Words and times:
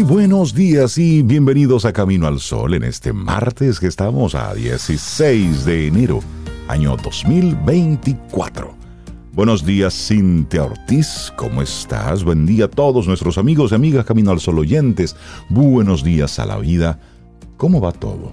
Muy 0.00 0.08
buenos 0.08 0.54
días 0.54 0.96
y 0.96 1.20
bienvenidos 1.20 1.84
a 1.84 1.92
Camino 1.92 2.26
al 2.26 2.40
Sol 2.40 2.72
en 2.72 2.84
este 2.84 3.12
martes 3.12 3.78
que 3.78 3.86
estamos 3.86 4.34
a 4.34 4.54
16 4.54 5.66
de 5.66 5.88
enero, 5.88 6.20
año 6.68 6.96
2024. 6.96 8.74
Buenos 9.34 9.62
días, 9.66 9.92
Cintia 9.92 10.64
Ortiz, 10.64 11.30
¿cómo 11.36 11.60
estás? 11.60 12.24
Buen 12.24 12.46
día 12.46 12.64
a 12.64 12.68
todos 12.68 13.06
nuestros 13.06 13.36
amigos 13.36 13.72
y 13.72 13.74
amigas 13.74 14.06
Camino 14.06 14.30
al 14.30 14.40
Sol 14.40 14.58
oyentes. 14.60 15.16
Buenos 15.50 16.02
días 16.02 16.38
a 16.38 16.46
la 16.46 16.56
vida. 16.56 16.98
¿Cómo 17.58 17.82
va 17.82 17.92
todo? 17.92 18.32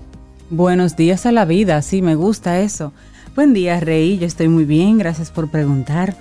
Buenos 0.50 0.96
días 0.96 1.26
a 1.26 1.34
la 1.34 1.44
vida, 1.44 1.82
sí, 1.82 2.02
me 2.02 2.16
gusta 2.16 2.62
eso. 2.62 2.94
Buen 3.36 3.54
día, 3.54 3.82
Rey, 3.82 4.18
yo 4.18 4.26
estoy 4.26 4.48
muy 4.48 4.64
bien, 4.64 4.98
gracias 4.98 5.32
por 5.32 5.52
preguntar. 5.52 6.16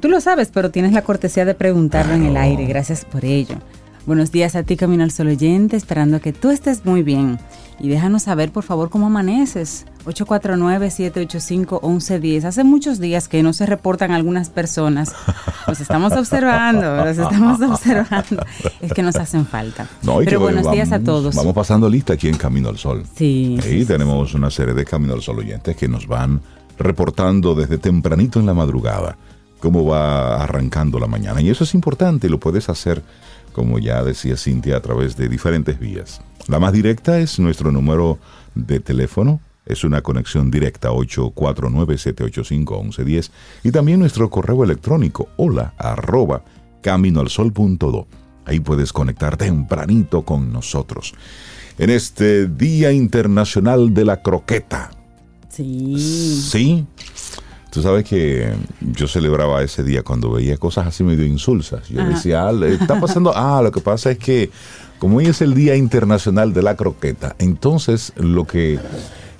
Tú 0.00 0.10
lo 0.10 0.20
sabes, 0.20 0.50
pero 0.52 0.70
tienes 0.70 0.92
la 0.92 1.00
cortesía 1.00 1.46
de 1.46 1.54
preguntarlo 1.54 2.12
en 2.12 2.26
el 2.26 2.36
aire. 2.36 2.66
Gracias 2.66 3.06
por 3.06 3.24
ello. 3.24 3.56
Buenos 4.06 4.32
días 4.32 4.54
a 4.54 4.64
ti, 4.64 4.76
Camino 4.76 5.02
al 5.02 5.10
Sol 5.10 5.28
oyente, 5.28 5.76
esperando 5.76 6.20
que 6.20 6.34
tú 6.34 6.50
estés 6.50 6.84
muy 6.84 7.02
bien. 7.02 7.38
Y 7.80 7.88
déjanos 7.88 8.24
saber, 8.24 8.52
por 8.52 8.62
favor, 8.62 8.90
cómo 8.90 9.06
amaneces. 9.06 9.86
849-785-1110. 10.04 12.44
Hace 12.44 12.64
muchos 12.64 13.00
días 13.00 13.28
que 13.28 13.42
no 13.42 13.54
se 13.54 13.64
reportan 13.64 14.10
algunas 14.10 14.50
personas. 14.50 15.14
Los 15.66 15.80
estamos 15.80 16.12
observando, 16.12 17.02
los 17.02 17.16
estamos 17.16 17.58
observando. 17.62 18.44
Es 18.82 18.92
que 18.92 19.02
nos 19.02 19.16
hacen 19.16 19.46
falta. 19.46 19.88
Pero 20.22 20.38
buenos 20.38 20.70
días 20.70 20.92
a 20.92 21.00
todos. 21.00 21.34
Vamos 21.34 21.54
pasando 21.54 21.88
lista 21.88 22.12
aquí 22.12 22.28
en 22.28 22.36
Camino 22.36 22.68
al 22.68 22.76
Sol. 22.76 23.04
Sí. 23.16 23.58
Ahí 23.64 23.86
tenemos 23.86 24.34
una 24.34 24.50
serie 24.50 24.74
de 24.74 24.84
Camino 24.84 25.14
al 25.14 25.22
Sol 25.22 25.38
oyentes 25.38 25.74
que 25.78 25.88
nos 25.88 26.06
van 26.06 26.42
reportando 26.78 27.54
desde 27.54 27.78
tempranito 27.78 28.38
en 28.38 28.44
la 28.44 28.52
madrugada 28.52 29.16
cómo 29.64 29.86
va 29.86 30.42
arrancando 30.42 31.00
la 31.00 31.06
mañana. 31.06 31.40
Y 31.40 31.48
eso 31.48 31.64
es 31.64 31.72
importante, 31.72 32.28
lo 32.28 32.38
puedes 32.38 32.68
hacer, 32.68 33.02
como 33.54 33.78
ya 33.78 34.04
decía 34.04 34.36
Cintia, 34.36 34.76
a 34.76 34.82
través 34.82 35.16
de 35.16 35.30
diferentes 35.30 35.78
vías. 35.78 36.20
La 36.48 36.58
más 36.58 36.74
directa 36.74 37.18
es 37.20 37.38
nuestro 37.38 37.72
número 37.72 38.18
de 38.54 38.80
teléfono, 38.80 39.40
es 39.64 39.82
una 39.84 40.02
conexión 40.02 40.50
directa 40.50 40.90
849-785-1110 40.90 43.30
y 43.62 43.70
también 43.70 44.00
nuestro 44.00 44.28
correo 44.28 44.62
electrónico 44.62 45.30
hola 45.38 45.72
arroba 45.78 46.44
caminoalsol.do. 46.82 48.06
Ahí 48.44 48.60
puedes 48.60 48.92
conectar 48.92 49.38
tempranito 49.38 50.20
con 50.22 50.52
nosotros. 50.52 51.14
En 51.78 51.88
este 51.88 52.46
Día 52.46 52.92
Internacional 52.92 53.94
de 53.94 54.04
la 54.04 54.20
Croqueta. 54.20 54.90
Sí. 55.48 56.42
Sí. 56.50 56.84
Tú 57.74 57.82
sabes 57.82 58.04
que 58.04 58.54
yo 58.80 59.08
celebraba 59.08 59.60
ese 59.64 59.82
día 59.82 60.04
cuando 60.04 60.30
veía 60.30 60.56
cosas 60.58 60.86
así 60.86 61.02
medio 61.02 61.26
insulsas. 61.26 61.88
Yo 61.88 62.04
decía, 62.04 62.46
ah, 62.46 62.52
está 62.66 63.00
pasando, 63.00 63.32
ah, 63.34 63.60
lo 63.64 63.72
que 63.72 63.80
pasa 63.80 64.12
es 64.12 64.18
que 64.18 64.50
como 65.00 65.16
hoy 65.16 65.26
es 65.26 65.42
el 65.42 65.54
Día 65.54 65.74
Internacional 65.74 66.54
de 66.54 66.62
la 66.62 66.76
Croqueta, 66.76 67.34
entonces 67.40 68.12
lo 68.14 68.46
que 68.46 68.78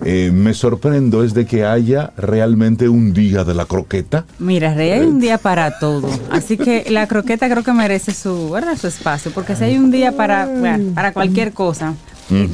eh, 0.05 0.33
me 0.35 0.53
sorprendo 0.53 1.23
es 1.23 1.33
de 1.33 1.47
que 1.47 1.65
haya 1.65 2.13
realmente 2.17 2.89
un 2.89 3.13
día 3.13 3.45
de 3.45 3.55
la 3.55 3.67
croqueta. 3.67 4.25
Mira, 4.41 4.75
Rey, 4.75 4.91
hay 4.91 5.07
un 5.07 5.21
día 5.21 5.39
para 5.39 5.79
todo. 5.79 6.11
Así 6.33 6.57
que 6.57 6.87
la 6.91 7.07
croqueta 7.07 7.49
creo 7.49 7.63
que 7.63 7.73
merece 7.73 8.13
su, 8.13 8.51
¿verdad? 8.51 8.77
su 8.77 8.89
espacio, 8.89 9.31
porque 9.31 9.55
si 9.55 9.63
hay 9.63 9.79
un 9.79 9.93
día 9.93 10.11
para, 10.11 10.49
para 10.93 11.13
cualquier 11.13 11.53
cosa, 11.53 11.95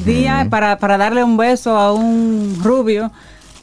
día 0.04 0.46
para, 0.50 0.78
para 0.78 0.98
darle 0.98 1.24
un 1.24 1.38
beso 1.38 1.78
a 1.78 1.94
un 1.94 2.58
rubio, 2.62 3.10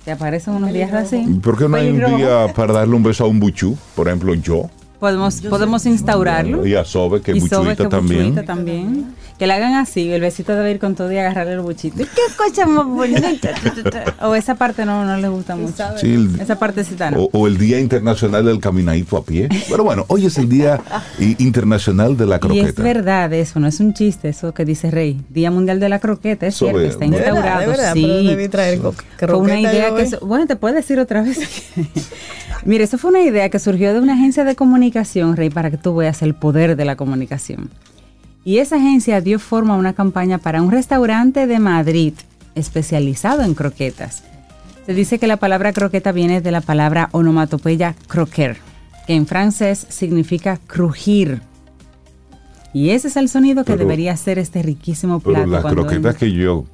te 0.07 0.13
aparecen 0.13 0.53
unos 0.53 0.71
días 0.71 0.93
así. 0.93 1.17
¿Por 1.43 1.57
qué 1.57 1.67
no 1.67 1.75
hay 1.75 1.89
un 1.89 2.15
día 2.15 2.47
para 2.55 2.71
darle 2.71 2.95
un 2.95 3.03
beso 3.03 3.25
a 3.25 3.27
un 3.27 3.41
buchú? 3.41 3.77
Por 3.93 4.07
ejemplo, 4.07 4.33
yo. 4.35 4.69
Podemos, 4.99 5.41
podemos 5.41 5.85
instaurarlo. 5.85 6.65
Y 6.65 6.75
a 6.75 6.83
Sobe, 6.83 7.21
que 7.21 7.33
buchuita 7.33 7.87
también. 7.87 8.45
también. 8.45 9.15
Que 9.37 9.45
le 9.45 9.53
hagan 9.53 9.75
así, 9.75 10.11
el 10.11 10.21
besito 10.21 10.55
debe 10.55 10.71
ir 10.71 10.79
con 10.79 10.95
todo 10.95 11.11
y 11.11 11.17
agarrarle 11.17 11.53
el 11.53 11.59
buchito. 11.59 11.97
¡Qué 11.97 12.21
cosa 12.35 12.65
más 12.65 12.87
bonita! 12.87 13.29
o 14.23 14.33
esa 14.33 14.55
parte 14.55 14.83
no, 14.83 15.05
no 15.05 15.15
le 15.17 15.27
gusta 15.27 15.55
mucho. 15.55 15.83
Sí, 15.97 16.27
esa 16.39 16.57
partecita 16.57 17.11
no. 17.11 17.29
O, 17.31 17.45
el 17.45 17.59
Día 17.59 17.79
Internacional 17.79 18.43
del 18.45 18.59
Caminadito 18.59 19.15
a 19.15 19.23
pie. 19.23 19.47
Pero 19.69 19.83
bueno, 19.83 20.05
hoy 20.07 20.25
es 20.25 20.39
el 20.39 20.49
Día 20.49 20.81
Internacional 21.19 22.17
de 22.17 22.25
la 22.25 22.39
Croqueta. 22.39 22.65
Y 22.65 22.69
es 22.69 22.75
verdad 22.75 23.31
eso, 23.33 23.59
no 23.59 23.67
es 23.67 23.79
un 23.79 23.93
chiste 23.93 24.29
eso 24.29 24.55
que 24.55 24.65
dice 24.65 24.89
Rey. 24.89 25.21
Día 25.29 25.51
Mundial 25.51 25.79
de 25.79 25.89
la 25.89 25.99
Croqueta, 25.99 26.47
es 26.47 26.55
cierto, 26.55 26.81
está 26.81 27.05
instaurado. 27.05 27.59
De 27.59 27.67
verdad, 27.67 27.93
sí. 27.93 28.27
debí 28.27 28.47
traer 28.47 28.79
Fue 28.79 29.35
una 29.35 29.59
idea 29.59 29.93
que... 29.93 30.17
Bueno, 30.21 30.47
te 30.47 30.55
puedo 30.55 30.73
decir 30.73 30.99
otra 30.99 31.21
vez. 31.21 31.37
Mire, 32.65 32.83
eso 32.83 32.97
fue 32.97 33.11
una 33.11 33.21
idea 33.21 33.49
que 33.49 33.59
surgió 33.59 33.93
de 33.93 33.99
una 33.99 34.13
agencia 34.13 34.43
de 34.43 34.55
comunicación, 34.55 35.35
Rey, 35.35 35.49
para 35.49 35.71
que 35.71 35.77
tú 35.77 35.95
veas 35.95 36.21
el 36.21 36.33
poder 36.33 36.75
de 36.75 36.85
la 36.85 36.95
comunicación. 36.95 37.69
Y 38.43 38.59
esa 38.59 38.77
agencia 38.77 39.21
dio 39.21 39.39
forma 39.39 39.73
a 39.73 39.77
una 39.77 39.93
campaña 39.93 40.37
para 40.37 40.61
un 40.61 40.71
restaurante 40.71 41.47
de 41.47 41.59
Madrid 41.59 42.13
especializado 42.55 43.43
en 43.43 43.53
croquetas. 43.53 44.23
Se 44.85 44.93
dice 44.93 45.19
que 45.19 45.27
la 45.27 45.37
palabra 45.37 45.73
croqueta 45.73 46.11
viene 46.11 46.39
de 46.41 46.51
la 46.51 46.61
palabra 46.61 47.09
onomatopeya 47.11 47.95
croquer, 48.07 48.57
que 49.05 49.15
en 49.15 49.27
francés 49.27 49.85
significa 49.89 50.57
crujir. 50.65 51.41
Y 52.73 52.91
ese 52.91 53.09
es 53.09 53.17
el 53.17 53.27
sonido 53.27 53.65
que 53.65 53.75
debería 53.75 54.15
ser 54.15 54.39
este 54.39 54.61
riquísimo 54.61 55.19
plato. 55.19 55.41
Pero 55.41 55.51
las 55.51 55.65
croquetas 55.65 56.15
que 56.15 56.31
yo 56.31 56.65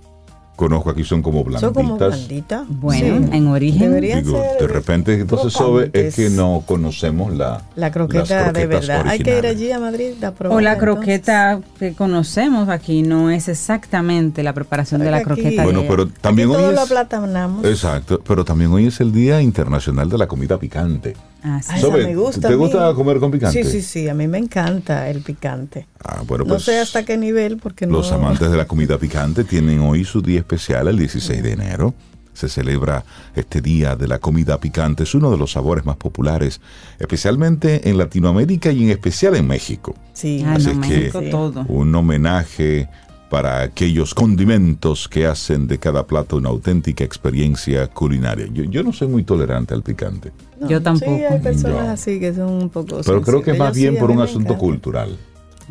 conozco 0.56 0.90
aquí 0.90 1.04
son 1.04 1.22
como 1.22 1.44
blanditas. 1.44 1.74
Son 1.74 1.74
como 1.74 1.98
blanditas. 1.98 2.64
Bueno, 2.70 3.34
en 3.34 3.48
origen. 3.48 4.00
Digo, 4.02 4.42
de 4.60 4.68
repente, 4.68 5.14
entonces, 5.14 5.54
Sobe, 5.54 5.90
es 5.94 6.16
que 6.16 6.30
no 6.30 6.64
conocemos 6.66 7.34
la, 7.34 7.64
la 7.76 7.92
croqueta 7.92 8.52
de 8.52 8.68
verdad. 8.68 9.04
Hay 9.08 9.20
que 9.20 9.38
ir 9.38 9.46
allí 9.46 9.72
a 9.72 9.80
Madrid 9.80 10.24
a 10.24 10.32
probar. 10.32 10.58
O 10.58 10.62
la 10.62 10.78
croqueta 10.78 11.60
que 11.80 11.94
conocemos 11.94 12.70
aquí 12.70 13.02
no 13.02 13.30
es 13.30 13.48
exactamente 13.48 14.44
la 14.44 14.54
preparación 14.54 15.02
de 15.02 15.12
la 15.12 15.24
croqueta. 15.24 15.64
Bueno, 15.64 15.84
pero 15.88 16.08
también 16.08 16.50
hoy 16.50 16.64
es. 16.64 16.90
Lo 16.90 17.70
exacto, 17.70 18.22
pero 18.26 18.46
también 18.46 18.72
hoy 18.72 18.88
es 18.88 19.00
el 19.00 19.12
Día 19.12 19.42
Internacional 19.42 20.10
de 20.10 20.18
la 20.18 20.28
Comida 20.28 20.58
Picante. 20.58 21.16
Ah, 21.44 21.62
sí. 21.62 21.86
me 21.92 22.16
gusta. 22.16 22.48
¿Te 22.48 22.56
gusta 22.56 22.94
comer 22.94 23.20
con 23.20 23.30
picante? 23.32 23.64
Sí, 23.64 23.70
sí, 23.70 23.82
sí, 23.82 24.08
a 24.10 24.14
mí 24.14 24.28
me 24.28 24.38
encanta 24.38 25.10
el 25.10 25.22
picante. 25.22 25.88
Ah, 26.04 26.22
bueno, 26.26 26.46
no 26.46 26.52
pues 26.52 26.64
sé 26.64 26.80
hasta 26.80 27.04
qué 27.04 27.18
nivel, 27.18 27.58
porque 27.58 27.86
Los 27.86 28.12
amantes 28.14 28.50
de 28.50 28.58
la 28.58 28.66
comida 28.66 28.98
picante 28.98 29.44
tienen 29.44 29.80
hoy 29.82 30.06
su 30.06 30.22
día 30.22 30.40
especial, 30.40 30.88
el 30.88 30.98
16 30.98 31.44
de 31.44 31.52
enero. 31.52 31.94
Se 32.34 32.50
celebra 32.50 33.04
este 33.36 33.62
día 33.62 33.96
de 33.96 34.08
la 34.08 34.18
comida 34.18 34.60
picante. 34.60 35.04
Es 35.04 35.14
uno 35.14 35.30
de 35.30 35.38
los 35.38 35.52
sabores 35.52 35.86
más 35.86 35.98
populares, 35.98 36.62
especialmente 36.98 37.88
en 37.90 37.98
Latinoamérica 38.00 38.72
y 38.72 38.84
en 38.86 38.90
especial 38.90 39.36
en 39.36 39.46
México. 39.46 39.94
Sí, 40.14 40.44
Así 40.48 40.72
es 40.72 41.12
que 41.14 41.30
todo. 41.30 41.64
un 41.68 41.94
homenaje 41.94 42.90
para 43.34 43.64
aquellos 43.64 44.14
condimentos 44.14 45.08
que 45.08 45.26
hacen 45.26 45.66
de 45.66 45.80
cada 45.80 46.06
plato 46.06 46.38
una 46.38 46.50
auténtica 46.50 47.04
experiencia 47.04 47.88
culinaria. 47.88 48.46
Yo, 48.54 48.84
no 48.84 48.94
soy 48.94 49.08
muy 49.08 49.24
tolerante 49.24 49.74
al 49.74 49.82
picante. 49.82 50.32
yo 50.70 50.84
tampoco. 50.84 51.18
Sí, 51.18 51.24
hay 51.24 51.40
personas 51.40 51.88
así 51.88 52.20
que 52.20 52.32
son 52.36 52.52
un 52.52 52.70
poco. 52.70 53.02
Pero 53.04 53.24
creo 53.24 53.42
que 53.42 53.56
más 53.56 53.76
bien 53.76 53.98
por 53.98 54.12
un 54.12 54.22
asunto 54.22 54.56
cultural. 54.56 55.18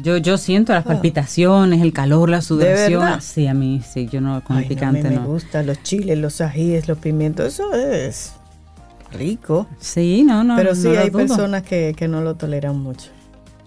Yo, 0.02 0.16
yo 0.16 0.38
siento 0.38 0.72
las 0.72 0.84
ah. 0.86 0.88
palpitaciones, 0.88 1.82
el 1.82 1.92
calor, 1.92 2.30
la 2.30 2.42
sudoración. 2.42 3.22
Sí, 3.22 3.46
a 3.46 3.54
mí 3.54 3.80
sí, 3.88 4.08
yo 4.10 4.20
no 4.20 4.42
con 4.42 4.56
el 4.56 4.66
picante 4.66 5.02
no. 5.02 5.06
A 5.06 5.10
mí 5.10 5.18
me 5.20 5.26
gusta 5.26 5.62
los 5.62 5.80
chiles, 5.84 6.18
los 6.18 6.40
ajíes, 6.40 6.88
los 6.88 6.98
pimientos, 6.98 7.46
eso 7.46 7.72
es 7.74 8.32
rico. 9.12 9.68
Sí, 9.78 10.24
no, 10.26 10.42
no. 10.42 10.56
Pero 10.56 10.74
sí 10.74 10.88
hay 10.88 11.12
personas 11.12 11.62
que, 11.62 11.94
que 11.96 12.08
no 12.08 12.22
lo 12.22 12.34
toleran 12.34 12.76
mucho. 12.80 13.10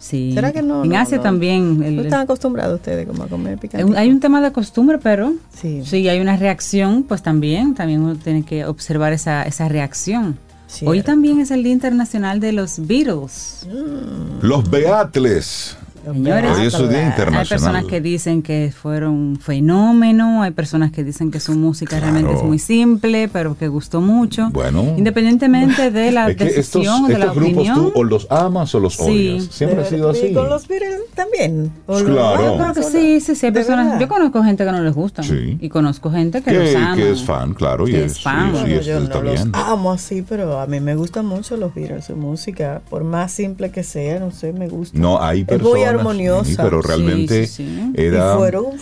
Sí. 0.05 0.33
¿Será 0.35 0.51
que 0.51 0.61
no? 0.61 0.83
En 0.83 0.95
Asia 0.95 1.19
también. 1.19 1.79
no 1.95 2.01
están 2.03 2.21
acostumbrados 2.21 2.75
ustedes 2.75 3.07
como 3.07 3.23
a 3.23 3.27
comer 3.27 3.57
picante. 3.57 3.97
Hay 3.97 4.09
un 4.09 4.19
tema 4.19 4.39
de 4.39 4.51
costumbre, 4.51 4.99
pero 4.99 5.33
sí. 5.59 5.81
sí 5.83 6.07
hay 6.07 6.19
una 6.19 6.37
reacción, 6.37 7.01
pues 7.01 7.23
también, 7.23 7.73
también 7.73 8.01
uno 8.01 8.15
tiene 8.15 8.43
que 8.43 8.65
observar 8.65 9.13
esa, 9.13 9.41
esa 9.43 9.67
reacción. 9.67 10.37
Hoy 10.85 11.01
también 11.01 11.39
es 11.39 11.49
el 11.49 11.63
Día 11.63 11.73
Internacional 11.73 12.39
de 12.39 12.51
los 12.51 12.85
Beatles. 12.85 13.67
Mm. 13.67 14.45
Los 14.45 14.69
Beatles. 14.69 15.75
Señores, 16.13 16.75
hay 16.75 17.45
personas 17.47 17.85
que 17.85 18.01
dicen 18.01 18.41
que 18.41 18.71
fueron 18.75 19.13
un 19.13 19.39
fenómeno, 19.39 20.43
hay 20.43 20.51
personas 20.51 20.91
que 20.91 21.03
dicen 21.03 21.31
que 21.31 21.39
su 21.39 21.53
música 21.53 21.99
realmente 21.99 22.33
es 22.33 22.43
muy 22.43 22.59
simple, 22.59 23.27
pero 23.27 23.57
que 23.57 23.67
gustó 23.67 24.01
mucho. 24.01 24.49
Bueno, 24.51 24.83
independientemente 24.97 25.91
de 25.91 26.11
la 26.11 26.27
decisión, 26.27 27.07
de 27.07 27.17
la 27.17 27.31
opinión. 27.31 27.75
Tú 27.75 27.91
o 27.95 28.03
los 28.03 28.27
amas 28.29 28.73
o 28.75 28.79
los 28.79 28.99
odias. 28.99 29.45
Siempre 29.45 29.81
ha 29.81 29.85
sido 29.85 30.09
así. 30.09 30.27
Y 30.27 30.33
con 30.33 30.49
los 30.49 30.67
Beatles 30.67 31.01
también. 31.15 31.71
claro. 31.85 32.43
Yo 32.43 32.57
creo 32.57 32.73
que 32.73 32.83
sí, 32.83 33.19
sí, 33.19 33.35
sí. 33.35 33.45
Hay 33.47 33.51
personas, 33.51 33.99
yo 33.99 34.07
conozco 34.07 34.43
gente 34.43 34.65
que 34.65 34.71
no 34.71 34.81
les 34.81 34.93
gusta. 34.93 35.23
Y 35.25 35.69
conozco 35.69 36.11
gente 36.11 36.41
que, 36.41 36.53
los 36.53 36.75
ama. 36.75 36.95
Que 36.95 37.11
es 37.11 37.23
fan, 37.23 37.53
claro. 37.53 37.87
y 37.87 37.95
es, 37.95 38.21
fan. 38.21 38.53
yo 38.81 38.99
no 38.99 39.21
los 39.21 39.47
amo 39.53 39.91
así, 39.91 40.23
pero 40.27 40.59
a 40.59 40.67
mí 40.67 40.79
me 40.79 40.95
gustan 40.95 41.25
mucho 41.25 41.57
los 41.57 41.73
Beatles, 41.73 42.05
su 42.05 42.15
música. 42.15 42.81
Por 42.89 43.03
más 43.03 43.31
simple 43.31 43.71
que 43.71 43.83
sea, 43.83 44.19
no 44.19 44.31
sé, 44.31 44.53
me 44.53 44.67
gusta. 44.67 44.97
No, 44.97 45.21
hay 45.21 45.43
personas 45.43 45.94
armoniosa. 45.97 46.63
pero 46.63 46.81
realmente 46.81 47.49
Era, 47.93 48.37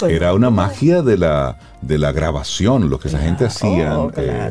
era 0.09 0.33
una 0.33 0.49
magia 0.49 1.01
de 1.01 1.17
la, 1.17 1.57
de 1.81 1.97
la 1.97 2.11
grabación, 2.11 2.89
lo 2.89 2.99
que 2.99 3.07
esa 3.07 3.19
gente 3.19 3.45
hacía. 3.45 3.99
Oh, 3.99 4.11
eh, 4.15 4.49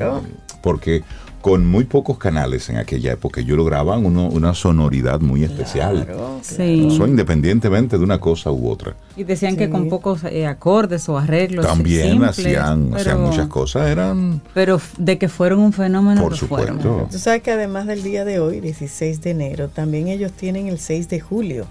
porque 0.61 1.03
con 1.43 1.67
muy 1.67 1.85
pocos 1.85 2.17
canales 2.17 2.71
en 2.71 2.77
aquella 2.77 3.13
época. 3.13 3.41
Yo 3.43 3.57
lograban 3.57 4.07
uno, 4.07 4.29
una 4.29 4.55
sonoridad 4.55 5.21
muy 5.21 5.45
especial. 5.45 6.07
Eso 6.41 7.07
independientemente 7.07 7.99
de 7.99 8.05
una 8.05 8.19
cosa 8.19 8.51
u 8.51 8.71
otra. 8.71 8.95
Y 9.17 9.25
decían 9.25 9.57
que 9.57 9.69
con 9.69 9.89
pocos 9.89 10.25
eh, 10.25 10.47
acordes 10.47 11.09
o 11.09 11.19
arreglos. 11.19 11.67
También 11.67 12.23
hacían, 12.25 12.95
hacían 12.95 13.21
muchas 13.21 13.49
cosas, 13.49 13.91
eran. 13.91 14.41
Pero 14.55 14.81
de 14.97 15.19
que 15.19 15.29
fueron 15.29 15.59
un 15.59 15.73
fenómeno. 15.73 16.23
Por 16.23 16.37
supuesto. 16.37 17.09
Tú 17.11 17.19
sabes 17.19 17.43
que 17.43 17.51
además 17.51 17.87
del 17.87 18.03
día 18.03 18.25
de 18.25 18.39
hoy, 18.39 18.61
16 18.61 19.21
de 19.21 19.31
enero, 19.31 19.69
también 19.69 20.09
ellos 20.09 20.33
tienen 20.33 20.69
el 20.69 20.79
6 20.79 21.09
de 21.09 21.21
julio 21.21 21.67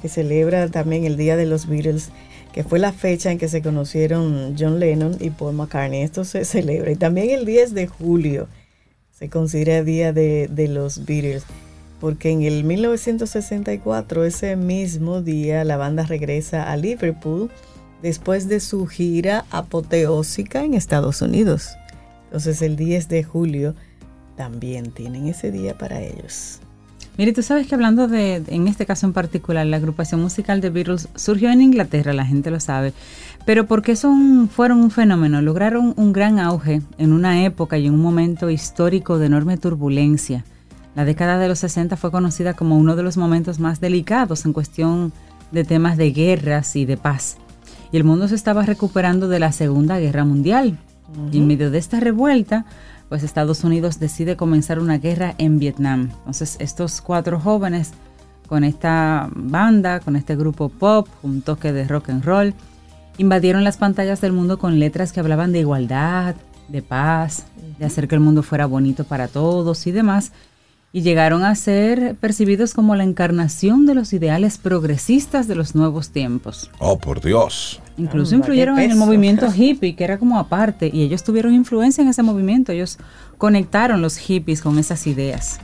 que 0.00 0.08
celebra 0.08 0.68
también 0.68 1.04
el 1.04 1.16
Día 1.16 1.36
de 1.36 1.46
los 1.46 1.66
Beatles, 1.66 2.10
que 2.52 2.64
fue 2.64 2.78
la 2.78 2.92
fecha 2.92 3.30
en 3.30 3.38
que 3.38 3.48
se 3.48 3.62
conocieron 3.62 4.56
John 4.58 4.80
Lennon 4.80 5.16
y 5.20 5.30
Paul 5.30 5.54
McCartney. 5.54 6.02
Esto 6.02 6.24
se 6.24 6.44
celebra. 6.44 6.90
Y 6.90 6.96
también 6.96 7.30
el 7.30 7.44
10 7.44 7.74
de 7.74 7.86
julio 7.86 8.48
se 9.12 9.28
considera 9.28 9.82
Día 9.82 10.12
de, 10.12 10.48
de 10.50 10.68
los 10.68 11.04
Beatles, 11.04 11.44
porque 12.00 12.30
en 12.30 12.42
el 12.42 12.64
1964, 12.64 14.24
ese 14.24 14.56
mismo 14.56 15.22
día, 15.22 15.64
la 15.64 15.76
banda 15.76 16.04
regresa 16.04 16.70
a 16.70 16.76
Liverpool 16.76 17.50
después 18.02 18.48
de 18.48 18.60
su 18.60 18.86
gira 18.86 19.46
apoteósica 19.50 20.64
en 20.64 20.74
Estados 20.74 21.22
Unidos. 21.22 21.76
Entonces 22.26 22.60
el 22.62 22.76
10 22.76 23.08
de 23.08 23.24
julio 23.24 23.74
también 24.36 24.90
tienen 24.90 25.28
ese 25.28 25.50
día 25.50 25.76
para 25.78 26.02
ellos. 26.02 26.60
Mire, 27.18 27.32
tú 27.32 27.42
sabes 27.42 27.66
que 27.66 27.74
hablando 27.74 28.08
de, 28.08 28.42
en 28.46 28.68
este 28.68 28.84
caso 28.84 29.06
en 29.06 29.14
particular, 29.14 29.66
la 29.66 29.78
agrupación 29.78 30.20
musical 30.20 30.60
de 30.60 30.68
Beatles 30.68 31.08
surgió 31.14 31.50
en 31.50 31.62
Inglaterra, 31.62 32.12
la 32.12 32.26
gente 32.26 32.50
lo 32.50 32.60
sabe, 32.60 32.92
pero 33.46 33.66
porque 33.66 33.96
son, 33.96 34.50
fueron 34.50 34.80
un 34.80 34.90
fenómeno, 34.90 35.40
lograron 35.40 35.94
un 35.96 36.12
gran 36.12 36.38
auge 36.38 36.82
en 36.98 37.12
una 37.12 37.44
época 37.44 37.78
y 37.78 37.86
en 37.86 37.94
un 37.94 38.02
momento 38.02 38.50
histórico 38.50 39.18
de 39.18 39.26
enorme 39.26 39.56
turbulencia. 39.56 40.44
La 40.94 41.04
década 41.04 41.38
de 41.38 41.48
los 41.48 41.58
60 41.60 41.96
fue 41.96 42.10
conocida 42.10 42.54
como 42.54 42.76
uno 42.76 42.96
de 42.96 43.02
los 43.02 43.16
momentos 43.16 43.60
más 43.60 43.80
delicados 43.80 44.44
en 44.44 44.52
cuestión 44.52 45.12
de 45.52 45.64
temas 45.64 45.96
de 45.96 46.10
guerras 46.10 46.76
y 46.76 46.84
de 46.84 46.96
paz. 46.96 47.38
Y 47.92 47.96
el 47.96 48.04
mundo 48.04 48.28
se 48.28 48.34
estaba 48.34 48.62
recuperando 48.62 49.28
de 49.28 49.38
la 49.38 49.52
Segunda 49.52 49.98
Guerra 49.98 50.24
Mundial. 50.24 50.78
Y 51.30 51.38
en 51.38 51.46
medio 51.46 51.70
de 51.70 51.78
esta 51.78 52.00
revuelta, 52.00 52.66
pues 53.08 53.22
Estados 53.22 53.64
Unidos 53.64 53.98
decide 53.98 54.36
comenzar 54.36 54.78
una 54.78 54.98
guerra 54.98 55.34
en 55.38 55.58
Vietnam. 55.58 56.10
Entonces 56.18 56.56
estos 56.60 57.00
cuatro 57.00 57.40
jóvenes 57.40 57.92
con 58.48 58.64
esta 58.64 59.28
banda, 59.34 60.00
con 60.00 60.16
este 60.16 60.36
grupo 60.36 60.68
pop, 60.68 61.08
un 61.22 61.42
toque 61.42 61.72
de 61.72 61.84
rock 61.86 62.10
and 62.10 62.24
roll, 62.24 62.54
invadieron 63.18 63.64
las 63.64 63.76
pantallas 63.76 64.20
del 64.20 64.32
mundo 64.32 64.58
con 64.58 64.78
letras 64.78 65.12
que 65.12 65.20
hablaban 65.20 65.52
de 65.52 65.60
igualdad, 65.60 66.34
de 66.68 66.82
paz, 66.82 67.44
de 67.78 67.84
hacer 67.84 68.08
que 68.08 68.14
el 68.14 68.20
mundo 68.20 68.42
fuera 68.42 68.66
bonito 68.66 69.04
para 69.04 69.28
todos 69.28 69.86
y 69.86 69.92
demás, 69.92 70.32
y 70.96 71.02
llegaron 71.02 71.44
a 71.44 71.54
ser 71.54 72.14
percibidos 72.14 72.72
como 72.72 72.96
la 72.96 73.04
encarnación 73.04 73.84
de 73.84 73.94
los 73.94 74.14
ideales 74.14 74.56
progresistas 74.56 75.46
de 75.46 75.54
los 75.54 75.74
nuevos 75.74 76.08
tiempos. 76.08 76.70
Oh, 76.78 76.98
por 76.98 77.20
Dios. 77.20 77.82
Incluso 77.98 78.34
influyeron 78.34 78.78
en 78.78 78.92
el 78.92 78.96
movimiento 78.96 79.46
hippie, 79.54 79.94
que 79.94 80.04
era 80.04 80.16
como 80.16 80.38
aparte, 80.38 80.90
y 80.90 81.02
ellos 81.02 81.22
tuvieron 81.22 81.52
influencia 81.52 82.00
en 82.00 82.08
ese 82.08 82.22
movimiento, 82.22 82.72
ellos 82.72 82.96
conectaron 83.36 84.00
los 84.00 84.16
hippies 84.16 84.62
con 84.62 84.78
esas 84.78 85.06
ideas. 85.06 85.60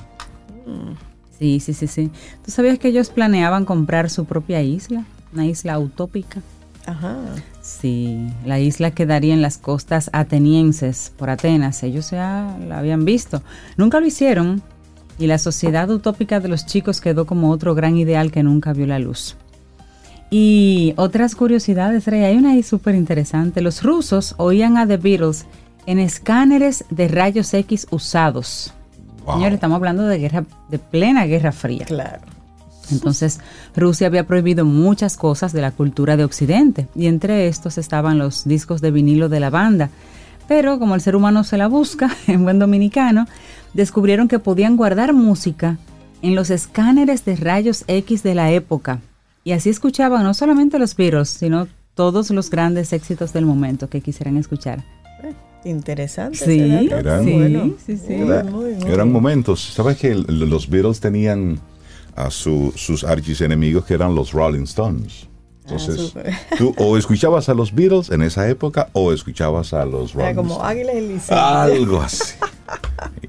Mm. 0.67 0.97
Sí, 1.39 1.61
sí, 1.61 1.73
sí, 1.73 1.87
sí. 1.87 2.11
¿Tú 2.45 2.51
sabías 2.51 2.79
que 2.79 2.89
ellos 2.89 3.09
planeaban 3.09 3.65
comprar 3.65 4.11
su 4.11 4.27
propia 4.27 4.61
isla? 4.61 5.07
Una 5.33 5.47
isla 5.47 5.79
utópica. 5.79 6.43
Ajá. 6.85 7.17
Sí, 7.63 8.29
la 8.45 8.59
isla 8.59 8.91
quedaría 8.91 9.33
en 9.33 9.41
las 9.41 9.57
costas 9.57 10.11
atenienses 10.13 11.11
por 11.17 11.31
Atenas. 11.31 11.83
Ellos 11.85 12.11
ya 12.11 12.55
la 12.69 12.81
habían 12.81 13.07
visto. 13.07 13.43
Nunca 13.79 13.99
lo 13.99 14.07
hicieron, 14.07 14.63
y 15.19 15.27
la 15.27 15.39
sociedad 15.39 15.91
utópica 15.91 16.41
de 16.41 16.49
los 16.49 16.67
chicos 16.67 17.01
quedó 17.01 17.27
como 17.27 17.51
otro 17.51 17.75
gran 17.75 17.97
ideal 17.97 18.31
que 18.31 18.43
nunca 18.43 18.73
vio 18.73 18.87
la 18.87 18.99
luz. 18.99 19.37
Y 20.31 20.95
otras 20.97 21.35
curiosidades, 21.35 22.07
Rey, 22.07 22.25
hay 22.25 22.37
una 22.37 22.53
ahí 22.53 22.63
súper 22.63 22.95
interesante. 22.95 23.61
Los 23.61 23.83
rusos 23.83 24.35
oían 24.39 24.79
a 24.79 24.87
The 24.87 24.97
Beatles 24.97 25.45
en 25.87 25.99
escáneres 25.99 26.85
de 26.91 27.09
rayos 27.09 27.53
X 27.53 27.87
usados. 27.91 28.73
Señores, 29.27 29.55
estamos 29.55 29.77
hablando 29.77 30.05
de 30.05 30.19
guerra, 30.19 30.45
de 30.69 30.79
plena 30.79 31.27
Guerra 31.27 31.53
Fría. 31.53 31.85
Claro. 31.85 32.23
Entonces, 32.91 33.41
Rusia 33.77 34.07
había 34.07 34.27
prohibido 34.27 34.65
muchas 34.65 35.17
cosas 35.17 35.53
de 35.53 35.61
la 35.61 35.71
cultura 35.71 36.17
de 36.17 36.25
Occidente, 36.25 36.89
y 36.95 37.07
entre 37.07 37.47
estos 37.49 37.79
estaban 37.79 38.19
los 38.19 38.45
discos 38.45 38.81
de 38.81 38.91
vinilo 38.91 39.29
de 39.29 39.41
la 39.41 39.51
banda. 39.51 39.91
Pero 40.49 40.79
como 40.79 40.95
el 40.95 41.01
ser 41.01 41.15
humano 41.15 41.45
se 41.45 41.57
la 41.57 41.69
busca, 41.69 42.11
en 42.27 42.45
buen 42.45 42.59
dominicano, 42.59 43.27
descubrieron 43.75 44.29
que 44.29 44.39
podían 44.39 44.77
guardar 44.77 45.13
música 45.13 45.79
en 46.23 46.35
los 46.35 46.51
escáneres 46.51 47.25
de 47.25 47.37
rayos 47.37 47.85
X 47.87 48.23
de 48.23 48.35
la 48.35 48.51
época. 48.53 49.01
Y 49.45 49.53
así 49.53 49.71
escuchaban 49.71 50.23
no 50.23 50.35
solamente 50.35 50.79
los 50.79 50.97
Beatles, 50.97 51.29
sino 51.29 51.67
todos 51.95 52.31
los 52.31 52.49
grandes 52.49 52.93
éxitos 52.93 53.33
del 53.33 53.45
momento 53.45 53.89
que 53.89 54.01
quisieran 54.01 54.37
escuchar. 54.37 54.85
Eh, 55.23 55.35
interesante. 55.69 56.39
Sí, 56.39 56.61
eran, 56.91 57.25
sí, 57.85 57.97
sí, 57.97 58.15
eran 58.87 59.13
momentos. 59.13 59.61
¿Sabes 59.75 59.99
que 59.99 60.15
los 60.15 60.69
Beatles 60.71 61.01
tenían 61.01 61.59
a 62.15 62.31
sus 62.31 63.05
archis 63.05 63.41
enemigos 63.41 63.85
que 63.85 63.95
eran 63.95 64.15
los 64.15 64.33
Rolling 64.33 64.65
Stones? 64.65 65.29
Entonces, 65.65 66.15
ah, 66.17 66.31
tú 66.59 66.75
o 66.77 66.97
escuchabas 66.97 67.49
a 67.49 67.55
los 67.55 67.75
Beatles 67.75 68.11
en 68.11 68.23
esa 68.23 68.49
época 68.49 68.89
o 68.93 69.13
escuchabas 69.13 69.73
a 69.73 69.85
los 69.85 70.13
Rolling 70.13 70.27
Era 70.27 70.35
como 70.35 70.63
Águilas 70.63 70.95
y 70.97 71.33
Algo 71.33 72.01
así. 72.01 72.35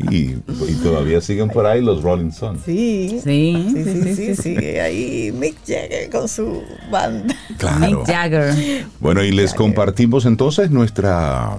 Y, 0.09 0.35
todavía 0.83 1.21
siguen 1.21 1.50
por 1.50 1.65
ahí 1.65 1.81
los 1.81 2.01
Rolling 2.01 2.30
Stones. 2.30 2.62
Sí, 2.65 3.19
sí, 3.24 3.69
sí, 3.74 3.83
sí, 3.83 4.15
sí, 4.15 4.35
sigue 4.35 4.81
ahí 4.81 5.31
Mick 5.31 5.57
Jagger 5.65 6.09
con 6.09 6.27
su 6.27 6.62
banda. 6.91 7.35
Claro. 7.57 8.00
Mick 8.00 8.06
Jagger. 8.07 8.86
Bueno, 9.00 9.24
y 9.24 9.31
les 9.31 9.53
compartimos 9.53 10.25
entonces 10.25 10.72
nuestra 10.72 11.57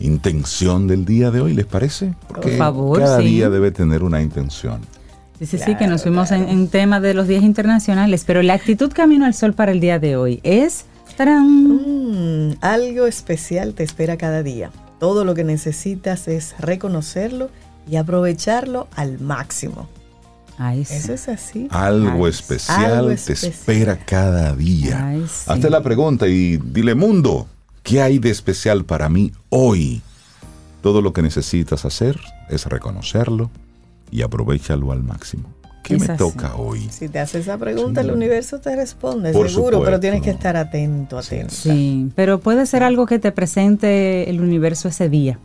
intención 0.00 0.86
del 0.86 1.04
día 1.04 1.30
de 1.30 1.40
hoy, 1.40 1.54
¿les 1.54 1.66
parece? 1.66 2.14
Porque 2.28 2.50
por 2.50 2.58
favor, 2.58 2.98
cada 2.98 3.18
día 3.18 3.48
debe 3.48 3.70
tener 3.70 4.02
una 4.02 4.20
intención. 4.20 4.80
Sí, 5.38 5.46
sí, 5.46 5.58
sí, 5.58 5.74
que 5.74 5.88
nos 5.88 6.02
fuimos 6.02 6.30
en, 6.30 6.68
tema 6.68 7.00
de 7.00 7.12
los 7.12 7.26
días 7.26 7.42
internacionales, 7.42 8.24
pero 8.24 8.42
la 8.42 8.54
actitud 8.54 8.92
Camino 8.92 9.26
al 9.26 9.34
Sol 9.34 9.52
para 9.52 9.72
el 9.72 9.80
día 9.80 9.98
de 9.98 10.16
hoy 10.16 10.40
es... 10.44 10.86
Mm, 11.18 12.52
algo 12.60 13.06
especial 13.06 13.74
te 13.74 13.82
espera 13.84 14.16
cada 14.16 14.42
día. 14.42 14.70
Todo 14.98 15.24
lo 15.24 15.34
que 15.34 15.44
necesitas 15.44 16.28
es 16.28 16.54
reconocerlo 16.58 17.50
y 17.88 17.96
aprovecharlo 17.96 18.88
al 18.96 19.20
máximo. 19.20 19.88
Eso 20.58 21.12
es 21.12 21.28
así. 21.28 21.66
Algo 21.70 22.28
especial 22.28 23.16
te 23.16 23.32
espera 23.32 23.98
cada 23.98 24.54
día. 24.54 25.16
Hazte 25.46 25.68
la 25.68 25.82
pregunta 25.82 26.28
y 26.28 26.58
dile, 26.58 26.94
mundo, 26.94 27.48
¿qué 27.82 28.00
hay 28.00 28.18
de 28.18 28.30
especial 28.30 28.84
para 28.84 29.08
mí 29.08 29.32
hoy? 29.48 30.00
Todo 30.80 31.02
lo 31.02 31.12
que 31.12 31.22
necesitas 31.22 31.84
hacer 31.84 32.20
es 32.48 32.66
reconocerlo 32.66 33.50
y 34.10 34.22
aprovechalo 34.22 34.92
al 34.92 35.02
máximo. 35.02 35.54
¿Qué 35.84 35.98
me 35.98 36.08
toca 36.08 36.56
hoy? 36.56 36.88
Si 36.90 37.10
te 37.10 37.18
haces 37.18 37.42
esa 37.42 37.58
pregunta, 37.58 38.00
el 38.00 38.10
universo 38.10 38.58
te 38.58 38.74
responde, 38.74 39.34
seguro, 39.34 39.82
pero 39.84 40.00
tienes 40.00 40.22
que 40.22 40.30
estar 40.30 40.56
atento, 40.56 41.18
atento. 41.18 41.54
Sí, 41.54 42.10
pero 42.16 42.40
puede 42.40 42.64
ser 42.64 42.82
algo 42.82 43.04
que 43.04 43.18
te 43.18 43.32
presente 43.32 44.30
el 44.30 44.40
universo 44.40 44.88
ese 44.88 45.10
día. 45.10 45.38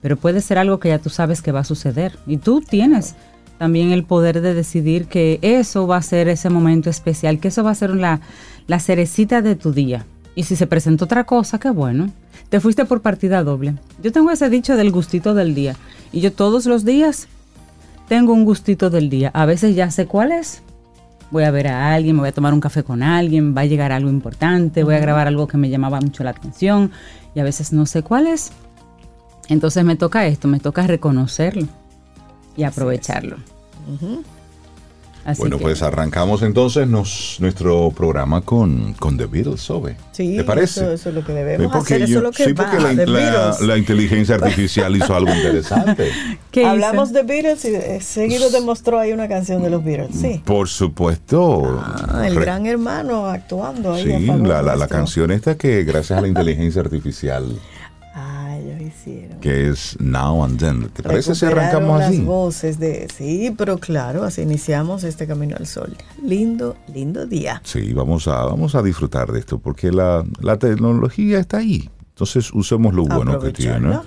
Pero 0.00 0.16
puede 0.16 0.42
ser 0.42 0.58
algo 0.58 0.78
que 0.78 0.90
ya 0.90 1.00
tú 1.00 1.10
sabes 1.10 1.42
que 1.42 1.50
va 1.50 1.60
a 1.60 1.64
suceder. 1.64 2.16
Y 2.24 2.36
tú 2.36 2.60
tienes 2.60 3.16
también 3.58 3.90
el 3.90 4.04
poder 4.04 4.40
de 4.42 4.54
decidir 4.54 5.06
que 5.06 5.40
eso 5.42 5.88
va 5.88 5.96
a 5.96 6.02
ser 6.02 6.28
ese 6.28 6.50
momento 6.50 6.88
especial, 6.88 7.40
que 7.40 7.48
eso 7.48 7.64
va 7.64 7.72
a 7.72 7.74
ser 7.74 7.90
la, 7.90 8.20
la 8.68 8.78
cerecita 8.78 9.42
de 9.42 9.56
tu 9.56 9.72
día. 9.72 10.06
Y 10.36 10.44
si 10.44 10.54
se 10.54 10.68
presenta 10.68 11.04
otra 11.04 11.24
cosa, 11.24 11.58
qué 11.58 11.70
bueno. 11.70 12.12
Te 12.48 12.60
fuiste 12.60 12.84
por 12.84 13.02
partida 13.02 13.42
doble. 13.42 13.74
Yo 14.00 14.12
tengo 14.12 14.30
ese 14.30 14.48
dicho 14.48 14.76
del 14.76 14.92
gustito 14.92 15.34
del 15.34 15.56
día. 15.56 15.74
Y 16.12 16.20
yo 16.20 16.32
todos 16.32 16.66
los 16.66 16.84
días 16.84 17.26
tengo 18.08 18.32
un 18.32 18.44
gustito 18.44 18.90
del 18.90 19.10
día. 19.10 19.30
A 19.34 19.46
veces 19.46 19.76
ya 19.76 19.90
sé 19.90 20.06
cuál 20.06 20.32
es. 20.32 20.62
Voy 21.30 21.44
a 21.44 21.50
ver 21.50 21.68
a 21.68 21.92
alguien, 21.92 22.16
me 22.16 22.20
voy 22.20 22.30
a 22.30 22.32
tomar 22.32 22.54
un 22.54 22.60
café 22.60 22.82
con 22.82 23.02
alguien, 23.02 23.54
va 23.54 23.60
a 23.60 23.66
llegar 23.66 23.92
algo 23.92 24.08
importante, 24.08 24.82
voy 24.82 24.94
a 24.94 24.98
grabar 24.98 25.26
algo 25.26 25.46
que 25.46 25.58
me 25.58 25.68
llamaba 25.68 26.00
mucho 26.00 26.24
la 26.24 26.30
atención 26.30 26.90
y 27.34 27.40
a 27.40 27.44
veces 27.44 27.72
no 27.72 27.84
sé 27.84 28.02
cuál 28.02 28.26
es. 28.26 28.50
Entonces 29.48 29.84
me 29.84 29.96
toca 29.96 30.26
esto, 30.26 30.48
me 30.48 30.58
toca 30.58 30.86
reconocerlo 30.86 31.68
y 32.56 32.64
aprovecharlo 32.64 33.36
bueno, 35.36 35.58
pues 35.58 35.82
arrancamos 35.82 36.42
entonces 36.42 36.86
nuestro 36.88 37.90
programa 37.90 38.40
con, 38.40 38.94
con 38.94 39.16
The 39.16 39.26
Beatles, 39.26 39.60
Sobe. 39.60 39.96
Sí, 40.12 40.36
¿Te 40.36 40.44
parece? 40.44 40.94
Eso, 40.94 41.08
es 41.10 41.14
lo 41.14 41.24
que 41.24 41.32
debemos 41.32 41.74
hacer, 41.74 42.02
eso 42.02 42.18
es 42.18 42.22
lo 42.22 42.32
que 42.32 42.44
sí, 42.44 42.54
porque 42.54 42.78
la, 42.78 43.76
inteligencia 43.76 44.36
artificial 44.36 44.96
hizo 44.96 45.14
algo 45.14 45.34
interesante. 45.34 46.10
Hablamos 46.64 47.12
de 47.12 47.22
Beatles 47.22 47.64
y 47.64 47.74
eh, 47.74 48.00
seguido 48.00 48.50
demostró 48.50 48.98
ahí 48.98 49.12
una 49.12 49.28
canción 49.28 49.62
de 49.62 49.70
los 49.70 49.84
Beatles, 49.84 50.16
sí. 50.18 50.40
Por 50.44 50.68
supuesto. 50.68 51.80
Ah, 52.08 52.26
el 52.26 52.34
gran 52.34 52.66
hermano 52.66 53.26
actuando 53.26 53.92
ahí. 53.92 54.04
Sí, 54.04 54.26
la, 54.26 54.62
la 54.62 54.88
canción 54.88 55.30
esta 55.30 55.56
que 55.56 55.84
gracias 55.84 56.18
a 56.18 56.22
la 56.22 56.28
inteligencia 56.28 56.80
artificial 56.80 57.58
que 59.40 59.68
es 59.70 59.96
Now 60.00 60.44
and 60.44 60.58
Then. 60.58 60.88
¿Te 60.90 61.02
parece 61.02 61.34
si 61.34 61.46
arrancamos 61.46 62.00
así? 62.02 62.18
Las 62.18 62.26
voces 62.26 62.78
de, 62.78 63.08
sí, 63.14 63.54
pero 63.56 63.78
claro, 63.78 64.24
así 64.24 64.42
iniciamos 64.42 65.04
este 65.04 65.26
Camino 65.26 65.56
al 65.58 65.66
Sol. 65.66 65.96
Lindo, 66.22 66.76
lindo 66.92 67.26
día. 67.26 67.60
Sí, 67.64 67.92
vamos 67.92 68.28
a, 68.28 68.44
vamos 68.44 68.74
a 68.74 68.82
disfrutar 68.82 69.32
de 69.32 69.40
esto 69.40 69.58
porque 69.58 69.90
la, 69.92 70.24
tecnología 70.58 71.38
está 71.38 71.58
ahí. 71.58 71.88
Entonces 72.10 72.52
usemos 72.52 72.94
lo 72.94 73.04
bueno 73.04 73.38
que 73.38 73.52
tiene. 73.52 73.98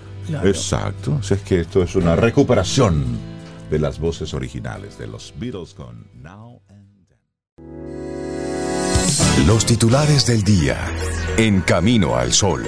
Exacto. 0.43 1.17
Así 1.19 1.33
es 1.35 1.41
que 1.41 1.61
esto 1.61 1.81
es 1.83 1.95
una 1.95 2.15
recuperación 2.15 3.03
de 3.69 3.79
las 3.79 3.99
voces 3.99 4.33
originales 4.33 4.97
de 4.97 5.07
los 5.07 5.33
Beatles 5.39 5.73
con 5.73 6.07
Now 6.21 6.61
and 6.69 7.07
Then. 7.07 7.19
Los 9.47 9.65
titulares 9.65 10.25
del 10.25 10.43
día 10.43 10.77
en 11.37 11.61
Camino 11.61 12.17
al 12.17 12.33
Sol. 12.33 12.65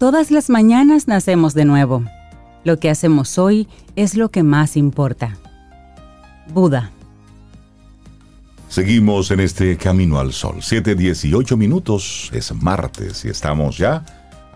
Todas 0.00 0.30
las 0.30 0.48
mañanas 0.48 1.08
nacemos 1.08 1.52
de 1.52 1.66
nuevo. 1.66 2.02
Lo 2.64 2.78
que 2.78 2.88
hacemos 2.88 3.36
hoy 3.36 3.68
es 3.96 4.14
lo 4.14 4.30
que 4.30 4.42
más 4.42 4.78
importa. 4.78 5.36
Buda. 6.54 6.90
Seguimos 8.70 9.30
en 9.30 9.40
este 9.40 9.76
camino 9.76 10.18
al 10.18 10.32
sol. 10.32 10.62
7:18 10.62 11.54
minutos. 11.58 12.30
Es 12.32 12.50
martes 12.54 13.26
y 13.26 13.28
estamos 13.28 13.76
ya 13.76 14.06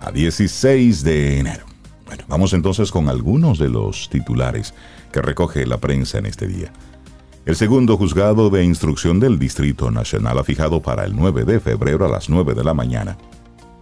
a 0.01 0.11
16 0.11 1.05
de 1.05 1.41
enero. 1.41 1.67
Bueno, 2.07 2.25
vamos 2.27 2.55
entonces 2.55 2.91
con 2.91 3.11
algunos 3.11 3.59
de 3.59 3.69
los 3.69 4.09
titulares 4.09 4.73
que 5.13 5.21
recoge 5.21 5.67
la 5.67 5.77
prensa 5.77 6.17
en 6.17 6.25
este 6.25 6.47
día. 6.47 6.73
El 7.45 7.57
segundo 7.57 7.99
juzgado 7.99 8.49
de 8.49 8.65
instrucción 8.65 9.21
del 9.21 9.39
Distrito 9.39 9.91
Nacional 9.91 10.39
ha 10.39 10.45
fijado 10.45 10.81
para 10.81 11.05
el 11.05 11.15
9 11.15 11.45
de 11.45 11.61
febrero 11.61 12.07
a 12.07 12.09
las 12.09 12.31
9 12.31 12.55
de 12.55 12.65
la 12.65 12.73
mañana 12.73 13.19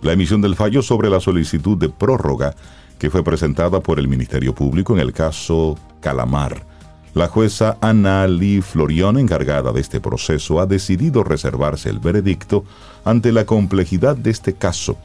la 0.02 0.12
emisión 0.12 0.40
del 0.40 0.56
fallo 0.56 0.82
sobre 0.82 1.09
la 1.09 1.21
solicitud 1.21 1.78
de 1.78 1.88
prórroga 1.88 2.54
que 2.99 3.11
fue 3.11 3.25
presentada 3.25 3.80
por 3.80 3.99
el 3.99 4.06
Ministerio 4.06 4.54
Público 4.54 4.92
en 4.92 5.00
el 5.00 5.12
caso 5.12 5.78
Calamar. 6.00 6.66
La 7.14 7.28
jueza 7.28 7.76
Ana 7.80 8.26
Lee 8.26 8.62
Florión, 8.62 9.18
encargada 9.18 9.73
de 9.73 9.80
este 9.80 10.00
proceso, 10.00 10.61
ha 10.61 10.66
decidido 10.66 11.25
reservarse 11.25 11.88
el 11.90 11.99
veredicto 11.99 12.64
ante 13.04 13.32
la 13.32 13.44
complejidad 13.44 14.16
de 14.16 14.30
este 14.30 14.54
caso, 14.54 14.97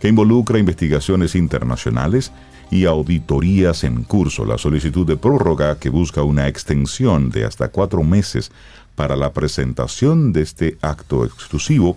que 0.00 0.08
involucra 0.08 0.58
investigaciones 0.58 1.34
internacionales 1.34 2.32
y 2.70 2.86
auditorías 2.86 3.84
en 3.84 4.04
curso. 4.04 4.44
La 4.44 4.56
solicitud 4.56 5.06
de 5.06 5.16
prórroga, 5.16 5.78
que 5.78 5.90
busca 5.90 6.22
una 6.22 6.48
extensión 6.48 7.30
de 7.30 7.44
hasta 7.44 7.68
cuatro 7.68 8.02
meses 8.04 8.52
para 8.94 9.16
la 9.16 9.32
presentación 9.32 10.32
de 10.32 10.42
este 10.42 10.78
acto 10.80 11.24
exclusivo, 11.24 11.96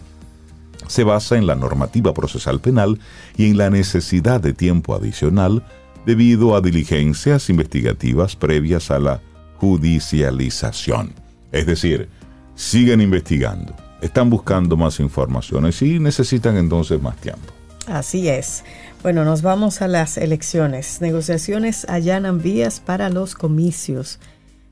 se 0.87 1.03
basa 1.03 1.37
en 1.37 1.47
la 1.47 1.55
normativa 1.55 2.13
procesal 2.13 2.59
penal 2.59 2.99
y 3.37 3.49
en 3.49 3.57
la 3.57 3.69
necesidad 3.69 4.41
de 4.41 4.53
tiempo 4.53 4.95
adicional 4.95 5.63
debido 6.05 6.55
a 6.55 6.61
diligencias 6.61 7.49
investigativas 7.49 8.35
previas 8.35 8.91
a 8.91 8.99
la 8.99 9.21
judicialización. 9.57 11.13
Es 11.51 11.65
decir, 11.65 12.09
siguen 12.55 13.01
investigando, 13.01 13.75
están 14.01 14.29
buscando 14.29 14.75
más 14.75 14.99
informaciones 14.99 15.81
y 15.81 15.99
necesitan 15.99 16.57
entonces 16.57 17.01
más 17.01 17.15
tiempo. 17.17 17.53
Así 17.87 18.29
es. 18.29 18.63
Bueno, 19.01 19.25
nos 19.25 19.41
vamos 19.41 19.81
a 19.81 19.87
las 19.89 20.17
elecciones. 20.17 21.01
Negociaciones 21.01 21.85
allanan 21.89 22.41
vías 22.41 22.79
para 22.79 23.09
los 23.09 23.35
comicios. 23.35 24.19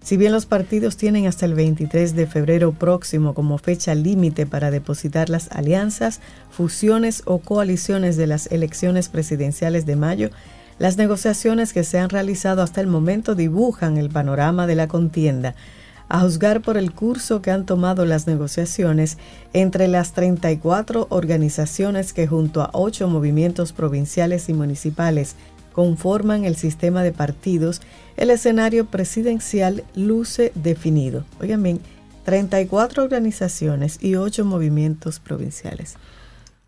Si 0.04 0.18
bien 0.18 0.32
los 0.32 0.48
partidos 0.48 0.98
tienen 0.98 1.28
hasta 1.28 1.46
el 1.46 1.54
23 1.54 2.16
de 2.16 2.26
febrero 2.26 2.72
próximo 2.72 3.36
como 3.36 3.60
fecha 3.60 3.94
límite 3.94 4.48
para 4.48 4.72
depositar 4.72 5.30
las 5.30 5.52
alianzas, 5.52 6.22
fusiones 6.50 7.22
o 7.26 7.38
coaliciones 7.38 8.18
de 8.18 8.26
las 8.26 8.48
elecciones 8.48 9.10
presidenciales 9.10 9.86
de 9.86 9.96
mayo, 9.96 10.32
las 10.80 10.98
negociaciones 10.98 11.72
que 11.72 11.84
se 11.84 12.00
han 12.00 12.10
realizado 12.10 12.64
hasta 12.64 12.82
el 12.82 12.88
momento 12.88 13.36
dibujan 13.36 13.98
el 13.98 14.10
panorama 14.10 14.66
de 14.66 14.74
la 14.74 14.88
contienda. 14.88 15.54
A 16.10 16.22
juzgar 16.22 16.62
por 16.62 16.78
el 16.78 16.92
curso 16.92 17.44
que 17.44 17.52
han 17.52 17.68
tomado 17.68 18.04
las 18.06 18.26
negociaciones 18.26 19.20
entre 19.54 19.88
las 19.88 20.14
34 20.14 21.08
organizaciones 21.10 22.12
que 22.12 22.26
junto 22.26 22.64
a 22.64 22.72
ocho 22.74 23.08
movimientos 23.08 23.72
provinciales 23.72 24.50
y 24.50 24.54
municipales 24.54 25.36
conforman 25.74 26.46
el 26.46 26.56
sistema 26.56 27.04
de 27.04 27.12
partidos, 27.12 27.82
el 28.18 28.30
escenario 28.30 28.86
presidencial 28.86 29.84
luce 29.96 30.52
definido. 30.56 31.26
Oigan 31.40 31.64
bien, 31.64 31.80
34 32.26 33.04
organizaciones 33.04 33.98
y 34.02 34.16
8 34.16 34.46
movimientos 34.46 35.20
provinciales, 35.20 35.96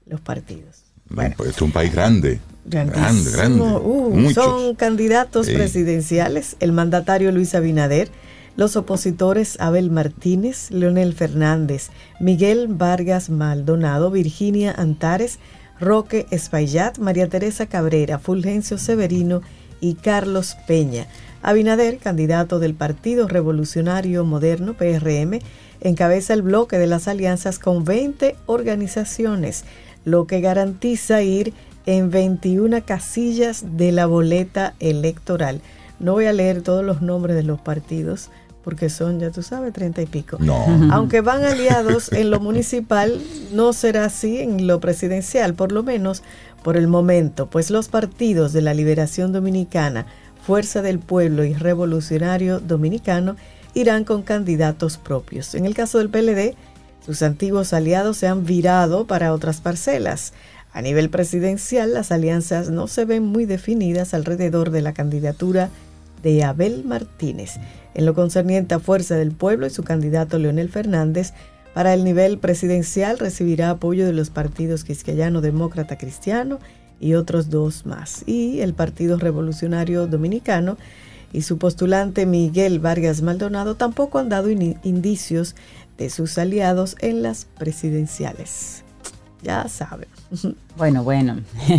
los 0.05 0.21
partidos. 0.21 0.83
Bueno, 1.09 1.35
pues 1.37 1.51
es 1.51 1.61
un 1.61 1.71
país 1.71 1.93
grande. 1.93 2.39
Grande, 2.65 3.31
grande. 3.31 3.61
Uh, 3.61 4.31
son 4.33 4.75
candidatos 4.75 5.47
presidenciales, 5.47 6.55
el 6.59 6.71
mandatario 6.71 7.31
Luis 7.31 7.53
Abinader, 7.55 8.09
los 8.55 8.75
opositores 8.75 9.59
Abel 9.59 9.91
Martínez, 9.91 10.71
Leonel 10.71 11.13
Fernández, 11.13 11.89
Miguel 12.19 12.67
Vargas 12.69 13.29
Maldonado, 13.29 14.11
Virginia 14.11 14.71
Antares, 14.71 15.39
Roque 15.83 16.25
Espaillat, 16.31 16.97
María 16.97 17.27
Teresa 17.27 17.65
Cabrera, 17.65 18.17
Fulgencio 18.17 18.77
Severino 18.77 19.41
y 19.81 19.95
Carlos 19.95 20.55
Peña. 20.65 21.07
Abinader, 21.41 21.97
candidato 21.97 22.59
del 22.59 22.73
Partido 22.73 23.27
Revolucionario 23.27 24.23
Moderno, 24.23 24.75
PRM, 24.75 25.39
encabeza 25.81 26.33
el 26.33 26.41
bloque 26.41 26.77
de 26.77 26.87
las 26.87 27.09
alianzas 27.09 27.59
con 27.59 27.83
20 27.83 28.37
organizaciones, 28.45 29.65
lo 30.05 30.25
que 30.25 30.39
garantiza 30.39 31.21
ir 31.21 31.53
en 31.85 32.09
21 32.09 32.85
casillas 32.85 33.65
de 33.75 33.91
la 33.91 34.05
boleta 34.05 34.75
electoral. 34.79 35.59
No 35.99 36.13
voy 36.13 36.25
a 36.25 36.33
leer 36.33 36.61
todos 36.61 36.83
los 36.83 37.01
nombres 37.01 37.35
de 37.35 37.43
los 37.43 37.59
partidos 37.59 38.29
porque 38.63 38.89
son, 38.89 39.19
ya 39.19 39.29
tú 39.29 39.43
sabes, 39.43 39.73
treinta 39.73 40.01
y 40.01 40.05
pico. 40.05 40.37
No. 40.39 40.65
Aunque 40.91 41.21
van 41.21 41.43
aliados 41.43 42.11
en 42.13 42.29
lo 42.29 42.39
municipal, 42.39 43.21
no 43.51 43.73
será 43.73 44.05
así 44.05 44.39
en 44.39 44.67
lo 44.67 44.79
presidencial, 44.79 45.53
por 45.53 45.71
lo 45.71 45.83
menos 45.83 46.23
por 46.63 46.77
el 46.77 46.87
momento, 46.87 47.49
pues 47.49 47.69
los 47.69 47.89
partidos 47.89 48.53
de 48.53 48.61
la 48.61 48.73
Liberación 48.73 49.33
Dominicana, 49.33 50.05
Fuerza 50.45 50.81
del 50.81 50.99
Pueblo 50.99 51.43
y 51.43 51.53
Revolucionario 51.53 52.59
Dominicano 52.59 53.35
irán 53.73 54.05
con 54.05 54.23
candidatos 54.23 54.97
propios. 54.97 55.55
En 55.55 55.65
el 55.65 55.75
caso 55.75 55.97
del 55.97 56.09
PLD, 56.09 56.55
sus 57.05 57.21
antiguos 57.21 57.73
aliados 57.73 58.17
se 58.17 58.27
han 58.27 58.45
virado 58.45 59.05
para 59.07 59.33
otras 59.33 59.59
parcelas. 59.59 60.33
A 60.71 60.81
nivel 60.81 61.09
presidencial, 61.09 61.93
las 61.93 62.11
alianzas 62.11 62.69
no 62.69 62.87
se 62.87 63.05
ven 63.05 63.23
muy 63.23 63.45
definidas 63.45 64.13
alrededor 64.13 64.71
de 64.71 64.81
la 64.81 64.93
candidatura 64.93 65.69
de 66.23 66.43
Abel 66.43 66.83
Martínez 66.85 67.59
en 67.93 68.05
lo 68.05 68.13
concerniente 68.13 68.75
a 68.75 68.79
Fuerza 68.79 69.15
del 69.15 69.31
Pueblo 69.31 69.67
y 69.67 69.69
su 69.69 69.83
candidato 69.83 70.39
Leonel 70.39 70.69
Fernández, 70.69 71.33
para 71.73 71.93
el 71.93 72.03
nivel 72.03 72.37
presidencial 72.37 73.19
recibirá 73.19 73.71
apoyo 73.71 74.05
de 74.05 74.13
los 74.13 74.29
partidos 74.29 74.83
Quisqueyano 74.83 75.41
Demócrata 75.41 75.97
Cristiano 75.97 76.59
y 76.99 77.15
otros 77.15 77.49
dos 77.49 77.85
más. 77.85 78.23
Y 78.27 78.61
el 78.61 78.73
Partido 78.73 79.17
Revolucionario 79.17 80.07
Dominicano 80.07 80.77
y 81.31 81.41
su 81.41 81.57
postulante 81.57 82.27
Miguel 82.27 82.79
Vargas 82.79 83.23
Maldonado 83.23 83.75
tampoco 83.75 84.19
han 84.19 84.29
dado 84.29 84.51
indicios 84.51 85.55
de 85.97 86.11
sus 86.11 86.37
aliados 86.37 86.95
en 86.99 87.23
las 87.23 87.45
presidenciales. 87.45 88.82
Ya 89.43 89.67
saben. 89.67 90.07
Bueno, 90.75 91.03
bueno. 91.03 91.35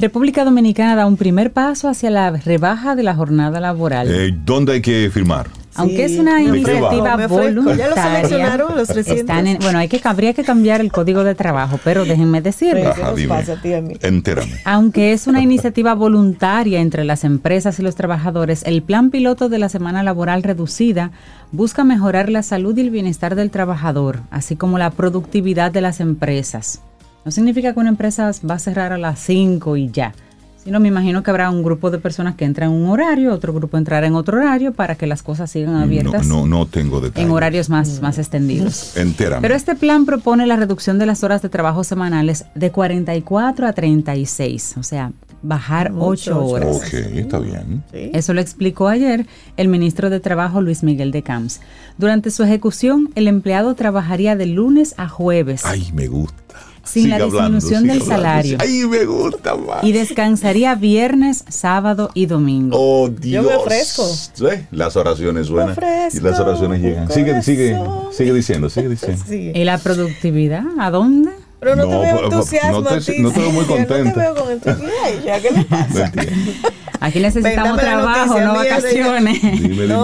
República 0.00 0.44
Dominicana 0.44 0.96
da 0.96 1.06
un 1.06 1.16
primer 1.16 1.52
paso 1.52 1.88
hacia 1.88 2.10
la 2.10 2.32
rebaja 2.32 2.96
de 2.96 3.04
la 3.04 3.14
jornada 3.14 3.60
laboral. 3.60 4.08
Eh, 4.10 4.36
¿Dónde 4.44 4.72
hay 4.72 4.82
que 4.82 5.08
firmar? 5.14 5.46
Aunque 5.76 6.04
es 6.04 6.18
una 6.18 6.40
iniciativa 6.40 7.26
voluntaria. 7.26 8.22
Ya 8.28 8.56
lo 8.56 8.74
los 8.74 8.90
están 8.90 9.58
bueno, 9.60 9.78
hay 9.78 9.88
que, 9.88 10.00
habría 10.04 10.32
que 10.32 10.44
cambiar 10.44 10.80
el 10.80 10.92
código 10.92 11.24
de 11.24 11.34
trabajo, 11.34 11.78
pero 11.82 12.04
déjenme 12.04 12.40
decirles. 12.40 12.88
Aunque 14.64 15.12
es 15.12 15.26
una 15.26 15.42
iniciativa 15.42 15.94
voluntaria 15.94 16.80
entre 16.80 17.04
las 17.04 17.24
empresas 17.24 17.78
y 17.78 17.82
los 17.82 17.96
trabajadores, 17.96 18.62
el 18.66 18.82
plan 18.82 19.10
piloto 19.10 19.48
de 19.48 19.58
la 19.58 19.68
semana 19.68 20.02
laboral 20.02 20.42
reducida 20.42 21.10
busca 21.52 21.84
mejorar 21.84 22.30
la 22.30 22.42
salud 22.42 22.76
y 22.76 22.82
el 22.82 22.90
bienestar 22.90 23.34
del 23.34 23.50
trabajador, 23.50 24.20
así 24.30 24.56
como 24.56 24.78
la 24.78 24.90
productividad 24.90 25.72
de 25.72 25.80
las 25.80 26.00
empresas. 26.00 26.80
No 27.24 27.30
significa 27.30 27.72
que 27.72 27.80
una 27.80 27.88
empresa 27.88 28.30
va 28.48 28.54
a 28.54 28.58
cerrar 28.58 28.92
a 28.92 28.98
las 28.98 29.18
5 29.20 29.76
y 29.76 29.90
ya 29.90 30.12
sino 30.64 30.80
me 30.80 30.88
imagino 30.88 31.22
que 31.22 31.30
habrá 31.30 31.50
un 31.50 31.62
grupo 31.62 31.90
de 31.90 31.98
personas 31.98 32.36
que 32.36 32.46
entran 32.46 32.70
en 32.70 32.76
un 32.76 32.88
horario, 32.88 33.34
otro 33.34 33.52
grupo 33.52 33.76
entrará 33.76 34.06
en 34.06 34.14
otro 34.14 34.38
horario 34.38 34.72
para 34.72 34.94
que 34.94 35.06
las 35.06 35.22
cosas 35.22 35.50
sigan 35.50 35.76
abiertas. 35.76 36.26
No, 36.26 36.46
no, 36.46 36.66
tengo 36.66 37.00
detalles. 37.00 37.26
En 37.26 37.30
horarios 37.32 37.68
más, 37.68 38.00
más 38.00 38.18
extendidos. 38.18 38.96
Entérame. 38.96 39.42
Pero 39.42 39.54
este 39.54 39.74
plan 39.74 40.06
propone 40.06 40.46
la 40.46 40.56
reducción 40.56 40.98
de 40.98 41.04
las 41.04 41.22
horas 41.22 41.42
de 41.42 41.50
trabajo 41.50 41.84
semanales 41.84 42.46
de 42.54 42.70
44 42.70 43.66
a 43.66 43.72
36, 43.74 44.76
o 44.78 44.82
sea, 44.82 45.12
bajar 45.42 45.92
8 45.94 46.46
horas. 46.46 46.76
Ok, 46.76 46.94
está 46.94 47.40
bien. 47.40 47.84
Eso 47.92 48.32
lo 48.32 48.40
explicó 48.40 48.88
ayer 48.88 49.26
el 49.58 49.68
ministro 49.68 50.08
de 50.08 50.18
Trabajo 50.18 50.62
Luis 50.62 50.82
Miguel 50.82 51.10
de 51.10 51.22
Camps. 51.22 51.60
Durante 51.98 52.30
su 52.30 52.42
ejecución, 52.42 53.10
el 53.16 53.28
empleado 53.28 53.74
trabajaría 53.74 54.34
de 54.34 54.46
lunes 54.46 54.94
a 54.96 55.08
jueves. 55.08 55.66
Ay, 55.66 55.92
me 55.92 56.08
gusta 56.08 56.43
sin 56.84 57.10
la 57.10 57.18
disminución 57.18 57.86
del 57.86 58.02
salario. 58.02 58.58
Ay, 58.60 58.84
me 58.86 59.04
gusta 59.04 59.56
más. 59.56 59.84
Y 59.84 59.92
descansaría 59.92 60.74
viernes, 60.74 61.44
sábado 61.48 62.10
y 62.14 62.26
domingo. 62.26 62.76
Oh, 62.78 63.08
Dios. 63.08 63.44
Yo 63.44 63.50
me 63.50 63.56
ofrezco. 63.56 64.06
Las 64.70 64.96
oraciones 64.96 65.46
suenan. 65.46 65.76
y 66.12 66.20
las 66.20 66.38
oraciones 66.40 66.80
llegan. 66.80 67.10
Sigue, 67.10 67.42
sigue, 67.42 67.78
sigue 68.12 68.32
diciendo, 68.32 68.68
sigue 68.68 68.88
diciendo. 68.88 69.24
¿Y 69.28 69.64
la 69.64 69.78
productividad? 69.78 70.64
¿A 70.78 70.90
dónde? 70.90 71.30
Pero 71.64 71.76
no, 71.76 71.88
te 71.88 71.96
veo 71.96 72.24
entusiasmo. 72.24 72.80
No 72.80 73.00
te, 73.00 73.18
no 73.20 73.30
te 73.32 73.40
veo 73.40 73.50
muy 73.50 73.64
contento. 73.66 74.04
No 74.04 74.12
te 74.12 74.20
veo 74.20 74.34
con 74.34 74.52
entusiasmo. 74.52 74.88
¿qué 75.24 75.50
le 75.50 75.64
pasa? 75.64 76.12
Aquí 77.00 77.20
necesitamos 77.20 77.78
trabajo, 77.78 78.40
no 78.40 78.54
vacaciones. 78.54 79.40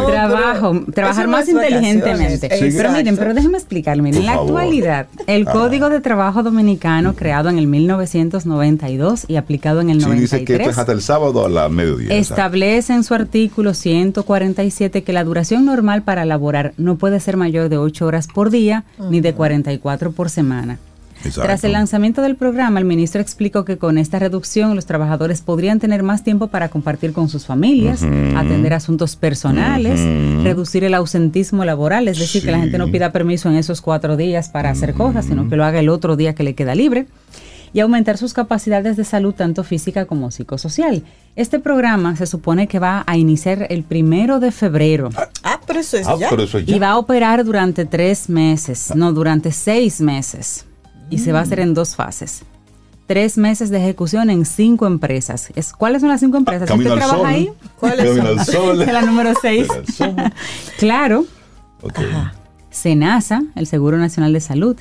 trabajo, 0.07 0.85
trabajar 0.93 1.29
más 1.29 1.49
inteligentemente. 1.49 2.49
Pero 2.49 2.93
miren, 2.93 3.17
pero 3.17 3.35
déjenme 3.35 3.59
explicar, 3.59 4.01
miren, 4.03 4.21
en 4.21 4.27
la 4.27 4.35
actualidad, 4.35 5.07
el 5.27 5.47
Código 5.47 5.89
de 5.89 6.01
Trabajo 6.01 6.43
Dominicano, 6.43 7.15
creado 7.15 7.49
en 7.49 7.59
el 7.59 7.67
1992 7.67 9.25
y 9.29 9.37
aplicado 9.37 9.81
en 9.81 9.91
el 9.91 10.01
sí, 10.01 10.07
93, 10.07 10.31
dice 10.31 10.45
que 10.45 10.57
esto 10.57 10.71
es 10.71 10.79
hasta 10.79 10.93
el 10.93 11.01
sábado 11.01 11.47
a 11.47 11.49
la 11.49 11.69
mediodía. 11.69 12.15
Establece 12.15 12.93
en 12.93 13.05
su 13.05 13.15
artículo 13.15 13.73
147 13.73 15.03
que 15.03 15.13
la 15.13 15.25
duración 15.25 15.65
normal 15.65 16.03
para 16.03 16.25
laborar 16.25 16.75
no 16.77 16.97
puede 16.97 17.21
ser 17.21 17.37
mayor 17.37 17.69
de 17.69 17.79
8 17.79 18.07
horas 18.07 18.27
por 18.27 18.51
día 18.51 18.85
ni 19.11 19.21
de 19.21 19.33
44 19.33 20.13
por 20.13 20.29
semana. 20.29 20.79
Tras 21.23 21.65
el 21.65 21.73
lanzamiento 21.73 22.23
del 22.23 22.37
programa, 22.37 22.79
el 22.79 22.87
ministro 22.87 23.21
explicó 23.21 23.65
que 23.65 23.77
con 23.77 23.99
esta 23.99 24.19
reducción 24.19 24.75
los 24.75 24.87
trabajadores 24.87 25.43
podrían 25.43 25.79
tener 25.79 26.03
más 26.03 26.25
tiempo 26.25 26.47
para 26.47 26.69
compartir 26.69 27.13
con 27.13 27.29
sus 27.29 27.47
familias, 27.47 28.03
atender 28.37 28.73
asuntos 28.73 29.17
personales, 29.17 30.01
reducir 30.43 30.85
el 30.85 30.95
ausentismo 30.95 31.65
laboral, 31.65 32.09
es 32.09 32.19
decir, 32.19 32.43
que 32.43 32.51
la 32.51 32.59
gente 32.59 32.79
no 32.79 32.91
pida 32.91 33.13
permiso 33.13 33.49
en 33.49 33.57
esos 33.57 33.81
cuatro 33.81 34.17
días 34.17 34.49
para 34.49 34.71
hacer 34.71 34.95
cosas, 34.95 35.27
sino 35.27 35.49
que 35.49 35.57
lo 35.57 35.65
haga 35.65 35.81
el 35.81 35.89
otro 35.89 36.17
día 36.17 36.35
que 36.35 36.43
le 36.43 36.55
queda 36.55 36.75
libre 36.75 37.07
y 37.73 37.81
aumentar 37.81 38.19
sus 38.19 38.33
capacidades 38.33 38.97
de 38.97 39.05
salud 39.05 39.33
tanto 39.35 39.63
física 39.63 40.07
como 40.07 40.31
psicosocial. 40.31 41.05
Este 41.37 41.61
programa 41.61 42.17
se 42.17 42.27
supone 42.27 42.67
que 42.67 42.81
va 42.81 43.05
a 43.07 43.17
iniciar 43.17 43.67
el 43.71 43.85
primero 43.85 44.41
de 44.41 44.51
febrero. 44.51 45.11
Ah, 45.45 45.61
pero 45.67 45.79
eso 45.79 45.97
es, 45.97 46.07
ah, 46.09 46.17
ya. 46.19 46.31
Y 46.67 46.79
va 46.81 46.91
a 46.91 46.99
operar 46.99 47.45
durante 47.45 47.85
tres 47.85 48.29
meses, 48.29 48.93
no, 48.97 49.13
durante 49.13 49.53
seis 49.53 50.01
meses 50.01 50.67
y 51.11 51.19
se 51.19 51.33
va 51.33 51.41
a 51.41 51.43
hacer 51.43 51.61
en 51.61 51.75
dos 51.75 51.97
fases. 51.97 52.43
Tres 53.07 53.37
meses 53.37 53.71
de 53.71 53.79
ejecución 53.79 54.31
en 54.31 54.47
cinco 54.47 54.87
empresas. 54.87 55.51
Es, 55.57 55.73
¿Cuáles 55.73 56.01
son 56.01 56.11
las 56.11 56.21
cinco 56.21 56.37
empresas? 56.37 56.71
¿Usted 56.71 56.95
trabaja 56.95 57.27
ahí? 57.27 57.51
¿Cuáles 57.79 58.17
son? 58.17 58.45
Sol. 58.45 58.79
la 58.87 59.03
número 59.03 59.33
seis. 59.43 59.67
claro. 60.79 61.27
SENASA, 62.71 63.43
el 63.57 63.67
Seguro 63.67 63.99
Nacional 63.99 64.33
de 64.33 64.41
Salud. 64.41 64.77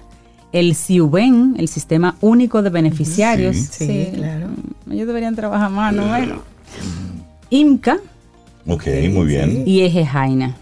El 0.52 0.76
CIUBEN, 0.76 1.56
el 1.58 1.68
Sistema 1.68 2.16
Único 2.22 2.62
de 2.62 2.70
Beneficiarios. 2.70 3.56
Sí, 3.56 4.10
claro. 4.16 4.48
Ellos 4.92 5.08
deberían 5.08 5.36
trabajar 5.36 5.70
más, 5.70 5.94
¿no? 5.94 6.08
Bueno. 6.08 6.42
IMCA. 7.50 7.98
Ok, 8.68 8.86
muy 9.12 9.26
bien. 9.26 9.64
Y 9.68 9.82
Eje 9.82 10.06
Jaina. 10.06 10.56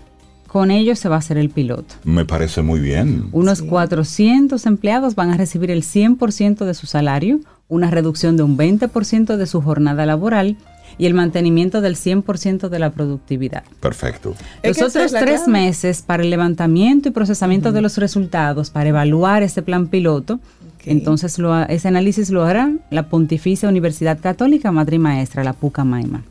Con 0.47 0.71
ellos 0.71 0.97
se 0.99 1.09
va 1.09 1.15
a 1.15 1.19
hacer 1.19 1.37
el 1.37 1.49
piloto. 1.49 1.95
Me 2.03 2.25
parece 2.25 2.61
muy 2.61 2.79
bien. 2.79 3.27
Unos 3.31 3.61
400 3.61 4.65
empleados 4.65 5.15
van 5.15 5.31
a 5.31 5.37
recibir 5.37 5.71
el 5.71 5.83
100% 5.83 6.65
de 6.65 6.73
su 6.73 6.87
salario, 6.87 7.39
una 7.67 7.91
reducción 7.91 8.37
de 8.37 8.43
un 8.43 8.57
20% 8.57 9.35
de 9.35 9.45
su 9.45 9.61
jornada 9.61 10.05
laboral 10.05 10.57
y 10.97 11.05
el 11.05 11.13
mantenimiento 11.13 11.81
del 11.81 11.95
100% 11.95 12.69
de 12.69 12.79
la 12.79 12.91
productividad. 12.91 13.63
Perfecto. 13.79 14.35
Los 14.63 14.81
otros 14.81 15.11
tres 15.11 15.47
meses 15.47 16.01
para 16.01 16.23
el 16.23 16.29
levantamiento 16.29 17.09
y 17.09 17.11
procesamiento 17.11 17.71
de 17.71 17.81
los 17.81 17.97
resultados, 17.97 18.69
para 18.69 18.89
evaluar 18.89 19.43
este 19.43 19.61
plan 19.61 19.87
piloto, 19.87 20.39
entonces 20.85 21.37
ese 21.67 21.87
análisis 21.87 22.29
lo 22.29 22.45
hará 22.45 22.71
la 22.89 23.09
Pontificia 23.09 23.67
Universidad 23.67 24.19
Católica 24.19 24.71
Madre 24.71 24.95
y 24.95 24.99
Maestra, 24.99 25.43
la 25.43 25.53
Pucamaima. 25.53 26.23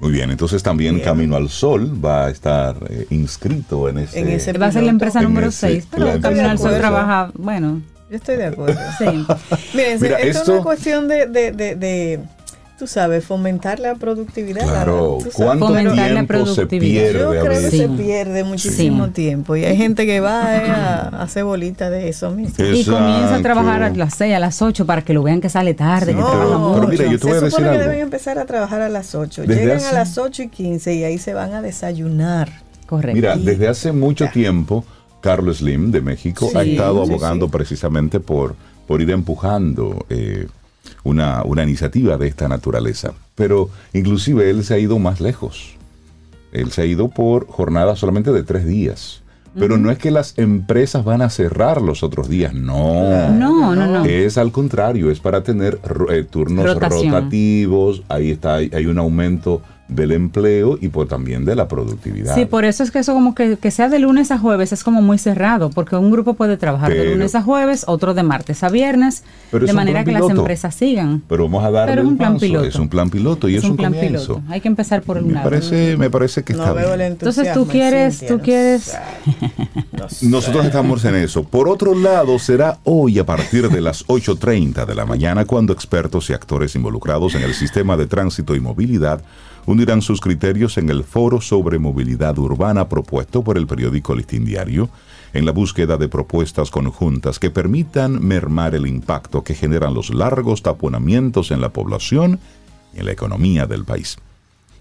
Muy 0.00 0.12
bien, 0.12 0.30
entonces 0.30 0.62
también 0.62 1.00
Camino 1.00 1.36
al 1.36 1.48
Sol 1.48 2.04
va 2.04 2.26
a 2.26 2.30
estar 2.30 2.76
eh, 2.88 3.06
inscrito 3.10 3.88
en 3.88 3.98
ese, 3.98 4.22
Va 4.58 4.66
a 4.66 4.72
ser 4.72 4.82
la 4.82 4.90
empresa 4.90 5.20
número 5.20 5.50
6, 5.50 5.88
pero 5.90 6.20
Camino 6.20 6.48
al 6.48 6.58
Sol 6.58 6.76
trabaja, 6.76 7.30
bueno. 7.34 7.82
Yo 8.10 8.16
estoy 8.16 8.36
de 8.36 8.46
acuerdo. 8.46 8.78
Sí. 8.98 9.26
Miren, 9.74 9.94
esto, 9.94 10.42
es 10.42 10.48
una 10.48 10.62
cuestión 10.62 11.08
de, 11.08 11.26
de, 11.26 11.52
de 11.52 12.20
tú 12.84 12.88
sabes, 12.88 13.24
fomentar 13.24 13.80
la 13.80 13.94
productividad. 13.94 14.62
Claro, 14.62 15.18
¿cuánto 15.32 15.72
tiempo 15.72 16.44
se 16.44 16.66
pierde? 16.66 17.18
Yo 17.18 17.30
creo 17.30 17.62
que 17.62 17.70
se 17.70 17.88
pierde 17.88 18.44
muchísimo 18.44 19.08
tiempo 19.08 19.56
y 19.56 19.64
hay 19.64 19.74
gente 19.74 20.04
que 20.04 20.20
va 20.20 20.54
eh, 20.54 20.68
a, 20.68 21.22
hacer 21.22 21.44
bolita 21.44 21.88
de 21.88 22.10
eso 22.10 22.30
mismo. 22.30 22.62
Y 22.62 22.84
comienza 22.84 23.36
a 23.36 23.40
trabajar 23.40 23.82
a 23.82 23.88
las 23.88 24.14
6, 24.16 24.34
a 24.34 24.38
las 24.38 24.60
8 24.60 24.84
para 24.84 25.00
que 25.00 25.14
lo 25.14 25.22
vean 25.22 25.40
que 25.40 25.48
sale 25.48 25.72
tarde, 25.72 26.14
que 26.14 26.20
trabaja 26.20 26.58
mucho. 26.58 26.74
Pero 26.74 26.88
mira, 26.88 27.06
yo 27.06 27.18
te 27.18 27.26
voy 27.26 27.36
a 27.38 27.40
decir 27.40 27.64
algo. 27.64 27.72
que 27.72 27.78
deben 27.78 28.00
empezar 28.00 28.38
a 28.38 28.44
trabajar 28.44 28.82
a 28.82 28.90
las 28.90 29.14
8. 29.14 29.44
Llegan 29.44 29.82
a 29.82 29.92
las 29.92 30.18
8 30.18 30.42
y 30.42 30.48
15 30.48 30.94
y 30.94 31.04
ahí 31.04 31.16
se 31.16 31.32
van 31.32 31.54
a 31.54 31.62
desayunar. 31.62 32.50
Correcto. 32.84 33.14
Mira, 33.14 33.34
desde 33.38 33.66
hace 33.66 33.92
mucho 33.92 34.28
tiempo, 34.28 34.84
Carlos 35.22 35.56
Slim 35.56 35.90
de 35.90 36.02
México 36.02 36.50
ha 36.54 36.64
estado 36.64 37.00
abogando 37.00 37.48
precisamente 37.48 38.20
por, 38.20 38.56
por 38.86 39.00
ir 39.00 39.10
empujando 39.10 40.04
eh, 40.10 40.48
una, 41.04 41.42
una 41.44 41.62
iniciativa 41.62 42.16
de 42.16 42.26
esta 42.26 42.48
naturaleza. 42.48 43.12
Pero 43.34 43.70
inclusive 43.92 44.50
él 44.50 44.64
se 44.64 44.74
ha 44.74 44.78
ido 44.78 44.98
más 44.98 45.20
lejos. 45.20 45.76
Él 46.52 46.72
se 46.72 46.82
ha 46.82 46.86
ido 46.86 47.08
por 47.08 47.46
jornadas 47.46 47.98
solamente 47.98 48.32
de 48.32 48.42
tres 48.42 48.66
días. 48.66 49.22
Pero 49.56 49.78
no 49.78 49.92
es 49.92 49.98
que 49.98 50.10
las 50.10 50.36
empresas 50.36 51.04
van 51.04 51.22
a 51.22 51.30
cerrar 51.30 51.80
los 51.80 52.02
otros 52.02 52.28
días, 52.28 52.52
no. 52.54 53.30
No, 53.30 53.74
no, 53.74 53.86
no. 53.86 54.04
Es 54.04 54.36
al 54.36 54.50
contrario, 54.50 55.12
es 55.12 55.20
para 55.20 55.44
tener 55.44 55.78
eh, 56.10 56.24
turnos 56.28 56.66
rotativos, 56.74 58.02
ahí 58.08 58.32
está, 58.32 58.56
hay 58.56 58.86
un 58.86 58.98
aumento 58.98 59.62
del 59.88 60.12
empleo 60.12 60.78
y 60.80 60.88
por 60.88 61.08
también 61.08 61.44
de 61.44 61.54
la 61.54 61.68
productividad. 61.68 62.34
Sí, 62.34 62.46
por 62.46 62.64
eso 62.64 62.82
es 62.82 62.90
que 62.90 63.00
eso 63.00 63.12
como 63.12 63.34
que, 63.34 63.58
sea 63.70 63.88
de 63.88 63.98
lunes 63.98 64.30
a 64.30 64.38
jueves 64.38 64.72
es 64.72 64.82
como 64.82 65.02
muy 65.02 65.18
cerrado, 65.18 65.70
porque 65.70 65.96
un 65.96 66.10
grupo 66.10 66.34
puede 66.34 66.56
trabajar 66.56 66.92
de 66.92 67.10
lunes 67.10 67.34
a 67.34 67.42
jueves, 67.42 67.84
otro 67.86 68.14
de 68.14 68.22
martes 68.22 68.62
a 68.62 68.70
viernes, 68.70 69.24
de 69.52 69.72
manera 69.72 70.04
que 70.04 70.12
las 70.12 70.28
empresas 70.28 70.74
sigan. 70.74 71.22
Pero 71.28 71.44
vamos 71.44 71.64
a 71.64 71.92
es 71.92 72.04
un 72.04 72.16
plan 72.16 72.38
piloto. 72.38 72.66
Es 72.66 72.76
un 72.76 72.88
plan 72.88 73.10
piloto 73.10 73.48
y 73.48 73.56
es, 73.56 73.64
un, 73.64 73.76
plan 73.76 73.92
piloto. 73.92 74.42
Hay 74.48 74.60
que 74.60 74.68
empezar 74.68 75.02
por 75.02 75.18
un 75.18 75.28
me 75.28 75.34
lado. 75.34 75.50
Parece, 75.50 75.96
me 75.96 76.08
parece 76.08 76.42
que 76.42 76.52
está 76.52 76.72
bien. 76.72 77.00
Entonces 77.00 77.52
tú 77.52 77.66
quieres, 77.66 78.24
tú 78.26 78.40
quieres... 78.40 78.96
Nosotros 80.22 80.64
estamos 80.66 81.04
en 81.04 81.16
eso. 81.16 81.44
Por 81.44 81.68
otro 81.68 81.94
lado, 81.94 82.38
será 82.38 82.78
hoy 82.84 83.18
a 83.18 83.26
partir 83.26 83.68
de 83.68 83.80
las 83.80 84.06
8.30 84.06 84.86
de 84.86 84.94
la 84.94 85.06
mañana 85.06 85.44
cuando 85.44 85.72
expertos 85.72 86.30
y 86.30 86.32
actores 86.32 86.74
involucrados 86.74 87.34
en 87.34 87.42
el 87.42 87.54
sistema 87.54 87.96
de 87.96 88.06
tránsito 88.06 88.54
y 88.54 88.60
movilidad 88.60 89.22
unirán 89.66 90.02
sus 90.02 90.20
criterios 90.20 90.78
en 90.78 90.90
el 90.90 91.04
foro 91.04 91.40
sobre 91.40 91.78
movilidad 91.78 92.38
urbana 92.38 92.88
propuesto 92.88 93.42
por 93.42 93.56
el 93.56 93.66
periódico 93.66 94.14
Listín 94.14 94.44
Diario, 94.44 94.90
en 95.32 95.46
la 95.46 95.52
búsqueda 95.52 95.96
de 95.96 96.08
propuestas 96.08 96.70
conjuntas 96.70 97.38
que 97.38 97.50
permitan 97.50 98.24
mermar 98.24 98.74
el 98.74 98.86
impacto 98.86 99.42
que 99.42 99.54
generan 99.54 99.94
los 99.94 100.14
largos 100.14 100.62
taponamientos 100.62 101.50
en 101.50 101.60
la 101.60 101.70
población 101.70 102.38
y 102.94 103.00
en 103.00 103.06
la 103.06 103.12
economía 103.12 103.66
del 103.66 103.84
país. 103.84 104.18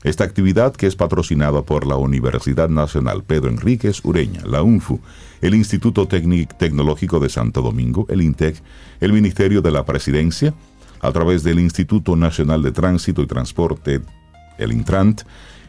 Esta 0.04 0.26
actividad, 0.26 0.74
que 0.74 0.86
es 0.86 0.98
patrocinada 0.98 1.62
por 1.62 1.88
la 1.88 1.96
Universidad 1.96 2.68
Nacional 2.68 3.24
Pedro 3.24 3.50
Enríquez 3.50 4.04
Ureña, 4.04 4.42
la 4.46 4.62
UNFU, 4.62 5.00
el 5.42 5.56
Instituto 5.56 6.08
Tecnológico 6.08 7.22
de 7.22 7.30
Santo 7.30 7.62
Domingo, 7.62 8.06
el 8.10 8.22
INTEC, 8.22 8.62
el 9.00 9.14
Ministerio 9.14 9.62
de 9.62 9.72
la 9.72 9.86
Presidencia, 9.86 10.54
a 11.00 11.12
través 11.14 11.44
del 11.44 11.60
Instituto 11.60 12.18
Nacional 12.18 12.62
de 12.64 12.74
Tránsito 12.74 13.22
y 13.22 13.28
Transporte 13.28 14.02
el 14.58 14.72
Intrant, 14.72 15.24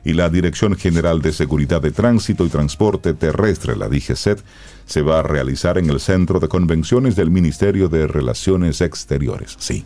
y 0.05 0.12
la 0.12 0.29
Dirección 0.29 0.77
General 0.77 1.23
de 1.23 1.33
Seguridad 1.33 1.81
de 1.81 1.90
Tránsito 1.90 2.44
y 2.44 2.51
Transporte 2.51 3.14
Terrestre, 3.14 3.75
la 3.75 3.88
DGCET, 3.88 4.42
se 4.85 5.03
va 5.03 5.20
a 5.20 5.23
realizar 5.23 5.79
en 5.79 5.88
el 5.88 5.99
Centro 5.99 6.40
de 6.40 6.49
Convenciones 6.49 7.16
del 7.16 7.31
Ministerio 7.31 7.88
de 7.88 8.07
Relaciones 8.07 8.83
Exteriores. 8.83 9.57
Sí, 9.59 9.83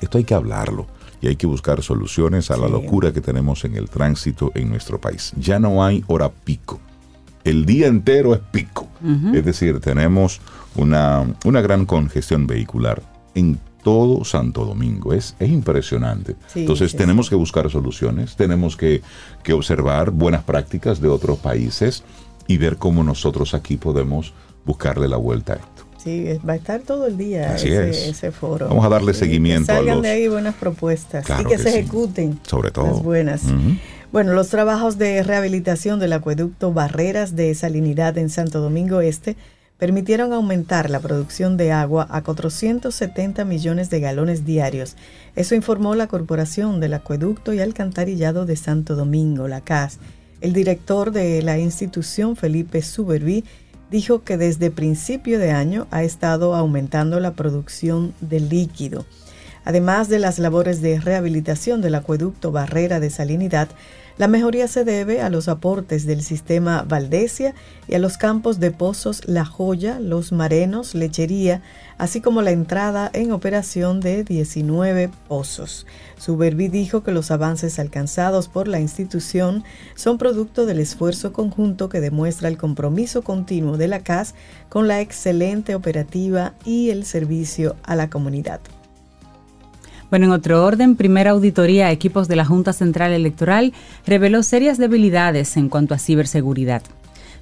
esto 0.00 0.18
hay 0.18 0.24
que 0.24 0.34
hablarlo 0.34 0.86
y 1.20 1.26
hay 1.26 1.36
que 1.36 1.46
buscar 1.46 1.82
soluciones 1.82 2.50
a 2.50 2.56
la 2.56 2.68
locura 2.68 3.12
que 3.12 3.20
tenemos 3.20 3.64
en 3.64 3.74
el 3.74 3.90
tránsito 3.90 4.52
en 4.54 4.70
nuestro 4.70 5.00
país. 5.00 5.32
Ya 5.36 5.58
no 5.58 5.84
hay 5.84 6.04
hora 6.06 6.30
pico. 6.30 6.80
El 7.42 7.66
día 7.66 7.88
entero 7.88 8.32
es 8.34 8.40
pico. 8.52 8.88
Es 9.34 9.44
decir, 9.44 9.80
tenemos 9.80 10.40
una, 10.76 11.24
una 11.44 11.60
gran 11.62 11.86
congestión 11.86 12.46
vehicular 12.46 13.02
en 13.34 13.58
todo 13.82 14.24
Santo 14.24 14.64
Domingo. 14.64 15.12
Es, 15.12 15.34
es 15.38 15.50
impresionante. 15.50 16.36
Entonces 16.54 16.94
tenemos 16.94 17.28
que 17.28 17.36
buscar 17.36 17.70
soluciones, 17.70 18.36
tenemos 18.36 18.76
que, 18.76 19.02
que, 19.42 19.52
observar 19.52 20.10
buenas 20.10 20.44
prácticas 20.44 21.00
de 21.00 21.08
otros 21.08 21.38
países 21.38 22.04
y 22.46 22.58
ver 22.58 22.76
cómo 22.76 23.04
nosotros 23.04 23.54
aquí 23.54 23.76
podemos 23.76 24.32
buscarle 24.64 25.08
la 25.08 25.16
vuelta 25.16 25.54
a 25.54 25.56
esto. 25.56 25.90
Sí, 26.02 26.26
va 26.48 26.54
a 26.54 26.56
estar 26.56 26.80
todo 26.80 27.06
el 27.06 27.18
día 27.18 27.54
ese, 27.56 28.32
foro. 28.32 28.68
Vamos 28.68 28.86
a 28.86 28.88
darle 28.88 29.12
seguimiento. 29.12 29.66
Que 29.66 29.78
salgan 29.78 30.00
de 30.00 30.08
ahí 30.08 30.28
buenas 30.28 30.54
propuestas 30.54 31.26
y 31.40 31.44
que, 31.44 31.58
se 31.58 31.68
ejecuten. 31.68 32.40
Sobre 32.46 32.70
todo. 32.70 32.86
Las 32.86 33.02
buenas. 33.02 33.42
Bueno, 34.10 34.32
los 34.32 34.48
trabajos 34.48 34.96
de 34.96 35.22
rehabilitación 35.22 36.00
del 36.00 36.14
acueducto 36.14 36.72
Barreras 36.72 37.36
de 37.36 37.54
Salinidad 37.54 38.16
en 38.18 38.30
Santo 38.30 38.60
Domingo 38.60 39.02
Este 39.02 39.36
permitieron 39.80 40.34
aumentar 40.34 40.90
la 40.90 41.00
producción 41.00 41.56
de 41.56 41.72
agua 41.72 42.06
a 42.10 42.22
470 42.22 43.46
millones 43.46 43.88
de 43.88 43.98
galones 43.98 44.44
diarios. 44.44 44.94
Eso 45.34 45.54
informó 45.54 45.94
la 45.94 46.06
Corporación 46.06 46.80
del 46.80 46.92
Acueducto 46.92 47.54
y 47.54 47.60
Alcantarillado 47.60 48.44
de 48.44 48.56
Santo 48.56 48.94
Domingo, 48.94 49.48
la 49.48 49.62
CAS. 49.62 49.98
El 50.42 50.52
director 50.52 51.12
de 51.12 51.42
la 51.42 51.58
institución, 51.58 52.36
Felipe 52.36 52.82
Suberví, 52.82 53.44
dijo 53.90 54.22
que 54.22 54.36
desde 54.36 54.70
principio 54.70 55.38
de 55.38 55.50
año 55.50 55.86
ha 55.90 56.02
estado 56.02 56.54
aumentando 56.54 57.18
la 57.18 57.32
producción 57.32 58.12
de 58.20 58.40
líquido. 58.40 59.06
Además 59.64 60.10
de 60.10 60.18
las 60.18 60.38
labores 60.38 60.82
de 60.82 61.00
rehabilitación 61.00 61.80
del 61.80 61.94
acueducto 61.94 62.52
Barrera 62.52 63.00
de 63.00 63.08
Salinidad, 63.08 63.68
la 64.20 64.28
mejoría 64.28 64.68
se 64.68 64.84
debe 64.84 65.22
a 65.22 65.30
los 65.30 65.48
aportes 65.48 66.04
del 66.04 66.22
sistema 66.22 66.84
Valdesia 66.86 67.54
y 67.88 67.94
a 67.94 67.98
los 67.98 68.18
campos 68.18 68.60
de 68.60 68.70
pozos 68.70 69.26
La 69.26 69.46
Joya, 69.46 69.98
Los 69.98 70.30
Marenos, 70.30 70.94
Lechería, 70.94 71.62
así 71.96 72.20
como 72.20 72.42
la 72.42 72.50
entrada 72.50 73.08
en 73.14 73.32
operación 73.32 74.00
de 74.00 74.22
19 74.22 75.08
pozos. 75.26 75.86
Suberví 76.18 76.68
dijo 76.68 77.02
que 77.02 77.12
los 77.12 77.30
avances 77.30 77.78
alcanzados 77.78 78.48
por 78.48 78.68
la 78.68 78.78
institución 78.78 79.64
son 79.94 80.18
producto 80.18 80.66
del 80.66 80.80
esfuerzo 80.80 81.32
conjunto 81.32 81.88
que 81.88 82.02
demuestra 82.02 82.48
el 82.48 82.58
compromiso 82.58 83.22
continuo 83.22 83.78
de 83.78 83.88
la 83.88 84.00
CAS 84.00 84.34
con 84.68 84.86
la 84.86 85.00
excelente 85.00 85.74
operativa 85.74 86.52
y 86.66 86.90
el 86.90 87.06
servicio 87.06 87.74
a 87.84 87.96
la 87.96 88.10
comunidad. 88.10 88.60
Bueno, 90.10 90.26
en 90.26 90.32
otro 90.32 90.64
orden, 90.64 90.96
primera 90.96 91.30
auditoría 91.30 91.86
a 91.86 91.92
equipos 91.92 92.26
de 92.26 92.34
la 92.34 92.44
Junta 92.44 92.72
Central 92.72 93.12
Electoral 93.12 93.72
reveló 94.04 94.42
serias 94.42 94.76
debilidades 94.76 95.56
en 95.56 95.68
cuanto 95.68 95.94
a 95.94 95.98
ciberseguridad. 95.98 96.82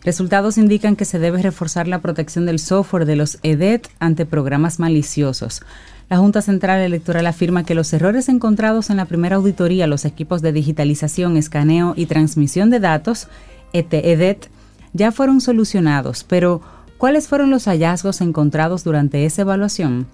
Resultados 0.04 0.58
indican 0.58 0.94
que 0.94 1.06
se 1.06 1.18
debe 1.18 1.42
reforzar 1.42 1.88
la 1.88 2.00
protección 2.00 2.44
del 2.44 2.58
software 2.58 3.06
de 3.06 3.16
los 3.16 3.38
EDET 3.42 3.88
ante 3.98 4.26
programas 4.26 4.78
maliciosos. 4.78 5.62
La 6.10 6.18
Junta 6.18 6.42
Central 6.42 6.80
Electoral 6.80 7.26
afirma 7.26 7.64
que 7.64 7.74
los 7.74 7.92
errores 7.92 8.28
encontrados 8.28 8.90
en 8.90 8.98
la 8.98 9.06
primera 9.06 9.36
auditoría 9.36 9.84
a 9.84 9.88
los 9.88 10.04
equipos 10.04 10.42
de 10.42 10.52
digitalización, 10.52 11.36
escaneo 11.36 11.94
y 11.96 12.06
transmisión 12.06 12.70
de 12.70 12.80
datos, 12.80 13.28
EDET, 13.72 14.48
ya 14.92 15.10
fueron 15.10 15.40
solucionados, 15.40 16.24
pero 16.24 16.60
¿cuáles 16.98 17.28
fueron 17.28 17.50
los 17.50 17.64
hallazgos 17.64 18.20
encontrados 18.20 18.84
durante 18.84 19.24
esa 19.24 19.42
evaluación? 19.42 20.06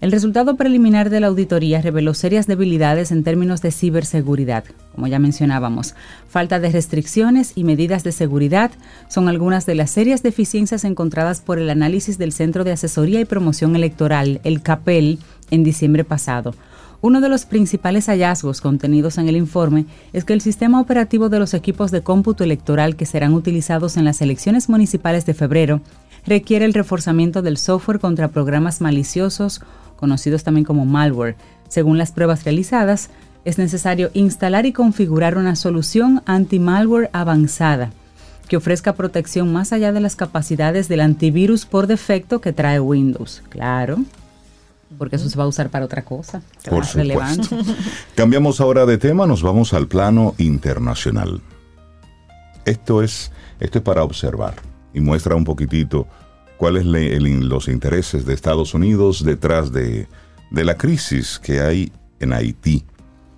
El 0.00 0.12
resultado 0.12 0.56
preliminar 0.56 1.10
de 1.10 1.18
la 1.18 1.26
auditoría 1.26 1.82
reveló 1.82 2.14
serias 2.14 2.46
debilidades 2.46 3.10
en 3.10 3.24
términos 3.24 3.62
de 3.62 3.72
ciberseguridad, 3.72 4.62
como 4.94 5.08
ya 5.08 5.18
mencionábamos. 5.18 5.96
Falta 6.28 6.60
de 6.60 6.70
restricciones 6.70 7.52
y 7.56 7.64
medidas 7.64 8.04
de 8.04 8.12
seguridad 8.12 8.70
son 9.08 9.28
algunas 9.28 9.66
de 9.66 9.74
las 9.74 9.90
serias 9.90 10.22
deficiencias 10.22 10.84
encontradas 10.84 11.40
por 11.40 11.58
el 11.58 11.68
análisis 11.68 12.16
del 12.16 12.30
Centro 12.30 12.62
de 12.62 12.70
Asesoría 12.70 13.20
y 13.20 13.24
Promoción 13.24 13.74
Electoral, 13.74 14.40
el 14.44 14.62
CAPEL, 14.62 15.18
en 15.50 15.64
diciembre 15.64 16.04
pasado. 16.04 16.54
Uno 17.00 17.20
de 17.20 17.28
los 17.28 17.44
principales 17.44 18.06
hallazgos 18.06 18.60
contenidos 18.60 19.18
en 19.18 19.28
el 19.28 19.36
informe 19.36 19.86
es 20.12 20.24
que 20.24 20.32
el 20.32 20.40
sistema 20.40 20.80
operativo 20.80 21.28
de 21.28 21.40
los 21.40 21.54
equipos 21.54 21.90
de 21.90 22.02
cómputo 22.02 22.44
electoral 22.44 22.94
que 22.94 23.06
serán 23.06 23.34
utilizados 23.34 23.96
en 23.96 24.04
las 24.04 24.20
elecciones 24.20 24.68
municipales 24.68 25.26
de 25.26 25.34
febrero 25.34 25.80
requiere 26.26 26.64
el 26.64 26.74
reforzamiento 26.74 27.42
del 27.42 27.56
software 27.56 28.00
contra 28.00 28.28
programas 28.28 28.80
maliciosos 28.80 29.60
conocidos 29.98 30.44
también 30.44 30.64
como 30.64 30.86
malware. 30.86 31.36
Según 31.68 31.98
las 31.98 32.12
pruebas 32.12 32.44
realizadas, 32.44 33.10
es 33.44 33.58
necesario 33.58 34.10
instalar 34.14 34.64
y 34.64 34.72
configurar 34.72 35.36
una 35.36 35.56
solución 35.56 36.22
anti-malware 36.24 37.10
avanzada 37.12 37.90
que 38.48 38.56
ofrezca 38.56 38.94
protección 38.94 39.52
más 39.52 39.72
allá 39.72 39.92
de 39.92 40.00
las 40.00 40.16
capacidades 40.16 40.88
del 40.88 41.00
antivirus 41.00 41.66
por 41.66 41.86
defecto 41.86 42.40
que 42.40 42.52
trae 42.52 42.80
Windows. 42.80 43.42
Claro, 43.50 43.98
porque 44.96 45.16
eso 45.16 45.28
se 45.28 45.36
va 45.36 45.44
a 45.44 45.48
usar 45.48 45.68
para 45.68 45.84
otra 45.84 46.02
cosa. 46.02 46.42
Por 46.68 46.86
supuesto. 46.86 47.58
Cambiamos 48.14 48.60
ahora 48.60 48.86
de 48.86 48.96
tema, 48.96 49.26
nos 49.26 49.42
vamos 49.42 49.74
al 49.74 49.86
plano 49.86 50.34
internacional. 50.38 51.42
Esto 52.64 53.02
es, 53.02 53.30
esto 53.60 53.78
es 53.78 53.84
para 53.84 54.02
observar 54.02 54.54
y 54.94 55.00
muestra 55.00 55.36
un 55.36 55.44
poquitito 55.44 56.06
cuáles 56.58 56.84
son 56.84 57.48
los 57.48 57.68
intereses 57.68 58.26
de 58.26 58.34
Estados 58.34 58.74
Unidos 58.74 59.24
detrás 59.24 59.72
de, 59.72 60.08
la 60.50 60.76
crisis 60.76 61.38
que 61.38 61.60
hay 61.60 61.92
en 62.20 62.32
Haití 62.32 62.84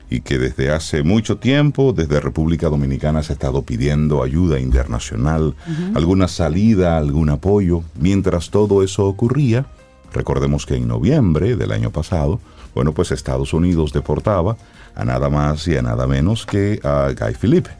y 0.09 0.23
que 0.23 0.39
desde 0.39 0.73
hace 0.73 1.05
mucho 1.05 1.37
tiempo, 1.37 1.93
desde 1.93 2.19
República 2.19 2.69
Dominicana, 2.69 3.23
se 3.23 3.33
ha 3.33 3.35
estado 3.35 3.63
pidiendo 3.63 4.25
ayuda 4.25 4.59
internacional, 4.59 5.55
alguna 5.95 6.27
salida, 6.27 6.97
algún 6.97 7.31
apoyo. 7.31 7.85
Mientras 7.97 8.51
todo 8.51 8.83
eso 8.83 9.07
ocurría, 9.07 9.67
recordemos 10.13 10.67
que 10.67 10.77
en 10.77 10.89
noviembre 10.89 11.55
del 11.55 11.71
año 11.71 11.91
pasado, 11.91 12.41
bueno, 12.75 12.93
pues 12.93 13.13
Estados 13.13 13.53
Unidos 13.53 13.93
deportaba 13.93 14.57
a 14.97 15.05
nada 15.05 15.29
más 15.29 15.69
y 15.69 15.77
a 15.77 15.83
nada 15.83 16.07
menos 16.09 16.47
que 16.47 16.81
a 16.83 17.13
Guy 17.17 17.35
Philippe. 17.35 17.71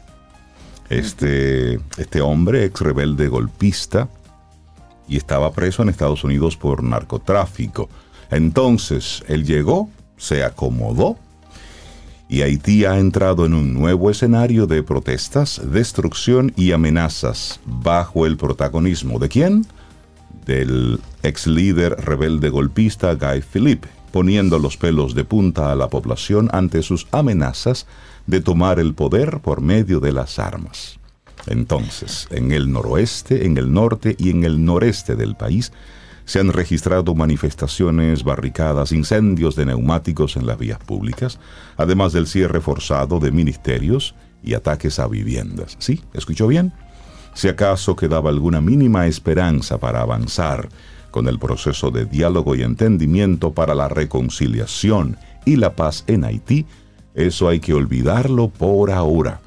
Este, 0.89 1.79
este 1.97 2.21
hombre, 2.21 2.65
ex 2.65 2.79
rebelde 2.79 3.27
golpista, 3.27 4.07
y 5.11 5.17
estaba 5.17 5.51
preso 5.51 5.83
en 5.83 5.89
Estados 5.89 6.23
Unidos 6.23 6.55
por 6.55 6.83
narcotráfico. 6.83 7.89
Entonces, 8.29 9.25
él 9.27 9.43
llegó, 9.43 9.89
se 10.15 10.41
acomodó 10.41 11.17
y 12.29 12.43
Haití 12.43 12.85
ha 12.85 12.97
entrado 12.97 13.45
en 13.45 13.53
un 13.53 13.73
nuevo 13.73 14.09
escenario 14.09 14.67
de 14.67 14.83
protestas, 14.83 15.61
destrucción 15.65 16.53
y 16.55 16.71
amenazas 16.71 17.59
bajo 17.65 18.25
el 18.25 18.37
protagonismo 18.37 19.19
de 19.19 19.27
quién? 19.27 19.65
Del 20.45 21.01
ex 21.23 21.45
líder 21.45 21.97
rebelde 21.99 22.47
golpista 22.47 23.13
Guy 23.15 23.41
Philippe, 23.41 23.89
poniendo 24.13 24.59
los 24.59 24.77
pelos 24.77 25.13
de 25.13 25.25
punta 25.25 25.73
a 25.73 25.75
la 25.75 25.89
población 25.89 26.49
ante 26.53 26.83
sus 26.83 27.05
amenazas 27.11 27.85
de 28.27 28.39
tomar 28.39 28.79
el 28.79 28.93
poder 28.93 29.41
por 29.41 29.59
medio 29.59 29.99
de 29.99 30.13
las 30.13 30.39
armas. 30.39 31.00
Entonces, 31.47 32.27
en 32.31 32.51
el 32.51 32.71
noroeste, 32.71 33.45
en 33.45 33.57
el 33.57 33.73
norte 33.73 34.15
y 34.17 34.29
en 34.29 34.43
el 34.43 34.63
noreste 34.63 35.15
del 35.15 35.35
país 35.35 35.71
se 36.25 36.39
han 36.39 36.53
registrado 36.53 37.15
manifestaciones, 37.15 38.23
barricadas, 38.23 38.91
incendios 38.91 39.55
de 39.55 39.65
neumáticos 39.65 40.37
en 40.37 40.45
las 40.45 40.57
vías 40.57 40.79
públicas, 40.79 41.39
además 41.77 42.13
del 42.13 42.27
cierre 42.27 42.61
forzado 42.61 43.19
de 43.19 43.31
ministerios 43.31 44.15
y 44.43 44.53
ataques 44.53 44.99
a 44.99 45.07
viviendas. 45.07 45.75
¿Sí? 45.79 46.01
¿Escuchó 46.13 46.47
bien? 46.47 46.73
Si 47.33 47.47
acaso 47.47 47.95
quedaba 47.95 48.29
alguna 48.29 48.61
mínima 48.61 49.07
esperanza 49.07 49.77
para 49.77 50.01
avanzar 50.01 50.69
con 51.11 51.27
el 51.27 51.39
proceso 51.39 51.91
de 51.91 52.05
diálogo 52.05 52.55
y 52.55 52.61
entendimiento 52.61 53.53
para 53.53 53.75
la 53.75 53.89
reconciliación 53.89 55.17
y 55.45 55.55
la 55.55 55.75
paz 55.75 56.03
en 56.07 56.23
Haití, 56.23 56.65
eso 57.13 57.49
hay 57.49 57.59
que 57.59 57.73
olvidarlo 57.73 58.47
por 58.49 58.91
ahora 58.91 59.41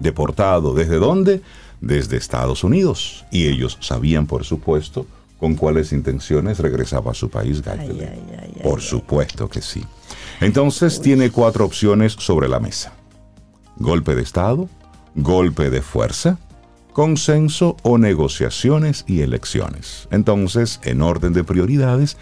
deportado. 0.00 0.74
¿Desde 0.74 0.96
dónde? 0.96 1.42
Desde 1.80 2.16
Estados 2.16 2.64
Unidos. 2.64 3.24
Y 3.30 3.46
ellos 3.46 3.78
sabían, 3.80 4.26
por 4.26 4.44
supuesto, 4.44 5.06
con 5.38 5.54
cuáles 5.54 5.92
intenciones 5.92 6.58
regresaba 6.58 7.12
a 7.12 7.14
su 7.14 7.30
país 7.30 7.62
por 8.62 8.82
supuesto 8.82 9.48
que 9.48 9.62
sí. 9.62 9.82
Entonces 10.40 11.00
tiene 11.00 11.30
cuatro 11.30 11.64
opciones 11.64 12.12
sobre 12.12 12.48
la 12.48 12.60
mesa. 12.60 12.92
Golpe 13.76 14.14
de 14.14 14.22
Estado, 14.22 14.68
golpe 15.14 15.70
de 15.70 15.80
fuerza, 15.80 16.38
consenso 16.92 17.76
o 17.82 17.96
negociaciones 17.96 19.04
y 19.06 19.22
elecciones. 19.22 20.08
Entonces, 20.10 20.80
en 20.84 21.00
orden 21.00 21.32
de 21.32 21.44
prioridades, 21.44 22.18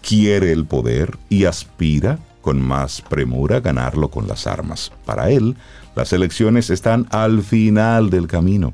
quiere 0.00 0.52
el 0.52 0.64
poder 0.64 1.18
y 1.28 1.44
aspira 1.44 2.18
con 2.40 2.60
más 2.60 3.02
premura 3.02 3.60
ganarlo 3.60 4.08
con 4.08 4.26
las 4.26 4.46
armas. 4.46 4.92
Para 5.04 5.30
él, 5.30 5.56
las 5.94 6.12
elecciones 6.12 6.70
están 6.70 7.06
al 7.10 7.42
final 7.42 8.10
del 8.10 8.26
camino 8.26 8.72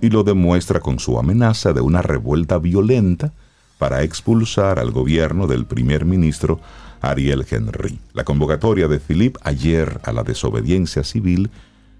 y 0.00 0.10
lo 0.10 0.24
demuestra 0.24 0.80
con 0.80 0.98
su 0.98 1.18
amenaza 1.18 1.72
de 1.72 1.80
una 1.80 2.02
revuelta 2.02 2.58
violenta 2.58 3.32
para 3.78 4.02
expulsar 4.02 4.78
al 4.78 4.90
gobierno 4.90 5.46
del 5.46 5.64
primer 5.64 6.04
ministro 6.04 6.60
Ariel 7.00 7.46
Henry. 7.48 7.98
La 8.12 8.24
convocatoria 8.24 8.88
de 8.88 8.98
Philippe 8.98 9.38
ayer 9.42 10.00
a 10.04 10.12
la 10.12 10.22
desobediencia 10.22 11.04
civil 11.04 11.50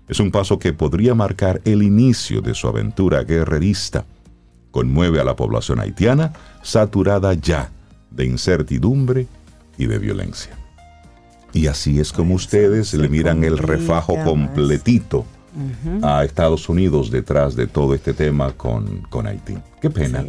es 0.09 0.19
un 0.19 0.31
paso 0.31 0.59
que 0.59 0.73
podría 0.73 1.15
marcar 1.15 1.61
el 1.65 1.83
inicio 1.83 2.41
de 2.41 2.55
su 2.55 2.67
aventura 2.67 3.23
guerrerista. 3.23 4.05
Conmueve 4.73 5.21
a 5.21 5.25
la 5.25 5.37
población 5.37 5.81
haitiana, 5.81 6.33
saturada 6.63 7.33
ya 7.35 7.71
de 8.11 8.27
incertidumbre 8.27 9.27
y 9.79 9.87
de 9.87 9.99
violencia. 9.99 10.60
Y 11.53 11.67
así 11.67 12.01
es 12.01 12.13
como 12.13 12.35
ustedes 12.35 12.95
le 12.95 13.09
miran 13.09 13.45
el 13.45 13.59
refajo 13.59 14.17
completito 14.25 15.25
a 16.03 16.25
Estados 16.25 16.69
Unidos 16.69 17.11
detrás 17.11 17.57
de 17.57 17.67
todo 17.67 17.95
este 17.95 18.15
tema 18.15 18.53
con, 18.53 19.03
con 19.11 19.27
Haití. 19.27 19.57
Qué 19.81 19.91
pena. 19.91 20.25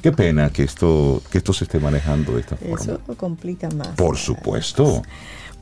Qué 0.00 0.12
pena 0.12 0.50
que 0.50 0.64
esto, 0.64 1.22
que 1.30 1.38
esto 1.38 1.52
se 1.52 1.64
esté 1.64 1.78
manejando 1.80 2.34
de 2.34 2.40
esta 2.40 2.56
forma. 2.56 2.76
Eso 2.76 3.00
lo 3.06 3.16
complica 3.16 3.70
más. 3.70 3.88
Por 3.88 4.18
supuesto. 4.18 5.02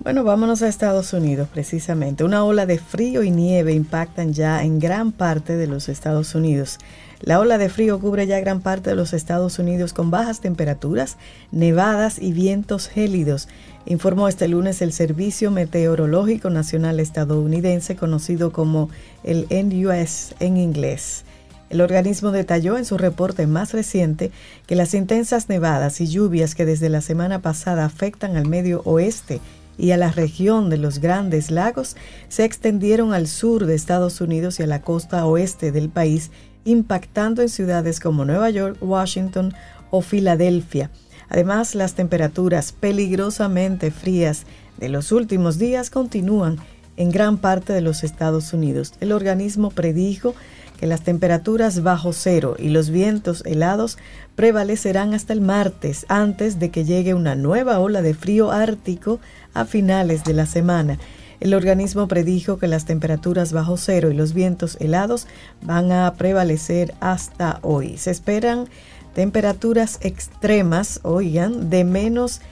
Bueno, 0.01 0.25
vámonos 0.25 0.63
a 0.63 0.69
Estados 0.69 1.13
Unidos 1.13 1.49
precisamente. 1.53 2.25
Una 2.25 2.45
ola 2.45 2.67
de 2.67 2.79
frío 2.79 3.23
y 3.23 3.31
nieve 3.31 3.73
impactan 3.73 4.33
ya 4.33 4.65
en 4.65 4.81
gran 4.81 5.13
parte 5.13 5.57
de 5.57 5.69
los 5.69 5.89
Estados 5.89 6.35
Unidos. 6.35 6.79
La 7.23 7.39
ola 7.39 7.57
de 7.57 7.69
frío 7.69 8.01
cubre 8.01 8.27
ya 8.27 8.41
gran 8.41 8.61
parte 8.61 8.91
de 8.91 8.97
los 8.97 9.13
Estados 9.13 9.61
Unidos 9.61 9.93
con 9.93 10.11
bajas 10.11 10.41
temperaturas, 10.41 11.19
nevadas 11.53 12.19
y 12.21 12.33
vientos 12.33 12.89
gélidos, 12.89 13.49
informó 13.87 14.27
este 14.27 14.49
lunes 14.49 14.83
el 14.83 14.93
Servicio 14.93 15.53
Meteorológico 15.53 16.51
Nacional 16.51 16.99
estadounidense 16.99 17.95
conocido 17.95 18.51
como 18.51 18.91
el 19.23 19.47
NUS 19.51 20.35
en 20.41 20.57
inglés. 20.57 21.25
El 21.71 21.81
organismo 21.81 22.33
detalló 22.33 22.77
en 22.77 22.85
su 22.85 22.99
reporte 22.99 23.47
más 23.47 23.73
reciente 23.73 24.33
que 24.67 24.75
las 24.75 24.93
intensas 24.93 25.49
nevadas 25.49 26.01
y 26.01 26.09
lluvias 26.09 26.57
que 26.57 26.67
desde 26.67 26.89
la 26.89 27.03
semana 27.03 27.41
pasada 27.41 27.85
afectan 27.85 28.37
al 28.37 28.49
medio 28.49 28.83
oeste 28.85 29.41
y 29.79 29.93
a 29.93 29.97
la 29.97 30.11
región 30.11 30.71
de 30.71 30.77
los 30.77 30.99
grandes 30.99 31.51
lagos 31.51 31.97
se 32.29 32.45
extendieron 32.45 33.15
al 33.15 33.27
sur 33.27 33.65
de 33.65 33.75
Estados 33.75 34.21
Unidos 34.21 34.61
y 34.61 34.65
a 34.65 34.67
la 34.67 34.83
costa 34.83 35.25
oeste 35.25 35.73
del 35.73 35.89
país, 35.89 36.31
impactando 36.65 37.43
en 37.43 37.49
ciudades 37.49 38.01
como 38.01 38.25
Nueva 38.25 38.51
York, 38.51 38.77
Washington 38.81 39.55
o 39.91 40.01
Filadelfia. 40.01 40.91
Además, 41.29 41.75
las 41.75 41.95
temperaturas 41.95 42.73
peligrosamente 42.73 43.91
frías 43.91 44.45
de 44.79 44.89
los 44.89 45.13
últimos 45.13 45.59
días 45.59 45.91
continúan 45.91 46.59
en 46.97 47.11
gran 47.11 47.39
parte 47.39 47.73
de 47.73 47.81
los 47.81 48.05
Estados 48.05 48.53
Unidos. 48.53 48.95
El 49.01 49.13
organismo 49.13 49.71
predijo 49.71 50.35
que 50.79 50.87
las 50.87 51.03
temperaturas 51.03 51.83
bajo 51.83 52.13
cero 52.13 52.57
y 52.59 52.69
los 52.69 52.91
vientos 52.91 53.45
helados 53.47 53.99
prevalecerán 54.35 55.15
hasta 55.15 55.33
el 55.33 55.41
martes 55.41 56.05
antes 56.09 56.59
de 56.59 56.71
que 56.71 56.85
llegue 56.85 57.15
una 57.15 57.37
nueva 57.37 57.79
ola 57.79 58.03
de 58.03 58.15
frío 58.15 58.51
ártico 58.51 59.21
a 59.55 59.65
finales 59.65 60.25
de 60.25 60.35
la 60.35 60.45
semana. 60.45 60.99
El 61.43 61.55
organismo 61.55 62.07
predijo 62.07 62.57
que 62.57 62.69
las 62.69 62.85
temperaturas 62.85 63.53
bajo 63.53 63.77
cero 63.77 64.13
y 64.13 64.15
los 64.15 64.33
vientos 64.33 64.77
helados 64.79 65.27
van 65.61 65.91
a 65.91 66.15
prevalecer 66.15 66.95
hasta 67.01 67.59
hoy. 67.63 67.99
Se 67.99 68.13
esperan 68.13 68.69
temperaturas 69.13 69.99
extremas, 70.03 71.01
oigan, 71.03 71.69
de 71.69 71.83
menos 71.83 72.43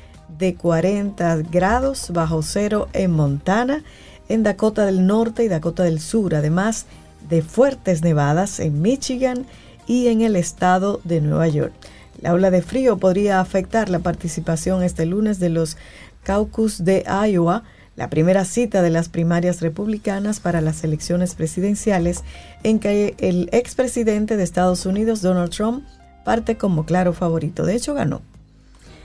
de 0.40 0.56
40 0.56 1.36
grados 1.52 2.10
bajo 2.12 2.42
cero 2.42 2.88
en 2.92 3.12
Montana, 3.12 3.84
en 4.28 4.42
Dakota 4.42 4.86
del 4.86 5.06
Norte 5.06 5.44
y 5.44 5.48
Dakota 5.48 5.84
del 5.84 6.00
Sur. 6.00 6.34
Además, 6.34 6.86
de 7.28 7.42
fuertes 7.42 8.02
nevadas 8.02 8.58
en 8.58 8.82
Michigan 8.82 9.46
y 9.86 10.08
en 10.08 10.22
el 10.22 10.34
estado 10.34 11.00
de 11.04 11.20
Nueva 11.20 11.46
York. 11.46 11.72
La 12.20 12.34
ola 12.34 12.50
de 12.50 12.60
frío 12.60 12.98
podría 12.98 13.38
afectar 13.38 13.88
la 13.88 14.00
participación 14.00 14.82
este 14.82 15.06
lunes 15.06 15.38
de 15.38 15.50
los 15.50 15.76
caucus 16.24 16.84
de 16.84 17.04
Iowa, 17.06 17.62
la 17.96 18.08
primera 18.08 18.44
cita 18.44 18.82
de 18.82 18.90
las 18.90 19.08
primarias 19.08 19.60
republicanas 19.60 20.40
para 20.40 20.60
las 20.60 20.84
elecciones 20.84 21.34
presidenciales 21.34 22.24
en 22.62 22.78
que 22.78 23.14
el 23.18 23.48
expresidente 23.52 24.36
de 24.36 24.42
Estados 24.42 24.86
Unidos, 24.86 25.22
Donald 25.22 25.50
Trump, 25.50 25.84
parte 26.24 26.56
como 26.56 26.84
claro 26.84 27.12
favorito. 27.12 27.66
De 27.66 27.74
hecho, 27.74 27.94
ganó. 27.94 28.22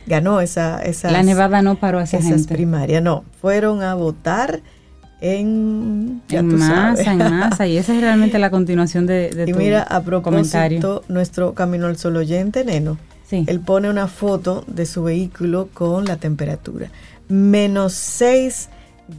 Ganó 0.08 0.40
esa... 0.40 0.82
esa 0.82 1.12
la 1.12 1.24
nevada 1.24 1.62
no 1.62 1.76
paró 1.76 2.00
a 2.00 2.04
esa 2.04 2.18
esas 2.18 2.48
primarias, 2.48 3.02
no. 3.02 3.26
Fueron 3.42 3.82
a 3.82 3.96
votar 3.96 4.62
en, 5.20 6.22
masa, 6.30 7.12
en 7.12 7.18
masa, 7.18 7.68
y 7.68 7.78
esa 7.78 7.96
es 7.96 8.02
realmente 8.02 8.38
la 8.38 8.52
continuación 8.52 9.08
de, 9.08 9.30
de 9.30 9.50
y 9.50 9.54
mira, 9.54 9.82
a 9.82 10.02
propósito, 10.02 11.04
nuestro 11.08 11.54
Camino 11.54 11.88
al 11.88 11.98
Sol 11.98 12.18
oyente, 12.18 12.64
Neno, 12.64 12.98
él 13.32 13.60
pone 13.60 13.90
una 13.90 14.08
foto 14.08 14.64
de 14.68 14.86
su 14.86 15.04
vehículo 15.04 15.70
con 15.74 16.06
la 16.06 16.18
temperatura. 16.18 16.92
Menos 17.28 17.94
6 17.94 18.70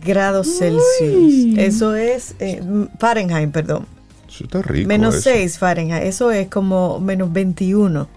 grados 0.05 0.59
Celsius. 0.59 1.59
Eso 1.59 1.95
es 1.95 2.35
eh, 2.39 2.63
Fahrenheit, 2.99 3.51
perdón. 3.51 3.87
Eso 4.29 4.45
está 4.45 4.63
rico. 4.63 4.89
Menos 4.89 5.23
6 5.23 5.59
Fahrenheit. 5.59 6.05
Eso 6.05 6.31
es 6.31 6.49
como 6.49 7.01
menos 7.01 7.33
21 7.33 8.09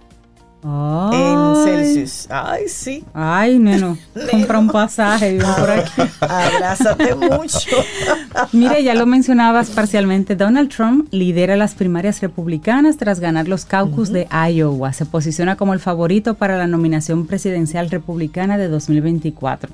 en 0.63 1.55
Celsius. 1.63 2.27
Ay, 2.29 2.67
sí. 2.67 3.05
Ay, 3.13 3.59
neno. 3.59 3.97
Compra 4.31 4.59
un 4.59 4.67
pasaje 4.67 5.35
y 5.35 5.39
por 5.39 5.69
aquí. 5.69 6.01
Abrázate 6.19 7.15
mucho. 7.15 7.77
Mire, 8.51 8.83
ya 8.83 8.93
lo 8.93 9.05
mencionabas 9.05 9.69
parcialmente. 9.69 10.35
Donald 10.35 10.69
Trump 10.69 11.07
lidera 11.11 11.55
las 11.55 11.75
primarias 11.75 12.19
republicanas 12.21 12.97
tras 12.97 13.19
ganar 13.19 13.47
los 13.47 13.65
caucus 13.65 14.11
de 14.11 14.27
Iowa. 14.51 14.91
Se 14.91 15.05
posiciona 15.05 15.55
como 15.55 15.73
el 15.73 15.79
favorito 15.79 16.33
para 16.33 16.57
la 16.57 16.67
nominación 16.67 17.25
presidencial 17.25 17.89
republicana 17.89 18.57
de 18.57 18.67
2024. 18.67 19.71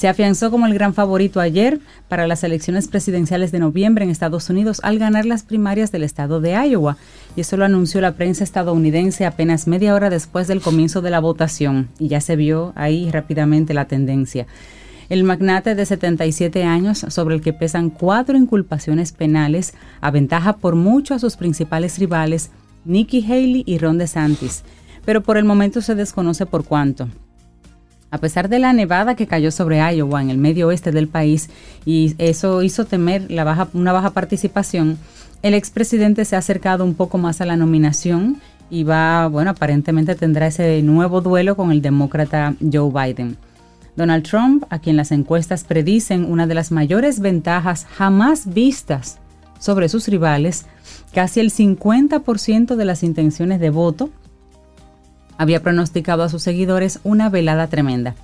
Se 0.00 0.08
afianzó 0.08 0.50
como 0.50 0.64
el 0.64 0.72
gran 0.72 0.94
favorito 0.94 1.40
ayer 1.40 1.78
para 2.08 2.26
las 2.26 2.42
elecciones 2.42 2.88
presidenciales 2.88 3.52
de 3.52 3.58
noviembre 3.58 4.02
en 4.02 4.10
Estados 4.10 4.48
Unidos 4.48 4.80
al 4.82 4.98
ganar 4.98 5.26
las 5.26 5.42
primarias 5.42 5.92
del 5.92 6.04
estado 6.04 6.40
de 6.40 6.52
Iowa. 6.52 6.96
Y 7.36 7.42
eso 7.42 7.58
lo 7.58 7.66
anunció 7.66 8.00
la 8.00 8.12
prensa 8.12 8.42
estadounidense 8.42 9.26
apenas 9.26 9.66
media 9.66 9.94
hora 9.94 10.08
después 10.08 10.48
del 10.48 10.62
comienzo 10.62 11.02
de 11.02 11.10
la 11.10 11.20
votación. 11.20 11.90
Y 11.98 12.08
ya 12.08 12.22
se 12.22 12.36
vio 12.36 12.72
ahí 12.76 13.10
rápidamente 13.10 13.74
la 13.74 13.88
tendencia. 13.88 14.46
El 15.10 15.22
magnate 15.22 15.74
de 15.74 15.84
77 15.84 16.64
años, 16.64 17.04
sobre 17.08 17.34
el 17.34 17.42
que 17.42 17.52
pesan 17.52 17.90
cuatro 17.90 18.38
inculpaciones 18.38 19.12
penales, 19.12 19.74
aventaja 20.00 20.56
por 20.56 20.76
mucho 20.76 21.12
a 21.12 21.18
sus 21.18 21.36
principales 21.36 21.98
rivales, 21.98 22.50
Nikki 22.86 23.22
Haley 23.22 23.64
y 23.66 23.76
Ron 23.76 23.98
DeSantis. 23.98 24.62
Pero 25.04 25.22
por 25.22 25.36
el 25.36 25.44
momento 25.44 25.82
se 25.82 25.94
desconoce 25.94 26.46
por 26.46 26.64
cuánto. 26.64 27.06
A 28.10 28.18
pesar 28.18 28.48
de 28.48 28.58
la 28.58 28.72
nevada 28.72 29.14
que 29.14 29.28
cayó 29.28 29.50
sobre 29.52 29.78
Iowa 29.78 30.20
en 30.20 30.30
el 30.30 30.38
medio 30.38 30.68
oeste 30.68 30.90
del 30.90 31.06
país 31.06 31.48
y 31.84 32.14
eso 32.18 32.62
hizo 32.62 32.84
temer 32.84 33.30
la 33.30 33.44
baja, 33.44 33.68
una 33.72 33.92
baja 33.92 34.10
participación, 34.10 34.98
el 35.42 35.54
expresidente 35.54 36.24
se 36.24 36.34
ha 36.34 36.40
acercado 36.40 36.84
un 36.84 36.94
poco 36.94 37.18
más 37.18 37.40
a 37.40 37.46
la 37.46 37.56
nominación 37.56 38.40
y 38.68 38.84
va, 38.84 39.28
bueno, 39.28 39.50
aparentemente 39.50 40.14
tendrá 40.16 40.48
ese 40.48 40.82
nuevo 40.82 41.20
duelo 41.20 41.56
con 41.56 41.70
el 41.70 41.82
demócrata 41.82 42.54
Joe 42.60 42.90
Biden. 42.92 43.36
Donald 43.96 44.24
Trump, 44.24 44.64
a 44.70 44.78
quien 44.80 44.96
las 44.96 45.12
encuestas 45.12 45.64
predicen 45.64 46.24
una 46.24 46.46
de 46.46 46.54
las 46.54 46.72
mayores 46.72 47.20
ventajas 47.20 47.86
jamás 47.96 48.52
vistas 48.52 49.18
sobre 49.58 49.88
sus 49.88 50.08
rivales, 50.08 50.66
casi 51.12 51.40
el 51.40 51.50
50% 51.52 52.76
de 52.76 52.84
las 52.84 53.02
intenciones 53.02 53.60
de 53.60 53.70
voto 53.70 54.10
había 55.40 55.62
pronosticado 55.62 56.22
a 56.22 56.28
sus 56.28 56.42
seguidores 56.42 57.00
una 57.02 57.30
velada 57.30 57.66
tremenda. 57.68 58.14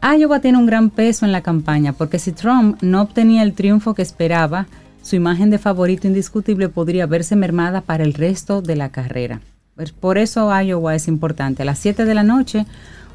Iowa 0.00 0.40
tiene 0.40 0.56
un 0.56 0.64
gran 0.64 0.88
peso 0.88 1.26
en 1.26 1.32
la 1.32 1.42
campaña 1.42 1.92
porque 1.92 2.18
si 2.18 2.32
Trump 2.32 2.78
no 2.80 3.02
obtenía 3.02 3.42
el 3.42 3.52
triunfo 3.52 3.92
que 3.92 4.00
esperaba, 4.00 4.66
su 5.02 5.14
imagen 5.14 5.50
de 5.50 5.58
favorito 5.58 6.06
indiscutible 6.06 6.70
podría 6.70 7.04
verse 7.04 7.36
mermada 7.36 7.82
para 7.82 8.02
el 8.02 8.14
resto 8.14 8.62
de 8.62 8.76
la 8.76 8.88
carrera. 8.88 9.42
Pues 9.76 9.92
por 9.92 10.16
eso 10.16 10.50
Iowa 10.50 10.94
es 10.94 11.06
importante. 11.06 11.64
A 11.64 11.66
las 11.66 11.80
7 11.80 12.06
de 12.06 12.14
la 12.14 12.22
noche, 12.22 12.64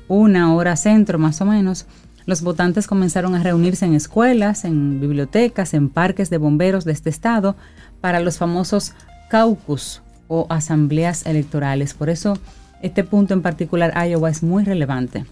una 0.08 0.54
hora 0.54 0.76
centro 0.76 1.18
más 1.18 1.42
o 1.42 1.46
menos, 1.46 1.88
los 2.28 2.44
votantes 2.44 2.86
comenzaron 2.86 3.34
a 3.34 3.42
reunirse 3.42 3.86
en 3.86 3.96
escuelas, 3.96 4.64
en 4.64 5.02
bibliotecas, 5.02 5.74
en 5.74 5.90
parques 5.90 6.30
de 6.30 6.38
bomberos 6.38 6.86
de 6.86 6.92
este 6.92 7.10
estado 7.10 7.56
para 8.00 8.20
los 8.20 8.38
famosos 8.38 8.94
caucus 9.32 10.04
o 10.28 10.46
asambleas 10.52 11.26
electorales. 11.26 11.96
Por 11.96 12.12
eso 12.12 12.38
este 12.84 13.04
punto 13.04 13.34
en 13.34 13.42
particular, 13.42 13.94
Iowa, 14.08 14.30
es 14.30 14.44
muy 14.44 14.64
relevante. 14.64 15.26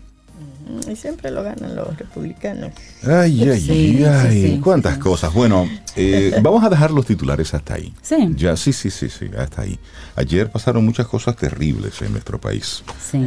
Y 0.90 0.96
siempre 0.96 1.32
lo 1.32 1.44
ganan 1.44 1.76
los 1.76 1.98
republicanos. 1.98 2.72
Ay, 3.04 3.50
ay, 3.50 4.06
ay, 4.06 4.60
cuántas 4.64 4.98
cosas. 4.98 5.34
Bueno, 5.34 5.68
eh, 5.98 6.34
vamos 6.42 6.64
a 6.64 6.70
dejar 6.70 6.92
los 6.92 7.06
titulares 7.06 7.54
hasta 7.54 7.74
ahí. 7.74 7.94
Sí. 8.02 8.34
Ya, 8.36 8.56
sí, 8.56 8.72
sí, 8.72 8.90
sí, 8.90 9.10
sí, 9.10 9.30
hasta 9.38 9.64
ahí. 9.64 9.78
Ayer 10.16 10.50
pasaron 10.50 10.86
muchas 10.86 11.08
cosas 11.08 11.36
terribles 11.36 12.02
en 12.02 12.14
nuestro 12.14 12.40
país. 12.40 12.84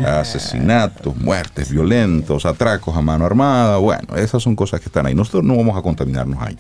Asesinatos, 0.07 1.17
muertes 1.17 1.71
violentos, 1.71 2.47
atracos 2.47 2.97
a 2.97 3.03
mano 3.03 3.27
armada. 3.27 3.77
Bueno, 3.77 4.17
esas 4.17 4.43
son 4.43 4.57
cosas 4.57 4.81
que 4.81 4.87
están 4.87 5.05
ahí. 5.07 5.15
Nosotros 5.15 5.45
no 5.45 5.57
vamos 5.57 5.77
a 5.77 5.83
contaminarnos 5.83 6.41
ahí. 6.41 6.57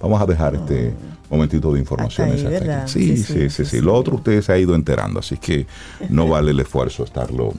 Vamos 0.00 0.20
a 0.20 0.26
dejar 0.26 0.54
este 0.54 0.94
momentito 1.30 1.72
de 1.72 1.80
informaciones 1.80 2.44
hasta, 2.44 2.82
aquí. 2.82 2.90
Sí 2.90 3.16
sí 3.16 3.50
sí, 3.50 3.64
sí 3.64 3.80
Lo 3.80 3.94
otro 3.94 4.16
usted 4.16 4.40
se 4.42 4.52
ha 4.52 4.58
ido 4.58 4.74
enterando, 4.74 5.20
así 5.20 5.36
que 5.36 5.66
no 6.08 6.28
vale 6.28 6.52
el 6.52 6.60
esfuerzo 6.60 7.04
estarlo 7.04 7.54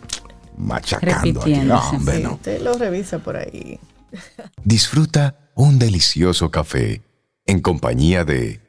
machacando 0.58 1.42
aquí. 1.42 1.56
No, 1.56 1.80
hombre, 1.90 2.20
no. 2.20 2.34
Usted 2.34 2.62
lo 2.62 2.74
revisa 2.74 3.20
por 3.20 3.38
ahí. 3.38 3.80
Disfruta 4.64 5.52
un 5.56 5.80
delicioso 5.80 6.52
café 6.52 7.02
en 7.46 7.62
compañía 7.62 8.24
de 8.26 8.60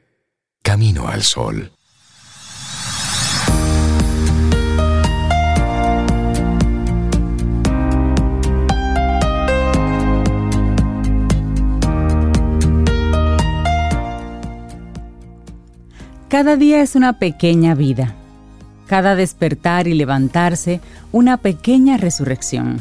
Camino 0.62 1.08
al 1.08 1.22
Sol. 1.22 1.72
Cada 16.30 16.54
día 16.54 16.80
es 16.80 16.94
una 16.94 17.18
pequeña 17.18 17.74
vida. 17.74 18.14
Cada 18.86 19.16
despertar 19.16 19.88
y 19.88 19.94
levantarse, 19.94 20.80
una 21.10 21.38
pequeña 21.38 21.96
resurrección. 21.96 22.80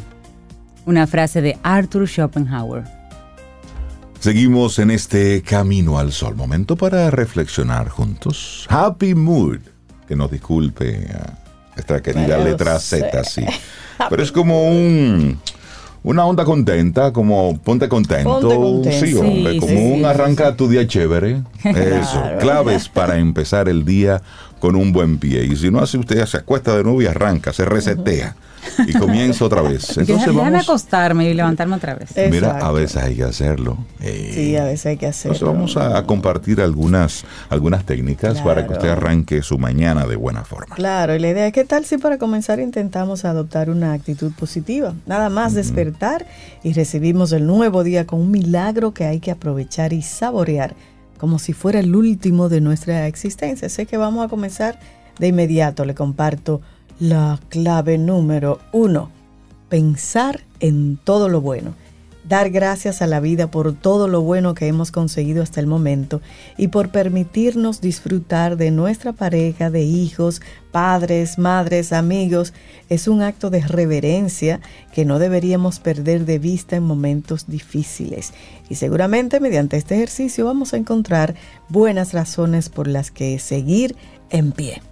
Una 0.86 1.08
frase 1.08 1.42
de 1.42 1.58
Arthur 1.64 2.06
Schopenhauer. 2.08 2.84
Seguimos 4.20 4.78
en 4.78 4.92
este 4.92 5.42
camino 5.42 5.98
al 5.98 6.12
sol. 6.12 6.36
Momento 6.36 6.76
para 6.76 7.10
reflexionar 7.10 7.88
juntos. 7.88 8.68
Happy 8.68 9.16
Mood. 9.16 9.58
Que 10.06 10.14
nos 10.14 10.30
disculpe 10.30 11.08
esta 11.76 12.00
querida 12.00 12.38
letra 12.38 12.78
Z, 12.78 13.24
sí. 13.24 13.44
Pero 14.10 14.22
es 14.22 14.30
como 14.30 14.68
un 14.68 15.40
una 16.02 16.24
onda 16.24 16.44
contenta, 16.44 17.12
como 17.12 17.58
ponte 17.58 17.88
contento. 17.88 18.82
Sí, 18.90 19.14
hombre, 19.14 19.58
como 19.58 19.94
un 19.94 20.04
arranca 20.04 20.56
tu 20.56 20.68
día 20.68 20.86
chévere. 20.86 21.42
Eso, 21.64 22.22
claves 22.40 22.88
para 22.88 23.18
empezar 23.18 23.68
el 23.68 23.84
día 23.84 24.22
con 24.58 24.76
un 24.76 24.92
buen 24.92 25.18
pie. 25.18 25.44
Y 25.44 25.56
si 25.56 25.70
no 25.70 25.80
hace 25.80 25.98
usted, 25.98 26.24
se 26.26 26.38
acuesta 26.38 26.76
de 26.76 26.84
nuevo 26.84 27.02
y 27.02 27.06
arranca, 27.06 27.52
se 27.52 27.64
resetea 27.64 28.36
y 28.86 28.92
comienza 28.92 29.44
otra 29.44 29.62
vez. 29.62 29.88
Entonces 29.96 30.34
Déjame 30.34 30.58
acostarme 30.58 31.30
y 31.30 31.34
levantarme 31.34 31.76
otra 31.76 31.94
vez. 31.94 32.10
Mira, 32.30 32.58
a 32.58 32.72
veces 32.72 33.02
hay 33.02 33.16
que 33.16 33.24
hacerlo. 33.24 33.78
sí, 34.00 34.56
a 34.56 34.64
veces 34.64 34.86
hay 34.86 34.96
que 34.96 35.06
hacerlo. 35.06 35.34
Entonces 35.34 35.76
vamos 35.76 35.76
a, 35.76 36.06
compartir 36.06 36.60
algunas, 36.60 37.24
algunas 37.48 37.84
técnicas 37.84 38.40
para 38.40 38.66
que 38.66 38.72
usted 38.72 38.88
arranque 38.88 39.42
su 39.42 39.58
mañana 39.58 40.06
de 40.06 40.16
buena 40.16 40.44
forma. 40.44 40.74
Claro, 40.74 41.14
y 41.14 41.18
la 41.18 41.28
idea 41.28 41.46
es 41.46 41.52
que 41.52 41.64
tal 41.64 41.84
si 41.84 41.98
para 41.98 42.18
comenzar 42.18 42.60
intentamos 42.60 43.24
adoptar 43.24 43.70
una 43.70 43.92
actitud 43.92 44.32
positiva. 44.32 44.94
Nada 45.06 45.28
más 45.28 45.54
despertar 45.54 46.26
y 46.62 46.72
recibimos 46.72 47.32
el 47.32 47.46
nuevo 47.46 47.84
día 47.84 48.06
con 48.06 48.20
un 48.20 48.30
milagro 48.30 48.92
que 48.92 49.04
hay 49.04 49.20
que 49.20 49.30
aprovechar 49.30 49.92
y 49.92 50.02
saborear 50.02 50.74
como 51.20 51.38
si 51.38 51.52
fuera 51.52 51.80
el 51.80 51.94
último 51.94 52.48
de 52.48 52.62
nuestra 52.62 53.06
existencia. 53.06 53.68
Sé 53.68 53.84
que 53.84 53.98
vamos 53.98 54.24
a 54.24 54.28
comenzar 54.28 54.78
de 55.18 55.28
inmediato. 55.28 55.84
Le 55.84 55.94
comparto 55.94 56.62
la 57.00 57.40
clave 57.48 57.96
número 57.96 58.60
uno, 58.72 59.10
pensar 59.70 60.42
en 60.60 60.98
todo 61.02 61.30
lo 61.30 61.40
bueno. 61.40 61.74
Dar 62.28 62.50
gracias 62.50 63.00
a 63.00 63.06
la 63.06 63.18
vida 63.18 63.50
por 63.50 63.72
todo 63.72 64.06
lo 64.06 64.20
bueno 64.20 64.54
que 64.54 64.66
hemos 64.66 64.92
conseguido 64.92 65.42
hasta 65.42 65.58
el 65.58 65.66
momento 65.66 66.20
y 66.58 66.68
por 66.68 66.90
permitirnos 66.90 67.80
disfrutar 67.80 68.58
de 68.58 68.70
nuestra 68.70 69.14
pareja, 69.14 69.70
de 69.70 69.82
hijos, 69.82 70.42
padres, 70.70 71.38
madres, 71.38 71.92
amigos, 71.92 72.52
es 72.90 73.08
un 73.08 73.22
acto 73.22 73.48
de 73.48 73.62
reverencia 73.62 74.60
que 74.92 75.06
no 75.06 75.18
deberíamos 75.18 75.80
perder 75.80 76.26
de 76.26 76.38
vista 76.38 76.76
en 76.76 76.84
momentos 76.84 77.46
difíciles. 77.48 78.34
Y 78.68 78.74
seguramente 78.74 79.40
mediante 79.40 79.78
este 79.78 79.96
ejercicio 79.96 80.44
vamos 80.44 80.74
a 80.74 80.76
encontrar 80.76 81.34
buenas 81.70 82.12
razones 82.12 82.68
por 82.68 82.86
las 82.86 83.10
que 83.10 83.38
seguir 83.38 83.96
en 84.28 84.52
pie. 84.52 84.82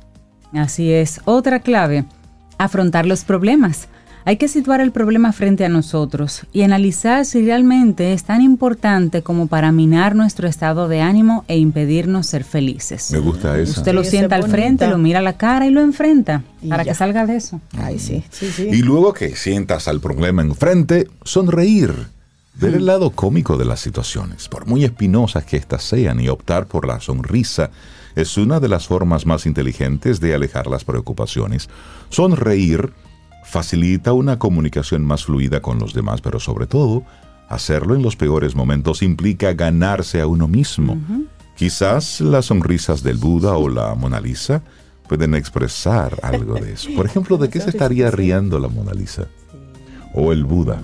Así 0.53 0.93
es. 0.93 1.21
Otra 1.25 1.61
clave, 1.61 2.05
afrontar 2.59 3.07
los 3.07 3.25
problemas. 3.25 3.89
Hay 4.25 4.37
que 4.37 4.49
situar 4.49 4.83
el 4.83 4.93
problema 4.93 5.33
frente 5.33 5.65
a 5.65 5.71
nosotros 5.71 6.43
y 6.53 6.61
analizar 6.61 7.25
si 7.25 7.43
realmente 7.43 8.13
es 8.13 8.25
tan 8.25 8.43
importante 8.43 9.23
como 9.23 9.47
para 9.47 9.73
minar 9.73 10.15
nuestro 10.15 10.47
estado 10.47 10.87
de 10.87 11.01
ánimo 11.01 11.47
e 11.49 11.57
impedirnos 11.57 12.27
ser 12.27 12.45
felices. 12.45 13.11
Me 13.11 13.21
gusta 13.21 13.59
eso. 13.59 13.81
Usted 13.81 13.95
lo 13.95 14.05
sienta 14.05 14.37
al 14.37 14.47
frente, 14.47 14.87
lo 14.87 14.99
mira 14.99 15.21
a 15.21 15.23
la 15.23 15.39
cara 15.39 15.67
y 15.67 15.71
lo 15.71 15.81
enfrenta 15.81 16.43
para 16.69 16.85
que 16.85 16.95
salga 16.95 17.25
de 17.25 17.37
eso. 17.37 17.63
Ay, 17.79 17.99
sí, 17.99 18.23
sí, 18.31 18.51
sí. 18.51 18.69
Y 18.71 18.83
luego 18.83 19.15
que 19.15 19.35
sientas 19.35 19.89
al 19.89 20.01
problema 20.01 20.43
enfrente, 20.43 21.09
sonreír. 21.25 21.95
Ver 22.61 22.75
el 22.75 22.87
lado 22.87 23.11
cómico 23.11 23.57
de 23.57 23.65
las 23.65 23.81
situaciones, 23.81 24.49
por 24.49 24.67
muy 24.67 24.85
espinosas 24.85 25.45
que 25.45 25.57
éstas 25.57 25.85
sean, 25.85 26.21
y 26.21 26.29
optar 26.29 26.67
por 26.67 26.87
la 26.87 27.01
sonrisa 27.01 27.71
es 28.19 28.37
una 28.37 28.59
de 28.59 28.69
las 28.69 28.89
formas 28.89 29.27
más 29.27 29.47
inteligentes 29.47 30.19
de 30.19 30.35
alejar 30.35 30.67
las 30.67 30.85
preocupaciones. 30.85 31.69
Sonreír 32.09 32.93
facilita 33.45 34.13
una 34.13 34.41
comunicación 34.41 35.05
más 35.05 35.25
fluida 35.25 35.63
con 35.63 35.79
los 35.79 35.95
demás, 35.95 36.21
pero 36.21 36.41
sobre 36.41 36.67
todo, 36.67 37.05
hacerlo 37.49 37.95
en 37.95 38.03
los 38.03 38.17
peores 38.17 38.57
momentos 38.57 39.03
implica 39.03 39.53
ganarse 39.53 40.21
a 40.21 40.27
uno 40.27 40.49
mismo. 40.49 40.99
Quizás 41.55 42.21
las 42.21 42.47
sonrisas 42.47 43.05
del 43.05 43.19
Buda 43.19 43.57
o 43.57 43.69
la 43.69 43.95
Mona 43.95 44.21
Lisa 44.21 44.65
pueden 45.07 45.37
expresar 45.37 46.19
algo 46.23 46.55
de 46.55 46.73
eso. 46.73 46.91
Por 46.97 47.07
ejemplo, 47.07 47.39
¿de 47.39 47.49
qué 47.49 47.61
se 47.61 47.71
estaría 47.71 48.11
riendo 48.11 48.59
la 48.59 48.67
Mona 48.67 48.95
Lisa? 48.95 49.29
O 50.15 50.33
el 50.33 50.45
Buda. 50.45 50.81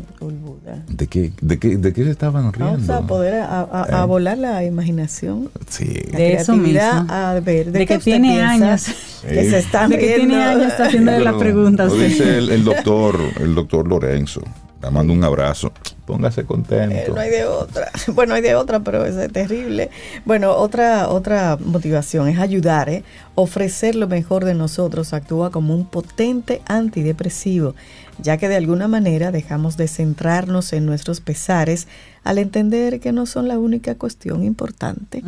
¿De 0.88 1.06
qué, 1.06 1.32
de 1.40 1.58
qué, 1.58 1.76
de 1.76 1.92
qué 1.92 2.04
se 2.04 2.10
estaban 2.10 2.52
riendo? 2.52 2.78
Vamos 2.86 2.90
a 2.90 3.06
poder 3.06 3.34
a, 3.34 3.86
¿Eh? 3.88 4.06
volar 4.06 4.38
la 4.38 4.64
imaginación. 4.64 5.50
Sí. 5.68 5.84
de 5.84 6.34
eso 6.34 6.56
mismo. 6.56 6.80
A 7.08 7.38
ver, 7.44 7.70
de, 7.72 7.86
que 7.86 7.98
tiene 7.98 8.40
años. 8.40 8.86
Que 9.22 9.50
se 9.50 9.58
están 9.58 9.90
de 9.90 9.98
que 9.98 10.14
tiene 10.16 10.42
años 10.42 10.68
está 10.68 10.86
haciendo 10.86 11.18
la 11.18 11.36
pregunta. 11.38 11.84
Lo 11.84 11.94
dice 11.94 12.38
el, 12.38 12.64
doctor, 12.64 13.18
el 13.40 13.54
doctor 13.54 13.88
Lorenzo. 13.88 14.42
Le 14.84 14.90
mando 14.90 15.12
un 15.12 15.24
abrazo. 15.24 15.72
Póngase 16.04 16.44
contento. 16.44 16.94
Eh, 16.94 17.06
no 17.08 17.20
hay 17.20 17.30
de 17.30 17.46
otra. 17.46 17.90
Bueno, 18.14 18.34
hay 18.34 18.42
de 18.42 18.54
otra, 18.54 18.80
pero 18.80 19.06
es 19.06 19.32
terrible. 19.32 19.90
Bueno, 20.24 20.52
otra, 20.52 21.08
otra 21.08 21.56
motivación 21.58 22.28
es 22.28 22.38
ayudar, 22.38 22.90
¿eh? 22.90 23.02
ofrecer 23.34 23.94
lo 23.94 24.06
mejor 24.08 24.44
de 24.44 24.54
nosotros. 24.54 25.14
Actúa 25.14 25.50
como 25.50 25.74
un 25.74 25.86
potente 25.86 26.60
antidepresivo 26.66 27.74
ya 28.18 28.36
que 28.36 28.48
de 28.48 28.56
alguna 28.56 28.88
manera 28.88 29.32
dejamos 29.32 29.76
de 29.76 29.88
centrarnos 29.88 30.72
en 30.72 30.86
nuestros 30.86 31.20
pesares 31.20 31.88
al 32.22 32.38
entender 32.38 33.00
que 33.00 33.12
no 33.12 33.26
son 33.26 33.48
la 33.48 33.58
única 33.58 33.96
cuestión 33.96 34.44
importante. 34.44 35.22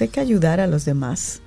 Hay 0.00 0.08
que 0.08 0.20
ayudar 0.20 0.60
a 0.60 0.66
los 0.66 0.84
demás. 0.84 1.40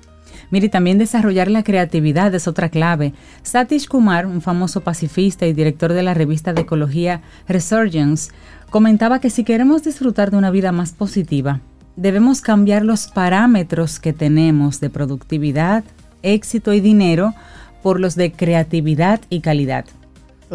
Mire, 0.52 0.68
también 0.68 0.98
desarrollar 0.98 1.50
la 1.50 1.64
creatividad 1.64 2.34
es 2.34 2.46
otra 2.46 2.68
clave. 2.68 3.14
Satish 3.42 3.88
Kumar, 3.88 4.26
un 4.26 4.42
famoso 4.42 4.82
pacifista 4.82 5.46
y 5.46 5.54
director 5.54 5.94
de 5.94 6.02
la 6.02 6.12
revista 6.12 6.52
de 6.52 6.60
ecología 6.60 7.22
Resurgence, 7.48 8.30
comentaba 8.68 9.18
que 9.18 9.30
si 9.30 9.44
queremos 9.44 9.82
disfrutar 9.82 10.30
de 10.30 10.36
una 10.36 10.50
vida 10.50 10.70
más 10.70 10.92
positiva, 10.92 11.62
debemos 11.96 12.42
cambiar 12.42 12.84
los 12.84 13.06
parámetros 13.06 13.98
que 13.98 14.12
tenemos 14.12 14.78
de 14.78 14.90
productividad, 14.90 15.84
éxito 16.20 16.74
y 16.74 16.80
dinero 16.80 17.32
por 17.82 17.98
los 17.98 18.14
de 18.14 18.32
creatividad 18.32 19.22
y 19.30 19.40
calidad. 19.40 19.86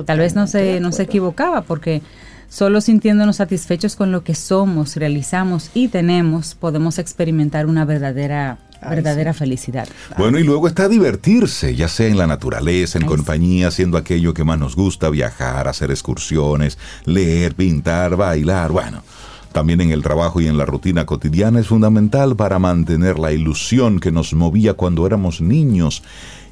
Tal 0.06 0.20
vez 0.20 0.36
no 0.36 0.46
se, 0.46 0.80
no 0.80 0.92
se 0.92 1.04
equivocaba 1.04 1.62
porque 1.62 2.04
solo 2.50 2.82
sintiéndonos 2.82 3.38
satisfechos 3.38 3.96
con 3.96 4.12
lo 4.12 4.24
que 4.24 4.36
somos, 4.36 4.96
realizamos 4.96 5.72
y 5.74 5.88
tenemos, 5.88 6.54
podemos 6.54 7.00
experimentar 7.00 7.66
una 7.66 7.84
verdadera 7.84 8.60
verdadera 8.82 9.34
felicidad. 9.34 9.88
Bueno, 10.18 10.40
y 10.40 10.44
luego 10.44 10.68
está 10.68 10.88
divertirse, 10.88 11.76
ya 11.76 11.88
sea 11.88 12.08
en 12.08 12.18
la 12.18 12.28
naturaleza, 12.28 13.00
en 13.00 13.06
compañía, 13.06 13.68
haciendo 13.68 13.98
aquello 13.98 14.34
que 14.34 14.44
más 14.44 14.60
nos 14.60 14.76
gusta, 14.76 15.10
viajar, 15.10 15.68
hacer 15.68 15.92
excursiones, 15.92 16.78
leer, 17.06 17.56
pintar, 17.56 18.16
bailar, 18.16 18.72
bueno. 18.72 19.04
También 19.52 19.82
en 19.82 19.92
el 19.92 20.04
trabajo 20.04 20.40
y 20.40 20.48
en 20.48 20.58
la 20.58 20.66
rutina 20.66 21.06
cotidiana 21.06 21.60
es 21.60 21.68
fundamental 21.68 22.36
para 22.36 22.60
mantener 22.60 23.18
la 23.18 23.32
ilusión 23.32 24.00
que 24.00 24.12
nos 24.12 24.34
movía 24.34 24.76
cuando 24.76 25.08
éramos 25.08 25.42
niños 25.42 26.04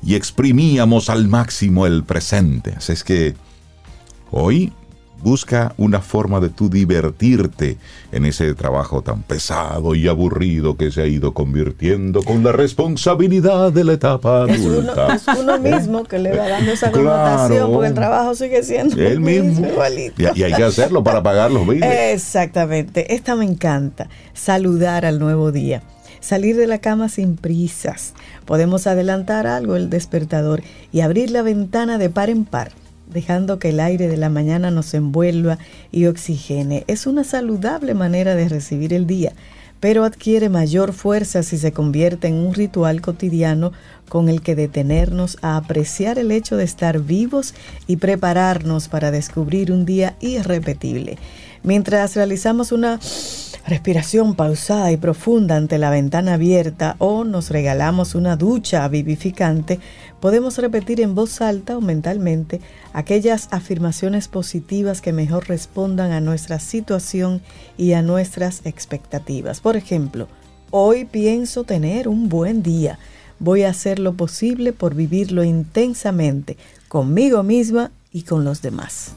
y 0.03 0.15
exprimíamos 0.15 1.09
al 1.09 1.27
máximo 1.27 1.85
el 1.85 2.03
presente. 2.03 2.73
Así 2.75 2.93
es 2.93 3.03
que 3.03 3.35
hoy 4.31 4.73
Busca 5.21 5.73
una 5.77 6.01
forma 6.01 6.39
de 6.39 6.49
tú 6.49 6.69
divertirte 6.69 7.77
en 8.11 8.25
ese 8.25 8.53
trabajo 8.53 9.01
tan 9.01 9.23
pesado 9.23 9.95
y 9.95 10.07
aburrido 10.07 10.77
que 10.77 10.91
se 10.91 11.01
ha 11.01 11.07
ido 11.07 11.33
convirtiendo 11.33 12.21
con 12.21 12.43
la 12.43 12.51
responsabilidad 12.51 13.71
de 13.71 13.83
la 13.83 13.93
etapa 13.93 14.43
adulta. 14.43 15.15
Es 15.15 15.27
uno, 15.27 15.57
mismo 15.57 16.03
que 16.03 16.19
le 16.19 16.35
va 16.35 16.47
dando 16.47 16.71
esa 16.71 16.91
connotación 16.91 17.71
porque 17.71 17.87
el 17.87 17.93
trabajo 17.93 18.35
sigue 18.35 18.61
siendo 18.63 18.95
el 19.01 19.19
mismo. 19.19 19.67
Y, 20.17 20.43
hay 20.43 20.53
que 20.53 20.63
hacerlo 20.63 21.03
para 21.03 21.23
pagar 21.23 21.51
los 21.51 21.67
billetes. 21.67 22.13
Exactamente. 22.13 23.15
Esta 23.15 23.35
me 23.35 23.45
encanta. 23.45 24.09
Saludar 24.33 25.05
al 25.05 25.19
nuevo 25.19 25.51
día 25.51 25.81
salir 26.21 26.55
de 26.57 26.65
la 26.65 26.79
cama 26.79 27.07
sin 27.07 27.37
prisas. 27.37 28.13
Podemos 28.45 28.87
adelantar 28.87 29.45
algo 29.45 29.75
el 29.75 29.91
despertador 29.91 30.63
y 30.91 31.01
abrir 31.01 31.29
la 31.29 31.43
ventana 31.43 31.99
de 31.99 32.09
par 32.09 32.31
en 32.31 32.45
par 32.45 32.71
dejando 33.07 33.59
que 33.59 33.69
el 33.69 33.79
aire 33.79 34.07
de 34.07 34.17
la 34.17 34.29
mañana 34.29 34.71
nos 34.71 34.93
envuelva 34.93 35.57
y 35.91 36.05
oxigene. 36.05 36.83
Es 36.87 37.07
una 37.07 37.23
saludable 37.23 37.93
manera 37.93 38.35
de 38.35 38.49
recibir 38.49 38.93
el 38.93 39.07
día, 39.07 39.33
pero 39.79 40.03
adquiere 40.03 40.49
mayor 40.49 40.93
fuerza 40.93 41.43
si 41.43 41.57
se 41.57 41.71
convierte 41.71 42.27
en 42.27 42.35
un 42.35 42.53
ritual 42.53 43.01
cotidiano 43.01 43.71
con 44.09 44.29
el 44.29 44.41
que 44.41 44.55
detenernos 44.55 45.37
a 45.41 45.57
apreciar 45.57 46.17
el 46.19 46.31
hecho 46.31 46.57
de 46.57 46.63
estar 46.63 46.99
vivos 46.99 47.53
y 47.87 47.97
prepararnos 47.97 48.87
para 48.87 49.11
descubrir 49.11 49.71
un 49.71 49.85
día 49.85 50.15
irrepetible. 50.21 51.17
Mientras 51.63 52.15
realizamos 52.15 52.71
una 52.71 52.99
respiración 53.67 54.35
pausada 54.35 54.91
y 54.91 54.97
profunda 54.97 55.55
ante 55.55 55.79
la 55.79 55.89
ventana 55.89 56.35
abierta 56.35 56.95
o 56.99 57.23
nos 57.23 57.49
regalamos 57.49 58.13
una 58.13 58.35
ducha 58.35 58.87
vivificante, 58.87 59.79
podemos 60.25 60.57
repetir 60.57 61.01
en 61.01 61.13
voz 61.13 61.39
alta 61.39 61.77
o 61.77 61.81
mentalmente 61.81 62.59
aquellas 62.93 63.47
afirmaciones 63.51 64.27
positivas 64.27 64.99
que 64.99 65.13
mejor 65.13 65.47
respondan 65.47 66.11
a 66.13 66.19
nuestra 66.19 66.57
situación 66.57 67.43
y 67.77 67.93
a 67.93 68.01
nuestras 68.01 68.65
expectativas. 68.65 69.61
Por 69.61 69.75
ejemplo, 69.75 70.27
hoy 70.71 71.05
pienso 71.05 71.63
tener 71.63 72.07
un 72.07 72.27
buen 72.27 72.63
día. 72.63 72.97
Voy 73.37 73.65
a 73.65 73.69
hacer 73.69 73.99
lo 73.99 74.15
posible 74.15 74.73
por 74.73 74.95
vivirlo 74.95 75.43
intensamente, 75.43 76.57
conmigo 76.87 77.43
misma 77.43 77.91
y 78.11 78.23
con 78.23 78.43
los 78.43 78.63
demás. 78.63 79.13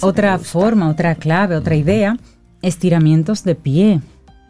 otra 0.00 0.38
forma, 0.38 0.88
otra 0.88 1.16
clave, 1.16 1.54
otra 1.54 1.76
idea, 1.76 2.16
estiramientos 2.62 3.44
de 3.44 3.56
pie. 3.56 4.00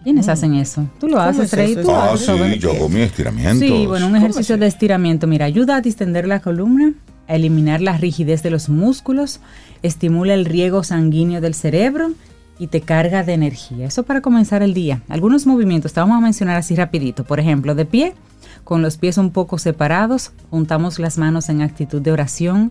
¿Quiénes 0.05 0.27
mm. 0.27 0.31
hacen 0.31 0.55
eso? 0.55 0.87
¿Tú 1.01 1.09
lo 1.09 1.19
haces, 1.21 1.53
Rey? 1.53 1.75
¿Tú 1.75 1.91
ah, 1.91 2.15
sí, 2.17 2.59
yo 2.59 2.73
hago 2.73 2.89
mi 2.89 3.01
estiramiento. 3.01 3.65
Sí, 3.65 3.87
bueno, 3.87 4.07
un 4.07 4.17
ejercicio 4.17 4.57
de 4.57 4.67
estiramiento. 4.67 5.27
Mira, 5.27 5.47
ayuda 5.47 5.77
a 5.77 5.81
distender 5.81 6.29
la 6.29 6.41
columna, 6.41 6.93
a 7.27 7.35
eliminar 7.35 7.81
la 7.81 7.97
rigidez 7.97 8.43
de 8.43 8.51
los 8.51 8.69
músculos, 8.69 9.41
estimula 9.83 10.35
el 10.35 10.45
riego 10.45 10.85
sanguíneo 10.85 11.41
del 11.41 11.55
cerebro 11.55 12.13
y 12.59 12.69
te 12.69 12.83
carga 12.83 13.25
de 13.25 13.33
energía. 13.33 13.87
Eso 13.87 14.03
para 14.05 14.21
comenzar 14.21 14.63
el 14.63 14.75
día. 14.75 15.03
Algunos 15.09 15.47
movimientos 15.47 15.95
te 15.95 16.01
vamos 16.01 16.19
a 16.19 16.21
mencionar 16.21 16.57
así 16.57 16.77
rapidito. 16.77 17.25
Por 17.25 17.41
ejemplo, 17.41 17.75
de 17.75 17.87
pie, 17.87 18.15
con 18.63 18.83
los 18.83 18.99
pies 18.99 19.19
un 19.19 19.31
poco 19.31 19.59
separados, 19.59 20.33
juntamos 20.51 20.99
las 20.99 21.19
manos 21.19 21.49
en 21.49 21.63
actitud 21.63 22.03
de 22.03 22.13
oración, 22.13 22.71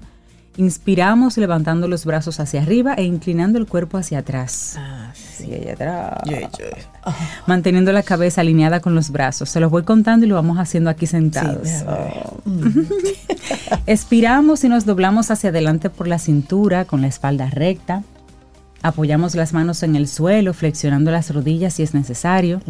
Inspiramos 0.56 1.38
levantando 1.38 1.88
los 1.88 2.06
brazos 2.06 2.40
hacia 2.40 2.62
arriba 2.62 2.94
e 2.94 3.04
inclinando 3.04 3.58
el 3.58 3.66
cuerpo 3.66 3.98
hacia 3.98 4.20
atrás. 4.20 4.76
Ah, 4.78 5.12
sí, 5.16 5.23
Manteniendo 7.48 7.92
la 7.92 8.04
cabeza 8.04 8.42
alineada 8.42 8.80
con 8.80 8.96
los 8.96 9.12
brazos. 9.12 9.50
Se 9.50 9.60
los 9.60 9.72
voy 9.72 9.84
contando 9.84 10.26
y 10.26 10.30
lo 10.30 10.36
vamos 10.36 10.58
haciendo 10.58 10.90
aquí 10.90 11.08
sentados. 11.08 11.68
Expiramos 13.86 14.64
y 14.64 14.70
nos 14.70 14.86
doblamos 14.86 15.32
hacia 15.32 15.50
adelante 15.50 15.90
por 15.90 16.08
la 16.08 16.20
cintura 16.20 16.86
con 16.86 17.02
la 17.02 17.08
espalda 17.08 17.50
recta. 17.50 18.04
Apoyamos 18.82 19.36
las 19.36 19.54
manos 19.54 19.82
en 19.84 19.96
el 19.96 20.10
suelo, 20.10 20.54
flexionando 20.54 21.10
las 21.10 21.34
rodillas 21.34 21.76
si 21.76 21.84
es 21.84 21.94
necesario. 21.94 22.62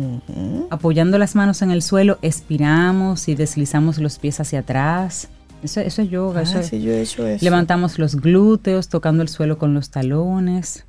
Apoyando 0.70 1.18
las 1.18 1.36
manos 1.36 1.64
en 1.64 1.72
el 1.72 1.82
suelo, 1.82 2.20
expiramos 2.22 3.28
y 3.28 3.36
deslizamos 3.36 3.97
los 3.97 4.20
pies 4.20 4.39
hacia 4.39 4.59
atrás. 4.59 5.30
Eso, 5.64 5.80
es 5.80 5.95
yoga. 6.09 6.41
Ah, 6.41 6.64
sí, 6.64 6.82
yo 6.82 6.91
he 6.91 7.01
hecho 7.01 7.26
eso. 7.26 7.43
Levantamos 7.43 7.97
los 7.97 8.18
glúteos, 8.18 8.89
tocando 8.89 9.24
el 9.24 9.30
suelo 9.30 9.57
con 9.57 9.74
los 9.74 9.89
talones. 9.89 10.86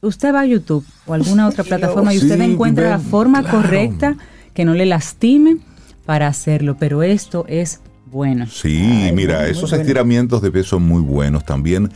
Usted 0.00 0.32
va 0.32 0.40
a 0.40 0.46
YouTube 0.46 0.84
o 1.06 1.14
alguna 1.14 1.48
otra 1.48 1.64
plataforma 1.64 2.14
y 2.14 2.18
usted 2.18 2.40
encuentra 2.40 2.90
la 2.90 2.98
forma 2.98 3.42
correcta 3.42 4.16
que 4.54 4.64
no 4.64 4.74
le 4.74 4.86
lastime 4.86 5.58
para 6.06 6.26
hacerlo, 6.26 6.76
pero 6.78 7.02
esto 7.02 7.44
es 7.48 7.80
bueno. 8.06 8.46
Sí, 8.46 9.10
mira, 9.12 9.46
esos 9.48 9.72
estiramientos 9.72 10.40
de 10.40 10.50
peso 10.50 10.70
son 10.70 10.84
muy 10.84 11.02
buenos 11.02 11.44
también 11.44 11.90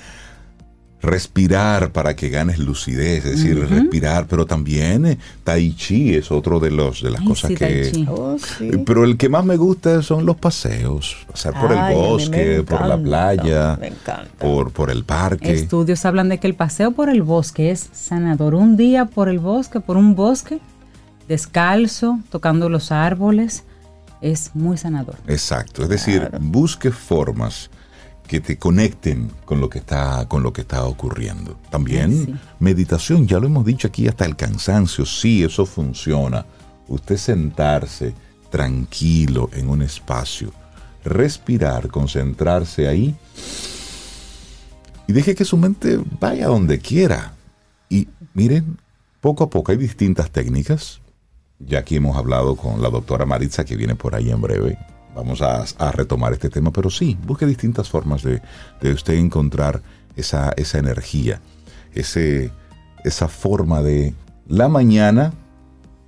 respirar 1.02 1.90
para 1.90 2.14
que 2.14 2.28
ganes 2.28 2.58
lucidez, 2.58 3.24
es 3.24 3.32
decir, 3.32 3.58
respirar, 3.68 4.26
pero 4.28 4.46
también 4.46 5.04
eh, 5.04 5.18
tai 5.42 5.74
chi 5.74 6.14
es 6.14 6.30
otro 6.30 6.60
de 6.60 6.70
los 6.70 7.02
de 7.02 7.10
las 7.10 7.22
cosas 7.22 7.50
que 7.52 8.06
oh, 8.08 8.36
pero 8.86 9.04
el 9.04 9.16
que 9.16 9.28
más 9.28 9.44
me 9.44 9.56
gusta 9.56 10.00
son 10.02 10.24
los 10.24 10.36
paseos, 10.36 11.16
pasar 11.30 11.60
por 11.60 11.72
el 11.72 11.94
bosque, 11.94 12.62
por 12.62 12.86
la 12.86 12.96
playa, 12.96 13.78
por 14.38 14.70
por 14.70 14.90
el 14.90 15.04
parque. 15.04 15.52
Estudios 15.52 16.04
hablan 16.04 16.28
de 16.28 16.38
que 16.38 16.46
el 16.46 16.54
paseo 16.54 16.92
por 16.92 17.08
el 17.08 17.22
bosque 17.22 17.72
es 17.72 17.88
sanador, 17.92 18.54
un 18.54 18.76
día 18.76 19.06
por 19.06 19.28
el 19.28 19.40
bosque, 19.40 19.80
por 19.80 19.96
un 19.96 20.14
bosque 20.14 20.60
descalzo, 21.28 22.20
tocando 22.30 22.68
los 22.68 22.92
árboles, 22.92 23.64
es 24.20 24.54
muy 24.54 24.76
sanador. 24.76 25.16
Exacto, 25.26 25.82
es 25.82 25.88
decir, 25.88 26.30
busque 26.40 26.90
formas 26.90 27.70
que 28.32 28.40
te 28.40 28.56
conecten 28.56 29.30
con 29.44 29.60
lo 29.60 29.68
que 29.68 29.80
está, 29.80 30.26
con 30.26 30.42
lo 30.42 30.54
que 30.54 30.62
está 30.62 30.86
ocurriendo. 30.86 31.58
También 31.68 32.40
meditación, 32.60 33.26
ya 33.28 33.38
lo 33.38 33.46
hemos 33.46 33.66
dicho 33.66 33.88
aquí 33.88 34.08
hasta 34.08 34.24
el 34.24 34.36
cansancio, 34.36 35.04
sí, 35.04 35.44
eso 35.44 35.66
funciona. 35.66 36.46
Usted 36.88 37.18
sentarse 37.18 38.14
tranquilo 38.48 39.50
en 39.52 39.68
un 39.68 39.82
espacio, 39.82 40.50
respirar, 41.04 41.88
concentrarse 41.88 42.88
ahí 42.88 43.14
y 45.06 45.12
deje 45.12 45.34
que 45.34 45.44
su 45.44 45.58
mente 45.58 46.00
vaya 46.18 46.46
donde 46.46 46.78
quiera. 46.78 47.34
Y 47.90 48.08
miren, 48.32 48.78
poco 49.20 49.44
a 49.44 49.50
poco 49.50 49.72
hay 49.72 49.76
distintas 49.76 50.30
técnicas. 50.30 51.02
Ya 51.58 51.80
aquí 51.80 51.96
hemos 51.96 52.16
hablado 52.16 52.56
con 52.56 52.80
la 52.80 52.88
doctora 52.88 53.26
Maritza 53.26 53.66
que 53.66 53.76
viene 53.76 53.94
por 53.94 54.14
ahí 54.14 54.30
en 54.30 54.40
breve 54.40 54.78
vamos 55.14 55.42
a, 55.42 55.64
retomar 55.92 56.32
este 56.32 56.50
tema, 56.50 56.72
pero 56.72 56.90
sí, 56.90 57.18
busque 57.26 57.46
distintas 57.46 57.88
formas 57.88 58.22
de, 58.22 58.40
usted 58.92 59.14
encontrar 59.14 59.82
esa, 60.16 60.52
esa 60.56 60.78
energía, 60.78 61.40
ese, 61.94 62.50
esa 63.04 63.28
forma 63.28 63.82
de 63.82 64.14
la 64.48 64.68
mañana 64.68 65.32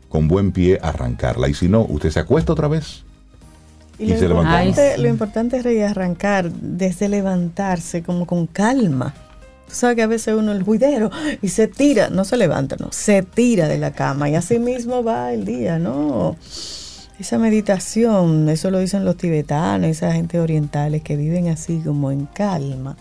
con 0.09 0.29
buen 0.29 0.53
pie 0.53 0.79
arrancarla. 0.83 1.49
Y 1.49 1.55
si 1.55 1.69
no, 1.69 1.83
usted 1.83 2.11
se 2.11 2.21
acuesta 2.21 2.53
otra 2.53 2.69
vez 2.69 3.05
y, 3.99 4.13
se 4.15 4.29
levanta. 4.29 4.97
Lo 4.97 5.09
importante 5.09 5.57
es 5.59 5.91
arrancar 5.91 6.51
desde 6.51 7.09
levantarse 7.09 8.03
como 8.03 8.27
con 8.27 8.47
calma. 8.47 9.15
Tú 9.69 9.75
sabes 9.75 9.97
que 9.97 10.03
a 10.03 10.07
veces 10.07 10.35
uno 10.35 10.53
el 10.53 10.63
juidero 10.63 11.11
y 11.43 11.49
se 11.49 11.69
tira, 11.69 12.11
no 12.11 12.25
se 12.25 12.37
levanta, 12.37 12.77
no, 12.79 12.93
se 12.93 13.23
tira 13.23 13.67
de 13.67 13.79
la 13.79 13.93
cama 13.93 14.29
y 14.29 14.35
así 14.35 14.59
mismo 14.59 15.03
va 15.03 15.33
el 15.33 15.45
día, 15.45 15.79
¿no? 15.79 16.37
Esa 17.19 17.39
meditación, 17.39 18.49
eso 18.49 18.71
lo 18.71 18.81
dicen 18.81 19.05
los 19.05 19.17
tibetanos, 19.17 19.89
esa 19.89 20.13
gente 20.13 20.41
orientales 20.41 21.03
que 21.03 21.17
viven 21.17 21.49
así 21.49 21.81
como 21.85 22.11
en 22.11 22.27
calma. 22.27 22.97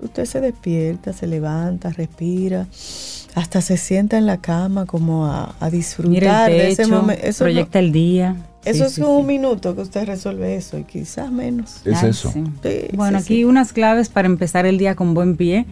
Usted 0.00 0.24
se 0.24 0.40
despierta, 0.40 1.12
se 1.12 1.26
levanta, 1.26 1.90
respira, 1.90 2.66
hasta 3.34 3.60
se 3.60 3.76
sienta 3.76 4.18
en 4.18 4.26
la 4.26 4.40
cama 4.40 4.86
como 4.86 5.26
a, 5.26 5.54
disfrutar 5.70 6.50
de 6.50 6.70
ese 6.70 6.86
momento. 6.86 7.22
proyecta 7.38 7.78
el 7.78 7.92
día. 7.92 8.36
Eso 8.64 8.84
es 8.84 8.98
un 8.98 9.26
minuto 9.26 9.74
que 9.74 9.82
usted 9.82 10.06
resuelve 10.06 10.56
eso 10.56 10.78
y 10.78 10.84
quizás 10.84 11.30
menos. 11.30 11.80
Es 11.84 12.02
eso. 12.02 12.32
bueno, 12.94 13.18
aquí 13.18 13.44
unas 13.44 13.72
claves 13.72 14.08
para 14.08 14.26
empezar 14.26 14.66
el 14.66 14.78
día 14.78 14.94
con 14.94 15.14
buen 15.14 15.36
pie 15.36 15.66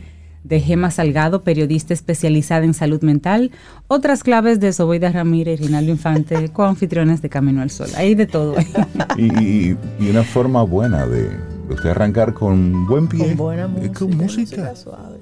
de 0.44 0.60
Gema 0.60 0.90
Salgado, 0.90 1.42
periodista 1.42 1.92
especializada 1.92 2.64
en 2.64 2.74
salud 2.74 3.02
mental. 3.02 3.50
Otras 3.88 4.22
claves 4.22 4.60
de 4.60 4.72
Soboida 4.72 5.10
Ramírez 5.10 5.60
y 5.60 5.64
Rinaldo 5.64 5.90
Infante, 5.90 6.48
coanfitriones 6.52 7.22
de 7.22 7.28
Camino 7.28 7.62
al 7.62 7.70
Sol. 7.70 7.88
Hay 7.96 8.14
de 8.14 8.26
todo. 8.26 8.54
y, 9.16 9.76
una 10.08 10.22
forma 10.22 10.62
buena 10.62 11.06
de 11.06 11.30
usted 11.68 11.90
arrancar 11.90 12.34
con 12.34 12.86
buen 12.86 13.08
pie. 13.08 13.28
Con 13.28 13.36
buena 13.36 13.66
música. 13.66 13.98
Con 13.98 14.16
música. 14.16 14.76
suave. 14.76 15.18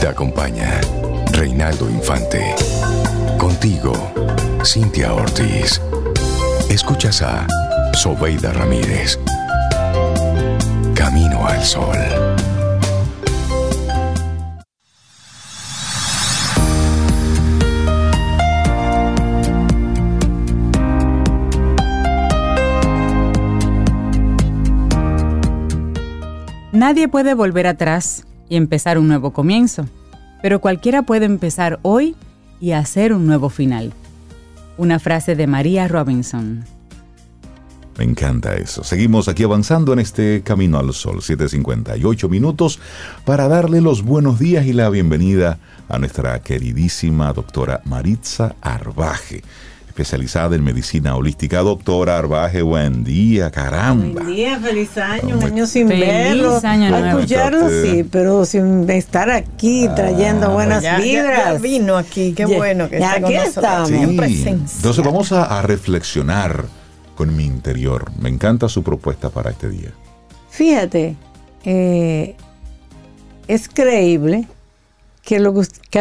Te 0.00 0.06
acompaña 0.06 0.80
Reinaldo 1.32 1.90
Infante. 1.90 2.54
Contigo, 3.38 3.92
Cintia 4.64 5.12
Ortiz. 5.12 5.80
Escuchas 6.70 7.22
a 7.22 7.46
Sobeida 7.94 8.52
Ramírez. 8.52 9.18
Camino 10.94 11.46
al 11.46 11.62
Sol. 11.62 12.23
Nadie 26.74 27.06
puede 27.06 27.34
volver 27.34 27.68
atrás 27.68 28.26
y 28.48 28.56
empezar 28.56 28.98
un 28.98 29.06
nuevo 29.06 29.32
comienzo. 29.32 29.86
Pero 30.42 30.60
cualquiera 30.60 31.02
puede 31.02 31.24
empezar 31.24 31.78
hoy 31.82 32.16
y 32.60 32.72
hacer 32.72 33.12
un 33.12 33.26
nuevo 33.26 33.48
final. 33.48 33.92
Una 34.76 34.98
frase 34.98 35.36
de 35.36 35.46
María 35.46 35.86
Robinson. 35.86 36.64
Me 37.96 38.02
encanta 38.02 38.56
eso. 38.56 38.82
Seguimos 38.82 39.28
aquí 39.28 39.44
avanzando 39.44 39.92
en 39.92 40.00
este 40.00 40.42
Camino 40.42 40.80
al 40.80 40.92
Sol, 40.92 41.18
7.58 41.18 42.28
minutos, 42.28 42.80
para 43.24 43.46
darle 43.46 43.80
los 43.80 44.02
buenos 44.02 44.40
días 44.40 44.66
y 44.66 44.72
la 44.72 44.90
bienvenida 44.90 45.60
a 45.88 46.00
nuestra 46.00 46.40
queridísima 46.42 47.32
doctora 47.32 47.82
Maritza 47.84 48.56
Arbaje 48.60 49.44
especializada 49.94 50.56
en 50.56 50.64
medicina 50.64 51.14
holística. 51.14 51.60
Doctora 51.60 52.18
Arbaje, 52.18 52.62
buen 52.62 53.04
día, 53.04 53.52
caramba. 53.52 54.22
Buen 54.24 54.34
día, 54.34 54.58
feliz 54.58 54.98
año, 54.98 55.38
un 55.38 55.44
año 55.44 55.66
sin 55.68 55.88
verlo. 55.88 56.60
Año 56.64 56.96
escucharlo 56.96 57.68
sí, 57.68 58.02
pero 58.02 58.44
sin 58.44 58.90
estar 58.90 59.30
aquí 59.30 59.86
ah, 59.86 59.94
trayendo 59.94 60.50
buenas 60.50 60.82
vibras. 61.00 61.62
vino 61.62 61.96
aquí, 61.96 62.32
qué 62.32 62.44
bueno 62.44 62.90
que 62.90 62.96
está 62.96 63.12
aquí 63.14 63.34
estamos. 63.34 63.90
Entonces 63.92 65.04
vamos 65.04 65.30
a, 65.30 65.62
reflexionar 65.62 66.64
con 67.14 67.36
mi 67.36 67.44
interior. 67.44 68.10
Me 68.18 68.28
encanta 68.28 68.68
su 68.68 68.82
propuesta 68.82 69.30
para 69.30 69.50
este 69.52 69.68
día. 69.68 69.92
Fíjate, 70.50 71.14
eh, 71.64 72.34
es 73.46 73.68
creíble 73.68 74.48
que 75.22 75.38
lo 75.38 75.54
que 75.54 76.00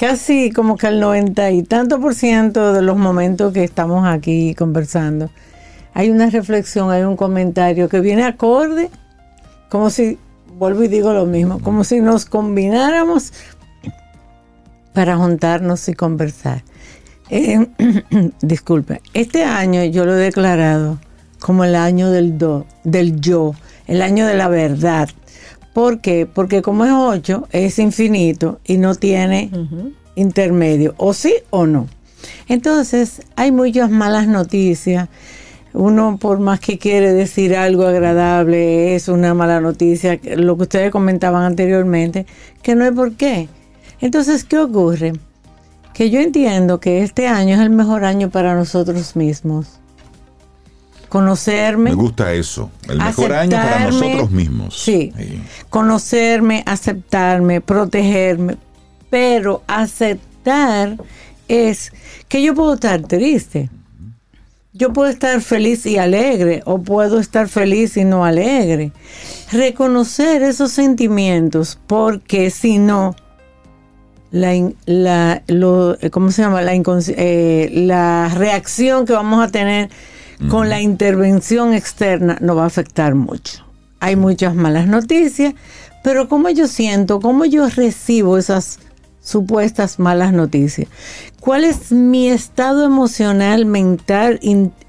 casi 0.00 0.50
como 0.50 0.78
que 0.78 0.86
el 0.86 0.98
noventa 0.98 1.50
y 1.50 1.62
tanto 1.62 2.00
por 2.00 2.14
ciento 2.14 2.72
de 2.72 2.80
los 2.80 2.96
momentos 2.96 3.52
que 3.52 3.62
estamos 3.62 4.08
aquí 4.08 4.54
conversando, 4.54 5.28
hay 5.92 6.08
una 6.08 6.30
reflexión, 6.30 6.90
hay 6.90 7.02
un 7.02 7.16
comentario 7.16 7.90
que 7.90 8.00
viene 8.00 8.24
acorde, 8.24 8.88
como 9.68 9.90
si, 9.90 10.18
vuelvo 10.56 10.84
y 10.84 10.88
digo 10.88 11.12
lo 11.12 11.26
mismo, 11.26 11.60
como 11.60 11.84
si 11.84 12.00
nos 12.00 12.24
combináramos 12.24 13.34
para 14.94 15.18
juntarnos 15.18 15.86
y 15.90 15.92
conversar. 15.92 16.64
Eh, 17.28 17.66
disculpe, 18.40 19.02
este 19.12 19.44
año 19.44 19.84
yo 19.84 20.06
lo 20.06 20.14
he 20.14 20.18
declarado 20.18 20.98
como 21.40 21.64
el 21.64 21.76
año 21.76 22.10
del, 22.10 22.38
do, 22.38 22.64
del 22.84 23.20
yo, 23.20 23.54
el 23.86 24.00
año 24.00 24.26
de 24.26 24.34
la 24.34 24.48
verdad, 24.48 25.10
¿Por 25.72 26.00
qué? 26.00 26.26
Porque 26.26 26.62
como 26.62 26.84
es 26.84 26.92
8, 26.92 27.48
es 27.52 27.78
infinito 27.78 28.60
y 28.64 28.76
no 28.76 28.94
tiene 28.94 29.50
intermedio, 30.14 30.94
o 30.96 31.14
sí 31.14 31.34
o 31.50 31.66
no. 31.66 31.86
Entonces, 32.48 33.22
hay 33.36 33.52
muchas 33.52 33.90
malas 33.90 34.26
noticias. 34.26 35.08
Uno, 35.72 36.18
por 36.20 36.40
más 36.40 36.58
que 36.58 36.78
quiere 36.78 37.12
decir 37.12 37.54
algo 37.54 37.86
agradable, 37.86 38.96
es 38.96 39.06
una 39.06 39.34
mala 39.34 39.60
noticia, 39.60 40.18
lo 40.36 40.56
que 40.56 40.62
ustedes 40.64 40.90
comentaban 40.90 41.44
anteriormente, 41.44 42.26
que 42.62 42.74
no 42.74 42.84
hay 42.84 42.90
por 42.90 43.12
qué. 43.14 43.48
Entonces, 44.00 44.44
¿qué 44.44 44.58
ocurre? 44.58 45.12
Que 45.94 46.10
yo 46.10 46.18
entiendo 46.18 46.80
que 46.80 47.02
este 47.02 47.28
año 47.28 47.54
es 47.54 47.60
el 47.60 47.70
mejor 47.70 48.04
año 48.04 48.30
para 48.30 48.54
nosotros 48.56 49.14
mismos 49.14 49.78
conocerme. 51.10 51.90
Me 51.90 51.96
gusta 51.96 52.32
eso, 52.32 52.70
el 52.88 52.98
mejor 52.98 53.32
año 53.32 53.50
para 53.50 53.90
nosotros 53.90 54.30
mismos. 54.30 54.80
Sí, 54.80 55.12
conocerme, 55.68 56.62
aceptarme, 56.66 57.60
protegerme, 57.60 58.56
pero 59.10 59.62
aceptar 59.66 60.96
es 61.48 61.92
que 62.28 62.42
yo 62.42 62.54
puedo 62.54 62.74
estar 62.74 63.02
triste. 63.02 63.68
Yo 64.72 64.92
puedo 64.92 65.10
estar 65.10 65.40
feliz 65.40 65.84
y 65.84 65.98
alegre 65.98 66.62
o 66.64 66.80
puedo 66.80 67.18
estar 67.18 67.48
feliz 67.48 67.96
y 67.96 68.04
no 68.04 68.24
alegre. 68.24 68.92
Reconocer 69.50 70.42
esos 70.42 70.70
sentimientos 70.70 71.76
porque 71.88 72.50
si 72.50 72.78
no, 72.78 73.16
la, 74.30 74.72
la, 74.86 75.42
¿cómo 76.12 76.30
se 76.30 76.42
llama? 76.42 76.62
La, 76.62 76.72
eh, 76.76 77.70
la 77.74 78.28
reacción 78.32 79.06
que 79.06 79.12
vamos 79.12 79.42
a 79.42 79.48
tener 79.48 79.90
con 80.48 80.68
la 80.68 80.80
intervención 80.80 81.74
externa 81.74 82.38
no 82.40 82.56
va 82.56 82.64
a 82.64 82.66
afectar 82.66 83.14
mucho. 83.14 83.64
Hay 84.00 84.16
muchas 84.16 84.54
malas 84.54 84.86
noticias, 84.86 85.54
pero 86.02 86.28
¿cómo 86.28 86.48
yo 86.48 86.66
siento, 86.66 87.20
cómo 87.20 87.44
yo 87.44 87.68
recibo 87.68 88.38
esas 88.38 88.78
supuestas 89.20 89.98
malas 89.98 90.32
noticias? 90.32 90.88
¿Cuál 91.40 91.64
es 91.64 91.92
mi 91.92 92.28
estado 92.28 92.84
emocional, 92.84 93.66
mental 93.66 94.40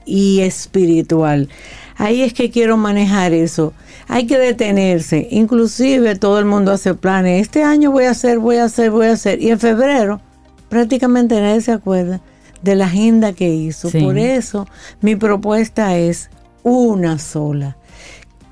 y 0.05 0.39
espiritual? 0.39 1.49
Ahí 1.97 2.21
es 2.21 2.33
que 2.33 2.49
quiero 2.49 2.77
manejar 2.77 3.33
eso. 3.33 3.73
Hay 4.07 4.25
que 4.25 4.37
detenerse. 4.37 5.27
Inclusive 5.31 6.15
todo 6.15 6.39
el 6.39 6.45
mundo 6.45 6.71
hace 6.71 6.93
planes. 6.93 7.41
Este 7.41 7.63
año 7.63 7.91
voy 7.91 8.05
a 8.05 8.11
hacer, 8.11 8.39
voy 8.39 8.55
a 8.55 8.65
hacer, 8.65 8.89
voy 8.91 9.07
a 9.07 9.13
hacer. 9.13 9.41
Y 9.41 9.51
en 9.51 9.59
febrero 9.59 10.21
prácticamente 10.69 11.39
nadie 11.39 11.61
se 11.61 11.73
acuerda 11.73 12.21
de 12.61 12.75
la 12.75 12.85
agenda 12.85 13.33
que 13.33 13.49
hizo. 13.49 13.89
Por 13.89 14.17
eso 14.17 14.67
mi 15.01 15.15
propuesta 15.15 15.97
es 15.97 16.29
una 16.63 17.19
sola. 17.19 17.77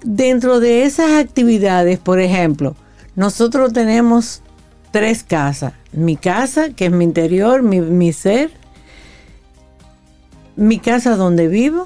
Dentro 0.04 0.60
de 0.60 0.84
esas 0.84 1.12
actividades, 1.12 2.00
por 2.00 2.20
ejemplo, 2.20 2.76
nosotros 3.16 3.74
tenemos 3.74 4.42
tres 4.92 5.24
casas. 5.24 5.74
Mi 5.92 6.16
casa, 6.16 6.70
que 6.70 6.86
es 6.86 6.92
mi 6.92 7.04
interior, 7.04 7.64
mi, 7.64 7.82
mi 7.82 8.14
ser. 8.14 8.52
Mi 10.56 10.80
casa 10.80 11.16
donde 11.16 11.48
vivo. 11.48 11.86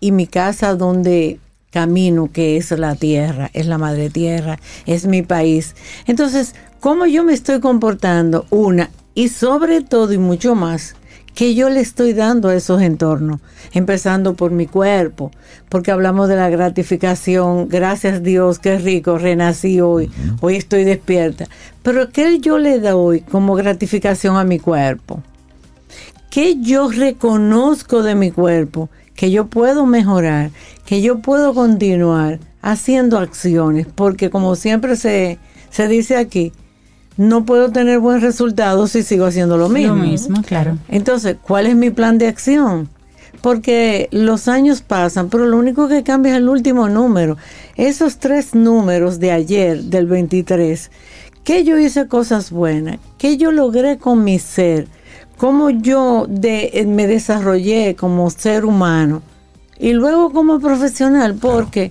Y 0.00 0.12
mi 0.12 0.26
casa 0.26 0.74
donde 0.74 1.40
camino, 1.70 2.30
que 2.32 2.56
es 2.56 2.70
la 2.70 2.94
tierra, 2.94 3.50
es 3.52 3.66
la 3.66 3.78
madre 3.78 4.10
tierra, 4.10 4.58
es 4.86 5.06
mi 5.06 5.22
país. 5.22 5.74
Entonces, 6.06 6.54
¿cómo 6.80 7.06
yo 7.06 7.24
me 7.24 7.34
estoy 7.34 7.60
comportando? 7.60 8.46
Una, 8.50 8.90
y 9.18 9.30
sobre 9.30 9.80
todo 9.80 10.12
y 10.12 10.18
mucho 10.18 10.54
más 10.54 10.94
que 11.34 11.56
yo 11.56 11.70
le 11.70 11.80
estoy 11.80 12.12
dando 12.12 12.50
a 12.50 12.54
esos 12.54 12.80
entornos, 12.80 13.40
empezando 13.72 14.34
por 14.34 14.52
mi 14.52 14.66
cuerpo, 14.66 15.32
porque 15.68 15.90
hablamos 15.90 16.28
de 16.28 16.36
la 16.36 16.48
gratificación, 16.48 17.68
gracias 17.68 18.22
Dios, 18.22 18.60
qué 18.60 18.78
rico, 18.78 19.18
renací 19.18 19.80
hoy, 19.80 20.08
hoy 20.40 20.54
estoy 20.54 20.84
despierta, 20.84 21.48
pero 21.82 22.10
¿qué 22.10 22.38
yo 22.38 22.58
le 22.58 22.78
doy 22.78 23.22
como 23.22 23.56
gratificación 23.56 24.36
a 24.36 24.44
mi 24.44 24.60
cuerpo? 24.60 25.20
¿Qué 26.30 26.54
yo 26.60 26.88
reconozco 26.88 28.04
de 28.04 28.14
mi 28.14 28.30
cuerpo? 28.30 28.88
Que 29.16 29.32
yo 29.32 29.48
puedo 29.48 29.84
mejorar, 29.84 30.52
que 30.86 31.02
yo 31.02 31.18
puedo 31.18 31.54
continuar 31.54 32.38
haciendo 32.62 33.18
acciones, 33.18 33.88
porque 33.92 34.30
como 34.30 34.54
siempre 34.54 34.94
se, 34.94 35.40
se 35.70 35.88
dice 35.88 36.16
aquí, 36.16 36.52
no 37.18 37.44
puedo 37.44 37.70
tener 37.70 37.98
buen 37.98 38.20
resultado 38.20 38.86
si 38.86 39.02
sigo 39.02 39.26
haciendo 39.26 39.58
lo 39.58 39.68
mismo. 39.68 39.96
Lo 39.96 40.02
mismo, 40.02 40.42
claro. 40.42 40.78
Entonces, 40.88 41.36
¿cuál 41.42 41.66
es 41.66 41.74
mi 41.74 41.90
plan 41.90 42.16
de 42.16 42.28
acción? 42.28 42.88
Porque 43.42 44.08
los 44.12 44.46
años 44.46 44.82
pasan, 44.82 45.28
pero 45.28 45.44
lo 45.44 45.58
único 45.58 45.88
que 45.88 46.04
cambia 46.04 46.32
es 46.32 46.38
el 46.38 46.48
último 46.48 46.88
número. 46.88 47.36
Esos 47.76 48.18
tres 48.18 48.54
números 48.54 49.18
de 49.18 49.32
ayer, 49.32 49.82
del 49.82 50.06
23, 50.06 50.90
que 51.42 51.64
yo 51.64 51.76
hice 51.76 52.06
cosas 52.06 52.52
buenas, 52.52 52.98
que 53.18 53.36
yo 53.36 53.50
logré 53.50 53.98
con 53.98 54.22
mi 54.22 54.38
ser, 54.38 54.86
cómo 55.36 55.70
yo 55.70 56.26
de, 56.28 56.84
me 56.86 57.08
desarrollé 57.08 57.96
como 57.96 58.30
ser 58.30 58.64
humano 58.64 59.22
y 59.76 59.92
luego 59.92 60.30
como 60.30 60.60
profesional, 60.60 61.34
porque 61.34 61.90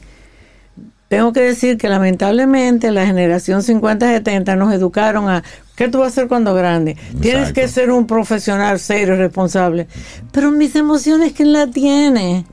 tengo 1.07 1.31
que 1.31 1.41
decir 1.41 1.77
que 1.77 1.87
lamentablemente 1.89 2.91
la 2.91 3.05
generación 3.05 3.61
50-70 3.61 4.57
nos 4.57 4.73
educaron 4.73 5.29
a 5.29 5.43
¿qué 5.75 5.87
tú 5.87 5.99
vas 5.99 6.07
a 6.07 6.09
hacer 6.09 6.27
cuando 6.27 6.53
grande? 6.53 6.97
Tienes 7.21 7.53
que 7.53 7.67
ser 7.67 7.91
un 7.91 8.07
profesional 8.07 8.79
serio 8.79 9.15
y 9.15 9.17
responsable. 9.17 9.87
Pero 10.31 10.51
mis 10.51 10.75
emociones, 10.75 11.33
¿quién 11.33 11.53
la 11.53 11.67
tiene? 11.67 12.45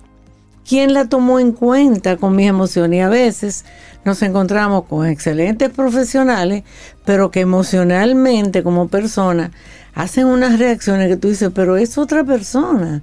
¿Quién 0.66 0.94
la 0.94 1.06
tomó 1.06 1.40
en 1.40 1.52
cuenta 1.52 2.16
con 2.16 2.36
mis 2.36 2.48
emociones? 2.48 2.98
Y 2.98 3.00
a 3.00 3.08
veces 3.08 3.64
nos 4.04 4.22
encontramos 4.22 4.84
con 4.84 5.06
excelentes 5.06 5.70
profesionales, 5.70 6.62
pero 7.04 7.30
que 7.30 7.40
emocionalmente 7.40 8.62
como 8.62 8.88
persona 8.88 9.50
hacen 9.94 10.26
unas 10.26 10.58
reacciones 10.58 11.08
que 11.08 11.16
tú 11.16 11.28
dices, 11.28 11.50
pero 11.54 11.76
es 11.76 11.98
otra 11.98 12.24
persona. 12.24 13.02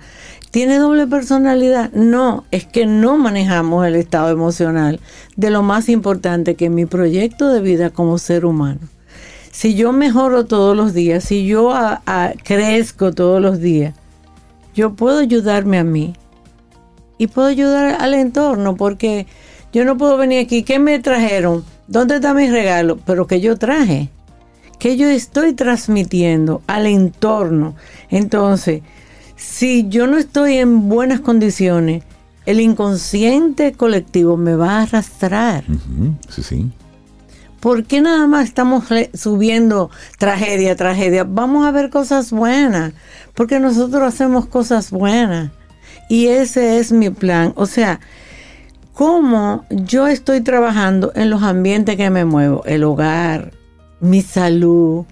¿Tiene 0.52 0.80
doble 0.80 1.08
personalidad? 1.08 1.92
No, 1.94 2.44
es 2.52 2.66
que 2.66 2.86
no 2.86 3.18
manejamos 3.18 3.88
el 3.88 3.96
estado 3.96 4.30
emocional 4.30 5.00
de 5.38 5.50
lo 5.50 5.64
más 5.64 5.88
importante 5.88 6.56
que 6.56 6.70
mi 6.70 6.86
proyecto 6.86 7.48
de 7.48 7.62
vida 7.62 7.90
como 7.90 8.18
ser 8.18 8.46
humano. 8.46 8.82
Si 9.52 9.76
yo 9.76 9.94
mejoro 9.94 10.46
todos 10.46 10.76
los 10.76 10.94
días, 10.94 11.24
si 11.24 11.46
yo 11.46 11.74
crezco 12.44 13.14
todos 13.14 13.42
los 13.42 13.60
días, 13.62 13.96
yo 14.76 14.94
puedo 14.94 15.20
ayudarme 15.20 15.78
a 15.78 15.86
mí 15.86 16.16
y 17.18 17.28
puedo 17.28 17.48
ayudar 17.48 17.98
al 18.02 18.14
entorno 18.14 18.76
porque 18.76 19.28
yo 19.72 19.86
no 19.86 19.98
puedo 19.98 20.18
venir 20.18 20.44
aquí. 20.44 20.64
¿Qué 20.64 20.80
me 20.80 21.00
trajeron? 21.00 21.64
¿Dónde 21.88 22.16
está 22.16 22.34
mi 22.34 22.50
regalo? 22.50 22.98
Pero 23.06 23.26
que 23.26 23.40
yo 23.40 23.58
traje, 23.58 24.10
que 24.80 24.98
yo 24.98 25.08
estoy 25.08 25.54
transmitiendo 25.54 26.62
al 26.68 26.88
entorno. 26.88 27.76
Entonces, 28.10 28.82
si 29.42 29.88
yo 29.90 30.06
no 30.06 30.18
estoy 30.18 30.58
en 30.58 30.88
buenas 30.88 31.20
condiciones, 31.20 32.04
el 32.46 32.60
inconsciente 32.60 33.74
colectivo 33.74 34.38
me 34.38 34.56
va 34.56 34.78
a 34.78 34.82
arrastrar. 34.84 35.64
Sí, 36.30 36.44
sí. 36.44 36.72
¿Por 37.60 37.86
qué 37.86 38.02
nada 38.02 38.28
más 38.28 38.46
estamos 38.46 38.86
subiendo 39.16 39.90
tragedia, 40.20 40.76
tragedia? 40.76 41.24
Vamos 41.24 41.66
a 41.66 41.72
ver 41.72 41.90
cosas 41.90 42.32
buenas, 42.32 42.94
porque 43.34 43.60
nosotros 43.60 44.04
hacemos 44.04 44.46
cosas 44.46 44.92
buenas. 44.92 45.52
Y 46.08 46.28
ese 46.28 46.78
es 46.78 46.92
mi 46.92 47.10
plan. 47.10 47.54
O 47.56 47.66
sea, 47.66 48.00
cómo 48.94 49.66
yo 49.72 50.06
estoy 50.08 50.42
trabajando 50.42 51.12
en 51.16 51.32
los 51.32 51.42
ambientes 51.42 51.98
que 51.98 52.12
me 52.12 52.26
muevo, 52.26 52.64
el 52.66 52.84
hogar, 52.84 53.54
mi 54.00 54.22
salud. 54.22 55.06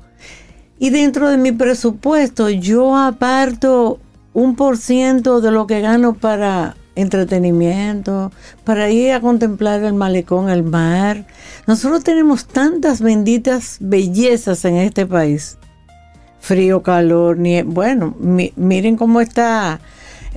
Y 0.77 0.91
dentro 0.91 1.29
de 1.29 1.37
mi 1.37 1.51
presupuesto 1.51 2.49
yo 2.49 2.95
aparto 2.95 3.99
un 4.33 4.55
por 4.55 4.77
ciento 4.77 5.41
de 5.41 5.51
lo 5.51 5.67
que 5.67 5.81
gano 5.81 6.13
para 6.13 6.75
entretenimiento, 6.95 8.31
para 8.63 8.89
ir 8.89 9.13
a 9.13 9.21
contemplar 9.21 9.83
el 9.83 9.93
malecón, 9.93 10.49
el 10.49 10.63
mar. 10.63 11.25
Nosotros 11.67 12.03
tenemos 12.03 12.45
tantas 12.45 13.01
benditas 13.01 13.77
bellezas 13.79 14.65
en 14.65 14.75
este 14.75 15.05
país. 15.05 15.57
Frío, 16.39 16.83
calor, 16.83 17.37
ni 17.37 17.61
bueno, 17.63 18.15
miren 18.19 18.95
cómo 18.95 19.21
está 19.21 19.79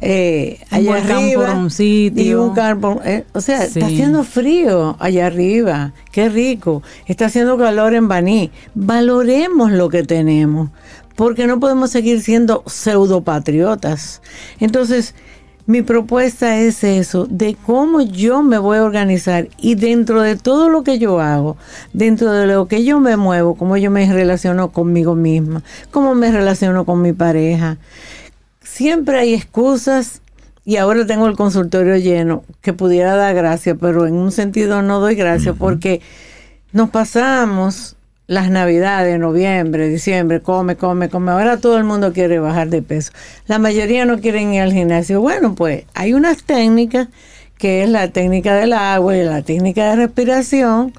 eh, 0.04 0.58
allá 0.70 0.96
arriba 0.96 1.54
un 1.54 1.70
sitio. 1.70 2.24
y 2.24 2.34
un 2.34 2.54
campo, 2.54 3.00
eh, 3.04 3.24
o 3.34 3.40
sea, 3.40 3.62
está 3.62 3.86
haciendo 3.86 4.24
frío 4.24 4.96
allá 4.98 5.28
arriba, 5.28 5.92
qué 6.10 6.28
rico. 6.28 6.82
Está 7.06 7.26
haciendo 7.26 7.56
calor 7.56 7.94
en 7.94 8.08
Baní. 8.08 8.50
Valoremos 8.74 9.70
lo 9.70 9.88
que 9.88 10.02
tenemos, 10.02 10.70
porque 11.16 11.46
no 11.46 11.60
podemos 11.60 11.90
seguir 11.90 12.22
siendo 12.22 12.62
pseudopatriotas. 12.66 14.22
Entonces, 14.60 15.14
mi 15.66 15.82
propuesta 15.82 16.58
es 16.58 16.82
eso, 16.82 17.26
de 17.30 17.56
cómo 17.66 18.00
yo 18.00 18.42
me 18.42 18.58
voy 18.58 18.78
a 18.78 18.84
organizar 18.84 19.48
y 19.58 19.76
dentro 19.76 20.20
de 20.20 20.36
todo 20.36 20.68
lo 20.68 20.82
que 20.82 20.98
yo 20.98 21.20
hago, 21.20 21.56
dentro 21.92 22.32
de 22.32 22.48
lo 22.48 22.66
que 22.66 22.84
yo 22.84 22.98
me 22.98 23.16
muevo, 23.16 23.54
cómo 23.54 23.76
yo 23.76 23.90
me 23.90 24.12
relaciono 24.12 24.72
conmigo 24.72 25.14
misma, 25.14 25.62
cómo 25.92 26.16
me 26.16 26.32
relaciono 26.32 26.84
con 26.84 27.00
mi 27.00 27.12
pareja. 27.12 27.78
Siempre 28.60 29.20
hay 29.20 29.34
excusas 29.34 30.20
y 30.64 30.76
ahora 30.76 31.06
tengo 31.06 31.28
el 31.28 31.36
consultorio 31.36 31.96
lleno 31.96 32.42
que 32.60 32.72
pudiera 32.72 33.14
dar 33.14 33.34
gracias, 33.34 33.76
pero 33.80 34.06
en 34.06 34.14
un 34.14 34.32
sentido 34.32 34.82
no 34.82 34.98
doy 34.98 35.14
gracias 35.14 35.54
porque 35.56 36.00
nos 36.72 36.90
pasamos 36.90 37.96
las 38.26 38.50
navidades, 38.50 39.18
noviembre, 39.18 39.88
diciembre, 39.88 40.40
come, 40.40 40.76
come, 40.76 41.08
come. 41.08 41.32
Ahora 41.32 41.58
todo 41.58 41.76
el 41.76 41.84
mundo 41.84 42.12
quiere 42.12 42.38
bajar 42.38 42.68
de 42.68 42.82
peso. 42.82 43.12
La 43.46 43.58
mayoría 43.58 44.04
no 44.04 44.20
quieren 44.20 44.54
ir 44.54 44.62
al 44.62 44.72
gimnasio. 44.72 45.20
Bueno, 45.20 45.54
pues 45.54 45.84
hay 45.94 46.14
unas 46.14 46.44
técnicas, 46.44 47.08
que 47.58 47.82
es 47.82 47.90
la 47.90 48.08
técnica 48.08 48.54
del 48.54 48.72
agua 48.72 49.16
y 49.16 49.24
la 49.24 49.42
técnica 49.42 49.90
de 49.90 49.96
respiración, 49.96 50.92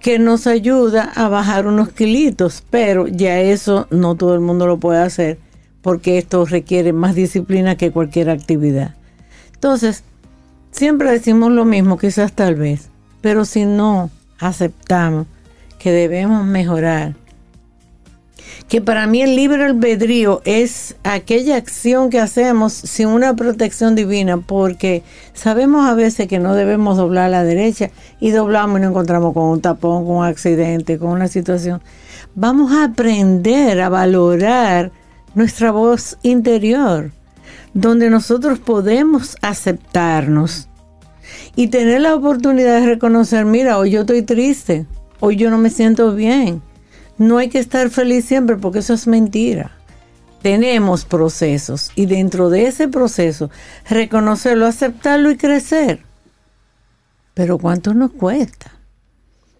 que 0.00 0.18
nos 0.18 0.46
ayuda 0.46 1.10
a 1.14 1.28
bajar 1.28 1.66
unos 1.66 1.90
kilitos, 1.90 2.62
pero 2.70 3.08
ya 3.08 3.40
eso 3.40 3.88
no 3.90 4.14
todo 4.14 4.34
el 4.34 4.40
mundo 4.40 4.66
lo 4.66 4.78
puede 4.78 5.00
hacer, 5.00 5.38
porque 5.82 6.18
esto 6.18 6.44
requiere 6.44 6.92
más 6.92 7.14
disciplina 7.14 7.76
que 7.76 7.90
cualquier 7.90 8.30
actividad. 8.30 8.94
Entonces, 9.54 10.04
siempre 10.70 11.10
decimos 11.10 11.50
lo 11.50 11.64
mismo, 11.64 11.98
quizás 11.98 12.32
tal 12.32 12.54
vez, 12.54 12.90
pero 13.20 13.44
si 13.44 13.64
no 13.64 14.10
aceptamos 14.38 15.26
que 15.78 15.92
debemos 15.92 16.44
mejorar. 16.44 17.14
Que 18.68 18.82
para 18.82 19.06
mí 19.06 19.22
el 19.22 19.34
libre 19.34 19.64
albedrío 19.64 20.42
es 20.44 20.96
aquella 21.02 21.56
acción 21.56 22.10
que 22.10 22.20
hacemos 22.20 22.74
sin 22.74 23.08
una 23.08 23.34
protección 23.34 23.94
divina, 23.94 24.36
porque 24.38 25.02
sabemos 25.32 25.88
a 25.88 25.94
veces 25.94 26.28
que 26.28 26.38
no 26.38 26.54
debemos 26.54 26.98
doblar 26.98 27.30
la 27.30 27.44
derecha 27.44 27.90
y 28.20 28.30
doblamos 28.30 28.78
y 28.78 28.82
nos 28.82 28.90
encontramos 28.90 29.32
con 29.32 29.44
un 29.44 29.62
tapón, 29.62 30.04
con 30.04 30.16
un 30.16 30.24
accidente, 30.24 30.98
con 30.98 31.08
una 31.10 31.28
situación. 31.28 31.80
Vamos 32.34 32.72
a 32.72 32.84
aprender 32.84 33.80
a 33.80 33.88
valorar 33.88 34.92
nuestra 35.34 35.70
voz 35.70 36.18
interior, 36.22 37.10
donde 37.72 38.10
nosotros 38.10 38.58
podemos 38.58 39.38
aceptarnos 39.40 40.68
y 41.56 41.68
tener 41.68 42.02
la 42.02 42.14
oportunidad 42.14 42.80
de 42.80 42.86
reconocer, 42.86 43.44
mira, 43.44 43.78
hoy 43.78 43.90
yo 43.92 44.00
estoy 44.00 44.22
triste, 44.22 44.86
hoy 45.20 45.36
yo 45.36 45.50
no 45.50 45.58
me 45.58 45.70
siento 45.70 46.14
bien. 46.14 46.62
No 47.18 47.38
hay 47.38 47.48
que 47.48 47.58
estar 47.58 47.90
feliz 47.90 48.24
siempre 48.24 48.56
porque 48.56 48.78
eso 48.78 48.94
es 48.94 49.06
mentira. 49.06 49.72
Tenemos 50.42 51.04
procesos 51.04 51.90
y 51.96 52.06
dentro 52.06 52.48
de 52.48 52.66
ese 52.66 52.86
proceso 52.86 53.50
reconocerlo, 53.88 54.66
aceptarlo 54.66 55.30
y 55.30 55.36
crecer. 55.36 56.00
Pero 57.34 57.58
¿cuánto 57.58 57.92
nos 57.92 58.12
cuesta? 58.12 58.72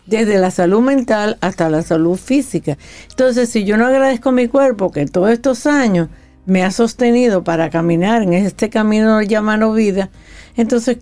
Desde 0.07 0.39
la 0.39 0.51
salud 0.51 0.81
mental 0.81 1.37
hasta 1.41 1.69
la 1.69 1.83
salud 1.83 2.17
física. 2.17 2.79
Entonces, 3.11 3.51
si 3.51 3.65
yo 3.65 3.77
no 3.77 3.87
agradezco 3.87 4.31
a 4.31 4.33
mi 4.33 4.49
cuerpo 4.49 4.91
que 4.91 5.05
todos 5.07 5.31
estos 5.31 5.67
años 5.67 6.09
me 6.47 6.65
ha 6.65 6.71
sostenido 6.71 7.45
para 7.45 7.71
caminar 7.71 8.23
en 8.23 8.33
este 8.33 8.71
camino 8.71 9.21
llamado 9.21 9.73
vida, 9.75 10.11
entonces 10.57 10.99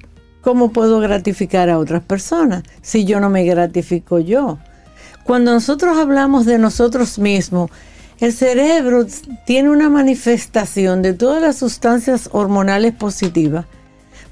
¿cómo 0.47 0.71
puedo 0.71 1.01
gratificar 1.01 1.69
a 1.71 1.77
otras 1.77 2.05
personas 2.05 2.63
si 2.81 3.05
yo 3.05 3.19
no 3.19 3.31
me 3.31 3.43
gratifico 3.43 4.21
yo? 4.21 4.59
Cuando 5.25 5.53
nosotros 5.53 5.99
hablamos 5.99 6.47
de 6.47 6.57
nosotros 6.57 7.19
mismos, 7.19 7.69
el 8.21 8.33
cerebro 8.33 9.05
tiene 9.45 9.71
una 9.71 9.91
manifestación 9.91 11.03
de 11.03 11.15
todas 11.15 11.43
las 11.43 11.57
sustancias 11.57 12.29
hormonales 12.31 12.95
positivas 12.95 13.67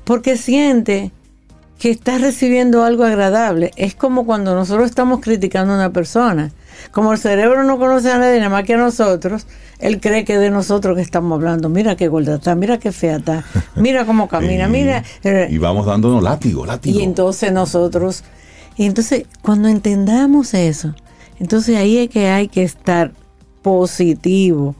porque 0.04 0.36
siente 0.36 1.10
que 1.80 1.90
está 1.90 2.18
recibiendo 2.18 2.84
algo 2.84 3.02
agradable. 3.02 3.72
Es 3.74 3.96
como 3.96 4.24
cuando 4.24 4.54
nosotros 4.54 4.88
estamos 4.88 5.18
criticando 5.18 5.72
a 5.72 5.76
una 5.78 5.92
persona. 5.92 6.52
Como 6.90 7.12
el 7.12 7.18
cerebro 7.18 7.64
no 7.64 7.78
conoce 7.78 8.10
a 8.10 8.18
nadie 8.18 8.38
nada 8.38 8.50
más 8.50 8.64
que 8.64 8.74
a 8.74 8.76
nosotros, 8.76 9.46
él 9.78 10.00
cree 10.00 10.24
que 10.24 10.38
de 10.38 10.50
nosotros 10.50 10.96
que 10.96 11.02
estamos 11.02 11.36
hablando. 11.36 11.68
Mira 11.68 11.96
qué 11.96 12.08
gorda 12.08 12.36
está, 12.36 12.54
mira 12.54 12.78
qué 12.78 12.92
fea 12.92 13.16
está, 13.16 13.44
mira 13.76 14.06
cómo 14.06 14.28
camina, 14.28 14.68
mira. 14.68 15.04
Eh, 15.22 15.48
y 15.50 15.58
vamos 15.58 15.86
dándonos 15.86 16.22
látigo, 16.22 16.64
látigo. 16.64 16.98
Y 16.98 17.02
entonces 17.02 17.52
nosotros, 17.52 18.24
y 18.76 18.86
entonces 18.86 19.26
cuando 19.42 19.68
entendamos 19.68 20.54
eso, 20.54 20.94
entonces 21.38 21.76
ahí 21.76 21.98
es 21.98 22.10
que 22.10 22.28
hay 22.28 22.48
que 22.48 22.62
estar 22.62 23.12
positivo, 23.62 24.74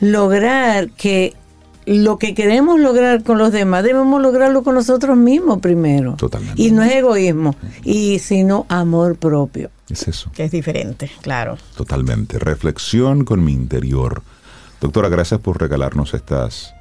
lograr 0.00 0.90
que 0.90 1.34
lo 1.86 2.18
que 2.18 2.34
queremos 2.34 2.80
lograr 2.80 3.22
con 3.22 3.38
los 3.38 3.52
demás 3.52 3.82
debemos 3.84 4.20
lograrlo 4.20 4.62
con 4.62 4.74
nosotros 4.74 5.16
mismos 5.16 5.58
primero. 5.60 6.14
Totalmente. 6.14 6.60
Y 6.60 6.70
no 6.70 6.82
es 6.82 6.92
egoísmo, 6.92 7.56
y 7.84 8.18
sino 8.18 8.66
amor 8.68 9.16
propio. 9.16 9.70
Es 9.88 10.08
eso. 10.08 10.30
Que 10.32 10.44
es 10.44 10.50
diferente, 10.50 11.10
claro. 11.20 11.58
Totalmente. 11.76 12.38
Reflexión 12.38 13.24
con 13.24 13.44
mi 13.44 13.52
interior. 13.52 14.22
Doctora, 14.80 15.08
gracias 15.08 15.40
por 15.40 15.60
regalarnos 15.60 16.14
estas, 16.14 16.74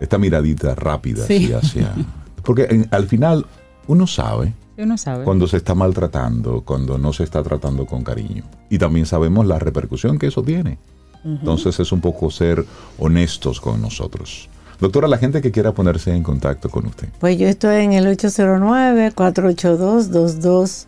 esta 0.00 0.18
miradita 0.18 0.74
rápida 0.74 1.24
hacia. 1.24 1.94
Porque 2.42 2.86
al 2.90 3.06
final 3.06 3.46
uno 3.86 4.06
sabe, 4.06 4.54
uno 4.76 4.96
sabe 4.96 5.24
cuando 5.24 5.46
se 5.46 5.56
está 5.56 5.74
maltratando, 5.74 6.62
cuando 6.62 6.98
no 6.98 7.12
se 7.12 7.24
está 7.24 7.42
tratando 7.42 7.86
con 7.86 8.04
cariño. 8.04 8.44
Y 8.70 8.78
también 8.78 9.06
sabemos 9.06 9.46
la 9.46 9.58
repercusión 9.58 10.18
que 10.18 10.28
eso 10.28 10.42
tiene. 10.42 10.78
Entonces 11.24 11.78
es 11.80 11.92
un 11.92 12.00
poco 12.00 12.30
ser 12.30 12.64
honestos 12.98 13.60
con 13.60 13.82
nosotros. 13.82 14.48
Doctora, 14.80 15.08
la 15.08 15.18
gente 15.18 15.42
que 15.42 15.50
quiera 15.50 15.72
ponerse 15.72 16.14
en 16.14 16.22
contacto 16.22 16.68
con 16.68 16.86
usted. 16.86 17.08
Pues 17.18 17.36
yo 17.36 17.48
estoy 17.48 17.82
en 17.82 17.94
el 17.94 18.06
809 18.06 19.10
482 19.12 20.10
22 20.10 20.86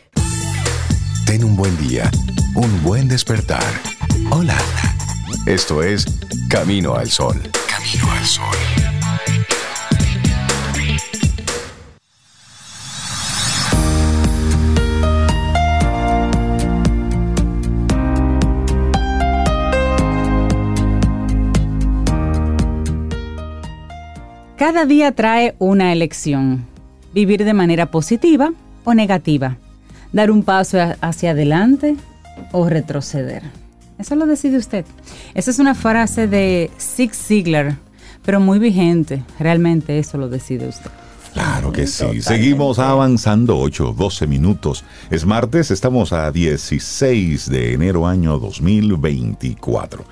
Ten 1.27 1.45
un 1.45 1.57
buen 1.57 1.77
día, 1.79 2.11
un 2.55 2.83
buen 2.83 3.09
despertar. 3.09 3.63
Hola. 4.31 4.57
Esto 5.47 5.83
es 5.83 6.05
Camino 6.49 6.95
al 6.95 7.11
Sol. 7.11 7.41
Camino 7.69 8.13
al 8.13 8.25
Sol. 8.27 8.88
Cada 24.59 24.87
día 24.87 25.13
trae 25.13 25.55
una 25.61 25.93
elección. 25.93 26.67
Vivir 27.15 27.45
de 27.45 27.55
manera 27.55 27.93
positiva 27.93 28.53
o 28.83 28.93
negativa. 28.93 29.57
Dar 30.13 30.33
un 30.33 30.43
paso 30.43 30.79
hacia 31.01 31.31
adelante 31.31 31.95
o 32.51 32.69
retroceder. 32.69 33.45
Eso 34.01 34.17
lo 34.17 34.27
decide 34.27 34.57
usted. 34.57 34.85
Esa 35.35 35.53
es 35.53 35.61
una 35.61 35.77
frase 35.77 36.27
de 36.27 36.73
Zig 36.77 37.15
Ziglar, 37.15 37.77
pero 38.25 38.41
muy 38.41 38.59
vigente. 38.59 39.23
Realmente 39.39 40.01
eso 40.01 40.19
lo 40.19 40.29
decide 40.29 40.67
usted. 40.67 40.91
Claro 41.35 41.71
que 41.71 41.87
sí. 41.87 42.21
Seguimos 42.21 42.81
avanzando 42.81 43.57
8, 43.61 43.95
12 43.97 44.27
minutos. 44.27 44.85
Es 45.09 45.25
martes, 45.25 45.71
estamos 45.71 46.13
a 46.13 46.33
16 46.33 47.49
de 47.49 47.75
enero 47.75 48.09
año 48.09 48.41
2024. 48.41 50.05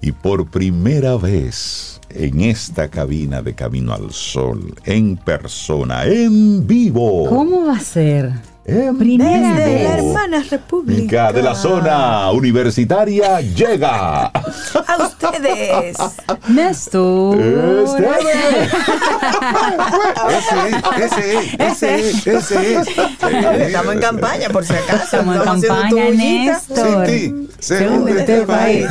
Y 0.00 0.12
por 0.12 0.46
primera 0.46 1.16
vez 1.16 2.00
en 2.10 2.40
esta 2.40 2.88
cabina 2.88 3.42
de 3.42 3.54
Camino 3.54 3.92
al 3.92 4.12
Sol, 4.12 4.74
en 4.84 5.16
persona, 5.16 6.04
en 6.06 6.66
vivo. 6.66 7.28
¿Cómo 7.28 7.66
va 7.66 7.76
a 7.76 7.80
ser? 7.80 8.32
Primera 8.70 9.54
de 9.54 9.82
la 9.82 9.94
hermana 9.94 10.44
república. 10.48 11.32
De 11.32 11.42
la 11.42 11.56
zona 11.56 12.30
universitaria 12.30 13.40
llega. 13.40 14.26
A 14.26 14.96
ustedes. 15.00 15.96
Néstor. 16.48 17.36
Ese 20.30 21.50
ese 21.58 22.10
ese 22.36 22.76
ese 22.76 23.66
estamos 23.66 23.94
en 23.94 24.00
campaña 24.00 24.48
por 24.50 24.64
si 24.64 24.72
acaso 24.72 25.04
estamos 25.04 25.36
en 25.36 25.42
campaña 25.42 26.10
Néstor. 26.10 27.06
Segundo 27.58 28.08
este 28.10 28.42
país. 28.42 28.86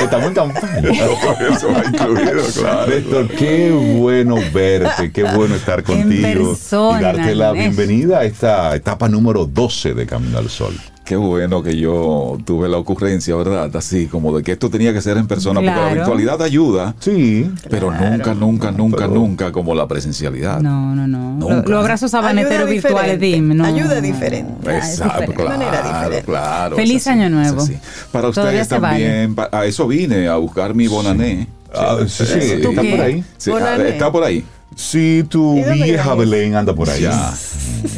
estamos 0.00 0.26
en 0.28 0.34
campaña 0.34 0.80
eso 1.54 1.68
ha 1.70 1.84
incluido 1.84 2.42
claro. 2.54 2.86
Néstor 2.86 3.28
qué 3.28 3.70
bueno 3.98 4.36
verte 4.52 5.12
qué 5.12 5.24
bueno 5.24 5.54
estar 5.54 5.82
contigo 5.82 6.56
y 6.98 7.02
darte 7.02 7.34
la 7.34 7.52
bienvenida 7.52 8.20
a 8.20 8.24
esta 8.24 8.74
etapa 8.74 9.09
número 9.10 9.46
12 9.46 9.94
de 9.94 10.06
Camino 10.06 10.38
al 10.38 10.48
Sol. 10.48 10.74
Qué 11.10 11.16
bueno 11.16 11.60
que 11.60 11.76
yo 11.76 12.38
tuve 12.44 12.68
la 12.68 12.76
ocurrencia, 12.78 13.34
¿verdad? 13.34 13.74
Así 13.74 14.06
como 14.06 14.36
de 14.36 14.44
que 14.44 14.52
esto 14.52 14.70
tenía 14.70 14.92
que 14.92 15.00
ser 15.00 15.16
en 15.16 15.26
persona, 15.26 15.60
porque 15.60 15.74
la 15.74 15.92
virtualidad 15.92 16.40
ayuda. 16.40 16.94
Sí. 17.00 17.50
Pero 17.68 17.90
nunca, 17.90 18.32
nunca, 18.32 18.70
nunca, 18.70 19.08
nunca 19.08 19.50
como 19.50 19.74
la 19.74 19.88
presencialidad. 19.88 20.60
No, 20.60 20.94
no, 20.94 21.08
no. 21.08 21.62
Los 21.62 21.80
abrazos 21.80 22.12
sabaneteros 22.12 22.70
virtuales, 22.70 23.18
dime. 23.18 23.56
No. 23.56 23.64
Ayuda 23.64 24.00
diferente. 24.00 24.76
Exacto, 24.76 25.32
claro, 25.32 25.50
manera 25.50 25.82
diferente. 25.82 26.26
claro. 26.26 26.76
Feliz 26.76 27.04
año 27.08 27.28
nuevo. 27.28 27.66
Para 28.12 28.28
ustedes 28.28 28.68
también. 28.68 29.34
A 29.50 29.64
eso 29.64 29.88
vine, 29.88 30.28
a 30.28 30.36
buscar 30.36 30.76
mi 30.76 30.86
bonané. 30.86 31.48
Ah, 31.74 31.98
sí, 32.06 32.24
sí, 32.24 32.38
está 32.38 32.82
por 32.82 33.00
ahí. 33.00 33.24
está 33.86 34.12
por 34.12 34.24
ahí. 34.24 34.44
Sí, 34.76 35.24
tu 35.28 35.54
vieja 35.54 36.14
Belén 36.14 36.54
anda 36.54 36.74
por 36.74 36.88
allá. 36.88 37.32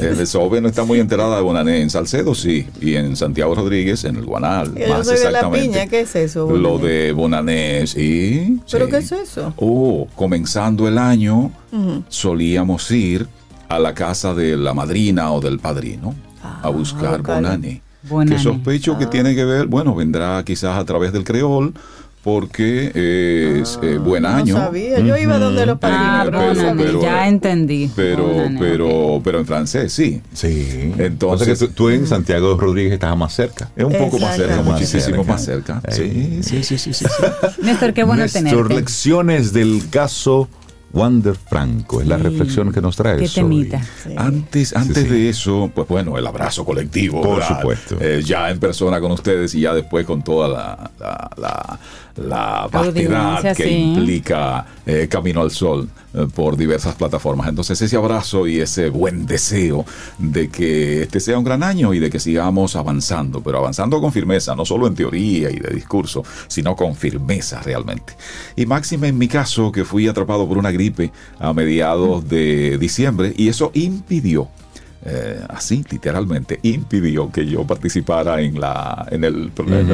El 0.01 0.27
Sobe 0.27 0.61
no 0.61 0.69
está 0.69 0.85
muy 0.85 1.01
enterada 1.01 1.37
de 1.37 1.43
Bonané. 1.43 1.83
En 1.83 1.91
Salcedo 1.91 2.35
sí. 2.35 2.67
Y 2.81 2.95
en 2.95 3.17
Santiago 3.17 3.55
Rodríguez, 3.55 4.05
en 4.05 4.17
el 4.17 4.25
Guanal. 4.25 4.73
más 4.89 5.09
exactamente. 5.09 5.33
la 5.33 5.51
piña, 5.51 5.87
¿qué 5.87 6.01
es 6.01 6.17
eso? 6.17 6.51
Lo 6.51 6.79
de 6.79 7.13
Bonané, 7.13 7.87
sí. 7.87 8.59
¿Pero 8.71 8.89
qué 8.89 8.99
es 8.99 9.13
eso? 9.13 9.53
Oh, 9.57 10.07
comenzando 10.15 10.89
el 10.89 10.99
año, 10.99 11.53
solíamos 12.09 12.91
ir 12.91 13.29
a 13.69 13.79
la 13.79 13.95
casa 13.95 14.35
de 14.35 14.57
la 14.57 14.75
madrina 14.75 15.33
o 15.33 15.41
del 15.41 15.59
padrino 15.59 16.15
a 16.43 16.61
ah, 16.65 16.69
buscar 16.71 17.23
Bonané. 17.23 17.83
Que 18.29 18.39
sospecho 18.39 18.99
que 18.99 19.05
ah. 19.05 19.11
tiene 19.11 19.35
que 19.35 19.45
ver, 19.45 19.67
bueno, 19.67 19.95
vendrá 19.95 20.43
quizás 20.45 20.77
a 20.77 20.85
través 20.85 21.13
del 21.13 21.23
creol 21.23 21.75
porque 22.23 23.61
es 23.61 23.79
eh, 23.83 23.97
ah, 23.99 24.01
buen 24.01 24.25
año. 24.25 24.55
No 24.55 24.61
sabía, 24.61 25.01
yo 25.01 25.17
iba 25.17 25.39
donde 25.39 25.67
los 25.67 25.79
padrinos. 25.79 26.57
Ah, 26.59 26.75
pero, 26.77 27.03
ya 27.03 27.29
entendí. 27.29 27.91
Pero, 27.97 28.49
pero, 28.59 29.21
pero 29.25 29.41
en 29.41 29.47
francés, 29.47 29.93
sí. 29.93 30.23
Sí. 30.33 30.93
Entonces, 30.99 31.69
tú, 31.75 31.89
en 31.89 32.07
Santiago 32.07 32.57
Rodríguez 32.57 32.93
estás 32.93 33.17
más 33.17 33.33
cerca. 33.33 33.71
Es 33.75 33.85
un 33.85 33.95
poco 33.95 34.19
más 34.21 34.37
cerca, 34.37 34.63
muchísimo 34.63 35.25
más 35.25 35.45
cerca. 35.45 35.83
Sí, 35.91 36.41
sí, 36.43 36.63
sí, 36.63 36.79
sí, 36.79 36.95
sí. 36.95 37.05
Néstor, 37.63 37.93
qué 37.93 38.05
bueno 38.05 38.25
tenerte. 38.29 38.75
lecciones 38.75 39.53
del 39.53 39.83
caso 39.91 40.49
Wander 40.93 41.35
Franco, 41.35 42.03
es 42.03 42.07
la 42.07 42.19
reflexión 42.19 42.71
que 42.71 42.81
nos 42.81 42.97
trae. 42.97 43.19
Qué 43.19 43.81
Antes, 44.17 44.77
antes 44.77 45.09
de 45.09 45.29
eso, 45.29 45.71
pues 45.75 45.89
bueno, 45.89 46.19
el 46.19 46.27
abrazo 46.27 46.65
colectivo. 46.65 47.23
Por 47.23 47.43
supuesto. 47.43 47.97
Eh, 48.01 48.23
ya 48.25 48.51
en 48.51 48.61
persona 48.61 49.01
con 49.01 49.11
ustedes 49.13 49.55
y 49.55 49.61
ya 49.61 49.75
después 49.75 50.05
con 50.07 50.23
toda 50.23 50.49
la 50.49 50.91
la 51.37 51.79
vastedad 52.17 53.57
que 53.57 53.71
implica 53.71 54.67
eh, 54.85 55.09
Camino 55.09 55.41
al 55.41 55.51
Sol 55.51 55.89
eh, 56.15 56.27
por 56.35 56.57
diversas 56.57 56.95
plataformas. 56.95 57.49
Entonces 57.49 57.81
ese 57.81 57.97
abrazo 57.97 58.47
y 58.47 58.61
ese 58.61 58.89
buen 58.91 59.27
deseo 59.27 59.85
de 60.19 60.49
que 60.49 61.03
este 61.03 61.21
sea 61.21 61.39
un 61.39 61.45
gran 61.45 61.63
año 61.63 61.95
y 61.95 61.99
de 61.99 62.11
que 62.11 62.21
sigamos 62.21 62.77
avanzando, 62.77 63.43
pero 63.43 63.59
avanzando 63.59 64.01
con 64.01 64.13
firmeza, 64.13 64.55
no 64.55 64.65
solo 64.65 64.87
en 64.87 64.95
teoría 64.95 65.51
y 65.51 65.59
de 65.59 65.71
discurso, 65.75 66.25
sino 66.49 66.77
con 66.77 66.95
firmeza 66.95 67.63
realmente. 67.63 68.15
Y 68.57 68.67
máxima 68.67 69.09
en 69.09 69.19
mi 69.19 69.29
caso, 69.29 69.73
que 69.73 69.85
fui 69.85 70.09
atrapado 70.09 70.47
por 70.47 70.59
una 70.59 70.71
gripe 70.71 71.13
a 71.39 71.53
mediados 71.53 72.29
de 72.29 72.79
diciembre 72.79 73.33
y 73.37 73.49
eso 73.49 73.71
impidió 73.75 74.49
eh, 75.05 75.41
así 75.49 75.85
literalmente 75.91 76.61
impidió 76.63 77.31
que 77.31 77.45
yo 77.47 77.67
participara 77.67 78.41
en 78.41 78.61
la 78.61 79.07
en 79.11 79.25
el, 79.25 79.51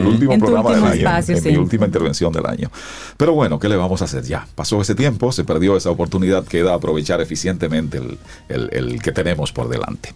último 0.06 0.38
programa 0.38 0.90
del 0.90 1.06
año, 1.06 1.24
en 1.28 1.44
mi 1.44 1.56
última 1.56 1.86
intervención 1.86 2.32
del 2.32 2.46
año. 2.46 2.70
Pero 3.16 3.32
bueno, 3.32 3.58
¿qué 3.58 3.68
le 3.68 3.76
vamos 3.76 4.02
a 4.02 4.04
hacer 4.04 4.24
ya? 4.24 4.46
Pasó 4.54 4.80
ese 4.80 4.94
tiempo, 4.94 5.32
se 5.32 5.44
perdió 5.44 5.76
esa 5.76 5.90
oportunidad, 5.90 6.44
queda 6.44 6.74
aprovechar 6.74 7.20
eficientemente 7.20 7.98
el, 8.48 8.68
el 8.72 9.02
que 9.02 9.12
tenemos 9.12 9.52
por 9.52 9.68
delante. 9.68 10.14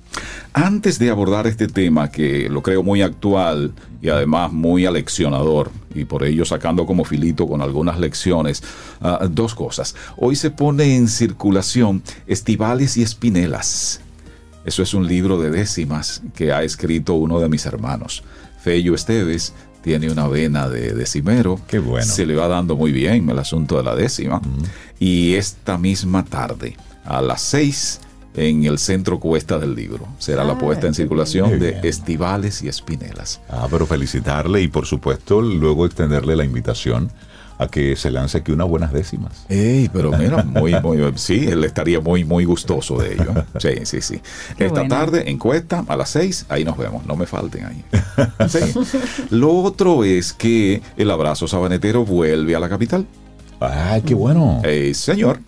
Antes 0.52 0.98
de 0.98 1.10
abordar 1.10 1.46
este 1.46 1.68
tema, 1.68 2.10
que 2.10 2.50
lo 2.50 2.62
creo 2.62 2.82
muy 2.82 3.00
actual 3.00 3.72
y 4.02 4.10
además 4.10 4.52
muy 4.52 4.84
aleccionador, 4.84 5.70
y 5.94 6.04
por 6.04 6.24
ello 6.24 6.44
sacando 6.44 6.84
como 6.86 7.04
filito 7.04 7.46
con 7.46 7.62
algunas 7.62 7.98
lecciones, 7.98 8.62
ah, 9.00 9.26
dos 9.30 9.54
cosas. 9.54 9.94
Hoy 10.16 10.36
se 10.36 10.50
pone 10.50 10.96
en 10.96 11.08
circulación 11.08 12.02
Estivales 12.26 12.96
y 12.96 13.02
Espinelas 13.02 14.00
eso 14.64 14.82
es 14.82 14.94
un 14.94 15.06
libro 15.06 15.40
de 15.40 15.50
décimas 15.50 16.22
que 16.34 16.52
ha 16.52 16.62
escrito 16.62 17.14
uno 17.14 17.40
de 17.40 17.48
mis 17.48 17.66
hermanos. 17.66 18.22
Fello 18.62 18.94
Esteves 18.94 19.54
tiene 19.82 20.10
una 20.10 20.28
vena 20.28 20.68
de 20.68 20.92
decimero. 20.92 21.60
Qué 21.66 21.78
bueno. 21.78 22.06
Se 22.06 22.24
le 22.24 22.36
va 22.36 22.48
dando 22.48 22.76
muy 22.76 22.92
bien 22.92 23.28
el 23.28 23.38
asunto 23.38 23.76
de 23.76 23.82
la 23.82 23.96
décima. 23.96 24.40
Y 25.00 25.34
esta 25.34 25.76
misma 25.78 26.24
tarde, 26.24 26.76
a 27.04 27.20
las 27.20 27.42
seis, 27.42 28.00
en 28.34 28.64
el 28.64 28.78
centro 28.78 29.18
cuesta 29.18 29.58
del 29.58 29.74
libro. 29.74 30.06
Será 30.18 30.44
la 30.44 30.52
ah, 30.52 30.58
puesta 30.58 30.86
en 30.86 30.94
circulación 30.94 31.58
de 31.58 31.80
Estivales 31.82 32.62
y 32.62 32.68
Espinelas. 32.68 33.40
Ah, 33.48 33.66
pero 33.70 33.86
felicitarle 33.86 34.62
y 34.62 34.68
por 34.68 34.86
supuesto 34.86 35.42
luego 35.42 35.84
extenderle 35.84 36.36
la 36.36 36.44
invitación 36.44 37.10
a 37.62 37.68
que 37.68 37.96
se 37.96 38.10
lance 38.10 38.38
aquí 38.38 38.52
unas 38.52 38.68
buenas 38.68 38.92
décimas. 38.92 39.44
Ey, 39.48 39.88
pero 39.92 40.12
mira, 40.18 40.42
muy, 40.44 40.74
muy, 40.80 40.98
sí, 41.16 41.46
él 41.48 41.64
estaría 41.64 42.00
muy, 42.00 42.24
muy 42.24 42.44
gustoso 42.44 42.98
de 42.98 43.14
ello. 43.14 43.32
Sí, 43.58 43.84
sí, 43.84 44.00
sí. 44.00 44.20
Esta 44.58 44.86
tarde, 44.88 45.30
encuesta, 45.30 45.84
a 45.88 45.96
las 45.96 46.10
seis, 46.10 46.46
ahí 46.48 46.64
nos 46.64 46.76
vemos, 46.76 47.06
no 47.06 47.16
me 47.16 47.26
falten 47.26 47.64
ahí. 47.64 47.84
Lo 49.30 49.52
otro 49.54 50.04
es 50.04 50.32
que 50.32 50.82
el 50.96 51.10
abrazo 51.10 51.46
sabanetero 51.46 52.04
vuelve 52.04 52.54
a 52.54 52.60
la 52.60 52.68
capital. 52.68 53.06
¡Ay, 53.60 54.02
qué 54.02 54.14
bueno! 54.14 54.60
Eh, 54.64 54.92
señor, 54.94 55.40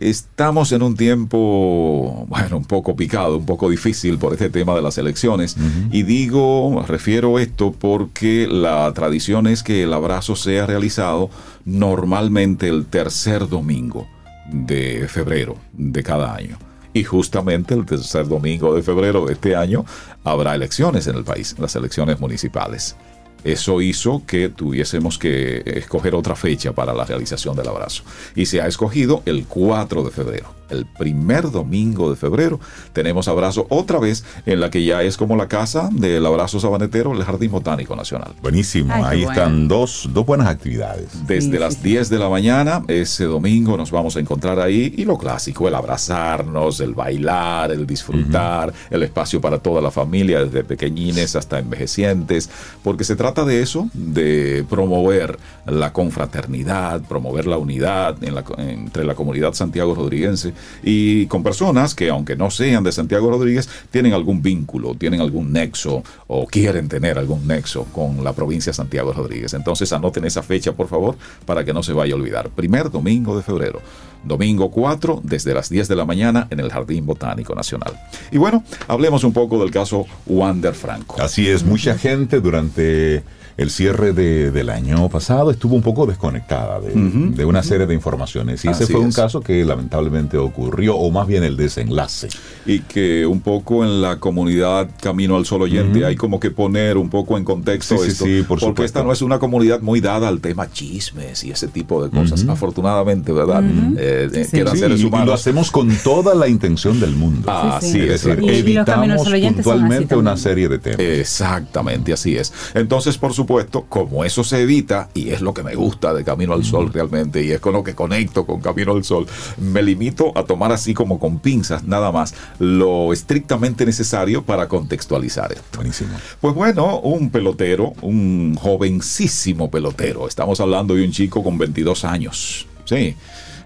Estamos 0.00 0.72
en 0.72 0.82
un 0.82 0.96
tiempo, 0.96 2.24
bueno, 2.26 2.56
un 2.56 2.64
poco 2.64 2.96
picado, 2.96 3.36
un 3.36 3.44
poco 3.44 3.68
difícil 3.68 4.16
por 4.16 4.32
este 4.32 4.48
tema 4.48 4.74
de 4.74 4.80
las 4.80 4.96
elecciones. 4.96 5.58
Y 5.92 6.04
digo, 6.04 6.82
refiero 6.88 7.38
esto 7.38 7.70
porque 7.78 8.48
la 8.50 8.90
tradición 8.94 9.46
es 9.46 9.62
que 9.62 9.82
el 9.82 9.92
abrazo 9.92 10.36
sea 10.36 10.64
realizado 10.64 11.28
normalmente 11.66 12.66
el 12.68 12.86
tercer 12.86 13.46
domingo 13.46 14.08
de 14.50 15.06
febrero 15.06 15.56
de 15.74 16.02
cada 16.02 16.34
año. 16.34 16.56
Y 16.94 17.04
justamente 17.04 17.74
el 17.74 17.84
tercer 17.84 18.26
domingo 18.26 18.74
de 18.74 18.82
febrero 18.82 19.26
de 19.26 19.34
este 19.34 19.54
año 19.54 19.84
habrá 20.24 20.54
elecciones 20.54 21.06
en 21.08 21.16
el 21.16 21.24
país, 21.24 21.54
las 21.58 21.76
elecciones 21.76 22.18
municipales. 22.20 22.96
Eso 23.44 23.80
hizo 23.80 24.22
que 24.26 24.48
tuviésemos 24.48 25.18
que 25.18 25.62
escoger 25.66 26.14
otra 26.14 26.36
fecha 26.36 26.72
para 26.72 26.92
la 26.92 27.04
realización 27.04 27.56
del 27.56 27.68
abrazo. 27.68 28.02
Y 28.34 28.46
se 28.46 28.60
ha 28.60 28.66
escogido 28.66 29.22
el 29.26 29.46
4 29.46 30.04
de 30.04 30.10
febrero 30.10 30.60
el 30.70 30.86
primer 30.86 31.50
domingo 31.50 32.10
de 32.10 32.16
febrero, 32.16 32.60
tenemos 32.92 33.28
abrazo 33.28 33.66
otra 33.68 33.98
vez 33.98 34.24
en 34.46 34.60
la 34.60 34.70
que 34.70 34.84
ya 34.84 35.02
es 35.02 35.16
como 35.16 35.36
la 35.36 35.48
casa 35.48 35.88
del 35.92 36.24
abrazo 36.24 36.60
sabanetero, 36.60 37.12
el 37.12 37.22
Jardín 37.24 37.50
Botánico 37.50 37.96
Nacional. 37.96 38.32
Buenísimo, 38.40 38.92
ahí 39.04 39.24
están 39.24 39.68
dos, 39.68 40.08
dos, 40.12 40.24
buenas 40.24 40.48
actividades. 40.48 41.26
Desde 41.26 41.58
las 41.58 41.82
10 41.82 42.08
de 42.08 42.18
la 42.18 42.28
mañana, 42.28 42.82
ese 42.88 43.24
domingo 43.24 43.76
nos 43.76 43.90
vamos 43.90 44.16
a 44.16 44.20
encontrar 44.20 44.60
ahí 44.60 44.94
y 44.96 45.04
lo 45.04 45.18
clásico, 45.18 45.68
el 45.68 45.74
abrazarnos, 45.74 46.80
el 46.80 46.94
bailar, 46.94 47.72
el 47.72 47.86
disfrutar, 47.86 48.72
el 48.90 49.02
espacio 49.02 49.40
para 49.40 49.58
toda 49.58 49.80
la 49.80 49.90
familia, 49.90 50.44
desde 50.44 50.64
pequeñines 50.64 51.36
hasta 51.36 51.58
envejecientes, 51.58 52.48
porque 52.82 53.04
se 53.04 53.16
trata 53.16 53.29
trata 53.32 53.48
de 53.48 53.62
eso, 53.62 53.88
de 53.94 54.64
promover 54.68 55.38
la 55.64 55.92
confraternidad, 55.92 57.00
promover 57.02 57.46
la 57.46 57.58
unidad 57.58 58.16
entre 58.58 59.04
la 59.04 59.14
comunidad 59.14 59.54
Santiago 59.54 59.94
Rodríguez 59.94 60.48
y 60.82 61.26
con 61.26 61.44
personas 61.44 61.94
que 61.94 62.10
aunque 62.10 62.34
no 62.34 62.50
sean 62.50 62.82
de 62.82 62.90
Santiago 62.90 63.30
Rodríguez, 63.30 63.68
tienen 63.90 64.14
algún 64.14 64.42
vínculo, 64.42 64.96
tienen 64.96 65.20
algún 65.20 65.52
nexo 65.52 66.02
o 66.26 66.46
quieren 66.46 66.88
tener 66.88 67.18
algún 67.18 67.46
nexo 67.46 67.84
con 67.92 68.24
la 68.24 68.32
provincia 68.32 68.72
Santiago 68.72 69.12
Rodríguez. 69.12 69.54
Entonces 69.54 69.92
anoten 69.92 70.24
esa 70.24 70.42
fecha, 70.42 70.72
por 70.72 70.88
favor, 70.88 71.16
para 71.46 71.64
que 71.64 71.72
no 71.72 71.84
se 71.84 71.92
vaya 71.92 72.14
a 72.14 72.16
olvidar. 72.16 72.50
Primer 72.50 72.90
domingo 72.90 73.36
de 73.36 73.42
febrero. 73.42 73.80
Domingo 74.22 74.70
4, 74.70 75.20
desde 75.24 75.54
las 75.54 75.70
10 75.70 75.88
de 75.88 75.96
la 75.96 76.04
mañana 76.04 76.46
en 76.50 76.60
el 76.60 76.70
Jardín 76.70 77.06
Botánico 77.06 77.54
Nacional. 77.54 77.98
Y 78.30 78.38
bueno, 78.38 78.64
hablemos 78.86 79.24
un 79.24 79.32
poco 79.32 79.58
del 79.58 79.70
caso 79.70 80.06
Wander 80.26 80.74
Franco. 80.74 81.20
Así 81.20 81.48
es, 81.48 81.64
mucha 81.64 81.96
gente 81.96 82.40
durante 82.40 83.19
el 83.60 83.68
cierre 83.68 84.14
de, 84.14 84.50
del 84.50 84.70
año 84.70 85.06
pasado 85.10 85.50
estuvo 85.50 85.76
un 85.76 85.82
poco 85.82 86.06
desconectada 86.06 86.80
de, 86.80 87.44
una 87.44 87.62
serie 87.62 87.86
de 87.86 87.92
informaciones. 87.92 88.64
Y 88.64 88.68
ese 88.68 88.86
fue 88.86 89.00
un 89.00 89.12
caso 89.12 89.42
que 89.42 89.62
lamentablemente 89.66 90.38
ocurrió, 90.38 90.96
o 90.96 91.10
más 91.10 91.26
bien 91.26 91.44
el 91.44 91.58
desenlace. 91.58 92.28
Y 92.64 92.80
que 92.80 93.26
un 93.26 93.40
poco 93.40 93.84
en 93.84 94.00
la 94.00 94.16
comunidad 94.16 94.88
Camino 95.02 95.36
al 95.36 95.44
Sol 95.44 95.60
Oyente 95.60 96.06
hay 96.06 96.16
como 96.16 96.40
que 96.40 96.50
poner 96.50 96.96
un 96.96 97.10
poco 97.10 97.36
en 97.36 97.44
contexto 97.44 98.02
esto. 98.02 98.24
Sí, 98.24 98.42
por 98.48 98.60
porque 98.60 98.84
esta 98.84 99.02
no 99.02 99.12
es 99.12 99.20
una 99.20 99.38
comunidad 99.38 99.80
muy 99.82 100.00
dada 100.00 100.28
al 100.28 100.40
tema 100.40 100.70
chismes 100.70 101.44
y 101.44 101.50
ese 101.50 101.68
tipo 101.68 102.02
de 102.02 102.08
cosas. 102.08 102.46
Afortunadamente, 102.48 103.30
¿verdad? 103.30 103.62
Eh, 103.98 104.30
eh, 104.32 104.44
seres 104.46 105.04
humanos. 105.04 105.24
Y 105.24 105.26
lo 105.26 105.34
hacemos 105.34 105.70
con 105.70 105.94
toda 106.02 106.34
la 106.34 106.48
intención 106.48 106.98
del 106.98 107.14
mundo. 107.14 107.50
Así 107.50 108.00
es. 108.00 108.24
decir, 108.24 108.42
evitamos 108.42 109.28
puntualmente 109.28 110.16
una 110.16 110.38
serie 110.38 110.66
de 110.66 110.78
temas. 110.78 111.00
Exactamente, 111.00 112.14
así 112.14 112.38
es. 112.38 112.54
Entonces, 112.72 113.18
por 113.18 113.34
supuesto, 113.34 113.49
puesto, 113.50 113.86
como 113.88 114.24
eso 114.24 114.44
se 114.44 114.62
evita, 114.62 115.08
y 115.12 115.30
es 115.30 115.40
lo 115.40 115.52
que 115.52 115.64
me 115.64 115.74
gusta 115.74 116.14
de 116.14 116.22
Camino 116.22 116.52
al 116.52 116.64
Sol 116.64 116.92
realmente, 116.92 117.42
y 117.42 117.50
es 117.50 117.58
con 117.58 117.72
lo 117.72 117.82
que 117.82 117.96
conecto 117.96 118.46
con 118.46 118.60
Camino 118.60 118.92
al 118.92 119.02
Sol, 119.02 119.26
me 119.58 119.82
limito 119.82 120.30
a 120.38 120.44
tomar 120.44 120.70
así 120.70 120.94
como 120.94 121.18
con 121.18 121.40
pinzas 121.40 121.82
nada 121.82 122.12
más 122.12 122.32
lo 122.60 123.12
estrictamente 123.12 123.84
necesario 123.84 124.44
para 124.44 124.68
contextualizar 124.68 125.50
esto. 125.50 125.64
Buenísimo. 125.78 126.10
Pues 126.40 126.54
bueno, 126.54 127.00
un 127.00 127.30
pelotero, 127.30 127.92
un 128.02 128.54
jovencísimo 128.54 129.68
pelotero, 129.68 130.28
estamos 130.28 130.60
hablando 130.60 130.94
de 130.94 131.04
un 131.04 131.10
chico 131.10 131.42
con 131.42 131.58
22 131.58 132.04
años, 132.04 132.68
sí, 132.84 133.16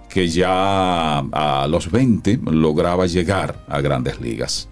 que 0.09 0.29
ya 0.29 1.19
a 1.19 1.67
los 1.69 1.91
20 1.91 2.41
lograba 2.51 3.05
llegar 3.05 3.63
a 3.69 3.83
grandes 3.83 4.19
ligas. 4.19 4.71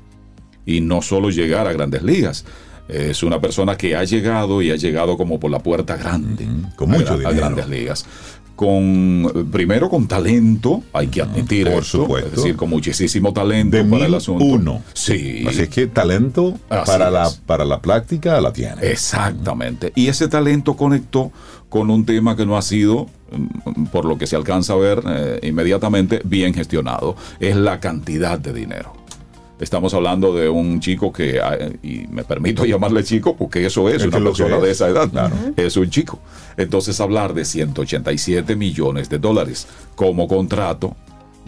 Y 0.65 0.81
no 0.81 1.03
solo 1.03 1.29
llegar 1.29 1.67
a 1.67 1.73
grandes 1.75 2.03
ligas, 2.03 2.47
es 2.89 3.23
una 3.23 3.41
persona 3.41 3.77
que 3.77 3.97
ha 3.97 4.05
llegado 4.05 4.61
y 4.63 4.71
ha 4.71 4.77
llegado 4.77 5.17
como 5.17 5.41
por 5.41 5.51
la 5.51 5.61
puerta 5.61 5.97
grande. 5.97 6.47
Con 6.77 6.91
mucho 6.91 7.15
a, 7.15 7.33
grandes 7.33 7.69
ligas 7.69 8.07
con 8.55 9.49
primero 9.51 9.89
con 9.89 10.07
talento, 10.07 10.83
hay 10.93 11.09
que 11.09 11.23
admitir 11.23 11.69
Por 11.69 11.85
supuesto. 11.85 12.29
es 12.29 12.37
decir, 12.37 12.57
con 12.57 12.71
muchísimo 12.71 13.33
talento 13.33 13.79
para 13.91 14.07
el 14.07 14.15
asunto. 14.15 14.45
Uno. 14.45 14.83
Sí. 14.93 15.45
Así 15.49 15.63
es 15.63 15.69
que 15.69 15.87
talento 15.87 16.59
para 16.69 17.11
la, 17.11 17.31
para 17.47 17.65
la 17.65 17.81
práctica 17.81 18.41
la 18.41 18.53
tiene. 18.53 18.83
Exactamente. 18.83 19.93
Y 19.97 20.09
ese 20.09 20.29
talento 20.29 20.77
conectó 20.77 21.33
con 21.69 21.91
un 21.91 22.05
tema 22.05 22.37
que 22.37 22.45
no 22.45 22.57
ha 22.57 22.63
sido, 22.63 23.07
mm, 23.33 23.87
por 23.87 24.05
lo 24.05 24.19
que 24.19 24.27
se 24.27 24.37
alcanza 24.37 24.75
a 24.75 24.77
ver 24.77 25.03
eh, 25.07 25.41
inmediatamente, 25.43 26.21
bien 26.25 26.55
gestionado. 26.55 27.17
Es 27.41 27.57
la 27.57 27.81
cantidad 27.81 28.39
de 28.39 28.53
dinero. 28.53 29.02
Estamos 29.63 29.95
hablando 29.95 30.35
de 30.35 30.49
un 30.49 30.81
chico 30.81 31.13
que, 31.13 31.41
ah, 31.41 31.57
y 31.85 32.05
me 32.11 32.25
permito 32.25 32.65
llamarle 32.67 33.05
chico 33.05 33.37
porque 33.37 33.65
eso 33.65 33.89
es, 33.89 34.05
una 34.05 34.19
persona 34.19 34.59
de 34.59 34.73
esa 34.73 34.89
edad, 34.89 35.09
es 35.57 35.77
un 35.77 35.89
chico. 35.89 36.19
Entonces 36.57 37.01
hablar 37.01 37.33
de 37.33 37.45
187 37.45 38.57
millones 38.57 39.09
de 39.09 39.21
dólares 39.21 39.69
como 39.95 40.27
contrato, 40.27 40.97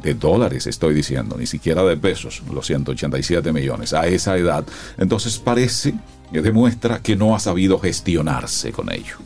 de 0.00 0.14
dólares 0.14 0.68
estoy 0.68 0.94
diciendo, 0.94 1.36
ni 1.36 1.46
siquiera 1.46 1.82
de 1.82 1.96
pesos, 1.96 2.40
los 2.52 2.64
187 2.66 3.52
millones, 3.52 3.92
a 3.92 4.06
esa 4.06 4.36
edad, 4.36 4.64
entonces 4.96 5.38
parece, 5.38 5.94
demuestra 6.30 7.02
que 7.02 7.16
no 7.16 7.34
ha 7.34 7.40
sabido 7.40 7.80
gestionarse 7.80 8.70
con 8.70 8.92
ello. 8.92 9.16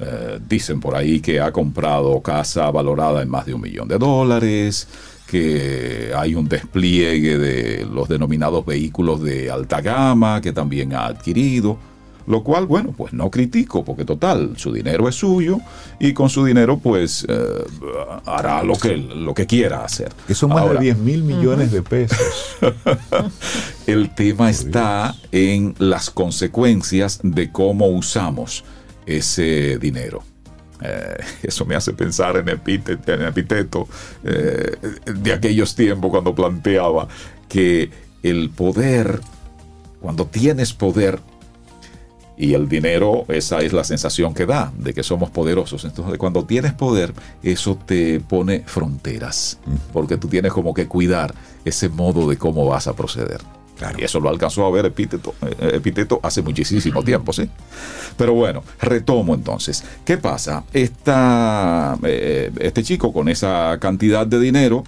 Eh, 0.00 0.38
dicen 0.46 0.80
por 0.80 0.94
ahí 0.94 1.20
que 1.20 1.40
ha 1.40 1.50
comprado 1.50 2.20
casa 2.20 2.70
valorada 2.70 3.22
en 3.22 3.30
más 3.30 3.46
de 3.46 3.54
un 3.54 3.62
millón 3.62 3.88
de 3.88 3.96
dólares, 3.96 4.86
que 5.28 6.10
hay 6.16 6.34
un 6.34 6.48
despliegue 6.48 7.36
de 7.36 7.86
los 7.86 8.08
denominados 8.08 8.64
vehículos 8.64 9.22
de 9.22 9.50
alta 9.50 9.80
gama 9.82 10.40
que 10.40 10.52
también 10.52 10.94
ha 10.94 11.06
adquirido. 11.06 11.78
Lo 12.26 12.42
cual, 12.42 12.66
bueno, 12.66 12.92
pues 12.94 13.14
no 13.14 13.30
critico, 13.30 13.84
porque 13.86 14.04
total, 14.04 14.52
su 14.56 14.70
dinero 14.70 15.08
es 15.08 15.14
suyo 15.14 15.60
y 15.98 16.12
con 16.12 16.28
su 16.28 16.44
dinero, 16.44 16.78
pues 16.78 17.24
eh, 17.26 17.64
hará 18.26 18.62
lo 18.62 18.74
que, 18.74 18.98
lo 18.98 19.32
que 19.32 19.46
quiera 19.46 19.82
hacer. 19.82 20.12
Eso 20.28 20.46
más 20.46 20.68
de 20.70 20.78
10 20.78 20.98
mil 20.98 21.22
millones 21.22 21.72
de 21.72 21.80
pesos. 21.80 22.18
el 23.86 24.14
tema 24.14 24.50
está 24.50 25.14
en 25.32 25.74
las 25.78 26.10
consecuencias 26.10 27.20
de 27.22 27.50
cómo 27.50 27.86
usamos 27.86 28.62
ese 29.06 29.78
dinero. 29.78 30.22
Eh, 30.82 31.16
eso 31.42 31.64
me 31.64 31.74
hace 31.74 31.92
pensar 31.92 32.36
en 32.36 32.48
epíteto, 32.48 33.12
en 33.12 33.32
eh, 34.24 34.76
de 35.06 35.32
aquellos 35.32 35.74
tiempos 35.74 36.10
cuando 36.10 36.34
planteaba 36.34 37.08
que 37.48 37.90
el 38.22 38.50
poder, 38.50 39.20
cuando 40.00 40.26
tienes 40.26 40.72
poder, 40.72 41.20
y 42.38 42.54
el 42.54 42.68
dinero, 42.68 43.24
esa 43.26 43.58
es 43.58 43.72
la 43.72 43.82
sensación 43.82 44.32
que 44.32 44.46
da, 44.46 44.72
de 44.78 44.94
que 44.94 45.02
somos 45.02 45.28
poderosos. 45.30 45.84
Entonces, 45.84 46.16
cuando 46.18 46.44
tienes 46.44 46.72
poder, 46.72 47.12
eso 47.42 47.76
te 47.76 48.20
pone 48.20 48.62
fronteras, 48.64 49.58
porque 49.92 50.16
tú 50.16 50.28
tienes 50.28 50.52
como 50.52 50.72
que 50.72 50.86
cuidar 50.86 51.34
ese 51.64 51.88
modo 51.88 52.28
de 52.30 52.36
cómo 52.36 52.64
vas 52.64 52.86
a 52.86 52.94
proceder. 52.94 53.40
Y 53.96 54.04
eso 54.04 54.20
lo 54.20 54.28
alcanzó 54.28 54.66
a 54.66 54.70
ver 54.70 54.86
Epíteto, 54.86 55.34
eh, 55.42 55.72
Epíteto 55.74 56.20
hace 56.22 56.42
muchísimo 56.42 57.02
tiempo, 57.02 57.32
¿sí? 57.32 57.48
Pero 58.16 58.34
bueno, 58.34 58.62
retomo 58.80 59.34
entonces. 59.34 59.84
¿Qué 60.04 60.18
pasa? 60.18 60.64
Esta, 60.72 61.96
eh, 62.02 62.50
este 62.60 62.82
chico 62.82 63.12
con 63.12 63.28
esa 63.28 63.78
cantidad 63.80 64.26
de 64.26 64.40
dinero 64.40 64.84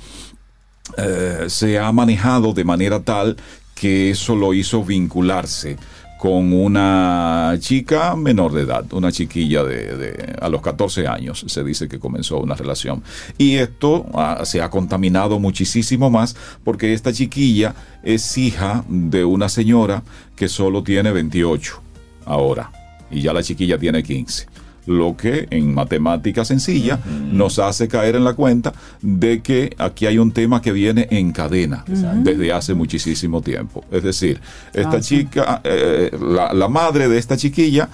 eh, 0.96 1.44
se 1.48 1.78
ha 1.78 1.90
manejado 1.92 2.52
de 2.52 2.64
manera 2.64 3.00
tal 3.00 3.36
que 3.74 4.10
eso 4.10 4.34
lo 4.34 4.52
hizo 4.52 4.84
vincularse 4.84 5.78
con 6.20 6.52
una 6.52 7.56
chica 7.60 8.14
menor 8.14 8.52
de 8.52 8.60
edad, 8.64 8.84
una 8.92 9.10
chiquilla 9.10 9.64
de, 9.64 10.36
a 10.38 10.50
los 10.50 10.60
14 10.60 11.06
años, 11.08 11.46
se 11.48 11.64
dice 11.64 11.88
que 11.88 11.98
comenzó 11.98 12.40
una 12.40 12.54
relación. 12.54 13.02
Y 13.38 13.54
esto 13.56 14.04
se 14.44 14.60
ha 14.60 14.68
contaminado 14.68 15.38
muchísimo 15.38 16.10
más 16.10 16.36
porque 16.62 16.92
esta 16.92 17.10
chiquilla 17.10 17.74
es 18.02 18.36
hija 18.36 18.84
de 18.86 19.24
una 19.24 19.48
señora 19.48 20.02
que 20.36 20.48
solo 20.48 20.82
tiene 20.82 21.10
28 21.10 21.80
ahora 22.26 22.70
y 23.10 23.22
ya 23.22 23.32
la 23.32 23.42
chiquilla 23.42 23.78
tiene 23.78 24.02
15 24.02 24.49
lo 24.86 25.16
que 25.16 25.46
en 25.50 25.74
matemática 25.74 26.44
sencilla 26.44 26.98
nos 27.32 27.58
hace 27.58 27.88
caer 27.88 28.16
en 28.16 28.24
la 28.24 28.34
cuenta 28.34 28.72
de 29.02 29.40
que 29.40 29.74
aquí 29.78 30.06
hay 30.06 30.18
un 30.18 30.32
tema 30.32 30.60
que 30.62 30.72
viene 30.72 31.06
en 31.10 31.32
cadena 31.32 31.84
desde 31.86 32.52
hace 32.52 32.74
muchísimo 32.74 33.40
tiempo. 33.42 33.84
Es 33.90 34.02
decir, 34.02 34.40
esta 34.72 34.96
ah, 34.96 35.00
chica, 35.00 35.60
eh, 35.64 36.10
la, 36.20 36.68
madre 36.68 37.08
de 37.08 37.18
esta 37.18 37.36
chiquilla 37.36 37.88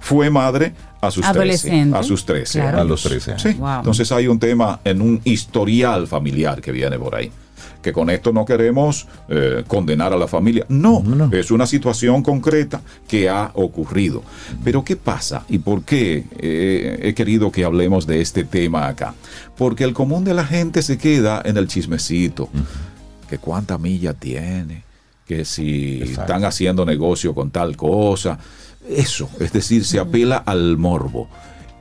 fue 0.00 0.30
madre 0.30 0.74
a 1.00 1.10
sus 1.10 1.30
13. 1.30 1.90
A 1.94 2.02
sus 2.02 2.24
13. 2.24 2.60
A 2.62 2.84
los 2.84 3.02
13 3.02 3.36
Entonces 3.50 4.10
hay 4.12 4.26
un 4.26 4.38
tema 4.38 4.80
en 4.84 5.00
un 5.00 5.20
historial 5.24 6.06
familiar 6.06 6.60
que 6.60 6.72
viene 6.72 6.98
por 6.98 7.14
ahí 7.14 7.30
que 7.82 7.92
con 7.92 8.08
esto 8.08 8.32
no 8.32 8.44
queremos 8.44 9.06
eh, 9.28 9.64
condenar 9.66 10.12
a 10.12 10.16
la 10.16 10.28
familia. 10.28 10.64
No, 10.68 11.02
es 11.32 11.50
una 11.50 11.66
situación 11.66 12.22
concreta 12.22 12.80
que 13.08 13.28
ha 13.28 13.50
ocurrido. 13.54 14.22
Pero 14.64 14.84
¿qué 14.84 14.96
pasa 14.96 15.44
y 15.48 15.58
por 15.58 15.82
qué 15.82 16.24
eh, 16.38 17.00
he 17.02 17.14
querido 17.14 17.50
que 17.50 17.64
hablemos 17.64 18.06
de 18.06 18.20
este 18.20 18.44
tema 18.44 18.86
acá? 18.86 19.14
Porque 19.56 19.84
el 19.84 19.92
común 19.92 20.24
de 20.24 20.34
la 20.34 20.44
gente 20.44 20.82
se 20.82 20.96
queda 20.96 21.42
en 21.44 21.56
el 21.56 21.66
chismecito. 21.68 22.48
Que 23.28 23.38
cuánta 23.38 23.78
milla 23.78 24.12
tiene, 24.12 24.84
que 25.26 25.44
si 25.44 26.02
están 26.02 26.44
haciendo 26.44 26.84
negocio 26.84 27.34
con 27.34 27.50
tal 27.50 27.76
cosa. 27.76 28.38
Eso, 28.88 29.28
es 29.40 29.52
decir, 29.52 29.84
se 29.84 29.98
apela 29.98 30.36
al 30.36 30.76
morbo. 30.76 31.28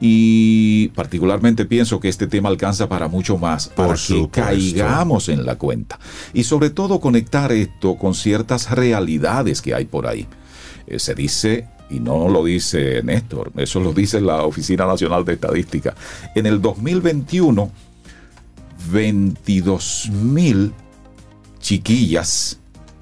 Y 0.04 0.88
particularmente 0.90 1.66
pienso 1.66 2.00
que 2.00 2.10
este 2.10 2.26
tema 2.26 2.50
alcanza 2.50 2.90
para 2.90 3.08
mucho 3.08 3.38
más, 3.38 3.68
para 3.68 3.94
que 3.94 4.28
caigamos 4.32 5.30
en 5.30 5.46
la 5.46 5.58
cuenta. 5.58 6.00
Y 6.34 6.44
sobre 6.44 6.72
todo 6.72 7.00
conectar 7.00 7.52
esto 7.52 7.96
con 7.98 8.16
ciertas 8.16 8.72
realidades 8.72 9.62
que 9.62 9.76
hay 9.76 9.86
por 9.86 10.08
ahí. 10.08 10.28
Eh, 10.88 10.98
se 10.98 11.14
dice 11.14 11.68
y 11.92 12.00
no 12.00 12.28
lo 12.30 12.44
dice 12.44 13.04
Néstor, 13.04 13.52
eso 13.58 13.80
lo 13.80 13.94
dice 13.94 14.22
la 14.22 14.44
Oficina 14.44 14.86
Nacional 14.88 15.24
de 15.24 15.34
Estadística. 15.34 15.94
En 16.34 16.46
el 16.46 16.62
2021, 16.62 17.70
22 18.92 20.10
mil 20.12 20.74
chiquillas 21.60 22.60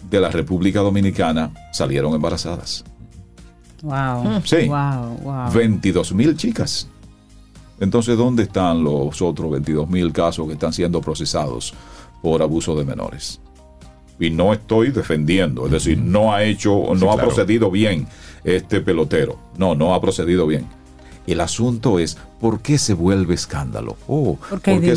de 0.09 0.19
la 0.19 0.29
República 0.29 0.81
Dominicana 0.81 1.51
salieron 1.71 2.13
embarazadas. 2.13 2.83
Wow. 3.81 4.41
Sí. 4.43 4.67
Wow, 4.67 5.17
wow. 5.23 5.51
22 5.53 6.13
mil 6.13 6.35
chicas. 6.35 6.87
Entonces, 7.79 8.17
¿dónde 8.17 8.43
están 8.43 8.83
los 8.83 9.21
otros 9.21 9.51
22 9.51 9.89
mil 9.89 10.11
casos 10.11 10.47
que 10.47 10.53
están 10.53 10.73
siendo 10.73 11.01
procesados 11.01 11.73
por 12.21 12.41
abuso 12.41 12.75
de 12.75 12.83
menores? 12.83 13.39
Y 14.19 14.29
no 14.29 14.51
estoy 14.51 14.91
defendiendo, 14.91 15.65
es 15.65 15.71
decir, 15.71 15.97
no 15.97 16.33
ha 16.33 16.43
hecho, 16.43 16.93
no 16.95 17.11
ha 17.11 17.15
procedido 17.15 17.71
bien 17.71 18.05
este 18.43 18.81
pelotero. 18.81 19.37
No, 19.57 19.75
no 19.75 19.93
ha 19.93 20.01
procedido 20.01 20.45
bien. 20.45 20.67
El 21.31 21.41
asunto 21.41 21.99
es 21.99 22.17
por 22.39 22.61
qué 22.61 22.77
se 22.77 22.93
vuelve 22.93 23.35
escándalo. 23.35 23.97
Oh, 24.07 24.37
porque, 24.49 24.73
porque, 24.73 24.95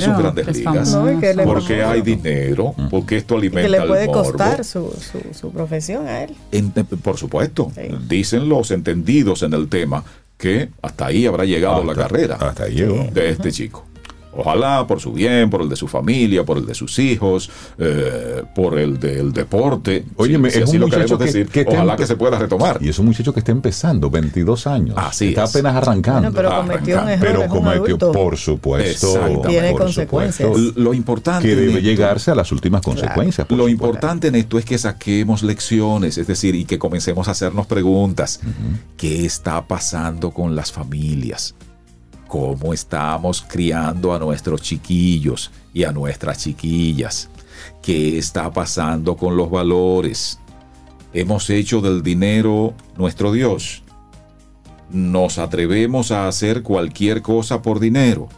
son, 0.00 0.18
grandes 0.18 0.56
ligas. 0.56 0.96
porque 1.44 1.82
hay 1.82 2.02
dinero, 2.02 2.74
porque 2.90 3.16
esto 3.18 3.36
alimenta. 3.36 3.62
que 3.62 3.68
le 3.68 3.86
puede 3.86 4.06
costar 4.06 4.64
su, 4.64 4.92
su, 5.32 5.50
profesión 5.50 6.06
a 6.06 6.22
él. 6.22 6.34
por 7.02 7.16
supuesto. 7.16 7.70
Dicen 8.08 8.48
los 8.48 8.70
entendidos 8.70 9.42
en 9.42 9.52
el 9.54 9.68
tema 9.68 10.04
que 10.38 10.68
hasta 10.82 11.06
ahí 11.06 11.26
habrá 11.26 11.44
llegado 11.44 11.84
la 11.84 11.94
carrera 11.94 12.36
hasta 12.36 12.64
de 12.64 13.28
este 13.30 13.52
chico. 13.52 13.84
Ojalá 14.36 14.86
por 14.86 15.00
su 15.00 15.12
bien, 15.12 15.50
por 15.50 15.62
el 15.62 15.68
de 15.68 15.76
su 15.76 15.88
familia, 15.88 16.44
por 16.44 16.58
el 16.58 16.66
de 16.66 16.74
sus 16.74 16.98
hijos, 16.98 17.50
eh, 17.78 18.42
por 18.54 18.78
el 18.78 18.98
del 18.98 19.32
deporte. 19.32 20.04
Oye, 20.16 20.34
es 20.48 20.68
un 20.68 20.80
muchacho 20.80 21.18
que, 21.18 21.64
ojalá 21.66 21.96
que 21.96 22.06
se 22.06 22.16
pueda 22.16 22.38
retomar. 22.38 22.78
Y 22.80 22.88
es 22.88 22.98
un 22.98 23.06
muchacho 23.06 23.32
que 23.32 23.40
está 23.40 23.52
empezando, 23.52 24.10
22 24.10 24.66
años. 24.66 24.96
Así 24.98 25.28
está 25.28 25.44
apenas 25.44 25.76
arrancando. 25.76 26.32
pero 26.32 26.50
cometió 26.56 27.02
un 27.02 27.08
error, 27.08 27.26
Pero 27.26 27.48
cometió, 27.48 27.98
por 28.12 28.36
supuesto. 28.36 29.42
Tiene 29.46 29.72
consecuencias. 29.72 30.48
lo 30.76 30.94
importante. 30.94 31.48
Que 31.48 31.56
debe 31.56 31.82
llegarse 31.82 32.30
a 32.30 32.34
las 32.34 32.50
últimas 32.52 32.82
consecuencias. 32.82 33.46
Lo 33.50 33.68
importante 33.68 34.28
en 34.28 34.34
esto 34.34 34.58
es 34.58 34.64
que 34.64 34.78
saquemos 34.78 35.42
lecciones, 35.42 36.18
es 36.18 36.26
decir, 36.26 36.54
y 36.54 36.64
que 36.64 36.78
comencemos 36.78 37.28
a 37.28 37.32
hacernos 37.32 37.66
preguntas. 37.66 38.40
¿Qué 38.96 39.24
está 39.24 39.66
pasando 39.66 40.30
con 40.30 40.54
las 40.56 40.72
familias? 40.72 41.54
Cómo 42.34 42.74
estamos 42.74 43.46
criando 43.46 44.12
a 44.12 44.18
nuestros 44.18 44.60
chiquillos 44.60 45.52
y 45.72 45.84
a 45.84 45.92
nuestras 45.92 46.38
chiquillas. 46.38 47.30
¿Qué 47.80 48.18
está 48.18 48.50
pasando 48.50 49.16
con 49.16 49.36
los 49.36 49.48
valores? 49.48 50.40
Hemos 51.12 51.48
hecho 51.48 51.80
del 51.80 52.02
dinero 52.02 52.74
nuestro 52.96 53.30
Dios. 53.30 53.84
Nos 54.90 55.38
atrevemos 55.38 56.10
a 56.10 56.26
hacer 56.26 56.64
cualquier 56.64 57.22
cosa 57.22 57.62
por 57.62 57.78
dinero. 57.78 58.28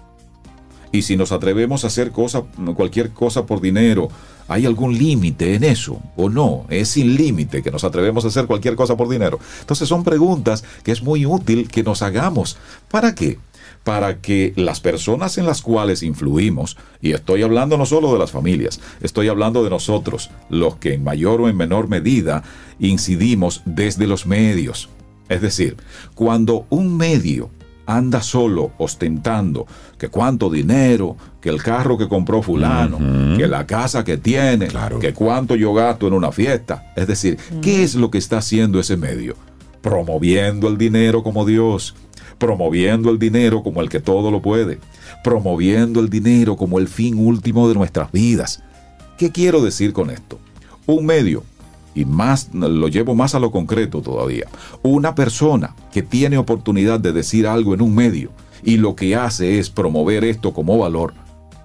Y 0.93 1.01
si 1.01 1.17
nos 1.17 1.33
atrevemos 1.33 1.85
a 1.85 1.87
hacer 1.87 2.13
cosa, 2.13 2.43
cualquier 2.77 3.13
cosa 3.13 3.47
por 3.47 3.63
dinero, 3.63 4.11
¿hay 4.47 4.67
algún 4.67 4.93
límite 4.99 5.55
en 5.55 5.65
eso? 5.65 6.03
¿O 6.17 6.29
no? 6.29 6.67
Es 6.69 6.91
sin 6.91 7.17
límite 7.17 7.63
que 7.63 7.71
nos 7.71 7.83
atrevemos 7.83 8.27
a 8.27 8.29
hacer 8.29 8.47
cualquier 8.47 8.77
cosa 8.77 8.95
por 8.95 9.09
dinero. 9.09 9.41
Entonces 9.61 9.89
son 9.89 10.05
preguntas 10.05 10.65
que 10.83 10.93
es 10.93 11.03
muy 11.03 11.25
útil 11.25 11.71
que 11.71 11.83
nos 11.83 12.03
hagamos. 12.03 12.59
¿Para 12.91 13.15
qué? 13.15 13.39
Para 13.87 14.21
que 14.21 14.53
las 14.57 14.81
personas 14.81 15.39
en 15.39 15.47
las 15.47 15.63
cuales 15.63 16.03
influimos, 16.03 16.77
y 17.01 17.13
estoy 17.13 17.45
hablando 17.45 17.79
no 17.79 17.87
solo 17.87 18.13
de 18.13 18.19
las 18.19 18.33
familias, 18.33 18.81
estoy 19.01 19.29
hablando 19.29 19.63
de 19.63 19.71
nosotros, 19.71 20.29
los 20.51 20.75
que 20.75 20.95
en 20.95 21.05
mayor 21.05 21.41
o 21.41 21.49
en 21.49 21.57
menor 21.57 21.87
medida 21.87 22.43
incidimos 22.81 23.63
desde 23.65 24.09
los 24.09 24.27
medios. 24.27 24.89
Es 25.29 25.41
decir, 25.41 25.77
cuando 26.17 26.67
un 26.69 26.97
medio 26.97 27.51
anda 27.87 28.23
solo 28.23 28.73
ostentando 28.79 29.69
que 29.99 30.09
cuánto 30.09 30.51
dinero, 30.51 31.17
que 31.41 31.49
el 31.49 31.63
carro 31.63 31.97
que 31.97 32.09
compró 32.09 32.43
fulano, 32.43 32.99
que 33.37 33.47
la 33.47 33.69
casa 33.69 34.03
que 34.03 34.17
tiene, 34.17 34.67
que 35.01 35.15
cuánto 35.15 35.55
yo 35.55 35.73
gasto 35.73 36.09
en 36.09 36.15
una 36.15 36.33
fiesta. 36.33 36.93
Es 36.97 37.07
decir, 37.07 37.39
¿qué 37.63 37.85
es 37.85 37.95
lo 37.95 38.11
que 38.11 38.19
está 38.19 38.39
haciendo 38.39 38.81
ese 38.81 38.97
medio? 38.97 39.37
Promoviendo 39.81 40.67
el 40.67 40.77
dinero 40.77 41.23
como 41.23 41.47
Dios, 41.47 41.95
promoviendo 42.39 43.11
el 43.11 43.19
dinero 43.19 43.63
como 43.63 43.81
el 43.81 43.89
que 43.89 44.01
todo 44.01 44.31
lo 44.31 44.43
puede, 44.43 44.79
promoviendo 45.25 46.01
el 46.01 46.09
dinero 46.09 46.57
como 46.57 46.79
el 46.79 46.89
fin 46.89 47.19
último 47.19 47.69
de 47.69 47.75
nuestras 47.75 48.13
vidas. 48.13 48.63
¿Qué 49.19 49.33
quiero 49.33 49.63
decir 49.63 49.93
con 49.93 50.11
esto? 50.11 50.39
Un 50.87 51.07
medio, 51.07 51.43
y 51.95 52.05
más 52.05 52.51
lo 52.53 52.89
llevo 52.89 53.15
más 53.15 53.35
a 53.35 53.41
lo 53.41 53.51
concreto 53.51 54.03
todavía, 54.03 54.47
una 54.83 55.15
persona 55.15 55.75
que 55.93 56.03
tiene 56.03 56.37
oportunidad 56.39 57.01
de 57.01 57.13
decir 57.13 57.47
algo 57.47 57.75
en 57.75 57.81
un 57.81 57.95
medio 57.95 58.31
y 58.63 58.77
lo 58.77 58.95
que 58.95 59.17
hace 59.17 59.59
es 59.59 59.71
promover 59.71 60.25
esto 60.25 60.53
como 60.53 60.79
valor, 60.79 61.15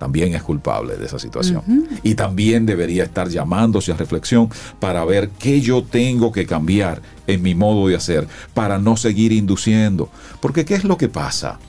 también 0.01 0.33
es 0.33 0.41
culpable 0.41 0.97
de 0.97 1.05
esa 1.05 1.19
situación. 1.19 1.61
Y 2.01 2.15
también 2.15 2.65
debería 2.65 3.03
estar 3.03 3.29
llamándose 3.29 3.91
a 3.91 3.95
reflexión 3.97 4.49
para 4.79 5.05
ver 5.05 5.29
qué 5.37 5.61
yo 5.61 5.83
tengo 5.83 6.31
que 6.31 6.47
cambiar 6.47 7.03
en 7.27 7.43
mi 7.43 7.53
modo 7.53 7.87
de 7.87 7.97
hacer 7.97 8.27
para 8.55 8.79
no 8.79 8.97
seguir 8.97 9.31
induciendo. 9.31 10.09
Porque 10.39 10.65
¿qué 10.65 10.73
es 10.73 10.85
lo 10.85 10.97
que 10.97 11.07
pasa? 11.07 11.59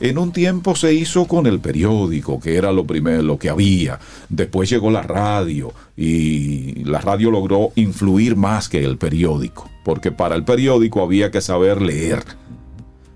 En 0.00 0.18
un 0.18 0.32
tiempo 0.32 0.74
se 0.74 0.94
hizo 0.94 1.26
con 1.26 1.46
el 1.46 1.60
periódico, 1.60 2.40
que 2.40 2.56
era 2.56 2.72
lo 2.72 2.84
primero, 2.88 3.22
lo 3.22 3.38
que 3.38 3.50
había. 3.50 4.00
Después 4.28 4.68
llegó 4.68 4.90
la 4.90 5.02
radio 5.02 5.72
y 5.96 6.82
la 6.82 7.00
radio 7.00 7.30
logró 7.30 7.70
influir 7.76 8.34
más 8.34 8.68
que 8.68 8.84
el 8.84 8.98
periódico, 8.98 9.70
porque 9.84 10.10
para 10.10 10.34
el 10.34 10.42
periódico 10.42 11.02
había 11.02 11.30
que 11.30 11.40
saber 11.40 11.80
leer. 11.80 12.24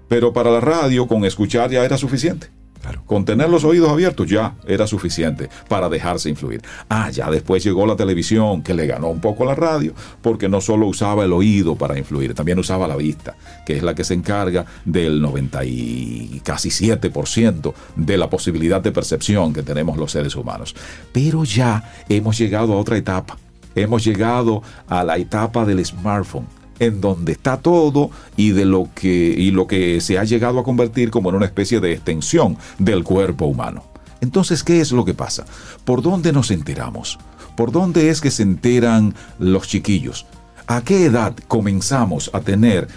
Pero 0.06 0.32
para 0.32 0.52
la 0.52 0.60
radio 0.60 1.08
con 1.08 1.24
escuchar 1.24 1.72
ya 1.72 1.84
era 1.84 1.96
suficiente. 1.96 2.59
Con 3.06 3.24
tener 3.24 3.50
los 3.50 3.64
oídos 3.64 3.90
abiertos 3.90 4.28
ya 4.28 4.54
era 4.66 4.86
suficiente 4.86 5.48
para 5.68 5.88
dejarse 5.88 6.28
influir. 6.28 6.62
Ah, 6.88 7.10
ya 7.10 7.30
después 7.30 7.62
llegó 7.62 7.86
la 7.86 7.96
televisión 7.96 8.62
que 8.62 8.74
le 8.74 8.86
ganó 8.86 9.08
un 9.08 9.20
poco 9.20 9.42
a 9.44 9.46
la 9.46 9.54
radio 9.54 9.94
porque 10.22 10.48
no 10.48 10.60
solo 10.60 10.86
usaba 10.86 11.24
el 11.24 11.32
oído 11.32 11.76
para 11.76 11.98
influir, 11.98 12.34
también 12.34 12.58
usaba 12.58 12.86
la 12.88 12.96
vista, 12.96 13.36
que 13.66 13.76
es 13.76 13.82
la 13.82 13.94
que 13.94 14.04
se 14.04 14.14
encarga 14.14 14.64
del 14.84 15.20
90 15.20 15.64
y 15.64 16.40
casi 16.44 16.70
7% 16.70 17.74
de 17.96 18.18
la 18.18 18.30
posibilidad 18.30 18.80
de 18.80 18.92
percepción 18.92 19.52
que 19.52 19.62
tenemos 19.62 19.96
los 19.96 20.12
seres 20.12 20.34
humanos. 20.36 20.74
Pero 21.12 21.44
ya 21.44 22.04
hemos 22.08 22.38
llegado 22.38 22.72
a 22.72 22.76
otra 22.76 22.96
etapa. 22.96 23.36
Hemos 23.74 24.04
llegado 24.04 24.62
a 24.88 25.04
la 25.04 25.16
etapa 25.16 25.64
del 25.64 25.84
smartphone 25.84 26.59
en 26.80 27.00
donde 27.00 27.32
está 27.32 27.58
todo 27.58 28.10
y 28.36 28.50
de 28.50 28.64
lo 28.64 28.88
que 28.92 29.08
y 29.08 29.52
lo 29.52 29.68
que 29.68 30.00
se 30.00 30.18
ha 30.18 30.24
llegado 30.24 30.58
a 30.58 30.64
convertir 30.64 31.10
como 31.10 31.28
en 31.28 31.36
una 31.36 31.46
especie 31.46 31.78
de 31.78 31.92
extensión 31.92 32.56
del 32.78 33.04
cuerpo 33.04 33.46
humano. 33.46 33.84
Entonces, 34.20 34.64
¿qué 34.64 34.80
es 34.80 34.90
lo 34.90 35.04
que 35.04 35.14
pasa? 35.14 35.44
¿Por 35.84 36.02
dónde 36.02 36.32
nos 36.32 36.50
enteramos? 36.50 37.18
¿Por 37.56 37.70
dónde 37.70 38.08
es 38.08 38.20
que 38.20 38.30
se 38.30 38.42
enteran 38.42 39.14
los 39.38 39.68
chiquillos? 39.68 40.26
¿A 40.66 40.82
qué 40.82 41.04
edad 41.04 41.34
comenzamos 41.48 42.30
a 42.32 42.40
tener 42.40 42.88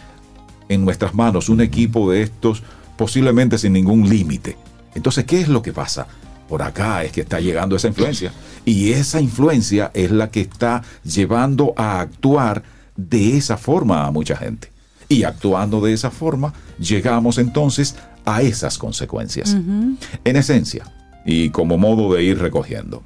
en 0.70 0.86
nuestras 0.86 1.14
manos 1.14 1.50
un 1.50 1.62
equipo 1.62 2.12
de 2.12 2.24
estos 2.24 2.64
posiblemente 2.98 3.58
sin 3.58 3.74
ningún 3.74 4.10
límite? 4.10 4.58
Entonces, 4.96 5.26
¿qué 5.26 5.42
es 5.42 5.48
lo 5.48 5.62
que 5.62 5.74
pasa? 5.74 6.08
Por 6.48 6.62
acá 6.62 7.04
es 7.04 7.12
que 7.12 7.22
está 7.22 7.40
llegando 7.40 7.76
esa 7.76 7.88
influencia. 7.88 8.32
Y 8.66 8.92
esa 8.92 9.20
influencia 9.20 9.92
es 9.94 10.12
la 10.12 10.30
que 10.30 10.42
está 10.42 10.84
llevando 11.04 11.74
a 11.76 12.02
actuar 12.02 12.64
de 12.96 13.38
esa 13.38 13.58
forma 13.58 14.06
a 14.06 14.12
mucha 14.12 14.36
gente. 14.36 14.72
Y 15.10 15.24
actuando 15.24 15.82
de 15.82 15.94
esa 15.94 16.12
forma, 16.12 16.54
llegamos 16.80 17.38
entonces 17.38 17.96
a 18.26 18.42
esas 18.42 18.78
consecuencias. 18.78 19.56
En 20.24 20.36
esencia, 20.36 20.92
y 21.26 21.50
como 21.50 21.78
modo 21.78 22.14
de 22.14 22.24
ir 22.24 22.40
recogiendo, 22.40 23.04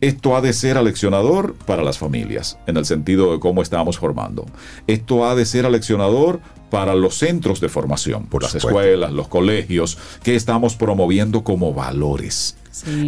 esto 0.00 0.36
ha 0.36 0.40
de 0.40 0.52
ser 0.52 0.76
aleccionador 0.76 1.54
para 1.66 1.82
las 1.82 1.98
familias, 1.98 2.58
en 2.66 2.76
el 2.76 2.84
sentido 2.84 3.32
de 3.32 3.40
cómo 3.40 3.62
estamos 3.62 3.98
formando. 3.98 4.44
Esto 4.86 5.26
ha 5.26 5.34
de 5.34 5.46
ser 5.46 5.66
aleccionador 5.66 6.40
para 6.70 6.94
los 6.94 7.16
centros 7.16 7.60
de 7.60 7.68
formación, 7.68 8.26
por 8.26 8.42
las 8.42 8.54
escuelas, 8.54 9.12
los 9.12 9.28
colegios, 9.28 9.96
que 10.22 10.34
estamos 10.34 10.74
promoviendo 10.74 11.44
como 11.44 11.72
valores. 11.72 12.56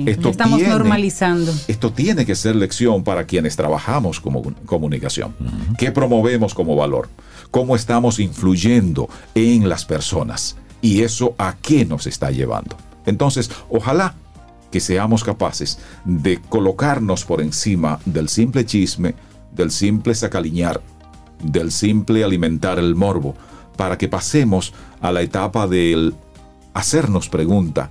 Esto 0.06 0.30
estamos 0.30 0.62
normalizando. 0.62 1.52
Esto 1.66 1.92
tiene 1.92 2.24
que 2.24 2.36
ser 2.36 2.54
lección 2.54 3.02
para 3.02 3.24
quienes 3.24 3.56
trabajamos 3.56 4.20
como 4.20 4.42
comunicación. 4.64 5.34
¿Qué 5.76 5.90
promovemos 5.90 6.54
como 6.54 6.76
valor? 6.76 7.08
¿Cómo 7.50 7.74
estamos 7.74 8.20
influyendo 8.20 9.08
en 9.34 9.68
las 9.68 9.84
personas? 9.84 10.56
¿Y 10.80 11.02
eso 11.02 11.34
a 11.38 11.56
qué 11.60 11.84
nos 11.84 12.06
está 12.06 12.30
llevando? 12.30 12.76
Entonces, 13.06 13.50
ojalá 13.68 14.14
que 14.70 14.80
seamos 14.80 15.24
capaces 15.24 15.78
de 16.04 16.40
colocarnos 16.48 17.24
por 17.24 17.40
encima 17.40 17.98
del 18.04 18.28
simple 18.28 18.64
chisme, 18.66 19.14
del 19.52 19.70
simple 19.70 20.14
sacaliñar, 20.14 20.80
del 21.42 21.72
simple 21.72 22.22
alimentar 22.22 22.78
el 22.78 22.94
morbo, 22.94 23.34
para 23.76 23.98
que 23.98 24.08
pasemos 24.08 24.72
a 25.00 25.12
la 25.12 25.22
etapa 25.22 25.66
del 25.66 26.14
hacernos 26.72 27.28
pregunta 27.28 27.90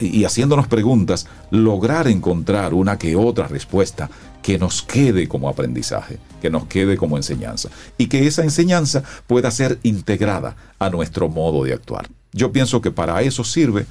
y 0.00 0.24
haciéndonos 0.24 0.68
preguntas, 0.68 1.26
lograr 1.50 2.08
encontrar 2.08 2.74
una 2.74 2.98
que 2.98 3.16
otra 3.16 3.48
respuesta 3.48 4.10
que 4.42 4.58
nos 4.58 4.82
quede 4.82 5.26
como 5.26 5.48
aprendizaje, 5.48 6.18
que 6.42 6.50
nos 6.50 6.66
quede 6.66 6.96
como 6.96 7.16
enseñanza 7.16 7.70
y 7.96 8.08
que 8.08 8.26
esa 8.26 8.42
enseñanza 8.42 9.02
pueda 9.26 9.50
ser 9.50 9.78
integrada 9.82 10.56
a 10.78 10.90
nuestro 10.90 11.28
modo 11.28 11.64
de 11.64 11.72
actuar. 11.72 12.08
Yo 12.32 12.52
pienso 12.52 12.80
que 12.80 12.90
para 12.90 13.22
eso 13.22 13.42
sirve 13.44 13.86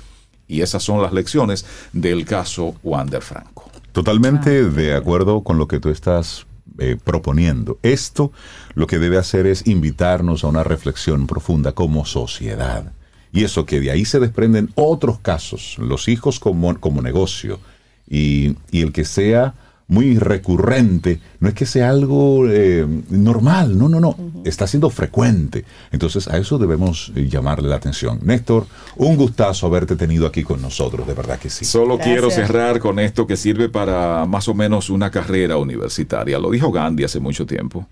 y 0.48 0.62
esas 0.62 0.84
son 0.84 1.02
las 1.02 1.14
lecciones 1.14 1.66
del 1.92 2.26
caso 2.26 2.76
Wander 2.84 3.22
Franco. 3.22 3.72
Totalmente 3.94 4.70
de 4.70 4.96
acuerdo 4.96 5.42
con 5.42 5.58
lo 5.58 5.68
que 5.68 5.80
tú 5.80 5.90
estás 5.90 6.46
eh, 6.78 6.98
proponiendo. 7.04 7.80
Esto 7.84 8.32
lo 8.74 8.88
que 8.88 9.00
debe 9.00 9.18
hacer 9.18 9.48
es 9.48 9.68
invitarnos 9.68 10.44
a 10.44 10.48
una 10.48 10.64
reflexión 10.64 11.28
profunda 11.28 11.74
como 11.74 12.06
sociedad. 12.06 12.92
Y 13.34 13.44
eso 13.44 13.66
que 13.66 13.82
de 13.82 13.92
ahí 13.92 14.06
se 14.06 14.20
desprenden 14.20 14.70
otros 14.76 15.20
casos, 15.20 15.76
los 15.80 16.08
hijos 16.08 16.40
como, 16.40 16.80
como 16.80 17.02
negocio, 17.02 17.60
y, 18.08 18.56
y 18.72 18.82
el 18.82 18.94
que 18.94 19.04
sea 19.04 19.56
muy 19.88 20.18
recurrente, 20.18 21.20
no 21.40 21.50
es 21.50 21.54
que 21.54 21.66
sea 21.66 21.90
algo 21.90 22.48
eh, 22.50 22.86
normal, 23.10 23.78
no, 23.78 23.90
no, 23.90 24.00
no, 24.00 24.16
está 24.46 24.66
siendo 24.66 24.90
frecuente. 24.90 25.66
Entonces 25.92 26.28
a 26.28 26.38
eso 26.38 26.58
debemos 26.58 27.12
eh, 27.16 27.28
llamarle 27.28 27.70
la 27.70 27.76
atención. 27.76 28.20
Néstor, 28.24 28.66
un 28.96 29.16
gustazo 29.16 29.68
haberte 29.68 29.96
tenido 29.96 30.26
aquí 30.26 30.44
con 30.44 30.62
nosotros, 30.62 31.06
de 31.06 31.14
verdad 31.14 31.38
que 31.38 31.50
sí. 31.50 31.66
Solo 31.66 32.00
quiero 32.00 32.32
cerrar 32.32 32.80
con 32.80 33.00
esto 33.00 33.28
que 33.28 33.38
sirve 33.38 33.70
para 33.70 34.26
más 34.26 34.48
o 34.48 34.54
menos 34.54 34.90
una 34.90 35.12
carrera 35.12 35.58
universitaria. 35.58 36.40
Lo 36.40 36.50
dijo 36.50 36.72
Gandhi 36.72 37.04
hace 37.04 37.20
mucho 37.20 37.46
tiempo. 37.46 37.86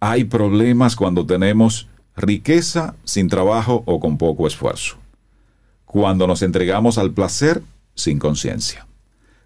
Hay 0.00 0.24
problemas 0.24 0.96
cuando 0.96 1.26
tenemos 1.26 1.88
riqueza 2.20 2.94
sin 3.04 3.28
trabajo 3.28 3.82
o 3.86 4.00
con 4.00 4.18
poco 4.18 4.46
esfuerzo. 4.46 4.96
Cuando 5.84 6.26
nos 6.26 6.42
entregamos 6.42 6.98
al 6.98 7.12
placer 7.12 7.62
sin 7.94 8.18
conciencia. 8.18 8.86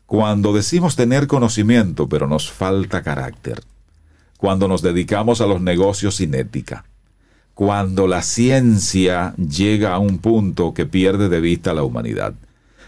Cuando 0.06 0.52
decimos 0.52 0.96
tener 0.96 1.26
conocimiento 1.26 2.08
pero 2.08 2.26
nos 2.26 2.50
falta 2.50 3.02
carácter, 3.02 3.62
cuando 4.36 4.68
nos 4.68 4.82
dedicamos 4.82 5.40
a 5.40 5.46
los 5.46 5.60
negocios 5.60 6.16
sin 6.16 6.34
ética, 6.34 6.84
cuando 7.54 8.06
la 8.06 8.22
ciencia 8.22 9.34
llega 9.36 9.94
a 9.94 9.98
un 9.98 10.18
punto 10.18 10.74
que 10.74 10.86
pierde 10.86 11.28
de 11.28 11.40
vista 11.40 11.72
la 11.72 11.84
humanidad, 11.84 12.34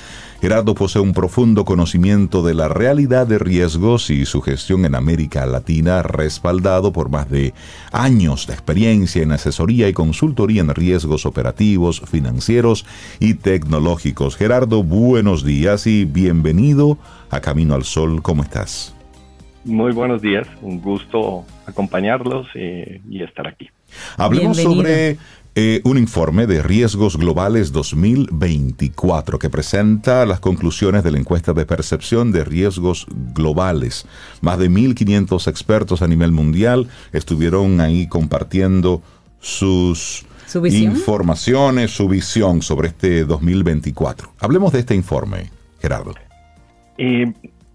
Gerardo 0.45 0.75
posee 0.75 1.01
un 1.01 1.15
profundo 1.15 1.65
conocimiento 1.65 2.43
de 2.43 2.53
la 2.53 2.69
realidad 2.69 3.27
de 3.27 3.39
riesgos 3.39 4.11
y 4.11 4.27
su 4.27 4.43
gestión 4.43 4.85
en 4.85 4.95
América 4.95 5.47
Latina, 5.47 6.03
respaldado 6.03 6.93
por 6.93 7.09
más 7.09 7.31
de 7.31 7.55
años 7.93 8.47
de 8.47 8.53
experiencia 8.53 9.23
en 9.23 9.33
asesoría 9.33 9.89
y 9.89 9.95
consultoría 9.95 10.61
en 10.61 10.69
riesgos 10.69 11.25
operativos, 11.25 12.03
financieros 12.03 12.85
y 13.21 13.33
tecnológicos. 13.37 14.37
Gerardo, 14.37 14.83
buenos 14.83 15.47
días 15.47 15.87
y 15.87 16.05
bienvenido 16.05 16.99
a 17.31 17.41
Camino 17.41 17.75
al 17.75 17.85
Sol. 17.85 18.21
¿Cómo 18.21 18.43
estás? 18.43 18.95
Muy 19.65 19.93
buenos 19.93 20.21
días, 20.21 20.47
un 20.61 20.79
gusto 20.83 21.47
acompañarlos 21.65 22.49
eh, 22.55 23.01
y 23.09 23.23
estar 23.23 23.47
aquí. 23.47 23.71
Hablemos 24.19 24.59
sobre 24.59 25.17
eh, 25.57 25.81
un 25.85 25.99
informe 25.99 26.49
de 26.49 26.63
riesgos 26.63 27.17
globales 27.17 27.71
2024 27.71 29.39
que 29.39 29.49
presenta 29.49 30.27
las 30.27 30.41
conclusiones 30.41 31.05
de 31.05 31.13
la 31.13 31.19
encuesta 31.19 31.53
de 31.53 31.65
percepción 31.65 32.33
de 32.33 32.43
riesgos 32.43 33.07
globales. 33.35 34.05
Más 34.41 34.59
de 34.59 34.69
1.500 34.69 35.47
expertos 35.47 36.03
a 36.03 36.09
nivel 36.09 36.33
mundial 36.33 36.89
estuvieron 37.13 37.81
ahí 37.81 38.09
compartiendo 38.09 39.03
sus 39.39 40.27
informaciones, 40.55 41.93
su 41.93 42.09
visión 42.09 42.61
sobre 42.61 42.89
este 42.89 43.25
2024. 43.25 44.31
Hablemos 44.41 44.73
de 44.73 44.81
este 44.81 44.97
informe, 44.97 45.51
Gerardo. 45.81 46.15
Eh, 46.99 47.33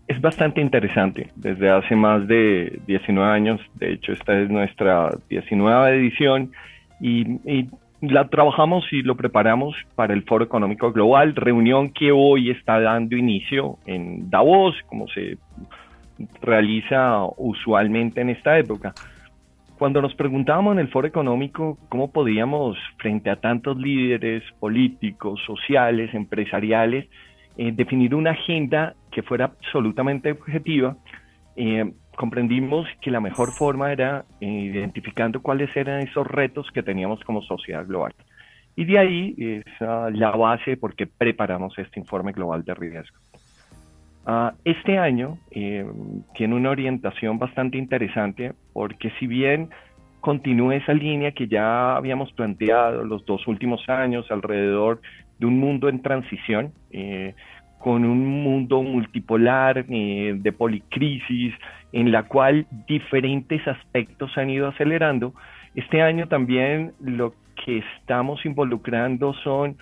es 0.10 0.20
bastante 0.20 0.60
interesante. 0.60 1.30
Desde 1.36 1.70
hace 1.70 1.96
más 1.96 2.28
de 2.28 2.82
19 2.88 3.32
años, 3.32 3.62
de 3.76 3.94
hecho 3.94 4.12
esta 4.12 4.38
es 4.38 4.50
nuestra 4.50 5.12
19 5.30 5.96
edición, 5.96 6.52
y, 7.00 7.68
la 8.02 8.30
trabajamos 8.30 8.86
y 8.94 9.02
lo 9.02 9.18
preparamos 9.18 9.76
para 9.96 10.14
el 10.14 10.24
Foro 10.24 10.46
Económico 10.46 10.94
Global, 10.94 11.36
reunión 11.36 11.90
que 11.90 12.14
hoy 12.14 12.50
está 12.50 12.80
dando 12.80 13.18
inicio 13.18 13.78
en 13.86 14.30
Davos, 14.30 14.74
como 14.86 15.10
se 15.10 15.38
realiza 16.42 17.26
usualmente 17.36 18.22
en 18.22 18.30
esta 18.30 18.58
época. 18.58 18.94
Cuando 19.78 20.02
nos 20.02 20.14
preguntábamos 20.16 20.74
en 20.74 20.80
el 20.80 20.88
Foro 20.88 21.08
Económico 21.08 21.78
cómo 21.90 22.12
podíamos, 22.12 22.78
frente 22.98 23.30
a 23.30 23.38
tantos 23.38 23.78
líderes 23.78 24.44
políticos, 24.62 25.42
sociales, 25.46 26.14
empresariales, 26.14 27.06
eh, 27.58 27.74
definir 27.74 28.16
una 28.16 28.32
agenda 28.32 28.96
que 29.12 29.24
fuera 29.24 29.46
absolutamente 29.46 30.32
objetiva, 30.32 30.96
eh, 31.58 31.92
comprendimos 32.20 32.86
que 33.00 33.12
la 33.12 33.22
mejor 33.22 33.54
forma 33.54 33.94
era 33.94 34.26
eh, 34.42 34.46
identificando 34.46 35.42
cuáles 35.42 35.74
eran 35.74 36.02
esos 36.02 36.28
retos 36.28 36.70
que 36.74 36.84
teníamos 36.84 37.22
como 37.24 37.42
sociedad 37.42 37.88
global. 37.88 38.14
Y 38.76 38.84
de 38.84 39.00
ahí 39.00 39.36
es 39.38 39.64
la 39.80 40.32
base 40.32 40.76
por 40.76 40.96
qué 40.96 41.08
preparamos 41.08 41.80
este 41.80 41.98
informe 41.98 42.34
global 42.34 42.66
de 42.66 42.74
riesgo. 42.74 43.18
Ah, 44.26 44.54
este 44.66 44.98
año 44.98 45.38
eh, 45.52 45.86
tiene 46.36 46.56
una 46.56 46.72
orientación 46.72 47.40
bastante 47.40 47.78
interesante 47.78 48.52
porque 48.74 49.12
si 49.18 49.26
bien 49.26 49.70
continúa 50.20 50.76
esa 50.76 50.94
línea 50.94 51.32
que 51.32 51.48
ya 51.48 51.96
habíamos 51.96 52.34
planteado 52.34 53.06
los 53.06 53.26
dos 53.26 53.48
últimos 53.48 53.88
años 53.88 54.30
alrededor 54.30 55.00
de 55.40 55.46
un 55.46 55.58
mundo 55.58 55.88
en 55.88 56.02
transición, 56.02 56.74
eh, 56.92 57.34
con 57.80 58.04
un 58.04 58.44
mundo 58.44 58.84
multipolar, 58.84 59.86
de 59.86 60.52
policrisis, 60.52 61.54
en 61.92 62.12
la 62.12 62.24
cual 62.24 62.68
diferentes 62.88 63.68
aspectos 63.68 64.38
han 64.38 64.50
ido 64.50 64.68
acelerando. 64.68 65.34
Este 65.76 66.02
año 66.02 66.28
también 66.28 66.94
lo 67.00 67.34
que 67.64 67.80
estamos 67.80 68.46
involucrando 68.46 69.34
son 69.44 69.78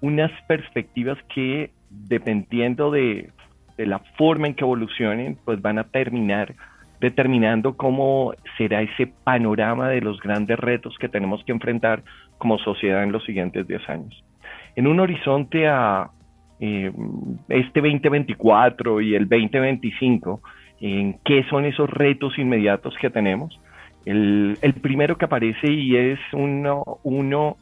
unas 0.00 0.30
perspectivas 0.46 1.18
que, 1.34 1.70
dependiendo 1.90 2.90
de, 2.90 3.30
la 3.76 3.98
forma 4.18 4.46
en 4.46 4.54
que 4.54 4.64
evolucionen, 4.64 5.38
pues 5.44 5.60
van 5.62 5.78
a 5.78 5.84
terminar 5.84 6.54
determinando 7.00 7.78
cómo 7.78 8.34
será 8.58 8.82
ese 8.82 9.06
panorama 9.06 9.88
de 9.88 10.02
los 10.02 10.20
grandes 10.20 10.58
retos 10.58 10.98
que 10.98 11.08
tenemos 11.08 11.42
que 11.44 11.52
enfrentar 11.52 12.02
como 12.36 12.58
sociedad 12.58 13.02
en 13.02 13.12
los 13.12 13.24
siguientes 13.24 13.66
10 13.66 13.88
años. 13.88 14.24
En 14.76 14.86
un 14.86 15.00
horizonte 15.00 15.66
a 15.66 16.10
eh, 16.60 16.92
este 17.48 17.80
2024 17.80 19.00
y 19.00 19.14
el 19.14 19.26
2025, 19.26 20.42
en 20.80 21.18
qué 21.24 21.44
son 21.50 21.64
esos 21.64 21.88
retos 21.88 22.38
inmediatos 22.38 22.94
que 23.00 23.10
tenemos. 23.10 23.58
El, 24.06 24.56
primero 24.80 25.18
que 25.18 25.26
aparece 25.26 25.70
y 25.70 25.96
es 25.96 26.18
uno, 26.32 27.00
uno 27.02 27.58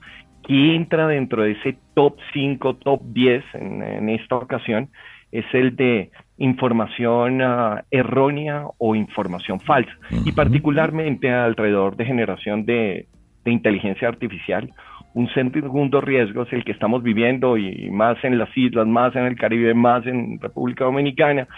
que 0.47 0.77
entra 0.77 1.09
dentro 1.09 1.43
de 1.43 1.53
ese 1.53 1.77
top 1.95 2.17
5, 2.33 2.77
top 2.77 3.03
10 3.13 3.45
en, 3.55 4.09
esta 4.09 4.37
ocasión, 4.37 4.89
es 5.33 5.45
el 5.53 5.77
de 5.77 6.11
información 6.39 7.43
ah, 7.43 7.85
errónea 7.91 8.67
o 8.79 8.95
información 8.95 9.61
falsa, 9.61 9.93
y 10.25 10.33
particularmente 10.33 11.31
alrededor 11.31 11.97
de 11.97 12.07
generación 12.07 12.65
de, 12.65 13.09
de 13.45 13.51
inteligencia 13.51 14.09
artificial. 14.09 14.73
Un 15.15 15.29
segundo 15.31 16.01
riesgo 16.01 16.43
es 16.43 16.53
el 16.53 16.65
que 16.65 16.73
estamos 16.73 17.03
viviendo 17.03 17.57
y 17.57 17.91
más 17.91 18.23
en 18.23 18.39
las 18.39 18.57
islas, 18.57 18.87
más 18.87 19.17
en 19.17 19.25
el 19.25 19.37
Caribe, 19.37 19.75
más 19.75 20.07
en 20.07 20.39
República 20.41 20.85
Dominicana, 20.85 21.49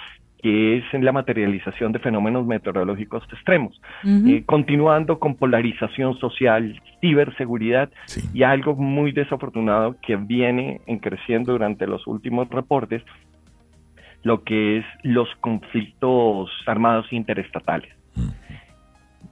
que 0.42 0.78
es 0.78 0.84
la 0.92 1.12
materialización 1.12 1.92
de 1.92 1.98
fenómenos 1.98 2.46
meteorológicos 2.46 3.22
extremos. 3.32 3.80
Eh, 4.04 4.42
continuando 4.46 5.18
con 5.18 5.34
polarización 5.34 6.16
social, 6.18 6.80
ciberseguridad 7.00 7.90
y 8.32 8.42
algo 8.42 8.74
muy 8.74 9.12
desafortunado 9.12 9.96
que 10.00 10.16
viene 10.16 10.80
creciendo 11.00 11.52
durante 11.52 11.86
los 11.86 12.06
últimos 12.06 12.48
reportes, 12.48 13.02
lo 14.22 14.42
que 14.44 14.78
es 14.78 14.84
los 15.02 15.28
conflictos 15.40 16.50
armados 16.66 17.12
interestatales. 17.12 17.94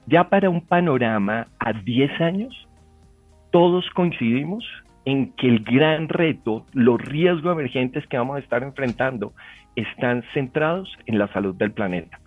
Ya 0.05 0.29
para 0.29 0.49
un 0.49 0.61
panorama 0.61 1.47
a 1.59 1.73
10 1.73 2.21
años, 2.21 2.67
todos 3.51 3.89
coincidimos 3.91 4.65
en 5.05 5.31
que 5.33 5.47
el 5.47 5.63
gran 5.63 6.07
reto, 6.07 6.65
los 6.73 7.01
riesgos 7.01 7.53
emergentes 7.53 8.05
que 8.07 8.17
vamos 8.17 8.37
a 8.37 8.39
estar 8.39 8.61
enfrentando 8.63 9.33
están 9.75 10.23
centrados 10.33 10.89
en 11.05 11.19
la 11.19 11.27
salud 11.29 11.55
del 11.55 11.71
planeta. 11.71 12.19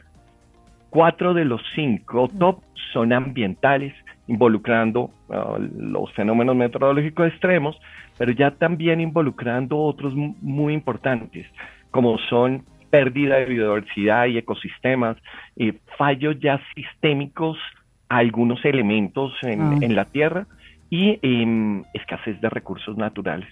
Cuatro 0.90 1.34
de 1.34 1.44
los 1.44 1.62
cinco 1.74 2.28
top 2.38 2.62
son 2.92 3.12
ambientales, 3.12 3.94
involucrando 4.26 5.10
uh, 5.28 5.58
los 5.76 6.12
fenómenos 6.12 6.54
meteorológicos 6.54 7.28
extremos, 7.28 7.78
pero 8.18 8.32
ya 8.32 8.52
también 8.52 9.00
involucrando 9.00 9.78
otros 9.78 10.14
muy 10.14 10.74
importantes, 10.74 11.46
como 11.90 12.18
son 12.18 12.64
pérdida 12.90 13.36
de 13.36 13.46
biodiversidad 13.46 14.26
y 14.26 14.36
ecosistemas, 14.36 15.16
eh, 15.56 15.78
fallos 15.96 16.38
ya 16.40 16.60
sistémicos 16.74 17.56
a 18.10 18.18
algunos 18.18 18.62
elementos 18.66 19.32
en, 19.42 19.60
ah. 19.62 19.78
en 19.80 19.96
la 19.96 20.04
Tierra, 20.04 20.46
y 20.92 21.18
em, 21.22 21.84
escasez 21.94 22.38
de 22.42 22.50
recursos 22.50 22.98
naturales. 22.98 23.48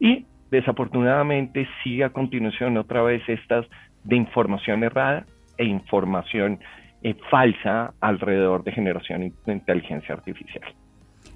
Y 0.00 0.24
desafortunadamente 0.50 1.66
sigue 1.82 2.04
a 2.04 2.10
continuación 2.10 2.76
otra 2.76 3.02
vez 3.02 3.22
estas 3.28 3.66
de 4.04 4.16
información 4.16 4.82
errada 4.82 5.26
e 5.58 5.64
información 5.64 6.58
eh, 7.02 7.14
falsa 7.30 7.92
alrededor 8.00 8.64
de 8.64 8.72
generación 8.72 9.32
de 9.46 9.52
inteligencia 9.52 10.14
artificial. 10.14 10.64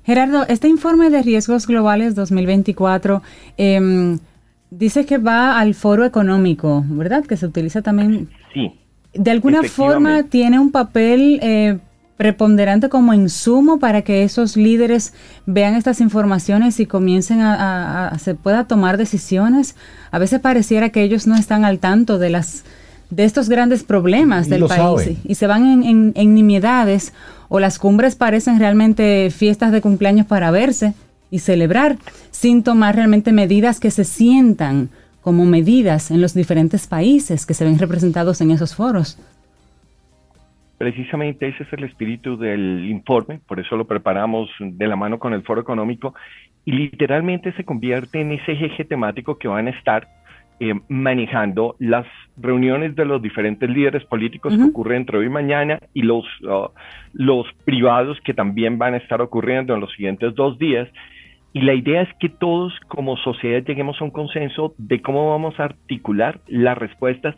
Gerardo, 0.04 0.46
este 0.48 0.68
informe 0.68 1.08
de 1.10 1.22
riesgos 1.22 1.66
globales 1.66 2.14
2024 2.14 3.22
em, 3.56 4.18
dice 4.70 5.06
que 5.06 5.18
va 5.18 5.58
al 5.58 5.74
foro 5.74 6.04
económico, 6.04 6.84
¿verdad? 6.88 7.24
Que 7.24 7.36
se 7.36 7.46
utiliza 7.46 7.80
también. 7.80 8.28
Sí. 8.52 8.72
De 9.14 9.30
alguna 9.30 9.62
forma 9.62 10.24
tiene 10.24 10.58
un 10.58 10.72
papel 10.72 11.38
eh, 11.42 11.78
preponderante 12.16 12.88
como 12.88 13.12
insumo 13.12 13.78
para 13.78 14.02
que 14.02 14.22
esos 14.22 14.56
líderes 14.56 15.12
vean 15.46 15.74
estas 15.74 16.00
informaciones 16.00 16.78
y 16.78 16.86
comiencen 16.86 17.40
a, 17.40 18.16
se 18.20 18.34
pueda 18.34 18.64
tomar 18.64 18.96
decisiones. 18.96 19.74
A 20.10 20.18
veces 20.18 20.40
pareciera 20.40 20.90
que 20.90 21.02
ellos 21.02 21.26
no 21.26 21.34
están 21.34 21.64
al 21.64 21.78
tanto 21.78 22.18
de 22.18 22.30
las 22.30 22.64
de 23.10 23.24
estos 23.24 23.48
grandes 23.48 23.84
problemas 23.84 24.48
del 24.48 24.64
país 24.64 25.18
y 25.24 25.34
se 25.34 25.46
van 25.46 25.84
en, 25.84 26.12
en, 26.16 26.34
nimiedades 26.34 27.12
o 27.48 27.60
las 27.60 27.78
cumbres 27.78 28.16
parecen 28.16 28.58
realmente 28.58 29.30
fiestas 29.30 29.72
de 29.72 29.82
cumpleaños 29.82 30.26
para 30.26 30.50
verse 30.50 30.94
y 31.30 31.40
celebrar 31.40 31.98
sin 32.30 32.62
tomar 32.62 32.96
realmente 32.96 33.30
medidas 33.30 33.78
que 33.78 33.90
se 33.90 34.04
sientan 34.04 34.88
como 35.20 35.44
medidas 35.44 36.10
en 36.10 36.20
los 36.20 36.34
diferentes 36.34 36.86
países 36.86 37.46
que 37.46 37.54
se 37.54 37.64
ven 37.64 37.78
representados 37.78 38.40
en 38.40 38.50
esos 38.50 38.74
foros. 38.74 39.18
Precisamente 40.84 41.48
ese 41.48 41.62
es 41.62 41.72
el 41.72 41.84
espíritu 41.84 42.36
del 42.36 42.84
informe, 42.84 43.40
por 43.46 43.58
eso 43.58 43.74
lo 43.74 43.86
preparamos 43.86 44.50
de 44.60 44.86
la 44.86 44.96
mano 44.96 45.18
con 45.18 45.32
el 45.32 45.42
Foro 45.42 45.62
Económico 45.62 46.14
y 46.66 46.72
literalmente 46.72 47.54
se 47.54 47.64
convierte 47.64 48.20
en 48.20 48.32
ese 48.32 48.52
eje 48.52 48.84
temático 48.84 49.38
que 49.38 49.48
van 49.48 49.66
a 49.66 49.70
estar 49.70 50.06
eh, 50.60 50.74
manejando 50.88 51.74
las 51.78 52.04
reuniones 52.36 52.94
de 52.96 53.06
los 53.06 53.22
diferentes 53.22 53.66
líderes 53.70 54.04
políticos 54.04 54.54
que 54.54 54.62
ocurren 54.62 54.98
entre 54.98 55.16
hoy 55.16 55.24
y 55.24 55.30
mañana 55.30 55.80
y 55.94 56.02
los, 56.02 56.26
uh, 56.42 56.68
los 57.14 57.46
privados 57.64 58.18
que 58.20 58.34
también 58.34 58.76
van 58.76 58.92
a 58.92 58.98
estar 58.98 59.22
ocurriendo 59.22 59.72
en 59.72 59.80
los 59.80 59.90
siguientes 59.92 60.34
dos 60.34 60.58
días. 60.58 60.86
Y 61.54 61.62
la 61.62 61.72
idea 61.72 62.02
es 62.02 62.10
que 62.20 62.28
todos 62.28 62.78
como 62.88 63.16
sociedad 63.16 63.64
lleguemos 63.64 63.98
a 64.02 64.04
un 64.04 64.10
consenso 64.10 64.74
de 64.76 65.00
cómo 65.00 65.30
vamos 65.30 65.58
a 65.58 65.64
articular 65.64 66.40
las 66.46 66.76
respuestas 66.76 67.34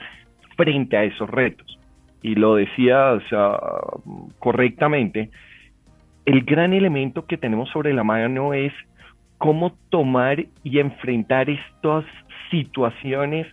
frente 0.56 0.97
a 0.97 1.05
esos 1.05 1.31
retos 1.31 1.78
y 2.27 2.35
lo 2.35 2.57
decías 2.57 3.23
correctamente, 4.40 5.31
el 6.24 6.43
gran 6.43 6.73
elemento 6.73 7.24
que 7.24 7.36
tenemos 7.39 7.69
sobre 7.70 7.94
la 7.94 8.03
mano 8.03 8.53
es 8.53 8.73
cómo 9.39 9.77
tomar 9.90 10.44
y 10.65 10.81
enfrentar 10.81 11.48
estas 11.48 12.05
situaciones 12.51 13.47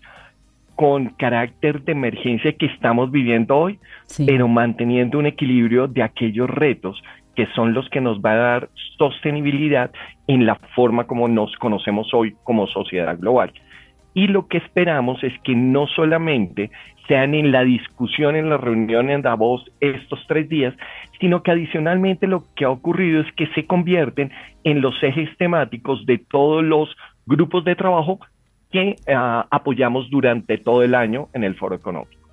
con 0.75 1.09
carácter 1.09 1.83
de 1.83 1.91
emergencia 1.91 2.51
que 2.53 2.65
estamos 2.65 3.11
viviendo 3.11 3.55
hoy, 3.55 3.77
pero 4.25 4.47
manteniendo 4.47 5.19
un 5.19 5.27
equilibrio 5.27 5.87
de 5.87 6.01
aquellos 6.01 6.49
retos 6.49 6.99
que 7.35 7.45
son 7.53 7.75
los 7.75 7.87
que 7.89 8.01
nos 8.01 8.21
va 8.21 8.31
a 8.31 8.35
dar 8.37 8.69
sostenibilidad 8.97 9.91
en 10.25 10.47
la 10.47 10.55
forma 10.75 11.05
como 11.05 11.27
nos 11.27 11.55
conocemos 11.57 12.11
hoy 12.11 12.35
como 12.43 12.65
sociedad 12.65 13.19
global. 13.19 13.53
Y 14.13 14.27
lo 14.27 14.47
que 14.47 14.57
esperamos 14.57 15.23
es 15.23 15.33
que 15.43 15.55
no 15.55 15.87
solamente 15.87 16.71
sean 17.07 17.33
en 17.33 17.51
la 17.51 17.63
discusión, 17.63 18.35
en 18.35 18.49
la 18.49 18.57
reunión 18.57 19.09
en 19.09 19.21
Davos 19.21 19.65
estos 19.79 20.19
tres 20.27 20.47
días, 20.47 20.73
sino 21.19 21.43
que 21.43 21.51
adicionalmente 21.51 22.27
lo 22.27 22.43
que 22.55 22.65
ha 22.65 22.69
ocurrido 22.69 23.21
es 23.21 23.31
que 23.33 23.47
se 23.47 23.65
convierten 23.65 24.31
en 24.63 24.81
los 24.81 25.01
ejes 25.03 25.29
temáticos 25.37 26.05
de 26.05 26.17
todos 26.17 26.63
los 26.63 26.89
grupos 27.25 27.65
de 27.65 27.75
trabajo 27.75 28.19
que 28.71 28.95
ah, 29.07 29.45
apoyamos 29.51 30.09
durante 30.09 30.57
todo 30.57 30.83
el 30.83 30.95
año 30.95 31.29
en 31.33 31.43
el 31.43 31.55
Foro 31.55 31.75
Económico. 31.75 32.23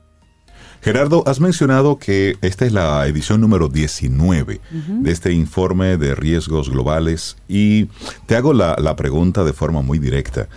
Gerardo, 0.82 1.22
has 1.26 1.40
mencionado 1.40 1.98
que 1.98 2.36
esta 2.40 2.64
es 2.64 2.72
la 2.72 3.06
edición 3.06 3.42
número 3.42 3.68
19 3.68 4.60
de 4.70 5.10
este 5.10 5.32
informe 5.32 5.98
de 5.98 6.14
riesgos 6.14 6.70
globales 6.70 7.36
y 7.48 7.86
te 8.26 8.34
hago 8.34 8.54
la, 8.54 8.76
la 8.78 8.96
pregunta 8.96 9.44
de 9.44 9.52
forma 9.52 9.82
muy 9.82 9.98
directa. 9.98 10.48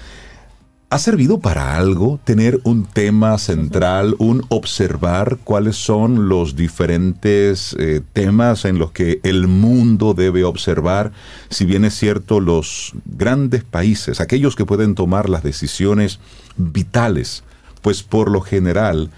¿Ha 0.93 0.99
servido 0.99 1.39
para 1.39 1.75
algo 1.75 2.19
tener 2.23 2.61
un 2.65 2.85
tema 2.85 3.39
central, 3.39 4.15
un 4.19 4.45
observar 4.49 5.39
cuáles 5.43 5.75
son 5.75 6.29
los 6.29 6.55
diferentes 6.55 7.75
eh, 7.79 8.01
temas 8.13 8.63
en 8.65 8.77
los 8.77 8.91
que 8.91 9.19
el 9.23 9.47
mundo 9.47 10.13
debe 10.13 10.43
observar? 10.43 11.11
Si 11.49 11.65
bien 11.65 11.83
es 11.83 11.95
cierto, 11.95 12.39
los 12.39 12.93
grandes 13.05 13.63
países, 13.63 14.21
aquellos 14.21 14.55
que 14.55 14.67
pueden 14.67 14.93
tomar 14.93 15.29
las 15.29 15.41
decisiones 15.41 16.19
vitales, 16.57 17.43
pues 17.81 18.03
por 18.03 18.29
lo 18.29 18.41
general 18.41 19.09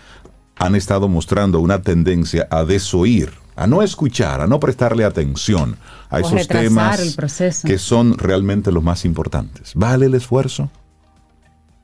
han 0.55 0.75
estado 0.75 1.09
mostrando 1.09 1.59
una 1.59 1.81
tendencia 1.81 2.47
a 2.51 2.63
desoír, 2.63 3.33
a 3.57 3.67
no 3.67 3.81
escuchar, 3.81 4.39
a 4.39 4.47
no 4.47 4.61
prestarle 4.61 5.03
atención 5.03 5.75
a 6.09 6.21
esos 6.21 6.47
temas 6.47 7.17
que 7.65 7.77
son 7.77 8.17
realmente 8.17 8.71
los 8.71 8.81
más 8.81 9.03
importantes. 9.03 9.73
¿Vale 9.75 10.05
el 10.05 10.15
esfuerzo? 10.15 10.71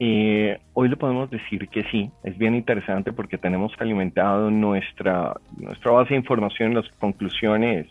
Eh, 0.03 0.57
hoy 0.73 0.90
le 0.90 0.98
podemos 0.98 1.30
decir 1.30 1.68
que 1.68 1.84
sí, 1.91 2.10
es 2.23 2.36
bien 2.36 2.56
interesante 2.56 3.14
porque 3.14 3.38
tenemos 3.38 3.72
alimentado 3.78 4.49
nuestra, 4.49 5.36
nuestra 5.60 5.91
base 5.91 6.15
de 6.15 6.15
información, 6.15 6.73
las 6.73 6.90
conclusiones 6.99 7.86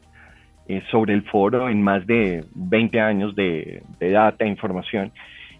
eh, 0.66 0.82
sobre 0.90 1.14
el 1.14 1.22
foro 1.22 1.68
en 1.68 1.80
más 1.80 2.04
de 2.08 2.44
20 2.56 3.00
años 3.00 3.36
de, 3.36 3.84
de 4.00 4.10
data 4.10 4.44
e 4.44 4.48
información. 4.48 5.12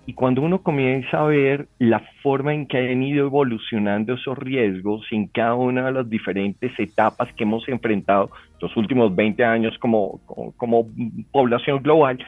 Y 0.07 0.15
cuando 0.15 0.43
uno 0.43 0.61
comienza 0.61 1.21
a 1.21 1.27
ver 1.27 1.69
la 1.79 2.01
forma 2.21 2.53
en 2.53 2.67
que 2.67 2.79
han 2.79 3.05
ido 3.05 3.27
evolucionando 3.27 4.15
esos 4.15 4.37
riesgos 4.37 5.07
en 5.13 5.29
cada 5.29 5.55
una 5.55 5.87
de 5.87 5.93
las 5.93 6.11
diferentes 6.11 6.73
etapas 6.81 7.33
que 7.35 7.45
hemos 7.45 7.69
enfrentado 7.69 8.29
los 8.61 8.77
últimos 8.77 9.15
20 9.15 9.45
años 9.45 9.79
como, 9.79 10.19
como 10.57 10.85
población 11.31 11.81
global, 11.81 12.19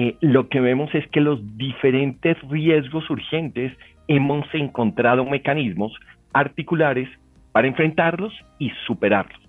eh, 0.00 0.16
lo 0.20 0.48
que 0.48 0.60
vemos 0.60 0.94
es 0.94 1.08
que 1.08 1.20
los 1.20 1.40
diferentes 1.56 2.36
riesgos 2.48 3.10
urgentes 3.10 3.76
hemos 4.06 4.46
encontrado 4.54 5.24
mecanismos 5.24 5.92
articulares 6.32 7.08
para 7.50 7.66
enfrentarlos 7.66 8.32
y 8.60 8.70
superarlos, 8.86 9.40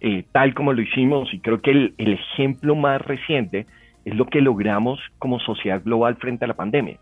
eh, 0.00 0.24
tal 0.30 0.52
como 0.52 0.74
lo 0.74 0.82
hicimos, 0.82 1.32
y 1.32 1.38
creo 1.38 1.62
que 1.62 1.70
el, 1.70 1.94
el 1.96 2.12
ejemplo 2.12 2.74
más 2.74 3.00
reciente 3.00 3.64
es 4.04 4.14
lo 4.14 4.26
que 4.26 4.42
logramos 4.42 5.00
como 5.18 5.40
sociedad 5.40 5.82
global 5.82 6.16
frente 6.16 6.44
a 6.44 6.48
la 6.48 6.54
pandemia. 6.54 6.98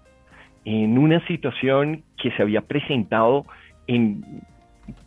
En 0.64 0.96
una 0.96 1.26
situación 1.26 2.04
que 2.22 2.30
se 2.30 2.40
había 2.40 2.60
presentado 2.60 3.46
en 3.88 4.22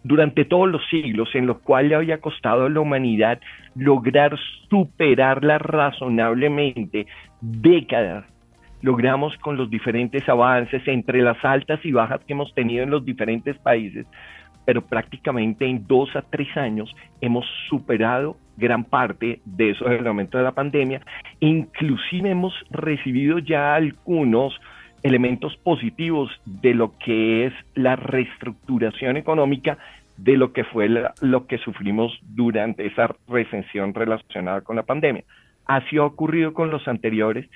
durante 0.04 0.46
todos 0.46 0.70
los 0.70 0.82
siglos 0.90 1.30
en 1.34 1.48
los 1.48 1.60
cuales 1.60 1.90
le 1.90 1.96
había 1.96 2.20
costado 2.20 2.66
a 2.66 2.70
la 2.70 2.80
humanidad 2.80 3.40
lograr 3.76 4.38
superarla 4.70 5.58
razonablemente 5.58 7.08
décadas. 7.42 8.26
Logramos 8.82 9.36
con 9.38 9.58
los 9.58 9.70
diferentes 9.70 10.28
avances 10.30 10.88
entre 10.88 11.22
las 11.22 11.44
altas 11.44 11.80
y 11.84 11.92
bajas 11.92 12.22
que 12.26 12.34
hemos 12.34 12.54
tenido 12.54 12.84
en 12.84 12.92
los 12.92 13.04
diferentes 13.04 13.58
países, 13.58 14.06
pero 14.66 14.82
prácticamente 14.82 15.66
en 15.66 15.88
dos 15.88 16.16
a 16.16 16.22
tres 16.22 16.56
años 16.56 16.94
hemos 17.22 17.46
superado 17.70 18.38
gran 18.58 18.84
parte 18.84 19.42
de 19.46 19.72
esos 19.72 19.90
elementos 19.90 20.40
de 20.40 20.44
la 20.44 20.52
pandemia. 20.52 21.02
Inclusive 21.40 22.30
hemos 22.30 22.54
recibido 22.70 23.40
ya 23.40 23.76
algunos 23.76 24.60
elementos 25.06 25.56
positivos 25.58 26.32
de 26.46 26.74
lo 26.74 26.98
que 26.98 27.46
es 27.46 27.54
la 27.76 27.96
reestructuración 27.96 29.18
económica 29.18 29.78
de 30.18 30.36
lo 30.36 30.52
que 30.52 30.64
fue 30.64 30.90
lo 31.22 31.46
que 31.46 31.60
sufrimos 31.60 32.18
durante 32.24 32.88
esa 32.88 33.16
recesión 33.28 33.94
relacionada 33.94 34.62
con 34.62 34.76
la 34.76 34.82
pandemia. 34.82 35.24
Así 35.68 35.98
ha 35.98 36.04
ocurrido 36.04 36.56
con 36.56 36.72
los 36.72 36.88
anteriores 36.88 37.48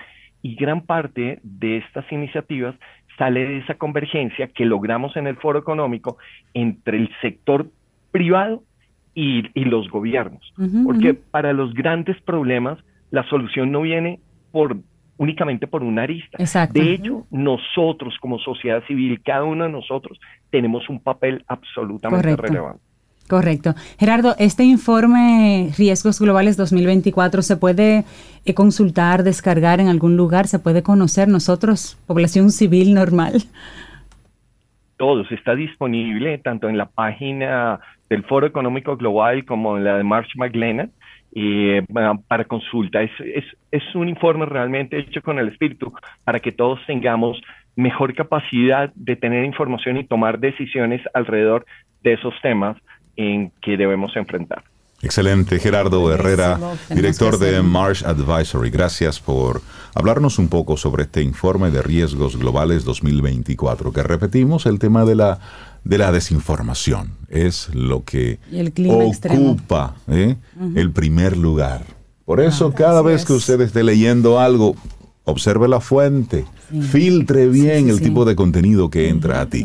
y 0.44 0.54
gran 0.56 0.82
parte 0.82 1.40
de 1.42 1.78
estas 1.78 2.12
iniciativas 2.12 2.76
sale 3.18 3.48
de 3.48 3.58
esa 3.58 3.74
convergencia 3.76 4.50
que 4.50 4.66
logramos 4.66 5.18
en 5.18 5.26
el 5.26 5.36
foro 5.38 5.58
económico 5.58 6.20
entre 6.54 6.98
el 6.98 7.10
sector 7.20 7.66
privado 8.12 8.62
y, 9.16 9.42
los 9.56 9.90
gobiernos. 9.90 10.54
Porque 10.86 11.16
para 11.16 11.52
los 11.54 11.74
grandes 11.74 12.22
problemas 12.22 12.78
la 13.10 13.24
solución 13.24 13.72
no 13.72 13.82
viene 13.82 14.20
por 14.52 14.78
únicamente 15.20 15.68
por 15.68 15.84
una 15.84 16.04
arista. 16.04 16.38
De 16.72 16.94
hecho, 16.94 17.28
nosotros 17.30 18.16
como 18.20 18.40
sociedad 18.40 18.82
civil, 18.88 19.22
cada 19.22 19.44
uno 19.44 19.66
de 19.66 19.70
nosotros, 19.70 20.18
tenemos 20.50 20.90
un 20.90 21.00
papel 21.00 21.44
absolutamente 21.48 22.36
relevante. 22.36 22.82
Correcto. 23.28 23.76
Gerardo, 24.00 24.34
este 24.40 24.64
informe 24.64 25.70
Riesgos 25.78 26.20
Globales 26.20 26.58
2024 26.58 27.44
se 27.44 27.58
puede 27.58 28.06
eh, 28.46 28.54
consultar, 28.56 29.24
descargar 29.24 29.80
en 29.80 29.88
algún 29.88 30.18
lugar, 30.18 30.48
se 30.48 30.58
puede 30.58 30.82
conocer 30.82 31.28
nosotros, 31.28 32.00
población 32.08 32.50
civil 32.50 32.96
normal. 32.96 33.44
Todos, 34.98 35.32
está 35.32 35.54
disponible 35.54 36.40
tanto 36.40 36.70
en 36.70 36.78
la 36.78 36.88
página 36.88 37.80
del 38.10 38.24
Foro 38.24 38.48
Económico 38.48 38.98
Global 38.98 39.46
como 39.46 39.78
en 39.78 39.84
la 39.84 39.98
de 39.98 40.04
March 40.04 40.30
McLennan 40.36 40.91
eh, 41.36 41.86
para 42.28 42.46
consulta. 42.46 43.02
Es, 43.02 43.12
es, 43.20 43.46
es 43.72 43.96
un 43.96 44.10
informe 44.10 44.46
realmente 44.46 44.98
hecho 44.98 45.22
con 45.22 45.40
el 45.40 45.50
espíritu 45.50 45.94
para 46.24 46.40
que 46.40 46.52
todos 46.52 46.80
tengamos 46.86 47.40
mejor 47.76 48.14
capacidad 48.14 48.92
de 48.96 49.16
tener 49.16 49.46
información 49.46 49.98
y 49.98 50.04
tomar 50.04 50.40
decisiones 50.40 51.02
alrededor 51.14 51.66
de 52.04 52.14
esos 52.14 52.34
temas 52.42 52.78
en 53.16 53.52
que 53.62 53.78
debemos 53.78 54.16
enfrentar. 54.16 54.64
Excelente, 55.02 55.60
Gerardo 55.60 56.14
Herrera, 56.14 56.60
director 56.90 57.38
de 57.38 57.62
Marsh 57.62 58.04
Advisory. 58.04 58.70
Gracias 58.70 59.22
por 59.22 59.62
hablarnos 59.96 60.38
un 60.40 60.50
poco 60.50 60.76
sobre 60.76 61.04
este 61.04 61.22
informe 61.22 61.72
de 61.72 61.82
riesgos 61.82 62.38
globales 62.38 62.84
2024, 62.84 63.94
que 63.94 64.04
repetimos, 64.04 64.66
el 64.66 64.78
tema 64.78 65.06
de 65.06 65.16
la, 65.16 65.40
de 65.84 65.98
la 65.98 66.12
desinformación 66.12 67.20
es 67.30 67.70
lo 67.74 68.04
que 68.04 68.40
ocupa 68.90 69.96
¿eh? 70.08 70.36
el 70.76 70.92
primer 70.92 71.38
lugar. 71.38 71.84
Por 72.26 72.40
eso, 72.40 72.74
cada 72.74 73.02
vez 73.02 73.26
que 73.26 73.34
usted 73.34 73.60
esté 73.62 73.84
leyendo 73.84 74.40
algo, 74.40 74.76
observe 75.24 75.68
la 75.68 75.80
fuente, 75.80 76.46
filtre 76.92 77.48
bien 77.48 77.90
el 77.90 78.02
tipo 78.02 78.24
de 78.24 78.36
contenido 78.36 78.90
que 78.90 79.10
entra 79.10 79.42
a 79.42 79.46
ti. 79.48 79.64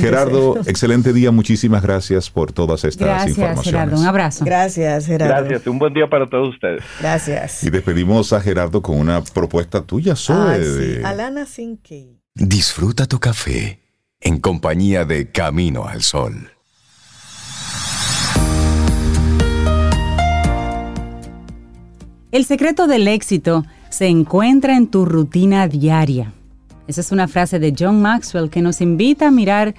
Gerardo, 0.00 0.58
excelente 0.66 1.12
día, 1.12 1.30
muchísimas 1.30 1.82
gracias 1.82 2.30
por 2.30 2.52
todas 2.52 2.84
estas 2.84 3.06
gracias, 3.06 3.30
informaciones. 3.30 3.64
Gerardo, 3.70 4.00
un 4.00 4.06
abrazo. 4.06 4.44
Gracias, 4.44 5.06
Gerardo. 5.06 5.48
Gracias, 5.48 5.66
un 5.66 5.78
buen 5.78 5.92
día 5.92 6.08
para 6.08 6.28
todos 6.28 6.54
ustedes. 6.54 6.82
Gracias. 7.00 7.62
Y 7.64 7.70
despedimos 7.70 8.32
a 8.32 8.40
Gerardo 8.40 8.80
con 8.80 8.98
una 8.98 9.22
propuesta 9.22 9.82
tuya, 9.82 10.16
sobre 10.16 11.04
Alana 11.04 11.44
Sinkey. 11.44 12.22
Disfruta 12.34 13.06
tu 13.06 13.18
café 13.18 13.87
en 14.20 14.40
compañía 14.40 15.04
de 15.04 15.30
Camino 15.30 15.86
al 15.86 16.02
Sol. 16.02 16.50
El 22.30 22.44
secreto 22.44 22.86
del 22.86 23.08
éxito 23.08 23.64
se 23.88 24.06
encuentra 24.06 24.76
en 24.76 24.88
tu 24.88 25.04
rutina 25.04 25.66
diaria. 25.66 26.32
Esa 26.86 27.00
es 27.00 27.12
una 27.12 27.28
frase 27.28 27.58
de 27.58 27.74
John 27.78 28.02
Maxwell 28.02 28.50
que 28.50 28.60
nos 28.60 28.80
invita 28.80 29.28
a 29.28 29.30
mirar 29.30 29.74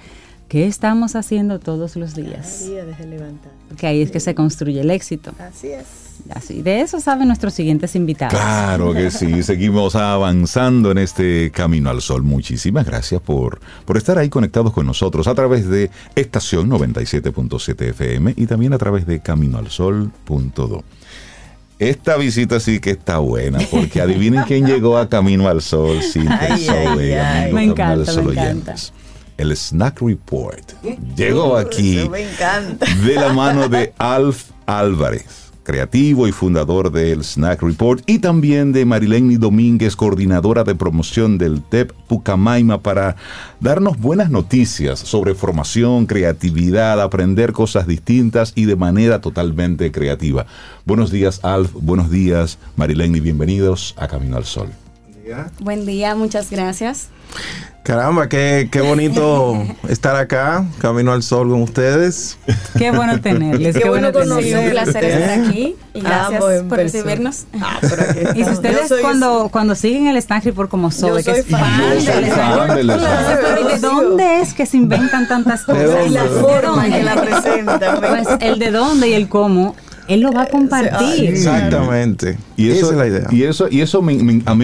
qué 0.48 0.66
estamos 0.66 1.14
haciendo 1.14 1.60
todos 1.60 1.96
los 1.96 2.14
días. 2.14 2.66
Día 2.66 2.84
desde 2.84 3.06
levantar. 3.06 3.52
Porque 3.68 3.86
ahí 3.86 4.02
es 4.02 4.10
que 4.10 4.20
se 4.20 4.34
construye 4.34 4.80
el 4.80 4.90
éxito. 4.90 5.32
Así 5.38 5.68
es. 5.68 5.99
Así, 6.34 6.62
de 6.62 6.80
eso 6.80 7.00
saben 7.00 7.28
nuestros 7.28 7.54
siguientes 7.54 7.94
invitados. 7.96 8.38
Claro 8.38 8.92
que 8.92 9.10
sí, 9.10 9.42
seguimos 9.42 9.96
avanzando 9.96 10.90
en 10.90 10.98
este 10.98 11.50
camino 11.50 11.90
al 11.90 12.00
sol. 12.00 12.22
Muchísimas 12.22 12.86
gracias 12.86 13.20
por, 13.20 13.60
por 13.84 13.96
estar 13.96 14.18
ahí 14.18 14.28
conectados 14.28 14.72
con 14.72 14.86
nosotros 14.86 15.26
a 15.26 15.34
través 15.34 15.68
de 15.68 15.90
estación 16.14 16.68
97.7 16.70 17.90
FM 17.90 18.34
y 18.36 18.46
también 18.46 18.72
a 18.72 18.78
través 18.78 19.06
de 19.06 19.20
caminoalsol.do. 19.20 20.84
Esta 21.78 22.18
visita 22.18 22.60
sí 22.60 22.78
que 22.78 22.90
está 22.90 23.18
buena, 23.18 23.58
porque 23.70 24.00
adivinen 24.02 24.44
quién 24.44 24.66
llegó 24.66 24.98
a 24.98 25.08
Camino 25.08 25.48
al 25.48 25.62
Sol 25.62 26.02
sin 26.02 26.30
ay, 26.30 26.66
Me 27.52 27.64
encanta, 27.64 28.12
me 28.20 28.32
encanta. 28.32 28.74
El 29.38 29.56
Snack 29.56 30.02
Report 30.02 30.72
llegó 31.16 31.56
aquí 31.56 32.06
de 33.06 33.14
la 33.14 33.32
mano 33.32 33.70
de 33.70 33.94
Alf 33.96 34.50
Álvarez 34.66 35.49
creativo 35.62 36.26
y 36.26 36.32
fundador 36.32 36.90
del 36.90 37.24
Snack 37.24 37.62
Report, 37.62 38.02
y 38.06 38.18
también 38.18 38.72
de 38.72 38.84
Marileni 38.84 39.36
Domínguez, 39.36 39.96
coordinadora 39.96 40.64
de 40.64 40.74
promoción 40.74 41.38
del 41.38 41.62
TEP 41.62 41.92
Pucamaima, 42.08 42.82
para 42.82 43.16
darnos 43.60 43.98
buenas 43.98 44.30
noticias 44.30 44.98
sobre 44.98 45.34
formación, 45.34 46.06
creatividad, 46.06 47.00
aprender 47.00 47.52
cosas 47.52 47.86
distintas 47.86 48.52
y 48.54 48.64
de 48.64 48.76
manera 48.76 49.20
totalmente 49.20 49.92
creativa. 49.92 50.46
Buenos 50.84 51.10
días, 51.10 51.40
Alf. 51.44 51.72
Buenos 51.74 52.10
días, 52.10 52.58
Marileni. 52.76 53.20
Bienvenidos 53.20 53.94
a 53.98 54.08
Camino 54.08 54.36
al 54.36 54.44
Sol. 54.44 54.79
Buen 55.30 55.44
día, 55.44 55.50
Buen 55.60 55.86
día 55.86 56.14
muchas 56.16 56.50
gracias. 56.50 57.08
Caramba, 57.84 58.28
qué, 58.28 58.68
qué 58.70 58.80
bonito 58.80 59.62
estar 59.88 60.16
acá, 60.16 60.64
Camino 60.78 61.12
al 61.12 61.22
Sol 61.22 61.48
con 61.48 61.62
ustedes. 61.62 62.36
Qué 62.76 62.90
bueno 62.90 63.20
tenerles. 63.22 63.76
Qué, 63.76 63.88
bueno 63.88 64.12
conocerles. 64.12 64.64
Un 64.64 64.70
placer 64.70 65.04
estar 65.04 65.38
aquí 65.38 65.76
y 65.94 66.00
gracias 66.00 66.42
por 66.64 66.78
recibirnos. 66.78 67.44
Ah, 67.60 67.78
y 68.34 68.44
si 68.44 68.50
ustedes 68.50 68.92
cuando, 69.00 69.48
cuando 69.52 69.76
siguen 69.76 70.08
el 70.08 70.20
Snack 70.20 70.44
Report 70.46 70.68
como 70.68 70.90
soy, 70.90 71.22
que 71.22 71.30
es 71.30 71.46
fan, 71.46 72.74
del 72.74 72.88
¿De 72.88 73.78
dónde 73.78 74.40
es 74.40 74.52
que 74.52 74.66
se 74.66 74.78
inventan 74.78 75.28
tantas 75.28 75.62
cosas? 75.62 76.06
Y 76.06 76.10
la 76.10 76.24
forma 76.24 76.86
en 76.86 76.92
que 76.92 77.02
la 77.04 77.22
presentan. 77.22 78.00
Pues 78.00 78.28
el 78.40 78.58
de 78.58 78.72
dónde 78.72 79.08
y 79.08 79.12
el 79.14 79.28
cómo 79.28 79.76
él 80.10 80.22
lo 80.22 80.32
va 80.32 80.42
a 80.42 80.46
compartir. 80.46 81.30
Exactamente. 81.30 82.36
Y 82.56 82.70
eso, 82.70 82.86
Esa 82.86 82.90
es 82.90 82.98
la 82.98 83.06
idea. 83.06 83.28
Y 83.30 83.44
eso, 83.44 83.68
y 83.70 83.80
eso 83.80 84.02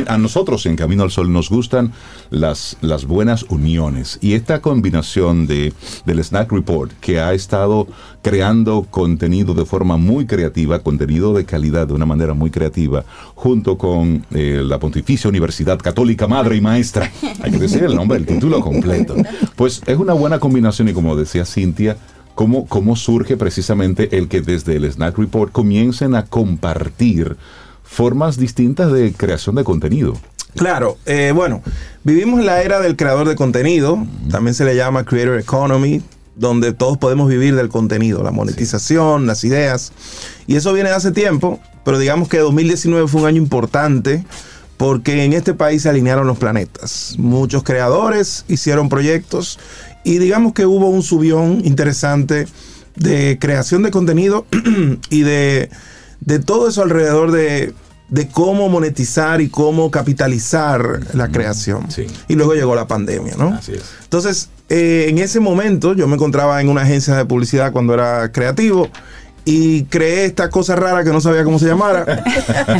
a, 0.08 0.18
nosotros 0.18 0.66
en 0.66 0.74
Camino 0.74 1.04
al 1.04 1.12
Sol 1.12 1.32
nos 1.32 1.50
gustan 1.50 1.92
las, 2.30 2.76
las 2.80 3.04
buenas 3.04 3.44
uniones. 3.44 4.18
Y 4.20 4.34
esta 4.34 4.60
combinación 4.60 5.46
de, 5.46 5.72
del 6.04 6.22
Snack 6.22 6.50
Report, 6.50 6.90
que 7.00 7.20
ha 7.20 7.32
estado 7.32 7.86
creando 8.22 8.88
contenido 8.90 9.54
de 9.54 9.64
forma 9.64 9.96
muy 9.96 10.26
creativa, 10.26 10.80
contenido 10.80 11.32
de 11.32 11.44
calidad 11.44 11.86
de 11.86 11.94
una 11.94 12.06
manera 12.06 12.34
muy 12.34 12.50
creativa, 12.50 13.04
junto 13.36 13.78
con 13.78 14.26
eh, 14.32 14.62
la 14.64 14.80
Pontificia 14.80 15.28
Universidad 15.28 15.78
Católica 15.78 16.26
Madre 16.26 16.56
y 16.56 16.60
Maestra. 16.60 17.08
Hay 17.40 17.52
que 17.52 17.58
decir 17.58 17.84
el 17.84 17.94
nombre, 17.94 18.18
el 18.18 18.26
título 18.26 18.60
completo. 18.60 19.14
Pues 19.54 19.80
es 19.86 19.96
una 19.96 20.12
buena 20.12 20.40
combinación 20.40 20.88
y 20.88 20.92
como 20.92 21.14
decía 21.14 21.44
Cintia, 21.44 21.96
cómo, 22.36 22.66
cómo 22.66 22.94
surge 22.94 23.36
precisamente 23.36 24.16
el 24.16 24.28
que 24.28 24.42
desde 24.42 24.76
el 24.76 24.92
Snack 24.92 25.18
Report 25.18 25.50
comiencen 25.50 26.14
a 26.14 26.26
compartir 26.26 27.36
formas 27.82 28.38
distintas 28.38 28.92
de 28.92 29.12
creación 29.12 29.56
de 29.56 29.64
contenido. 29.64 30.12
Claro, 30.54 30.98
eh, 31.06 31.32
bueno, 31.34 31.62
vivimos 32.04 32.44
la 32.44 32.62
era 32.62 32.78
del 32.78 32.94
creador 32.96 33.26
de 33.26 33.36
contenido, 33.36 34.06
también 34.30 34.54
se 34.54 34.64
le 34.64 34.76
llama 34.76 35.04
Creator 35.04 35.40
Economy, 35.40 36.02
donde 36.34 36.72
todos 36.72 36.98
podemos 36.98 37.28
vivir 37.28 37.56
del 37.56 37.68
contenido, 37.68 38.22
la 38.22 38.30
monetización, 38.30 39.26
las 39.26 39.42
ideas, 39.42 39.92
y 40.46 40.56
eso 40.56 40.72
viene 40.72 40.90
de 40.90 40.94
hace 40.94 41.12
tiempo, 41.12 41.58
pero 41.84 41.98
digamos 41.98 42.28
que 42.28 42.38
2019 42.38 43.08
fue 43.08 43.22
un 43.22 43.26
año 43.28 43.42
importante 43.42 44.24
porque 44.76 45.24
en 45.24 45.32
este 45.32 45.54
país 45.54 45.82
se 45.82 45.88
alinearon 45.88 46.26
los 46.26 46.38
planetas. 46.38 47.14
Muchos 47.18 47.62
creadores 47.62 48.44
hicieron 48.48 48.88
proyectos 48.88 49.58
y 50.06 50.18
digamos 50.18 50.52
que 50.52 50.64
hubo 50.64 50.88
un 50.88 51.02
subión 51.02 51.62
interesante 51.64 52.46
de 52.94 53.38
creación 53.40 53.82
de 53.82 53.90
contenido 53.90 54.46
y 55.10 55.22
de, 55.22 55.68
todo 56.44 56.68
eso 56.68 56.82
alrededor 56.82 57.32
de, 57.32 57.74
cómo 58.30 58.68
monetizar 58.68 59.40
y 59.40 59.48
cómo 59.48 59.90
capitalizar 59.90 61.00
la 61.12 61.28
creación. 61.28 61.88
Y 62.28 62.36
luego 62.36 62.54
llegó 62.54 62.76
la 62.76 62.86
pandemia, 62.86 63.34
¿no? 63.36 63.58
Entonces, 64.04 64.48
eh, 64.68 65.06
en 65.08 65.18
ese 65.18 65.40
momento 65.40 65.92
yo 65.92 66.06
me 66.06 66.14
encontraba 66.14 66.60
en 66.60 66.68
una 66.68 66.82
agencia 66.82 67.16
de 67.16 67.24
publicidad 67.24 67.72
cuando 67.72 67.92
era 67.92 68.30
creativo 68.30 68.88
y 69.48 69.84
creé 69.84 70.24
esta 70.24 70.50
cosa 70.50 70.74
rara 70.74 71.04
que 71.04 71.12
no 71.12 71.20
sabía 71.20 71.44
cómo 71.44 71.60
se 71.60 71.66
llamara. 71.66 72.24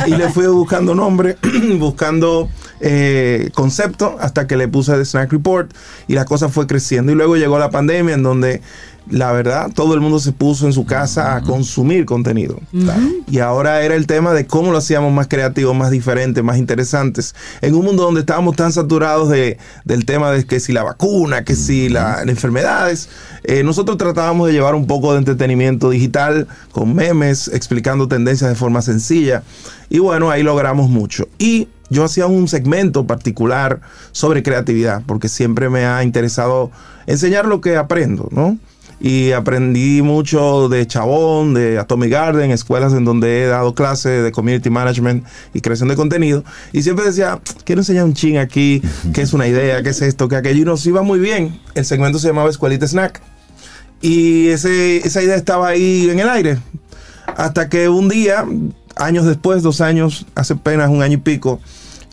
Y 0.05 0.11
le 0.11 0.29
fui 0.29 0.45
buscando 0.47 0.93
nombre, 0.93 1.37
buscando 1.79 2.49
eh, 2.81 3.49
concepto 3.53 4.17
hasta 4.19 4.47
que 4.47 4.57
le 4.57 4.67
puse 4.67 4.93
The 4.97 5.05
Snack 5.05 5.31
Report 5.31 5.71
y 6.09 6.13
la 6.15 6.25
cosa 6.25 6.49
fue 6.49 6.67
creciendo. 6.67 7.13
Y 7.13 7.15
luego 7.15 7.37
llegó 7.37 7.57
la 7.57 7.69
pandemia 7.69 8.15
en 8.15 8.23
donde 8.23 8.61
la 9.09 9.31
verdad, 9.31 9.71
todo 9.73 9.93
el 9.93 10.01
mundo 10.01 10.19
se 10.19 10.31
puso 10.31 10.65
en 10.65 10.73
su 10.73 10.85
casa 10.85 11.35
a 11.35 11.41
consumir 11.41 12.05
contenido. 12.05 12.59
Y 13.29 13.39
ahora 13.39 13.81
era 13.81 13.95
el 13.95 14.07
tema 14.07 14.33
de 14.33 14.45
cómo 14.45 14.71
lo 14.71 14.77
hacíamos 14.77 15.13
más 15.13 15.27
creativo, 15.27 15.73
más 15.73 15.91
diferente, 15.91 16.43
más 16.43 16.57
interesantes. 16.57 17.35
En 17.61 17.75
un 17.75 17.85
mundo 17.85 18.03
donde 18.03 18.21
estábamos 18.21 18.55
tan 18.55 18.71
saturados 18.71 19.29
de, 19.29 19.57
del 19.85 20.05
tema 20.05 20.31
de 20.31 20.45
que 20.45 20.59
si 20.59 20.73
la 20.73 20.83
vacuna, 20.83 21.43
que 21.43 21.55
si 21.55 21.89
las 21.89 22.27
enfermedades, 22.27 23.09
eh, 23.43 23.63
nosotros 23.63 23.97
tratábamos 23.97 24.47
de 24.47 24.53
llevar 24.53 24.75
un 24.75 24.87
poco 24.87 25.13
de 25.13 25.19
entretenimiento 25.19 25.89
digital 25.89 26.47
con 26.71 26.93
memes, 26.93 27.47
explicando 27.47 28.07
tendencias 28.07 28.49
de 28.49 28.55
forma 28.55 28.81
sencilla. 28.81 29.43
Y 29.89 29.99
bueno, 29.99 30.29
ahí 30.29 30.43
logramos 30.43 30.89
mucho. 30.89 31.27
Y 31.37 31.69
yo 31.89 32.03
hacía 32.03 32.27
un 32.27 32.47
segmento 32.47 33.07
particular 33.07 33.79
sobre 34.11 34.43
creatividad, 34.43 35.01
porque 35.05 35.29
siempre 35.29 35.69
me 35.69 35.85
ha 35.85 36.03
interesado 36.03 36.71
enseñar 37.05 37.45
lo 37.45 37.61
que 37.61 37.77
aprendo, 37.77 38.27
¿no? 38.31 38.57
Y 38.99 39.31
aprendí 39.31 40.01
mucho 40.01 40.69
de 40.69 40.87
Chabón, 40.87 41.53
de 41.53 41.77
Atomic 41.77 42.11
Garden, 42.11 42.51
escuelas 42.51 42.93
en 42.93 43.05
donde 43.05 43.43
he 43.43 43.47
dado 43.47 43.75
clases 43.75 44.23
de 44.23 44.31
community 44.31 44.69
management 44.69 45.25
y 45.53 45.61
creación 45.61 45.89
de 45.89 45.95
contenido. 45.95 46.43
Y 46.71 46.81
siempre 46.81 47.05
decía, 47.05 47.39
quiero 47.63 47.81
enseñar 47.81 48.05
un 48.05 48.13
ching 48.13 48.37
aquí, 48.37 48.81
qué 49.13 49.21
es 49.21 49.33
una 49.33 49.47
idea, 49.47 49.83
qué 49.83 49.89
es 49.89 50.01
esto, 50.01 50.27
qué 50.27 50.35
aquello. 50.35 50.61
Y 50.61 50.65
nos 50.65 50.85
iba 50.85 51.03
muy 51.03 51.19
bien. 51.19 51.59
El 51.75 51.85
segmento 51.85 52.17
se 52.17 52.27
llamaba 52.27 52.49
Escuelita 52.49 52.87
Snack. 52.87 53.21
Y 54.01 54.47
ese, 54.47 54.97
esa 54.97 55.21
idea 55.21 55.35
estaba 55.35 55.67
ahí 55.67 56.09
en 56.09 56.19
el 56.19 56.29
aire. 56.29 56.57
Hasta 57.35 57.69
que 57.69 57.89
un 57.89 58.09
día, 58.09 58.45
años 58.95 59.25
después, 59.25 59.61
dos 59.61 59.81
años, 59.81 60.25
hace 60.33 60.53
apenas 60.53 60.89
un 60.89 61.01
año 61.03 61.15
y 61.15 61.17
pico, 61.17 61.59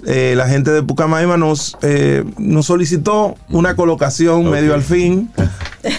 eh, 0.06 0.34
la 0.36 0.48
gente 0.48 0.70
de 0.70 0.82
Pucamaima 0.82 1.36
nos, 1.36 1.76
eh, 1.82 2.24
nos 2.38 2.66
solicitó 2.66 3.36
una 3.48 3.74
colocación 3.76 4.50
medio 4.50 4.74
al 4.74 4.82
fin. 4.82 5.30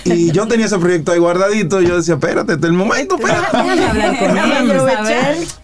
Y 0.04 0.32
yo 0.32 0.48
tenía 0.48 0.66
ese 0.66 0.80
proyecto 0.80 1.12
ahí 1.12 1.20
guardadito. 1.20 1.80
Y 1.80 1.88
yo 1.88 1.98
decía, 1.98 2.16
espérate, 2.16 2.54
este 2.54 2.66
es 2.66 2.72
el 2.72 2.78
momento, 2.78 3.18
espérate. 3.20 3.56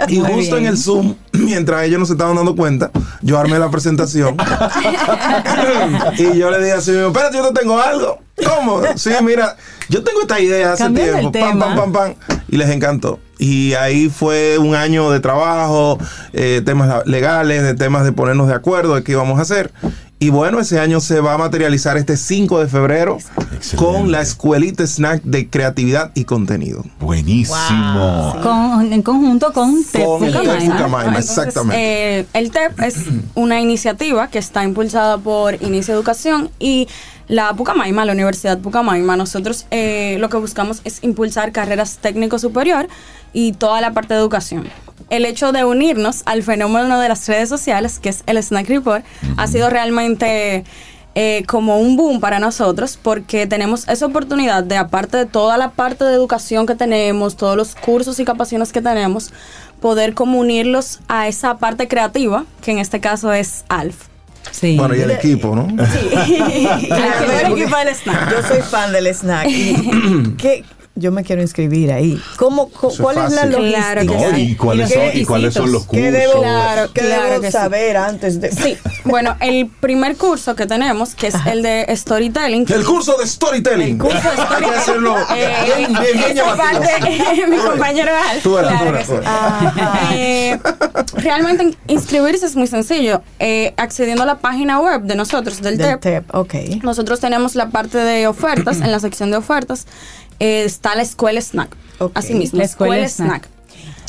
y 0.07 0.19
justo 0.19 0.57
en 0.57 0.67
el 0.67 0.77
Zoom, 0.77 1.15
mientras 1.31 1.85
ellos 1.85 1.99
no 1.99 2.05
se 2.05 2.13
estaban 2.13 2.35
dando 2.35 2.55
cuenta, 2.55 2.91
yo 3.23 3.39
armé 3.39 3.57
la 3.57 3.71
presentación. 3.71 4.37
y 6.19 6.37
yo 6.37 6.51
le 6.51 6.59
dije 6.59 6.73
así, 6.73 6.91
espérate, 6.91 7.37
yo 7.37 7.47
te 7.51 7.61
tengo 7.61 7.79
algo. 7.79 8.19
¿Cómo? 8.45 8.81
Sí, 8.95 9.09
mira, 9.23 9.55
yo 9.89 10.03
tengo 10.03 10.21
esta 10.21 10.39
idea 10.39 10.73
hace 10.73 10.87
tiempo. 10.89 11.31
Pam, 11.31 11.59
pam, 11.59 11.75
pam, 11.75 11.91
pam. 11.91 12.13
Y 12.47 12.57
les 12.57 12.69
encantó. 12.69 13.19
Y 13.41 13.73
ahí 13.73 14.07
fue 14.07 14.59
un 14.59 14.75
año 14.75 15.09
de 15.09 15.19
trabajo, 15.19 15.97
eh, 16.31 16.61
temas 16.63 17.07
legales, 17.07 17.63
de 17.63 17.73
temas 17.73 18.03
de 18.05 18.11
ponernos 18.11 18.47
de 18.47 18.53
acuerdo 18.53 18.93
de 18.93 19.03
qué 19.03 19.13
íbamos 19.13 19.39
a 19.39 19.41
hacer. 19.41 19.71
Y 20.19 20.29
bueno, 20.29 20.59
ese 20.59 20.79
año 20.79 20.99
se 20.99 21.19
va 21.21 21.33
a 21.33 21.37
materializar 21.39 21.97
este 21.97 22.17
5 22.17 22.59
de 22.59 22.67
febrero 22.67 23.17
con 23.77 24.11
la 24.11 24.21
escuelita 24.21 24.85
snack 24.85 25.23
de 25.23 25.49
creatividad 25.49 26.11
y 26.13 26.25
contenido. 26.25 26.85
Buenísimo. 26.99 28.35
en 28.87 29.01
conjunto 29.01 29.51
con 29.53 29.83
TEP 29.83 30.07
exactamente. 31.17 32.19
Eh, 32.19 32.27
el 32.33 32.51
TEP 32.51 32.79
es 32.81 32.97
una 33.33 33.59
iniciativa 33.59 34.27
que 34.27 34.37
está 34.37 34.63
impulsada 34.63 35.17
por 35.17 35.59
Inicia 35.63 35.95
Educación 35.95 36.51
y 36.59 36.87
la 37.27 37.55
Pucamaima, 37.55 38.05
la 38.05 38.11
Universidad 38.11 38.59
Pucamaima, 38.59 39.15
nosotros 39.15 39.65
eh, 39.71 40.17
lo 40.19 40.29
que 40.29 40.37
buscamos 40.37 40.81
es 40.83 41.01
impulsar 41.01 41.51
carreras 41.51 41.97
técnico 41.97 42.37
superior 42.37 42.89
y 43.33 43.53
toda 43.53 43.81
la 43.81 43.91
parte 43.93 44.13
de 44.13 44.19
educación. 44.19 44.67
El 45.09 45.25
hecho 45.25 45.51
de 45.51 45.65
unirnos 45.65 46.23
al 46.25 46.41
fenómeno 46.43 46.99
de 46.99 47.09
las 47.09 47.27
redes 47.27 47.49
sociales, 47.49 47.99
que 47.99 48.09
es 48.09 48.23
el 48.27 48.41
Snack 48.41 48.67
Report, 48.69 49.03
ha 49.35 49.47
sido 49.47 49.69
realmente 49.69 50.63
eh, 51.13 51.43
como 51.47 51.77
un 51.77 51.97
boom 51.97 52.21
para 52.21 52.39
nosotros 52.39 52.97
porque 53.01 53.45
tenemos 53.45 53.85
esa 53.89 54.05
oportunidad 54.05 54.63
de, 54.63 54.77
aparte 54.77 55.17
de 55.17 55.25
toda 55.25 55.57
la 55.57 55.71
parte 55.71 56.05
de 56.05 56.13
educación 56.13 56.65
que 56.65 56.75
tenemos, 56.75 57.35
todos 57.35 57.57
los 57.57 57.75
cursos 57.75 58.17
y 58.21 58.25
capacidades 58.25 58.71
que 58.71 58.81
tenemos, 58.81 59.33
poder 59.81 60.13
comunirlos 60.13 61.01
a 61.09 61.27
esa 61.27 61.57
parte 61.57 61.89
creativa, 61.89 62.45
que 62.61 62.71
en 62.71 62.79
este 62.79 63.01
caso 63.01 63.33
es 63.33 63.65
ALF. 63.67 64.07
Bueno, 64.77 64.95
y 64.95 65.01
el 65.01 65.11
equipo, 65.11 65.55
¿no? 65.55 65.67
Sí. 65.67 66.09
el 67.43 67.51
equipo 67.51 67.77
del 67.77 67.95
snack. 67.95 68.31
Yo 68.31 68.47
soy 68.47 68.61
fan 68.61 68.91
del 68.91 69.07
snack. 69.07 69.47
¿Qué, 70.37 70.63
yo 70.95 71.11
me 71.11 71.23
quiero 71.23 71.41
inscribir 71.41 71.91
ahí. 71.91 72.21
¿Cómo, 72.37 72.67
¿Cuál 72.69 73.17
es, 73.25 73.33
la 73.33 73.45
logística? 73.45 74.37
¿y, 74.37 74.55
cuáles 74.55 74.89
son, 74.89 75.01
¿Y 75.13 75.25
cuáles 75.25 75.53
son 75.53 75.71
los 75.71 75.85
cursos? 75.85 76.05
¿Qué 76.05 76.11
debo, 76.11 77.41
¿qué 77.41 77.51
saber 77.51 77.95
antes 77.95 78.41
de...? 78.41 78.51
Sí, 78.51 78.77
bueno, 79.05 79.37
el 79.39 79.67
primer 79.67 80.17
curso 80.17 80.55
que 80.55 80.65
tenemos, 80.65 81.15
que 81.15 81.27
es 81.27 81.35
el 81.45 81.61
de 81.61 81.85
Storytelling. 81.95 82.65
El 82.69 82.83
curso 82.83 83.15
de 83.17 83.25
Storytelling. 83.25 83.93
El 83.93 83.97
curso 83.97 84.17
de 84.17 84.35
Storytelling. 84.35 84.51
Hay 84.51 84.69
que 84.69 84.77
hacerlo 84.77 85.15
eh, 85.33 85.55
bien, 85.65 85.93
bien, 85.93 86.33
bien 86.33 86.45
parte, 86.57 87.47
mi 87.47 87.57
compañero 87.57 88.11
Al. 88.29 88.41
Tú 88.41 88.57
eras, 88.57 89.07
tú 89.07 89.13
eh, 90.13 90.59
realmente 91.15 91.77
inscribirse 91.87 92.45
es 92.45 92.55
muy 92.55 92.67
sencillo. 92.67 93.21
Eh, 93.39 93.73
accediendo 93.77 94.23
a 94.23 94.25
la 94.25 94.39
página 94.39 94.79
web 94.79 95.03
de 95.03 95.15
nosotros, 95.15 95.61
del, 95.61 95.77
del 95.77 95.99
TEP. 95.99 96.01
TEP 96.01 96.35
okay. 96.35 96.79
Nosotros 96.83 97.19
tenemos 97.21 97.55
la 97.55 97.69
parte 97.69 97.97
de 97.97 98.27
ofertas, 98.27 98.81
en 98.81 98.91
la 98.91 98.99
sección 98.99 99.31
de 99.31 99.37
ofertas 99.37 99.87
está 100.41 100.95
la 100.95 101.03
escuela 101.03 101.39
snack. 101.39 101.75
Así 102.15 102.33
mismo, 102.33 102.57
la 102.57 102.65
escuela, 102.65 103.07
snack. 103.07 103.47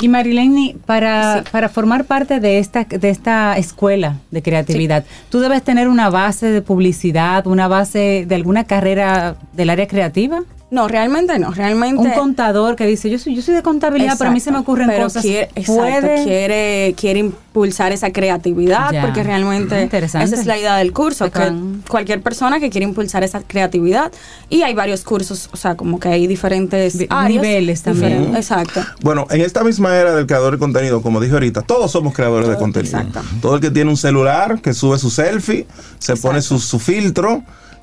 Y 0.00 0.08
Marilene, 0.08 0.76
para, 0.86 1.44
para 1.52 1.68
formar 1.68 2.06
parte 2.06 2.40
de 2.40 2.58
esta, 2.58 2.84
de 2.84 3.10
esta 3.10 3.56
escuela 3.58 4.16
de 4.30 4.42
creatividad, 4.42 5.04
tú 5.30 5.40
debes 5.40 5.62
tener 5.62 5.88
una 5.88 6.10
base 6.10 6.46
de 6.50 6.62
publicidad, 6.62 7.46
una 7.46 7.68
base 7.68 8.24
de 8.26 8.34
alguna 8.34 8.64
carrera 8.64 9.36
del 9.52 9.70
área 9.70 9.86
creativa. 9.86 10.42
No, 10.72 10.88
realmente 10.88 11.38
no, 11.38 11.50
realmente. 11.50 12.00
Un 12.00 12.12
contador 12.12 12.76
que 12.76 12.86
dice, 12.86 13.10
yo 13.10 13.18
soy, 13.18 13.34
yo 13.34 13.42
soy 13.42 13.54
de 13.54 13.62
contabilidad, 13.62 14.16
pero 14.16 14.30
a 14.30 14.32
mí 14.32 14.40
se 14.40 14.50
me 14.50 14.58
ocurren 14.58 14.90
cosas. 14.98 15.20
Quiere, 15.20 15.50
quiere, 15.54 16.94
quiere 16.96 17.18
impulsar 17.18 17.92
esa 17.92 18.10
creatividad, 18.10 18.90
porque 19.02 19.22
realmente 19.22 19.90
esa 19.92 20.22
es 20.22 20.46
la 20.46 20.56
idea 20.56 20.76
del 20.76 20.94
curso, 20.94 21.30
que 21.30 21.52
cualquier 21.86 22.22
persona 22.22 22.58
que 22.58 22.70
quiere 22.70 22.86
impulsar 22.86 23.22
esa 23.22 23.42
creatividad, 23.42 24.10
y 24.48 24.62
hay 24.62 24.72
varios 24.72 25.04
cursos, 25.04 25.50
o 25.52 25.58
sea, 25.58 25.74
como 25.74 26.00
que 26.00 26.08
hay 26.08 26.26
diferentes 26.26 26.96
niveles 27.28 27.82
también. 27.82 28.34
Exacto. 28.34 28.80
Bueno, 29.02 29.26
en 29.28 29.42
esta 29.42 29.62
misma 29.62 29.94
era 29.94 30.14
del 30.14 30.26
creador 30.26 30.54
de 30.54 30.58
contenido, 30.58 31.02
como 31.02 31.20
dije 31.20 31.34
ahorita, 31.34 31.60
todos 31.60 31.90
somos 31.90 32.14
creadores 32.14 32.48
de 32.48 32.56
contenido. 32.56 32.96
Exacto. 32.96 33.20
Todo 33.42 33.56
el 33.56 33.60
que 33.60 33.70
tiene 33.70 33.90
un 33.90 33.98
celular, 33.98 34.62
que 34.62 34.72
sube 34.72 34.98
su 34.98 35.10
selfie, 35.10 35.66
se 35.98 36.16
pone 36.16 36.40
su, 36.40 36.58
su 36.58 36.78
filtro, 36.78 37.42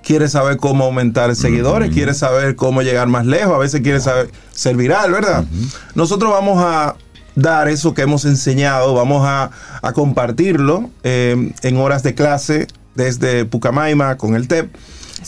quiere 0.10 0.28
saber 0.28 0.58
cómo 0.58 0.86
aumentar 0.86 1.36
seguidores, 1.36 1.92
quiere 1.94 2.16
saber 2.16 2.56
cómo 2.56 2.82
llegar 2.82 3.08
más 3.08 3.28
lejos, 3.28 3.54
a 3.54 3.60
veces 3.60 3.82
quiere 3.82 4.00
saber 4.00 4.32
ser 4.52 4.76
viral, 4.76 5.12
¿verdad? 5.12 5.46
Nosotros 5.94 6.32
vamos 6.32 6.58
a 6.64 6.96
dar 7.36 7.68
eso 7.68 7.94
que 7.94 8.02
hemos 8.02 8.26
enseñado, 8.26 8.96
vamos 8.96 9.22
a, 9.24 9.52
compartirlo 9.94 10.90
eh, 11.04 11.54
en 11.62 11.78
horas 11.78 12.02
de 12.02 12.16
clase 12.16 12.66
desde 12.96 13.46
Pucamaima 13.46 14.18
con 14.18 14.34
el 14.34 14.48
TEP 14.48 14.76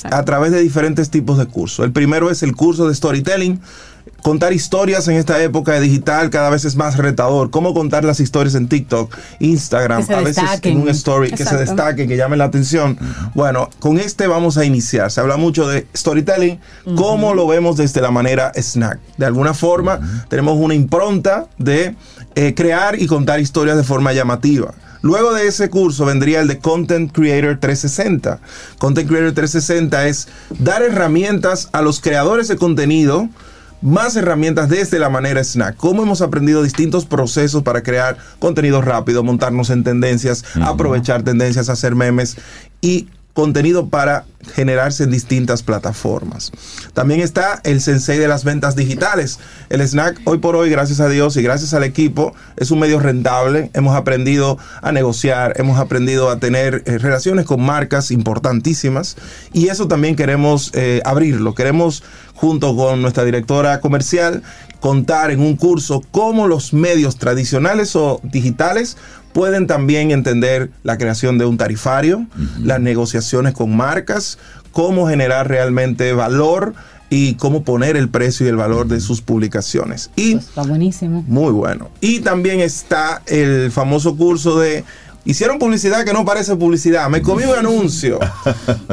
a 0.06 0.24
través 0.24 0.52
de 0.52 0.60
diferentes 0.62 1.12
tipos 1.12 1.38
de 1.38 1.45
cursos. 1.45 1.86
El 1.86 1.91
primero 1.91 2.32
es 2.32 2.41
el 2.41 2.56
curso 2.56 2.88
de 2.88 2.95
storytelling, 2.95 3.62
Contar 4.22 4.53
historias 4.53 5.07
en 5.07 5.15
esta 5.15 5.41
época 5.41 5.73
de 5.73 5.81
digital 5.81 6.30
cada 6.30 6.49
vez 6.49 6.64
es 6.65 6.76
más 6.76 6.98
retador. 6.98 7.49
¿Cómo 7.49 7.73
contar 7.73 8.03
las 8.03 8.19
historias 8.19 8.56
en 8.56 8.68
TikTok, 8.68 9.15
Instagram, 9.39 10.06
a 10.10 10.22
veces 10.22 10.43
en 10.61 10.81
un 10.81 10.89
story 10.89 11.31
que 11.31 11.43
se 11.43 11.57
destaquen, 11.57 12.07
que 12.07 12.18
llamen 12.18 12.39
la 12.39 12.45
atención? 12.45 12.98
Bueno, 13.34 13.69
con 13.80 13.98
este 13.98 14.27
vamos 14.27 14.57
a 14.57 14.65
iniciar. 14.65 15.11
Se 15.11 15.22
habla 15.22 15.38
mucho 15.38 15.68
de 15.68 15.88
storytelling, 15.95 16.60
cómo 16.95 17.34
lo 17.34 17.48
vemos 17.48 17.77
desde 17.77 18.02
la 18.02 18.11
manera 18.11 18.52
snack. 18.56 18.99
De 19.18 19.26
alguna 19.26 19.53
forma, 19.53 19.99
tenemos 20.30 20.57
una 20.57 20.76
impronta 20.76 21.48
de 21.57 21.95
eh, 22.35 22.53
crear 22.53 23.02
y 23.02 23.07
contar 23.07 23.39
historias 23.39 23.77
de 23.77 23.84
forma 23.84 24.14
llamativa. 24.14 24.73
Luego 25.02 25.34
de 25.34 25.48
ese 25.48 25.69
curso 25.72 26.06
vendría 26.06 26.41
el 26.41 26.48
de 26.48 26.60
Content 26.60 27.11
Creator 27.11 27.57
360. 27.60 28.39
Content 28.77 29.10
Creator 29.10 29.34
360 29.34 30.07
es 30.07 30.27
dar 30.60 30.84
herramientas 30.84 31.69
a 31.72 31.81
los 31.81 31.99
creadores 31.99 32.48
de 32.48 32.57
contenido 32.57 33.27
más 33.82 34.16
herramientas 34.16 34.70
desde 34.70 34.99
la 34.99 35.10
manera 35.10 35.44
snack. 35.44 35.76
Cómo 35.76 36.03
hemos 36.03 36.22
aprendido 36.22 36.64
distintos 36.64 37.06
procesos 37.06 37.64
para 37.64 37.84
crear 37.84 38.18
contenido 38.40 38.82
rápido, 38.82 39.24
montarnos 39.24 39.70
en 39.70 39.84
tendencias, 39.84 40.44
aprovechar 40.62 41.24
tendencias, 41.24 41.70
hacer 41.70 41.95
memes 41.95 42.38
y 42.82 43.08
contenido 43.34 43.90
para 43.90 44.26
generarse 44.53 45.03
en 45.03 45.12
distintas 45.12 45.64
plataformas. 45.64 46.52
También 46.94 47.22
está 47.22 47.62
el 47.64 47.82
sensei 47.82 48.18
de 48.18 48.28
las 48.28 48.44
ventas 48.44 48.76
digitales. 48.76 49.40
El 49.70 49.82
snack 49.82 50.20
hoy 50.26 50.40
por 50.40 50.56
hoy, 50.56 50.70
gracias 50.70 50.99
a 50.99 51.08
Dios 51.08 51.38
y 51.38 51.44
gracias 51.44 51.74
al 51.74 51.84
equipo, 51.84 52.34
es 52.58 52.72
un 52.72 52.80
medio 52.80 52.99
rentable. 52.99 53.70
Hemos 53.74 53.95
aprendido 53.95 54.58
a 54.82 54.91
negociar, 54.91 55.53
hemos 55.58 55.80
aprendido 55.80 56.30
a 56.30 56.40
tener 56.40 56.84
eh, 56.86 56.98
relaciones 56.98 57.45
con 57.45 57.62
marcas 57.62 58.12
importantísimas 58.12 59.16
y 59.53 59.68
eso 59.68 59.88
también 59.88 60.16
queremos 60.16 60.72
eh, 60.74 61.02
abrirlo. 61.06 61.53
Queremos, 61.53 62.03
junto 62.34 62.76
con 62.76 63.02
nuestra 63.02 63.24
directora 63.24 63.80
comercial, 63.80 64.44
contar 64.80 65.30
en 65.30 65.40
un 65.40 65.56
curso 65.56 66.02
cómo 66.12 66.48
los 66.48 66.74
medios 66.74 67.18
tradicionales 67.18 67.95
o 67.95 68.20
digitales 68.24 68.98
pueden 69.34 69.68
también 69.68 70.12
entender 70.12 70.72
la 70.84 70.98
creación 70.98 71.38
de 71.38 71.45
un 71.45 71.58
tarifario, 71.58 72.26
las 72.62 72.80
negociaciones 72.80 73.53
con 73.53 73.76
marcas, 73.76 74.38
cómo 74.72 75.08
generar 75.08 75.48
realmente 75.48 76.14
valor 76.14 76.74
y 77.10 77.34
cómo 77.36 77.64
poner 77.64 77.98
el 77.98 78.08
precio 78.10 78.45
y 78.45 78.49
el 78.49 78.56
valor 78.56 78.88
de 78.88 79.02
sus 79.02 79.22
publicaciones. 79.22 80.10
Y 80.16 80.36
pues 80.36 80.48
está 80.48 80.64
buenísimo. 80.64 81.24
Muy 81.28 81.52
bueno. 81.52 81.90
Y 81.99 82.22
también 82.22 82.62
está 82.62 83.22
el 83.26 83.70
famoso 83.72 84.16
curso 84.16 84.60
de 84.60 84.86
Hicieron 85.23 85.60
publicidad 85.60 86.03
que 86.03 86.14
no 86.14 86.26
parece 86.26 86.56
publicidad. 86.56 87.07
Me 87.07 87.22
comí 87.22 87.43
un 87.43 87.56
anuncio. 87.56 88.19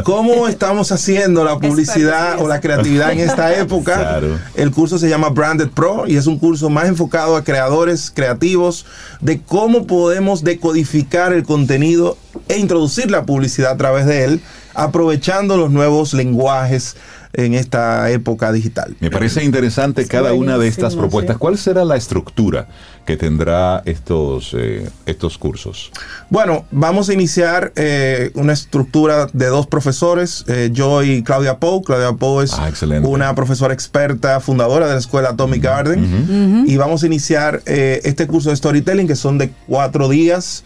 ¿Cómo 0.04 0.46
estamos 0.46 0.92
haciendo 0.92 1.42
la 1.42 1.58
publicidad 1.58 2.40
o 2.40 2.46
la 2.46 2.60
creatividad 2.60 3.12
en 3.12 3.20
esta 3.20 3.56
época? 3.56 4.20
El 4.54 4.70
curso 4.70 4.98
se 4.98 5.08
llama 5.08 5.30
Branded 5.30 5.68
Pro 5.70 6.06
y 6.06 6.16
es 6.16 6.26
un 6.26 6.38
curso 6.38 6.68
más 6.68 6.86
enfocado 6.86 7.34
a 7.34 7.44
creadores 7.44 8.12
creativos 8.14 8.84
de 9.20 9.40
cómo 9.40 9.86
podemos 9.86 10.44
decodificar 10.44 11.32
el 11.32 11.44
contenido 11.44 12.18
e 12.48 12.58
introducir 12.58 13.10
la 13.10 13.24
publicidad 13.24 13.72
a 13.72 13.76
través 13.78 14.04
de 14.04 14.24
él, 14.24 14.40
aprovechando 14.74 15.56
los 15.56 15.70
nuevos 15.70 16.12
lenguajes 16.12 16.96
en 17.38 17.54
esta 17.54 18.10
época 18.10 18.50
digital. 18.50 18.96
Me 18.98 19.12
parece 19.12 19.44
interesante 19.44 20.08
cada 20.08 20.32
una 20.32 20.58
de 20.58 20.66
estas 20.66 20.96
propuestas. 20.96 21.36
¿Cuál 21.36 21.56
será 21.56 21.84
la 21.84 21.94
estructura 21.94 22.66
que 23.06 23.16
tendrá 23.16 23.80
estos, 23.86 24.56
eh, 24.58 24.90
estos 25.06 25.38
cursos? 25.38 25.92
Bueno, 26.30 26.64
vamos 26.72 27.08
a 27.08 27.14
iniciar 27.14 27.72
eh, 27.76 28.32
una 28.34 28.52
estructura 28.52 29.28
de 29.32 29.46
dos 29.46 29.68
profesores, 29.68 30.44
eh, 30.48 30.70
yo 30.72 31.04
y 31.04 31.22
Claudia 31.22 31.58
Poe. 31.58 31.80
Claudia 31.84 32.12
Poe 32.12 32.44
es 32.44 32.54
ah, 32.54 32.72
una 33.04 33.32
profesora 33.36 33.72
experta, 33.72 34.40
fundadora 34.40 34.88
de 34.88 34.94
la 34.94 34.98
escuela 34.98 35.28
Atomic 35.28 35.62
Garden. 35.62 36.64
Y 36.66 36.76
vamos 36.76 37.04
a 37.04 37.06
iniciar 37.06 37.62
este 37.66 38.26
curso 38.26 38.50
de 38.50 38.56
storytelling 38.56 39.06
que 39.06 39.14
son 39.14 39.38
de 39.38 39.52
cuatro 39.68 40.08
días, 40.08 40.64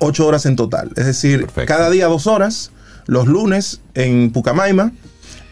ocho 0.00 0.26
horas 0.26 0.44
en 0.44 0.56
total. 0.56 0.90
Es 0.96 1.06
decir, 1.06 1.46
cada 1.66 1.88
día 1.88 2.08
dos 2.08 2.26
horas, 2.26 2.72
los 3.06 3.28
lunes 3.28 3.80
en 3.94 4.32
Pucamaima 4.32 4.90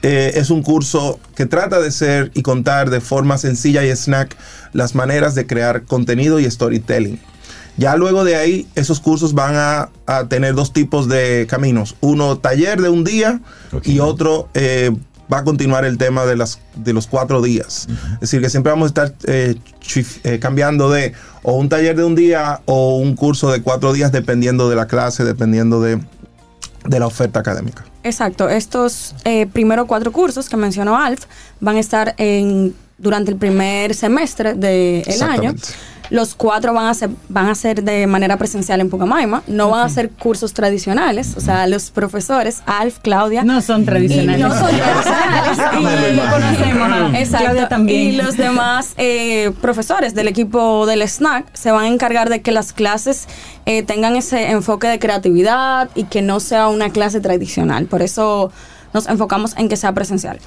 eh, 0.02 0.32
es 0.36 0.51
un 0.51 0.62
curso 0.62 1.20
que 1.35 1.47
trata 1.47 1.81
de 1.81 1.90
ser 1.90 2.31
y 2.35 2.43
contar 2.43 2.90
de 2.90 3.01
forma 3.01 3.36
sencilla 3.39 3.85
y 3.85 3.90
snack 3.90 4.36
las 4.72 4.94
maneras 4.94 5.35
de 5.35 5.47
crear 5.47 5.85
contenido 5.85 6.40
y 6.40 6.51
storytelling. 6.51 7.20
Ya 7.77 7.97
luego 7.97 8.24
de 8.24 8.36
ahí, 8.36 8.66
esos 8.74 9.01
cursos 9.01 9.32
van 9.35 9.55
a, 9.56 9.90
tener 10.28 10.55
dos 10.55 10.72
tipos 10.72 11.09
de 11.09 11.47
caminos. 11.48 11.97
Uno 12.01 12.36
taller 12.39 12.81
de 12.81 12.89
un 12.89 13.05
día 13.05 13.40
y 13.85 14.01
otro 14.01 14.48
eh, 14.55 14.90
va 15.32 15.39
a 15.39 15.44
continuar 15.44 15.85
el 15.85 15.97
tema 15.97 16.27
de, 16.27 16.36
las, 16.36 16.60
de 16.77 16.93
los 16.93 17.06
cuatro 17.06 17.40
días. 17.40 17.86
Es 18.14 18.20
decir, 18.20 18.40
que 18.43 18.51
siempre 18.51 18.72
vamos 18.72 18.86
a 18.86 19.05
estar 19.05 19.14
eh, 19.24 19.56
cambiando 20.40 20.90
de 20.90 21.14
o 21.43 21.55
un 21.55 21.68
taller 21.68 21.97
de 21.97 22.05
un 22.05 22.14
día 22.14 22.60
o 22.66 22.97
un 22.97 23.14
curso 23.14 23.51
de 23.51 23.62
cuatro 23.62 23.93
días 23.93 24.12
dependiendo 24.12 24.68
de 24.68 24.77
la 24.77 24.86
clase, 24.86 25.24
dependiendo 25.24 25.81
de, 25.81 26.01
de 26.85 26.98
la 26.98 27.07
oferta 27.07 27.40
académica. 27.40 27.85
Exacto, 28.02 28.48
estos 28.48 29.15
eh, 29.24 29.47
primeros 29.47 29.86
cuatro 29.86 30.12
cursos 30.12 30.48
que 30.48 30.57
mencionó 30.57 30.97
Alf 30.98 31.24
van 31.61 31.77
a 31.77 31.81
estar 31.81 32.15
en, 32.16 32.74
durante 32.98 33.31
el 33.31 33.36
primer 33.36 33.94
semestre 33.94 34.55
del 34.55 35.23
año. 35.23 35.55
Los 36.11 36.35
cuatro 36.35 36.74
van 36.74 36.87
a 36.87 36.95
ser, 36.95 37.11
van 37.28 37.49
a 37.49 37.55
ser 37.55 37.82
de 37.82 38.07
manera 38.07 38.37
presencial 38.37 38.81
en 38.81 38.91
Pucamaima, 38.91 39.43
no 39.47 39.70
van 39.70 39.87
a 39.87 39.89
ser 39.89 40.11
cursos 40.11 40.53
tradicionales, 40.53 41.37
o 41.37 41.41
sea, 41.41 41.66
los 41.66 41.91
profesores, 41.91 42.62
Alf, 42.66 42.99
Claudia. 43.01 43.45
No 43.45 43.61
son 43.62 43.85
tradicionales. 43.85 44.41
no 44.41 44.53
son 44.53 44.70
tradicionales. 44.77 45.59
y, 47.28 47.31
Claudia 47.31 47.69
también. 47.69 48.01
Y 48.01 48.12
los 48.12 48.37
demás 48.37 48.95
eh, 48.97 49.53
profesores 49.61 50.15
del 50.15 50.28
equipo 50.28 50.87
del 50.87 51.09
SNAC 51.09 51.47
se 51.55 51.70
van 51.70 51.85
a 51.85 51.89
encargar 51.89 52.28
de 52.28 52.43
que 52.43 52.53
las 52.53 52.73
clases 52.73 53.28
eh, 53.66 53.82
tengan 53.82 54.16
ese 54.16 54.51
enfoque 54.51 54.89
de 54.89 54.99
creatividad 54.99 55.91
y 55.95 56.05
que 56.05 56.23
no 56.23 56.41
sea 56.41 56.69
una 56.69 56.91
clase 56.91 57.20
tradicional. 57.20 57.87
Por 57.87 58.03
eso 58.03 58.51
nos 58.93 59.07
enfocamos 59.09 59.57
en 59.57 59.69
que 59.69 59.77
sea 59.77 59.93
presencial. 59.93 60.39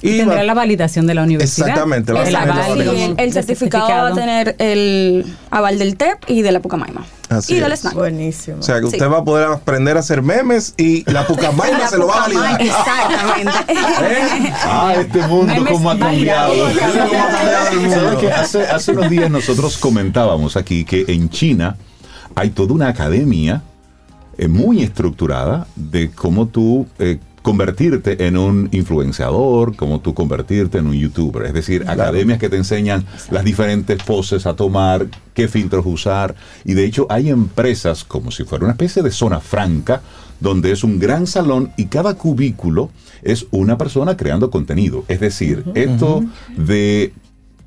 Y 0.00 0.18
tendrá 0.18 0.42
la 0.44 0.54
validación 0.54 1.06
de 1.06 1.14
la 1.14 1.22
universidad. 1.22 1.68
Exactamente. 1.68 2.12
el, 2.12 2.36
aval, 2.36 3.14
el, 3.18 3.32
certificado, 3.32 3.88
va 3.88 4.08
a 4.08 4.14
tener 4.14 4.56
el 4.58 5.36
aval 5.50 5.78
del 5.78 5.96
TEP 5.96 6.18
y 6.28 6.42
de 6.42 6.52
la 6.52 6.60
Pucamaima. 6.60 7.04
Así 7.28 7.56
y 7.56 7.60
del 7.60 7.76
SNAC. 7.76 7.94
Buenísimo. 7.94 8.58
O 8.60 8.62
sea, 8.62 8.78
que 8.78 8.86
usted 8.86 9.10
va 9.10 9.18
a 9.18 9.24
poder 9.24 9.48
aprender 9.48 9.96
a 9.96 10.00
hacer 10.00 10.22
memes 10.22 10.74
y 10.76 11.10
la 11.10 11.26
Pucamaima 11.26 11.88
se 11.90 11.98
lo 11.98 12.06
va 12.06 12.16
a 12.16 12.20
validar. 12.20 12.60
Exactamente. 12.62 13.52
¿Eh? 13.68 14.52
Ah, 14.64 14.94
este 14.98 15.26
mundo 15.26 15.54
cómo 15.68 15.90
ha 15.90 15.98
cambiado. 15.98 16.52
Hace, 18.36 18.62
hace 18.62 18.92
unos 18.92 19.10
días 19.10 19.30
nosotros 19.30 19.76
comentábamos 19.78 20.56
aquí 20.56 20.84
que 20.84 21.04
en 21.08 21.28
China 21.28 21.76
hay 22.34 22.50
toda 22.50 22.72
una 22.72 22.88
academia 22.88 23.62
eh, 24.38 24.46
muy 24.46 24.82
estructurada 24.82 25.66
de 25.74 26.12
cómo 26.12 26.46
tú 26.46 26.86
eh, 27.00 27.18
convertirte 27.48 28.26
en 28.26 28.36
un 28.36 28.68
influenciador, 28.72 29.74
como 29.74 30.00
tú 30.00 30.12
convertirte 30.12 30.76
en 30.76 30.86
un 30.86 30.92
youtuber. 30.92 31.46
Es 31.46 31.54
decir, 31.54 31.82
academias 31.88 32.38
que 32.38 32.50
te 32.50 32.58
enseñan 32.58 33.06
las 33.30 33.42
diferentes 33.42 34.02
poses 34.02 34.44
a 34.44 34.52
tomar, 34.52 35.06
qué 35.32 35.48
filtros 35.48 35.86
usar. 35.86 36.34
Y 36.66 36.74
de 36.74 36.84
hecho 36.84 37.06
hay 37.08 37.30
empresas 37.30 38.04
como 38.04 38.30
si 38.32 38.44
fuera 38.44 38.66
una 38.66 38.72
especie 38.72 39.02
de 39.02 39.10
zona 39.10 39.40
franca, 39.40 40.02
donde 40.40 40.72
es 40.72 40.84
un 40.84 40.98
gran 40.98 41.26
salón 41.26 41.72
y 41.78 41.86
cada 41.86 42.16
cubículo 42.16 42.90
es 43.22 43.46
una 43.50 43.78
persona 43.78 44.14
creando 44.14 44.50
contenido. 44.50 45.06
Es 45.08 45.20
decir, 45.20 45.64
esto 45.74 46.22
de 46.54 47.14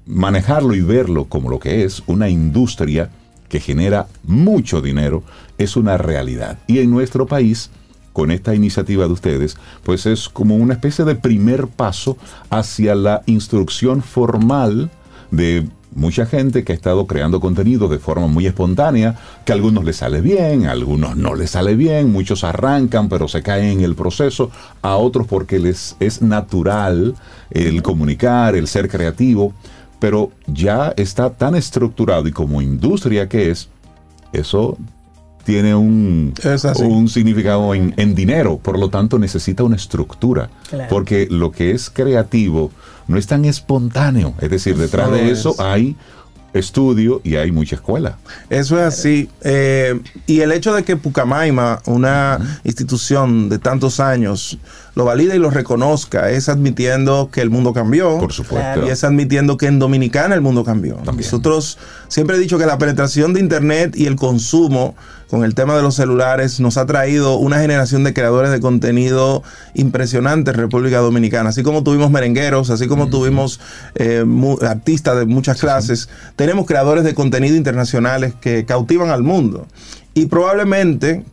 manejarlo 0.05 0.75
y 0.75 0.81
verlo 0.81 1.25
como 1.25 1.49
lo 1.49 1.57
que 1.57 1.85
es 1.85 2.03
una 2.05 2.29
industria 2.29 3.09
que 3.49 3.59
genera 3.59 4.05
mucho 4.25 4.79
dinero 4.79 5.23
es 5.57 5.75
una 5.75 5.97
realidad. 5.97 6.59
Y 6.67 6.77
en 6.77 6.91
nuestro 6.91 7.25
país 7.25 7.71
con 8.13 8.31
esta 8.31 8.55
iniciativa 8.55 9.05
de 9.07 9.13
ustedes, 9.13 9.57
pues 9.83 10.05
es 10.05 10.29
como 10.29 10.55
una 10.55 10.73
especie 10.73 11.05
de 11.05 11.15
primer 11.15 11.67
paso 11.67 12.17
hacia 12.49 12.95
la 12.95 13.21
instrucción 13.25 14.01
formal 14.01 14.89
de 15.31 15.67
mucha 15.93 16.25
gente 16.25 16.63
que 16.63 16.71
ha 16.71 16.75
estado 16.75 17.05
creando 17.05 17.39
contenido 17.39 17.87
de 17.87 17.99
forma 17.99 18.27
muy 18.27 18.45
espontánea, 18.45 19.17
que 19.45 19.51
a 19.51 19.55
algunos 19.55 19.83
les 19.83 19.97
sale 19.97 20.21
bien, 20.21 20.65
a 20.65 20.71
algunos 20.71 21.17
no 21.17 21.35
les 21.35 21.51
sale 21.51 21.75
bien, 21.75 22.11
muchos 22.11 22.43
arrancan 22.43 23.09
pero 23.09 23.27
se 23.27 23.41
caen 23.41 23.79
en 23.79 23.81
el 23.81 23.95
proceso, 23.95 24.51
a 24.81 24.95
otros 24.95 25.27
porque 25.27 25.59
les 25.59 25.95
es 25.99 26.21
natural 26.21 27.15
el 27.49 27.81
comunicar, 27.81 28.55
el 28.55 28.67
ser 28.67 28.87
creativo, 28.89 29.53
pero 29.99 30.31
ya 30.47 30.93
está 30.97 31.29
tan 31.31 31.55
estructurado 31.55 32.27
y 32.27 32.31
como 32.31 32.61
industria 32.61 33.27
que 33.27 33.51
es, 33.51 33.69
eso 34.33 34.77
tiene 35.43 35.75
un, 35.75 36.33
un 36.79 37.07
significado 37.07 37.73
en, 37.73 38.15
dinero, 38.15 38.57
por 38.57 38.77
lo 38.77 38.89
tanto 38.89 39.19
necesita 39.19 39.63
una 39.63 39.75
estructura, 39.75 40.49
porque 40.89 41.27
lo 41.29 41.51
que 41.51 41.71
es 41.71 41.89
creativo 41.89 42.71
no 43.07 43.17
es 43.17 43.27
tan 43.27 43.45
espontáneo, 43.45 44.33
es 44.39 44.49
decir, 44.49 44.77
detrás 44.77 45.11
de 45.11 45.31
eso 45.31 45.55
hay 45.59 45.95
estudio 46.53 47.21
y 47.23 47.35
hay 47.35 47.51
mucha 47.51 47.75
escuela. 47.75 48.17
Eso 48.49 48.79
es 48.79 48.85
así. 48.85 49.29
Eh, 49.41 49.99
y 50.27 50.41
el 50.41 50.51
hecho 50.51 50.73
de 50.73 50.83
que 50.83 50.97
Pucamaima, 50.97 51.81
una 51.85 52.59
institución 52.63 53.49
de 53.49 53.59
tantos 53.59 53.99
años, 53.99 54.57
lo 54.95 55.05
valide 55.05 55.35
y 55.35 55.39
lo 55.39 55.49
reconozca, 55.49 56.29
es 56.29 56.49
admitiendo 56.49 57.29
que 57.31 57.41
el 57.41 57.49
mundo 57.49 57.73
cambió. 57.73 58.17
Por 58.19 58.33
supuesto. 58.33 58.85
Y 58.85 58.89
es 58.89 59.03
admitiendo 59.03 59.57
que 59.57 59.67
en 59.67 59.79
Dominicana 59.79 60.35
el 60.35 60.41
mundo 60.41 60.63
cambió. 60.63 60.99
Nosotros 61.05 61.77
siempre 62.07 62.37
he 62.37 62.39
dicho 62.39 62.57
que 62.57 62.65
la 62.65 62.77
penetración 62.77 63.33
de 63.33 63.39
Internet 63.39 63.95
y 63.95 64.05
el 64.05 64.15
consumo 64.15 64.95
con 65.31 65.45
el 65.45 65.55
tema 65.55 65.77
de 65.77 65.81
los 65.81 65.95
celulares 65.95 66.59
nos 66.59 66.75
ha 66.75 66.85
traído 66.85 67.37
una 67.37 67.61
generación 67.61 68.03
de 68.03 68.13
creadores 68.13 68.51
de 68.51 68.59
contenido 68.59 69.43
impresionante 69.73 70.51
en 70.51 70.57
República 70.57 70.97
Dominicana. 70.97 71.51
Así 71.51 71.63
como 71.63 71.83
tuvimos 71.83 72.11
merengueros, 72.11 72.69
así 72.69 72.85
como 72.89 73.07
tuvimos 73.07 73.61
eh, 73.95 74.25
artistas 74.67 75.17
de 75.17 75.25
muchas 75.25 75.57
clases, 75.61 76.09
tenemos 76.35 76.65
creadores 76.65 77.05
de 77.05 77.15
contenido 77.15 77.55
internacionales 77.55 78.33
que 78.41 78.65
cautivan 78.65 79.09
al 79.09 79.23
mundo. 79.23 79.67
Y 80.13 80.25
probablemente 80.25 81.23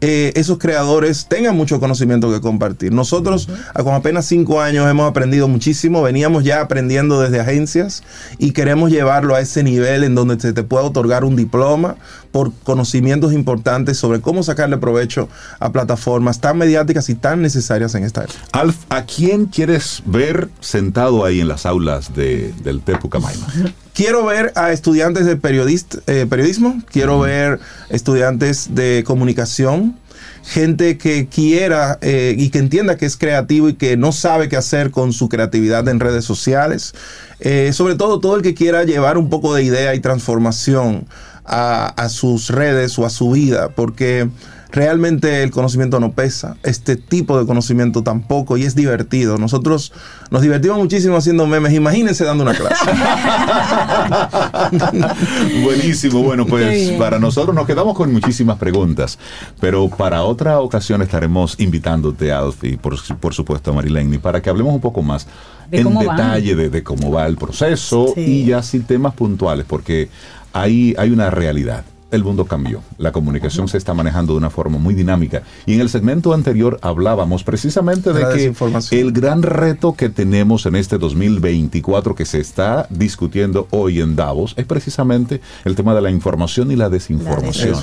eh, 0.00 0.32
esos 0.34 0.58
creadores 0.58 1.28
tengan 1.28 1.56
mucho 1.56 1.78
conocimiento 1.78 2.32
que 2.32 2.40
compartir. 2.40 2.92
Nosotros, 2.92 3.48
con 3.74 3.94
apenas 3.94 4.26
cinco 4.26 4.60
años, 4.60 4.90
hemos 4.90 5.08
aprendido 5.08 5.46
muchísimo, 5.48 6.02
veníamos 6.02 6.44
ya 6.44 6.60
aprendiendo 6.60 7.20
desde 7.20 7.40
agencias 7.40 8.02
y 8.36 8.50
queremos 8.50 8.90
llevarlo 8.90 9.34
a 9.34 9.40
ese 9.40 9.62
nivel 9.62 10.04
en 10.04 10.14
donde 10.14 10.38
se 10.40 10.52
te 10.52 10.62
pueda 10.62 10.82
otorgar 10.82 11.24
un 11.24 11.36
diploma 11.36 11.96
por 12.34 12.52
conocimientos 12.64 13.32
importantes 13.32 13.96
sobre 13.96 14.20
cómo 14.20 14.42
sacarle 14.42 14.76
provecho 14.76 15.28
a 15.60 15.70
plataformas 15.70 16.40
tan 16.40 16.58
mediáticas 16.58 17.08
y 17.08 17.14
tan 17.14 17.40
necesarias 17.40 17.94
en 17.94 18.02
esta 18.02 18.24
época. 18.24 18.40
Alf, 18.50 18.74
¿a 18.88 19.04
quién 19.04 19.46
quieres 19.46 20.02
ver 20.04 20.48
sentado 20.58 21.24
ahí 21.24 21.38
en 21.38 21.46
las 21.46 21.64
aulas 21.64 22.12
de, 22.12 22.52
del 22.64 22.80
Tepu 22.80 23.08
Camaima? 23.08 23.46
Quiero 23.92 24.24
ver 24.24 24.52
a 24.56 24.72
estudiantes 24.72 25.26
de 25.26 25.34
eh, 25.34 26.26
periodismo, 26.28 26.82
quiero 26.90 27.20
ver 27.20 27.60
estudiantes 27.88 28.74
de 28.74 29.04
comunicación, 29.06 29.94
gente 30.42 30.98
que 30.98 31.28
quiera 31.28 32.00
eh, 32.00 32.34
y 32.36 32.50
que 32.50 32.58
entienda 32.58 32.96
que 32.96 33.06
es 33.06 33.16
creativo 33.16 33.68
y 33.68 33.74
que 33.74 33.96
no 33.96 34.10
sabe 34.10 34.48
qué 34.48 34.56
hacer 34.56 34.90
con 34.90 35.12
su 35.12 35.28
creatividad 35.28 35.88
en 35.88 36.00
redes 36.00 36.24
sociales. 36.24 36.94
Eh, 37.38 37.72
sobre 37.72 37.94
todo 37.94 38.18
todo 38.18 38.34
el 38.34 38.42
que 38.42 38.54
quiera 38.54 38.82
llevar 38.82 39.18
un 39.18 39.30
poco 39.30 39.54
de 39.54 39.62
idea 39.62 39.94
y 39.94 40.00
transformación 40.00 41.06
a, 41.44 42.08
sus 42.08 42.48
redes 42.48 42.98
o 42.98 43.06
a 43.06 43.10
su 43.10 43.30
vida, 43.30 43.68
porque 43.68 44.28
realmente 44.70 45.44
el 45.44 45.52
conocimiento 45.52 46.00
no 46.00 46.12
pesa, 46.12 46.56
este 46.64 46.96
tipo 46.96 47.38
de 47.38 47.46
conocimiento 47.46 48.02
tampoco 48.02 48.56
y 48.56 48.64
es 48.64 48.74
divertido. 48.74 49.38
Nosotros 49.38 49.92
nos 50.30 50.42
divertimos 50.42 50.78
muchísimo 50.78 51.16
haciendo 51.16 51.46
memes, 51.46 51.72
imagínense 51.72 52.24
dando 52.24 52.42
una 52.42 52.54
clase. 52.54 52.84
Buenísimo, 55.62 56.22
bueno, 56.22 56.46
pues 56.46 56.90
para 56.92 57.18
nosotros 57.18 57.54
nos 57.54 57.66
quedamos 57.66 57.96
con 57.96 58.12
muchísimas 58.12 58.58
preguntas, 58.58 59.18
pero 59.60 59.88
para 59.88 60.24
otra 60.24 60.60
ocasión 60.60 61.02
estaremos 61.02 61.54
invitándote, 61.58 62.32
Alf, 62.32 62.64
y 62.64 62.76
por, 62.76 62.96
por 63.18 63.34
supuesto 63.34 63.70
a 63.70 63.74
Marilene, 63.74 64.18
para 64.18 64.42
que 64.42 64.50
hablemos 64.50 64.74
un 64.74 64.80
poco 64.80 65.02
más 65.02 65.26
en 65.70 65.98
detalle 65.98 66.54
de, 66.54 66.82
cómo 66.82 67.10
va 67.10 67.26
el 67.26 67.36
proceso 67.36 68.12
y 68.16 68.44
ya 68.44 68.62
sin 68.62 68.84
temas 68.84 69.14
puntuales, 69.14 69.64
porque 69.68 70.08
ahí 70.54 70.94
hay 70.96 71.10
una 71.10 71.28
realidad 71.28 71.84
el 72.14 72.24
mundo 72.24 72.44
cambió. 72.44 72.80
La 72.96 73.12
comunicación 73.12 73.68
se 73.68 73.76
está 73.76 73.92
manejando 73.92 74.34
de 74.34 74.38
una 74.38 74.50
forma 74.50 74.78
muy 74.78 74.94
dinámica. 74.94 75.42
Y 75.66 75.74
en 75.74 75.80
el 75.80 75.88
segmento 75.88 76.32
anterior 76.32 76.78
hablábamos 76.82 77.42
precisamente 77.44 78.12
de 78.12 78.54
que 78.88 79.00
el 79.00 79.12
gran 79.12 79.42
reto 79.42 79.94
que 79.94 80.08
tenemos 80.08 80.66
en 80.66 80.76
este 80.76 80.98
2024 80.98 82.14
que 82.14 82.24
se 82.24 82.38
está 82.38 82.86
discutiendo 82.90 83.66
hoy 83.70 84.00
en 84.00 84.16
Davos 84.16 84.54
es 84.56 84.66
precisamente 84.66 85.40
el 85.64 85.74
tema 85.74 85.94
de 85.94 86.02
la 86.02 86.10
información 86.10 86.70
y 86.70 86.76
la 86.76 86.88
desinformación. 86.88 87.74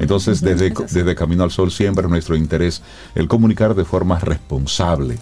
Entonces, 0.00 0.40
desde, 0.40 0.70
desde 0.70 1.14
Camino 1.14 1.44
al 1.44 1.50
Sol 1.50 1.70
siempre 1.70 2.04
es 2.04 2.10
nuestro 2.10 2.36
interés 2.36 2.82
el 3.14 3.28
comunicar 3.28 3.74
de 3.74 3.84
forma 3.84 4.18
responsable 4.18 5.18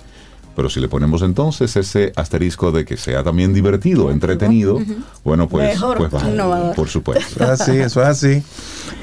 pero 0.55 0.71
si 0.71 0.81
le 0.81 0.89
ponemos 0.89 1.23
entonces 1.23 1.77
ese 1.77 2.13
asterisco 2.17 2.73
de 2.73 2.85
que 2.85 2.97
sea 2.97 3.23
también 3.23 3.53
divertido, 3.53 4.11
entretenido, 4.11 4.81
bueno, 5.25 5.49
pues, 5.49 5.79
pues 5.79 6.13
por 6.75 6.89
supuesto. 6.89 7.45
Así, 7.51 7.73
eso 7.73 8.03
es 8.03 8.09
así. 8.09 8.43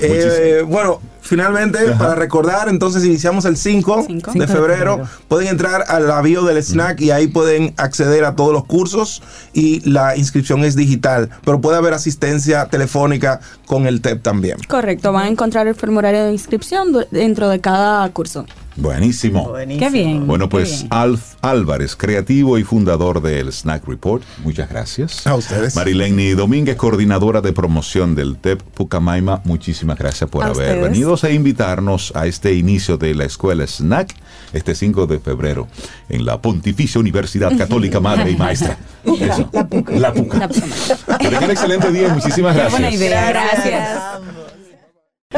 Eh, 0.04 0.64
bueno, 0.68 1.00
finalmente, 1.22 1.80
para 1.98 2.16
recordar, 2.16 2.70
entonces 2.70 3.06
iniciamos 3.06 3.46
el 3.46 3.56
5, 3.56 4.08
de, 4.34 4.48
febrero. 4.48 5.08
Pueden 5.28 5.48
entrar 5.48 5.86
al 5.88 6.24
bio 6.24 6.44
del 6.44 6.58
snack 6.58 7.00
y 7.02 7.12
ahí 7.12 7.28
pueden 7.28 7.74
acceder 7.78 8.26
a 8.26 8.36
todos 8.36 8.52
los 8.52 8.66
cursos 8.66 9.22
y 9.54 9.88
la 9.90 10.18
inscripción 10.18 10.64
es 10.64 10.76
digital, 10.76 11.30
pero 11.46 11.62
puede 11.62 11.78
haber 11.78 11.94
asistencia 11.94 12.68
telefónica 12.68 13.42
con 13.66 13.86
el 13.86 14.02
TEP 14.02 14.22
también. 14.22 14.58
Correcto, 14.68 15.12
van 15.12 15.26
a 15.26 15.30
encontrar 15.30 15.68
el 15.68 15.76
formulario 15.76 16.26
de 16.26 16.32
inscripción 16.32 16.96
dentro 17.12 17.50
de 17.50 17.60
cada 17.60 18.10
curso. 18.10 18.46
Buenísimo. 18.76 19.54
Qué 19.80 19.90
bien. 19.90 20.28
Bueno, 20.28 20.50
pues 20.50 20.86
Alf 20.90 21.36
Álvarez, 21.42 21.96
creativo 21.96 22.58
y 22.58 22.64
fundador 22.64 23.22
del 23.22 23.52
Snack 23.52 23.88
Report. 23.88 24.24
Muchas 24.44 24.70
gracias. 24.70 25.28
A 25.28 25.36
ustedes. 25.36 25.76
Marileni 25.76 26.32
Domínguez, 26.32 26.76
coordinadora 26.78 27.42
de 27.42 27.54
promoción 27.54 28.16
del 28.16 28.38
TEP 28.38 28.62
Pucamaima. 28.62 29.42
Muchísimas 29.44 29.98
gracias 29.98 30.30
por 30.30 30.44
haber 30.44 30.82
venido 30.82 31.16
a 31.22 31.30
invitarnos 31.30 32.14
a 32.16 32.26
este 32.26 32.54
inicio 32.54 32.98
de 32.98 33.14
la 33.14 33.26
escuela 33.26 33.66
Snack 33.68 34.16
este 34.54 34.76
5 34.76 35.08
de 35.08 35.20
febrero 35.20 35.68
en 36.10 36.26
la 36.26 36.42
Pontificia 36.42 37.00
Universidad 37.00 37.56
Católica 37.58 38.00
Madre 38.02 38.32
y 38.32 38.36
Maestra. 38.36 38.78
La 39.04 39.68
Puca. 39.68 39.92
La 39.94 40.14
Puca. 40.14 40.50
un 40.50 41.50
excelente 41.50 41.92
día. 41.92 42.10
Muchísimas 42.10 42.56
gracias. 42.56 42.72
Buena 42.72 42.92
idea. 42.92 43.30
Gracias. 43.30 44.41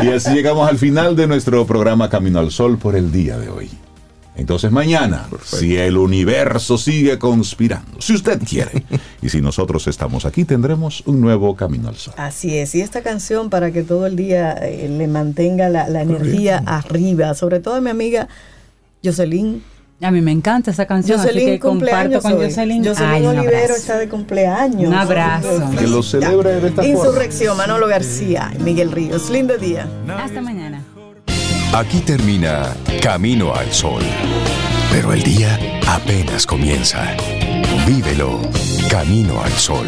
Y 0.02 0.08
así 0.08 0.34
llegamos 0.34 0.68
al 0.68 0.78
final 0.78 1.16
de 1.16 1.28
nuestro 1.28 1.66
programa 1.66 2.10
Camino 2.10 2.40
al 2.40 2.52
Sol 2.52 2.78
por 2.78 2.96
el 2.96 3.12
día 3.12 3.38
de 3.38 3.50
hoy. 3.50 3.70
Entonces 4.36 4.72
mañana, 4.72 5.28
si 5.44 5.78
el 5.78 5.96
universo 5.96 6.78
sigue 6.80 7.20
conspirando, 7.20 8.02
si 8.02 8.14
usted 8.14 8.42
quiere, 8.42 8.84
y 9.22 9.30
si 9.30 9.42
nosotros 9.42 9.86
estamos 9.88 10.26
aquí, 10.26 10.44
tendremos 10.44 11.04
un 11.06 11.22
nuevo 11.22 11.56
Camino 11.56 11.90
al 11.90 11.96
Sol. 11.96 12.16
Así 12.18 12.58
es, 12.58 12.74
y 12.74 12.82
esta 12.82 13.04
canción 13.04 13.52
para 13.52 13.72
que 13.72 13.84
todo 13.84 14.08
el 14.08 14.16
día 14.16 14.54
eh, 14.54 14.90
le 14.90 15.08
mantenga 15.08 15.70
la, 15.70 16.02
energía 16.02 16.64
arriba, 16.66 17.36
sobre 17.36 17.60
todo 17.60 17.76
a 17.76 17.82
mi 17.82 17.92
amiga 17.92 18.28
Jocelyn 19.04 19.62
a 20.02 20.12
mí 20.12 20.22
me 20.22 20.32
encanta 20.32 20.72
esa 20.72 20.86
canción, 20.86 21.20
así 21.20 21.34
que 21.34 21.60
comparto 21.60 22.22
con 22.22 22.34
Jocelyn. 22.34 22.84
Jocelyn 22.84 23.26
Olivero 23.26 23.76
está 23.76 23.98
de 23.98 24.10
cumpleaños. 24.10 24.90
Un 24.90 24.94
abrazo. 24.94 25.72
Que 25.78 25.88
lo 25.88 26.04
celebre 26.04 26.60
de 26.60 26.68
esta 26.68 26.86
Insurrección, 26.86 27.56
Manolo 27.58 27.88
García 27.88 28.52
y 28.58 28.64
Miguel 28.64 28.92
Ríos. 28.92 29.30
Lindo 29.30 29.58
día. 29.58 29.88
Hasta 30.18 30.42
mañana. 30.42 30.84
Aquí 31.74 32.00
termina 32.02 32.76
Camino 33.02 33.56
al 33.56 33.72
Sol. 33.72 34.04
Pero 34.92 35.14
el 35.14 35.24
día 35.24 35.58
apenas 35.88 36.46
comienza. 36.46 37.16
Vívelo 37.88 38.40
Camino 38.90 39.42
al 39.42 39.52
Sol. 39.54 39.88